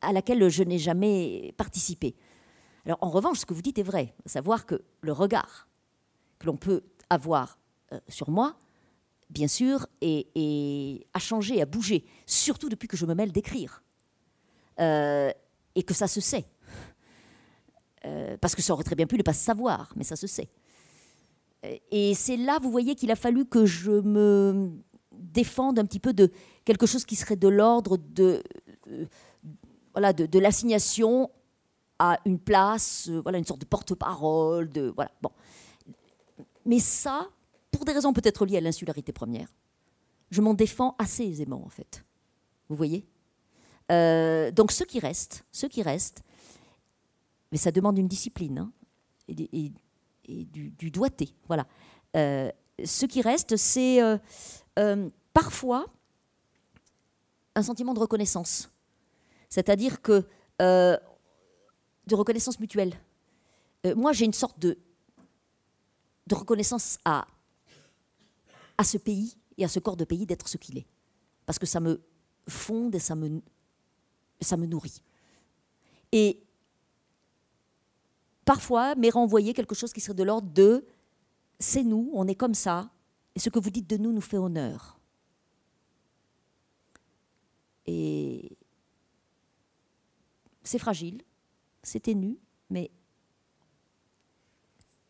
à 0.00 0.12
laquelle 0.12 0.48
je 0.48 0.62
n'ai 0.62 0.78
jamais 0.78 1.52
participé. 1.56 2.14
Alors 2.88 2.98
en 3.00 3.10
revanche, 3.10 3.38
ce 3.38 3.46
que 3.46 3.54
vous 3.54 3.62
dites 3.62 3.78
est 3.78 3.84
vrai, 3.84 4.14
à 4.26 4.28
savoir 4.28 4.66
que 4.66 4.82
le 5.02 5.12
regard 5.12 5.68
que 6.40 6.46
l'on 6.46 6.56
peut 6.56 6.82
avoir 7.10 7.58
euh, 7.92 8.00
sur 8.08 8.30
moi, 8.30 8.56
bien 9.30 9.48
sûr, 9.48 9.86
et, 10.00 11.06
a 11.14 11.20
changé, 11.20 11.62
a 11.62 11.66
bougé, 11.66 12.04
surtout 12.26 12.68
depuis 12.68 12.88
que 12.88 12.96
je 12.96 13.06
me 13.06 13.14
mêle 13.14 13.30
d'écrire. 13.30 13.84
et 14.78 15.82
que 15.86 15.94
ça 15.94 16.08
se 16.08 16.20
sait. 16.20 16.46
Euh, 18.04 18.36
parce 18.40 18.54
que 18.54 18.62
ça 18.62 18.72
aurait 18.72 18.84
très 18.84 18.94
bien 18.94 19.06
pu 19.06 19.16
ne 19.16 19.22
pas 19.22 19.32
se 19.32 19.44
savoir, 19.44 19.92
mais 19.96 20.04
ça 20.04 20.16
se 20.16 20.26
sait. 20.26 20.48
Euh, 21.64 21.76
et 21.90 22.14
c'est 22.14 22.36
là, 22.36 22.58
vous 22.62 22.70
voyez, 22.70 22.94
qu'il 22.94 23.10
a 23.10 23.16
fallu 23.16 23.44
que 23.44 23.66
je 23.66 23.90
me 23.90 24.70
défende 25.12 25.78
un 25.78 25.84
petit 25.84 25.98
peu 25.98 26.12
de 26.12 26.30
quelque 26.64 26.86
chose 26.86 27.04
qui 27.04 27.16
serait 27.16 27.36
de 27.36 27.48
l'ordre 27.48 27.98
euh, 28.20 28.42
de, 29.94 30.38
l'assignation 30.38 31.30
à 31.98 32.18
une 32.24 32.38
place, 32.38 33.08
voilà, 33.08 33.38
une 33.38 33.44
sorte 33.44 33.60
de 33.60 33.66
porte-parole, 33.66 34.68
de 34.70 34.92
voilà. 34.94 35.10
Bon, 35.20 35.30
mais 36.64 36.78
ça, 36.78 37.28
pour 37.70 37.84
des 37.84 37.92
raisons 37.92 38.12
peut-être 38.12 38.46
liées 38.46 38.58
à 38.58 38.60
l'insularité 38.60 39.12
première, 39.12 39.48
je 40.30 40.40
m'en 40.40 40.54
défends 40.54 40.94
assez 40.98 41.24
aisément 41.24 41.64
en 41.64 41.70
fait. 41.70 42.04
Vous 42.68 42.76
voyez? 42.76 43.06
donc 44.52 44.70
ceux 44.70 44.84
qui 44.84 45.00
restent, 45.00 45.46
ceux 45.50 45.68
qui 45.68 45.80
restent, 45.82 46.22
mais 47.50 47.58
ça 47.58 47.70
demande 47.70 47.98
une 47.98 48.08
discipline 48.08 48.58
hein, 48.58 48.72
et, 49.28 49.72
du, 50.26 50.90
doigté. 50.90 51.34
Voilà. 51.46 51.66
Euh, 52.16 52.50
ce 52.84 53.06
qui 53.06 53.22
reste, 53.22 53.56
c'est 53.56 54.02
euh, 54.02 54.18
euh, 54.78 55.08
parfois 55.32 55.86
un 57.54 57.62
sentiment 57.62 57.94
de 57.94 58.00
reconnaissance, 58.00 58.70
c'est-à-dire 59.48 60.02
que 60.02 60.26
de 62.08 62.14
reconnaissance 62.14 62.58
mutuelle. 62.58 62.94
moi, 63.96 64.12
j'ai 64.12 64.24
une 64.24 64.32
sorte 64.32 64.58
de, 64.58 64.78
reconnaissance 66.30 66.98
à, 67.04 67.26
à 68.76 68.84
ce 68.84 68.98
pays 68.98 69.36
et 69.56 69.64
à 69.64 69.68
ce 69.68 69.78
corps 69.78 69.96
de 69.96 70.04
pays 70.04 70.26
d'être 70.26 70.48
ce 70.48 70.56
qu'il 70.56 70.78
est, 70.78 70.86
parce 71.46 71.58
que 71.58 71.66
ça 71.66 71.80
me 71.80 72.00
fonde 72.48 72.94
et 72.94 72.98
ça 72.98 73.14
me, 73.14 73.40
ça 74.40 74.56
me 74.56 74.66
nourrit. 74.66 75.02
Et 76.12 76.42
parfois 78.44 78.94
m'est 78.94 79.10
renvoyé 79.10 79.54
quelque 79.54 79.74
chose 79.74 79.92
qui 79.92 80.00
serait 80.00 80.14
de 80.14 80.22
l'ordre 80.22 80.48
de 80.48 80.86
c'est 81.58 81.82
nous, 81.82 82.10
on 82.14 82.26
est 82.28 82.34
comme 82.34 82.54
ça, 82.54 82.90
et 83.34 83.40
ce 83.40 83.50
que 83.50 83.58
vous 83.58 83.70
dites 83.70 83.88
de 83.88 83.96
nous 83.96 84.12
nous 84.12 84.20
fait 84.20 84.36
honneur. 84.36 84.98
Et 87.86 88.56
c'est 90.62 90.78
fragile, 90.78 91.22
c'est 91.88 92.00
ténu, 92.00 92.38
mais 92.70 92.90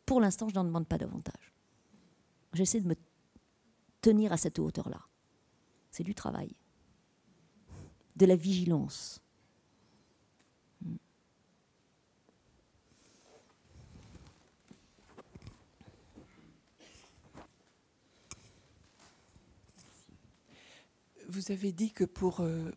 pour 0.07 0.21
l'instant, 0.21 0.49
je 0.49 0.55
n'en 0.55 0.65
demande 0.65 0.87
pas 0.87 0.99
davantage. 0.99 1.53
J'essaie 2.55 2.81
de 2.81 2.89
me 2.89 2.95
tenir 4.01 4.33
à 4.33 4.37
cette 4.37 4.59
hauteur-là. 4.59 5.01
C'est 5.91 6.05
du 6.05 6.15
travail, 6.15 6.55
de 8.17 8.27
la 8.27 8.37
vigilance. 8.37 9.21
vous 21.31 21.53
avez 21.53 21.73
dit 21.73 21.93
que 21.93 22.05
pour, 22.05 22.41
euh, 22.41 22.73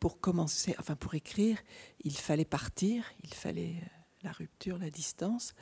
pour 0.00 0.20
commencer, 0.20 0.74
enfin 0.78 0.96
pour 0.96 1.14
écrire, 1.14 1.58
il 2.02 2.16
fallait 2.16 2.44
partir, 2.44 3.04
il 3.24 3.34
fallait 3.34 3.76
euh, 3.76 3.86
la 4.22 4.32
rupture, 4.32 4.78
la 4.78 4.90
distance. 4.90 5.54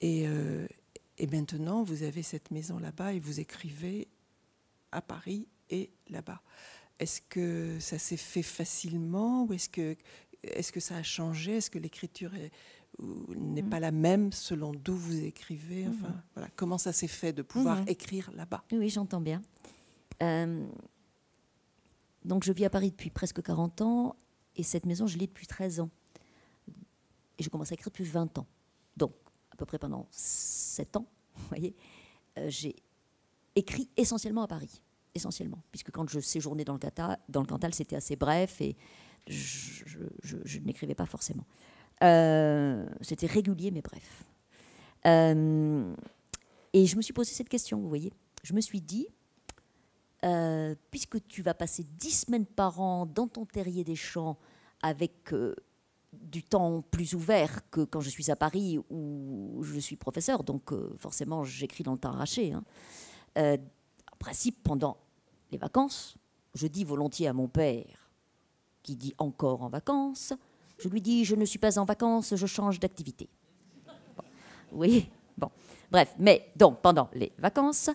Et, 0.00 0.26
euh, 0.26 0.66
et 1.18 1.26
maintenant, 1.26 1.82
vous 1.82 2.02
avez 2.02 2.22
cette 2.22 2.50
maison 2.50 2.78
là-bas 2.78 3.14
et 3.14 3.20
vous 3.20 3.40
écrivez 3.40 4.08
à 4.92 5.00
Paris 5.00 5.46
et 5.70 5.90
là-bas. 6.08 6.42
Est-ce 6.98 7.20
que 7.22 7.78
ça 7.80 7.98
s'est 7.98 8.16
fait 8.16 8.42
facilement 8.42 9.44
ou 9.44 9.52
est-ce 9.54 9.68
que 9.68 9.96
est-ce 10.42 10.72
que 10.72 10.80
ça 10.80 10.96
a 10.96 11.02
changé? 11.02 11.56
Est-ce 11.56 11.70
que 11.70 11.78
l'écriture 11.78 12.32
n'est 12.98 13.62
pas 13.62 13.80
la 13.80 13.90
même 13.90 14.32
selon 14.32 14.72
d'où 14.72 14.96
vous 14.96 15.24
écrivez? 15.24 15.86
Enfin, 15.88 16.14
voilà, 16.34 16.48
comment 16.56 16.78
ça 16.78 16.92
s'est 16.92 17.08
fait 17.08 17.32
de 17.32 17.42
pouvoir 17.42 17.82
écrire 17.86 18.30
là-bas? 18.34 18.64
Oui, 18.72 18.88
j'entends 18.88 19.20
bien. 19.20 19.42
Euh, 20.22 20.66
donc, 22.24 22.44
je 22.44 22.52
vis 22.52 22.64
à 22.64 22.70
Paris 22.70 22.90
depuis 22.90 23.10
presque 23.10 23.42
40 23.42 23.80
ans 23.80 24.16
et 24.56 24.62
cette 24.62 24.86
maison, 24.86 25.06
je 25.06 25.16
l'ai 25.16 25.26
depuis 25.26 25.46
13 25.46 25.80
ans. 25.80 25.90
Et 27.38 27.42
je 27.42 27.48
commence 27.48 27.72
à 27.72 27.74
écrire 27.74 27.88
depuis 27.88 28.04
20 28.04 28.38
ans. 28.38 28.46
Donc, 28.96 29.12
à 29.50 29.56
peu 29.56 29.64
près 29.64 29.78
pendant 29.78 30.06
7 30.10 30.96
ans, 30.96 31.06
vous 31.34 31.48
voyez, 31.48 31.74
euh, 32.38 32.46
j'ai 32.48 32.76
écrit 33.56 33.88
essentiellement 33.96 34.42
à 34.42 34.48
Paris. 34.48 34.82
Essentiellement. 35.14 35.62
Puisque 35.72 35.90
quand 35.90 36.08
je 36.08 36.20
séjournais 36.20 36.64
dans 36.64 36.74
le, 36.74 37.46
Cantal, 37.46 37.74
c'était 37.74 37.96
assez 37.96 38.16
bref 38.16 38.60
et 38.60 38.76
je, 39.26 40.58
n'écrivais 40.60 40.94
pas 40.94 41.06
forcément. 41.06 41.44
Euh, 42.02 42.86
c'était 43.00 43.26
régulier, 43.26 43.70
mais 43.70 43.82
bref. 43.82 44.24
Euh, 45.06 45.94
et 46.72 46.86
je 46.86 46.96
me 46.96 47.02
suis 47.02 47.12
posé 47.12 47.32
cette 47.32 47.48
question, 47.48 47.80
vous 47.80 47.88
voyez. 47.88 48.12
Je 48.44 48.54
me 48.54 48.60
suis 48.60 48.80
dit, 48.80 49.08
puisque 50.90 51.26
tu 51.28 51.42
vas 51.42 51.54
passer 51.54 51.84
dix 51.96 52.26
semaines 52.26 52.46
par 52.46 52.80
an 52.80 53.06
dans 53.06 53.26
ton 53.26 53.46
terrier 53.46 53.84
des 53.84 53.96
champs 53.96 54.36
avec 54.82 55.32
du 56.12 56.42
temps 56.42 56.82
plus 56.82 57.14
ouvert 57.14 57.68
que 57.70 57.82
quand 57.82 58.00
je 58.00 58.10
suis 58.10 58.30
à 58.30 58.36
Paris 58.36 58.78
où 58.90 59.60
je 59.62 59.78
suis 59.78 59.96
professeur, 59.96 60.42
donc 60.42 60.72
euh, 60.72 60.94
forcément 60.98 61.44
j'écris 61.44 61.84
dans 61.84 61.92
le 61.92 61.98
temps 61.98 62.10
arraché. 62.10 62.52
Hein. 62.52 62.64
Euh, 63.38 63.56
en 64.12 64.16
principe, 64.16 64.62
pendant 64.62 64.96
les 65.50 65.58
vacances, 65.58 66.16
je 66.54 66.66
dis 66.66 66.84
volontiers 66.84 67.28
à 67.28 67.32
mon 67.32 67.48
père, 67.48 68.10
qui 68.82 68.96
dit 68.96 69.14
encore 69.18 69.62
en 69.62 69.68
vacances, 69.68 70.32
je 70.78 70.88
lui 70.88 71.00
dis 71.00 71.24
je 71.24 71.36
ne 71.36 71.44
suis 71.44 71.58
pas 71.58 71.78
en 71.78 71.84
vacances, 71.84 72.34
je 72.34 72.46
change 72.46 72.80
d'activité. 72.80 73.28
Oui, 74.72 75.10
bref, 75.90 76.14
mais 76.18 76.52
donc 76.56 76.80
pendant 76.82 77.08
les 77.14 77.32
vacances, 77.38 77.90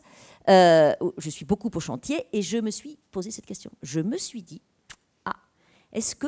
euh, 0.50 0.94
je 1.18 1.30
suis 1.30 1.46
beaucoup 1.46 1.70
au 1.74 1.80
chantier 1.80 2.26
et 2.34 2.42
je 2.42 2.58
me 2.58 2.72
suis 2.72 2.98
posé 3.12 3.32
cette 3.32 3.46
question. 3.46 3.72
Je 3.82 4.00
me 4.00 4.18
suis 4.18 4.42
dit, 4.42 4.62
ah, 5.26 5.36
est-ce 5.92 6.16
que 6.16 6.28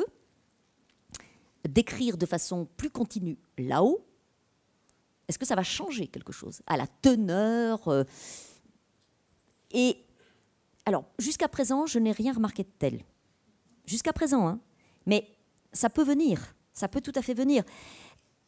d'écrire 1.66 2.16
de 2.16 2.26
façon 2.26 2.66
plus 2.76 2.90
continue 2.90 3.38
là-haut, 3.58 4.04
est-ce 5.28 5.38
que 5.38 5.46
ça 5.46 5.54
va 5.54 5.62
changer 5.62 6.06
quelque 6.06 6.32
chose 6.32 6.62
à 6.66 6.76
la 6.76 6.86
teneur 6.86 7.86
euh, 7.88 8.04
Et 9.70 10.04
alors, 10.86 11.04
jusqu'à 11.18 11.48
présent, 11.48 11.86
je 11.86 11.98
n'ai 11.98 12.12
rien 12.12 12.32
remarqué 12.32 12.62
de 12.62 12.70
tel. 12.78 13.02
Jusqu'à 13.84 14.12
présent, 14.12 14.48
hein. 14.48 14.60
Mais 15.06 15.28
ça 15.72 15.90
peut 15.90 16.02
venir, 16.02 16.54
ça 16.72 16.88
peut 16.88 17.00
tout 17.00 17.12
à 17.14 17.22
fait 17.22 17.34
venir. 17.34 17.62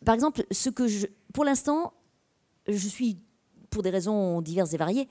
Par 0.04 0.14
exemple, 0.14 0.44
ce 0.50 0.70
que 0.70 0.88
je, 0.88 1.06
pour 1.34 1.44
l'instant, 1.44 1.92
je 2.76 2.88
suis, 2.88 3.18
pour 3.70 3.82
des 3.82 3.90
raisons 3.90 4.40
diverses 4.40 4.72
et 4.72 4.76
variées, 4.76 5.08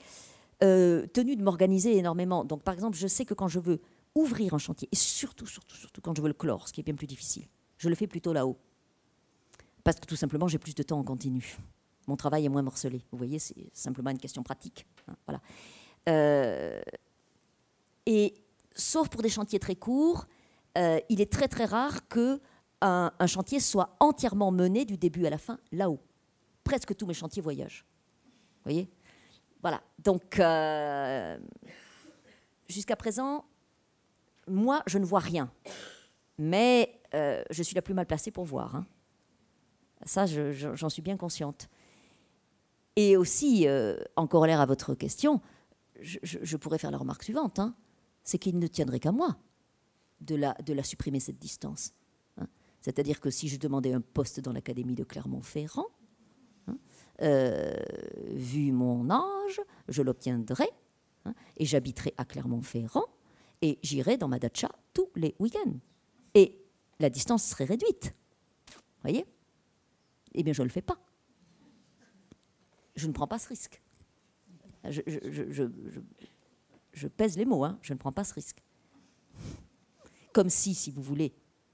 euh, 0.63 1.07
tenue 1.07 1.35
de 1.35 1.43
m'organiser 1.43 1.97
énormément. 1.97 2.43
Donc, 2.43 2.63
par 2.63 2.73
exemple, 2.73 2.97
je 2.97 3.07
sais 3.07 3.25
que 3.25 3.33
quand 3.33 3.47
je 3.47 3.59
veux 3.59 3.81
ouvrir 4.15 4.53
un 4.53 4.57
chantier, 4.57 4.89
et 4.91 4.95
surtout, 4.95 5.47
surtout, 5.47 5.75
surtout 5.75 6.01
quand 6.01 6.15
je 6.15 6.21
veux 6.21 6.27
le 6.27 6.33
clore, 6.33 6.67
ce 6.67 6.73
qui 6.73 6.81
est 6.81 6.83
bien 6.83 6.95
plus 6.95 7.07
difficile, 7.07 7.45
je 7.77 7.89
le 7.89 7.95
fais 7.95 8.07
plutôt 8.07 8.33
là-haut. 8.33 8.57
Parce 9.83 9.99
que 9.99 10.05
tout 10.05 10.15
simplement, 10.15 10.47
j'ai 10.47 10.59
plus 10.59 10.75
de 10.75 10.83
temps 10.83 10.99
en 10.99 11.03
continu. 11.03 11.57
Mon 12.07 12.15
travail 12.15 12.45
est 12.45 12.49
moins 12.49 12.61
morcelé. 12.61 13.01
Vous 13.11 13.17
voyez, 13.17 13.39
c'est 13.39 13.69
simplement 13.73 14.09
une 14.09 14.17
question 14.17 14.43
pratique. 14.43 14.85
Hein, 15.07 15.15
voilà. 15.25 15.41
Euh, 16.09 16.81
et 18.05 18.33
sauf 18.75 19.09
pour 19.09 19.21
des 19.21 19.29
chantiers 19.29 19.59
très 19.59 19.75
courts, 19.75 20.25
euh, 20.77 20.99
il 21.09 21.21
est 21.21 21.31
très 21.31 21.47
très 21.47 21.65
rare 21.65 22.07
que 22.07 22.41
un, 22.81 23.11
chantier 23.27 23.59
soit 23.59 23.95
entièrement 23.99 24.51
mené 24.51 24.85
du 24.85 24.97
début 24.97 25.25
à 25.25 25.29
la 25.29 25.37
fin 25.37 25.59
là-haut. 25.71 25.99
Presque 26.69 26.95
tous 26.95 27.07
mes 27.07 27.15
chantiers 27.15 27.41
voyagent. 27.41 27.83
Vous 28.57 28.63
voyez? 28.65 28.91
Voilà. 29.63 29.81
Donc, 29.97 30.39
euh, 30.39 31.39
jusqu'à 32.67 32.95
présent, 32.95 33.43
moi, 34.47 34.83
je 34.85 34.99
ne 34.99 35.05
vois 35.05 35.17
rien. 35.17 35.51
Mais 36.37 37.01
euh, 37.15 37.43
je 37.49 37.63
suis 37.63 37.73
la 37.73 37.81
plus 37.81 37.95
mal 37.95 38.05
placée 38.05 38.29
pour 38.29 38.45
voir. 38.45 38.75
Hein. 38.75 38.85
Ça, 40.03 40.27
j'en 40.27 40.89
suis 40.89 41.01
bien 41.01 41.17
consciente. 41.17 41.69
Et 42.95 43.17
aussi, 43.17 43.67
euh, 43.67 43.97
en 44.15 44.27
corollaire 44.27 44.61
à 44.61 44.67
votre 44.67 44.93
question, 44.93 45.41
je, 45.99 46.55
pourrais 46.55 46.77
faire 46.77 46.91
la 46.91 46.99
remarque 46.99 47.23
suivante, 47.23 47.57
hein. 47.57 47.73
c'est 48.23 48.37
qu'il 48.37 48.59
ne 48.59 48.67
tiendrait 48.67 48.99
qu'à 48.99 49.11
moi 49.11 49.37
de 50.21 50.35
la, 50.35 50.83
supprimer, 50.83 51.19
cette 51.19 51.39
distance. 51.39 51.93
Hein. 52.37 52.45
C'est-à-dire 52.79 53.19
que 53.19 53.31
si 53.31 53.47
je 53.47 53.57
demandais 53.57 53.91
un 53.91 54.01
poste 54.01 54.39
dans 54.39 54.53
l'Académie 54.53 54.93
de 54.93 55.03
Clermont-Ferrand, 55.03 55.87
euh, 57.21 57.73
vu 58.29 58.71
mon 58.71 59.09
âge, 59.09 59.61
je 59.87 60.01
l'obtiendrais, 60.01 60.69
et 61.57 61.65
j'habiterais 61.65 62.13
à 62.17 62.25
Clermont-Ferrand, 62.25 63.05
et 63.61 63.77
j'irais 63.83 64.17
dans 64.17 64.27
ma 64.27 64.39
dacha 64.39 64.71
tous 64.93 65.09
les 65.15 65.35
week-ends. 65.39 65.77
Et 66.33 66.59
la 66.99 67.09
distance 67.09 67.43
serait 67.43 67.65
réduite. 67.65 68.13
Voyez? 69.01 69.25
Eh 70.33 70.43
bien, 70.43 70.53
je 70.53 70.61
ne 70.61 70.67
le 70.67 70.71
fais 70.71 70.81
pas. 70.81 70.99
Je 72.95 73.07
ne 73.07 73.13
prends 73.13 73.27
pas 73.27 73.39
ce 73.39 73.49
risque. 73.49 73.81
Je, 74.85 75.01
pèse 77.07 77.37
les 77.37 77.45
mots, 77.45 77.63
hein. 77.63 77.77
je 77.81 77.93
ne 77.93 77.97
prends 77.97 78.11
pas 78.11 78.23
ce 78.23 78.33
risque. 78.33 78.61
Comme 80.33 80.49
si, 80.49 80.73
si 80.73 80.91
vous 80.91 81.01
voulez, 81.01 81.33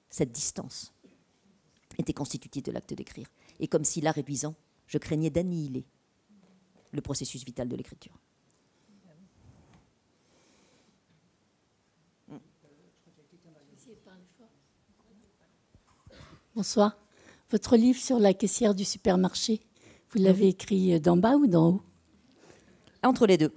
cette 0.10 0.32
distance 0.32 0.94
était 1.98 2.14
constitutive 2.14 2.64
de 2.64 2.72
l'acte 2.72 2.94
d'écrire. 2.94 3.28
Et 3.60 3.68
comme 3.68 3.84
si, 3.84 4.02
la 4.02 4.12
réduisant, 4.12 4.56
je 4.88 4.98
craignais 4.98 5.30
d'annihiler 5.30 5.86
le 6.92 7.02
processus 7.02 7.44
vital 7.44 7.68
de 7.68 7.76
l'écriture. 7.76 8.18
Bonsoir. 16.56 16.98
Votre 17.52 17.76
livre 17.76 18.00
sur 18.00 18.18
la 18.18 18.34
caissière 18.34 18.74
du 18.74 18.86
supermarché, 18.86 19.60
vous 20.10 20.22
l'avez 20.22 20.48
écrit 20.48 21.00
d'en 21.02 21.18
bas 21.18 21.36
ou 21.36 21.48
d'en 21.48 21.70
haut? 21.70 21.82
Entre 23.04 23.28
les 23.28 23.38
deux. 23.38 23.52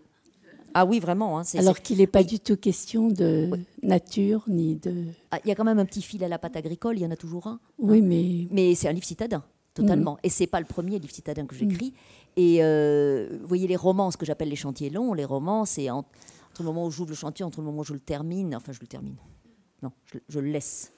Ah 0.75 0.85
oui, 0.85 0.99
vraiment. 0.99 1.39
Hein, 1.39 1.43
Alors 1.55 1.81
qu'il 1.81 1.99
n'est 1.99 2.07
pas 2.07 2.25
du 2.25 2.41
tout 2.41 2.57
question 2.57 3.09
de 3.09 3.51
nature 3.83 4.45
ni 4.49 4.77
de. 4.77 5.07
Ah, 5.31 5.39
il 5.45 5.49
y 5.49 5.53
a 5.53 5.55
quand 5.55 5.65
même 5.65 5.79
un 5.79 5.87
petit 5.87 6.03
fil 6.03 6.23
à 6.25 6.29
la 6.29 6.39
pâte 6.39 6.57
agricole, 6.57 6.99
il 6.99 7.03
y 7.03 7.07
en 7.07 7.11
a 7.11 7.17
toujours 7.17 7.47
un. 7.47 7.61
Oui, 7.79 8.03
mais. 8.03 8.47
Mais 8.51 8.75
c'est 8.75 8.89
un 8.89 8.93
livre 8.93 9.07
citadin, 9.07 9.45
totalement. 9.83 10.17
Et 10.23 10.27
mm. 10.27 10.29
Et 10.29 10.31
c'est 10.31 10.47
pas 10.47 10.61
le 10.61 10.67
premier 10.67 10.99
livre 10.99 11.13
citadin 11.13 11.47
que 11.47 11.55
j'écris. 11.55 11.91
Mm. 11.91 12.41
Et 12.41 12.59
euh, 12.63 13.39
vous 13.41 13.47
voyez 13.47 13.67
les 13.67 13.77
romans, 13.77 14.11
ce 14.11 14.17
que 14.17 14.27
j'appelle 14.27 14.49
les 14.49 14.57
chantiers 14.57 14.91
longs, 14.91 15.15
les 15.15 15.25
romans, 15.25 15.65
c'est 15.65 15.91
entre 15.91 16.09
le 16.61 16.65
moment 16.65 16.87
où 16.87 16.91
j'ouvre 16.91 17.11
le 17.11 17.17
chantier, 17.17 17.45
entre 17.45 17.61
le 17.61 17.67
moment 17.67 17.81
où 17.81 17.85
je 17.85 17.95
le 17.95 18.01
termine. 18.01 18.55
Enfin, 18.55 18.73
je 18.73 18.81
le 18.81 18.87
termine. 18.87 19.17
Non, 19.83 19.93
je, 20.13 20.19
je 20.29 20.41
le 20.41 20.51
laisse 20.51 20.93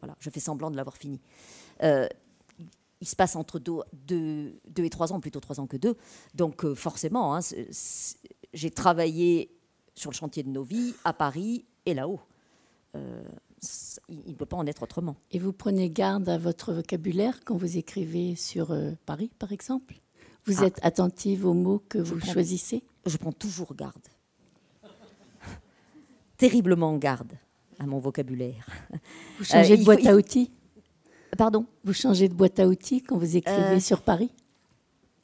voilà, 0.00 0.16
je 0.18 0.30
fais 0.30 0.40
semblant 0.40 0.70
de 0.70 0.76
l'avoir 0.76 0.96
fini. 0.96 1.20
Euh, 1.82 2.08
il 3.00 3.08
se 3.08 3.16
passe 3.16 3.36
entre 3.36 3.58
deux, 3.58 4.60
et 4.76 4.90
trois 4.90 5.12
ans, 5.12 5.20
plutôt 5.20 5.40
trois 5.40 5.60
ans 5.60 5.66
que 5.66 5.76
deux. 5.76 5.96
Donc 6.34 6.64
euh, 6.64 6.74
forcément, 6.74 7.34
hein, 7.34 7.40
j'ai 8.52 8.70
travaillé 8.70 9.56
sur 9.94 10.10
le 10.10 10.16
chantier 10.16 10.42
de 10.42 10.50
nos 10.50 10.62
vies, 10.62 10.94
à 11.04 11.12
Paris 11.12 11.64
et 11.86 11.94
là-haut. 11.94 12.20
Euh, 12.96 13.22
il 14.08 14.30
ne 14.32 14.34
peut 14.34 14.46
pas 14.46 14.56
en 14.56 14.66
être 14.66 14.82
autrement. 14.82 15.16
Et 15.30 15.38
vous 15.38 15.52
prenez 15.52 15.90
garde 15.90 16.28
à 16.28 16.38
votre 16.38 16.72
vocabulaire 16.72 17.40
quand 17.44 17.56
vous 17.56 17.76
écrivez 17.76 18.34
sur 18.36 18.74
Paris, 19.06 19.30
par 19.38 19.52
exemple? 19.52 19.96
Vous 20.46 20.62
ah. 20.62 20.66
êtes 20.66 20.80
attentive 20.82 21.46
aux 21.46 21.54
mots 21.54 21.82
que 21.88 21.98
vous 21.98 22.20
choisissez? 22.20 22.82
Je 23.06 23.16
prends 23.16 23.32
toujours 23.32 23.74
garde. 23.74 23.94
Terriblement 26.36 26.96
garde 26.96 27.32
à 27.80 27.86
mon 27.86 27.98
vocabulaire. 27.98 28.66
Vous 29.38 29.44
changez 29.44 29.76
de 29.76 29.82
euh, 29.82 29.84
boîte 29.84 30.06
à 30.06 30.14
outils? 30.14 30.50
Pardon? 31.36 31.66
Vous 31.84 31.94
changez 31.94 32.28
de 32.28 32.34
boîte 32.34 32.60
à 32.60 32.66
outils 32.66 33.02
quand 33.02 33.16
vous 33.16 33.36
écrivez 33.36 33.76
euh, 33.76 33.80
sur 33.80 34.02
Paris? 34.02 34.30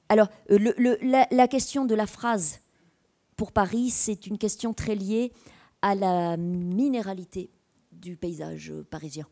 Alors, 0.08 0.28
euh, 0.50 0.58
le, 0.58 1.26
la, 1.30 1.48
question 1.48 1.84
de 1.84 1.94
la 1.94 2.06
phrase 2.06 2.60
pour 3.36 3.52
Paris, 3.52 3.90
c'est 3.90 4.26
une 4.26 4.38
question 4.38 4.72
très 4.72 4.94
liée 4.94 5.32
à 5.82 5.94
la 5.94 6.36
minéralité 6.36 7.50
du 7.96 8.16
paysage 8.16 8.72
parisien 8.90 9.26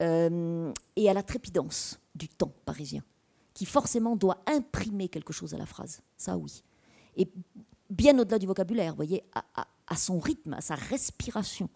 et 0.00 1.08
à 1.08 1.14
la 1.14 1.22
trépidance 1.22 1.98
du 2.14 2.28
temps 2.28 2.52
parisien, 2.66 3.02
qui 3.54 3.64
forcément 3.64 4.14
doit 4.14 4.42
imprimer 4.46 5.08
quelque 5.08 5.32
chose 5.32 5.54
à 5.54 5.58
la 5.58 5.64
phrase. 5.64 6.02
Ça, 6.18 6.36
oui. 6.36 6.62
Et 7.16 7.30
bien 7.88 8.18
au-delà 8.18 8.38
du 8.38 8.46
vocabulaire, 8.46 8.92
vous 8.92 8.96
voyez, 8.96 9.24
à 9.86 9.96
son 9.96 10.18
rythme, 10.18 10.52
à 10.52 10.60
sa 10.60 10.74
respiration. 10.74 11.70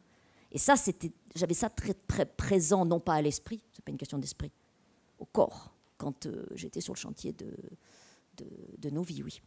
Et 0.53 0.59
ça, 0.59 0.77
c'était, 0.77 1.13
j'avais 1.35 1.55
ça 1.55 1.71
très, 1.71 1.95
présent, 2.25 2.85
non 2.85 3.01
pas 3.01 3.15
à 3.15 3.23
l'esprit, 3.23 3.63
c'est 3.73 3.85
pas 3.85 3.93
une 3.93 3.99
question 3.99 4.19
d'esprit, 4.19 4.51
au 5.19 5.25
corps, 5.25 5.73
quand 5.97 6.27
euh, 6.27 6.47
j'étais 6.55 6.81
sur 6.81 6.93
le 6.93 6.99
chantier 6.99 7.33
de, 7.33 7.55
de, 8.79 8.91
nos 8.91 9.03
vies, 9.03 9.23
oui. 9.23 9.41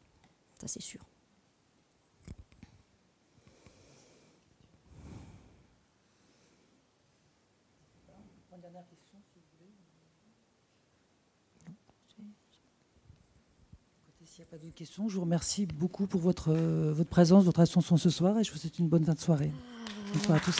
Ça, 0.61 0.67
c'est 0.67 0.81
sûr. 0.81 1.01
S'il 14.33 14.43
n'y 14.43 14.49
a 14.49 14.57
pas 14.57 14.65
de 14.65 14.71
questions, 14.71 15.07
je 15.09 15.13
vous 15.13 15.21
remercie 15.21 15.67
beaucoup 15.67 16.07
pour 16.07 16.19
votre, 16.19 16.55
votre 16.55 17.09
présence, 17.09 17.43
votre 17.43 17.59
attention 17.59 17.97
ce 17.97 18.09
soir 18.09 18.39
et 18.39 18.43
je 18.43 18.51
vous 18.51 18.57
souhaite 18.57 18.79
une 18.79 18.87
bonne 18.89 19.05
fin 19.05 19.13
de 19.13 19.19
soirée. 19.19 19.51
Bonsoir 20.11 20.37
à 20.37 20.39
tous. 20.39 20.55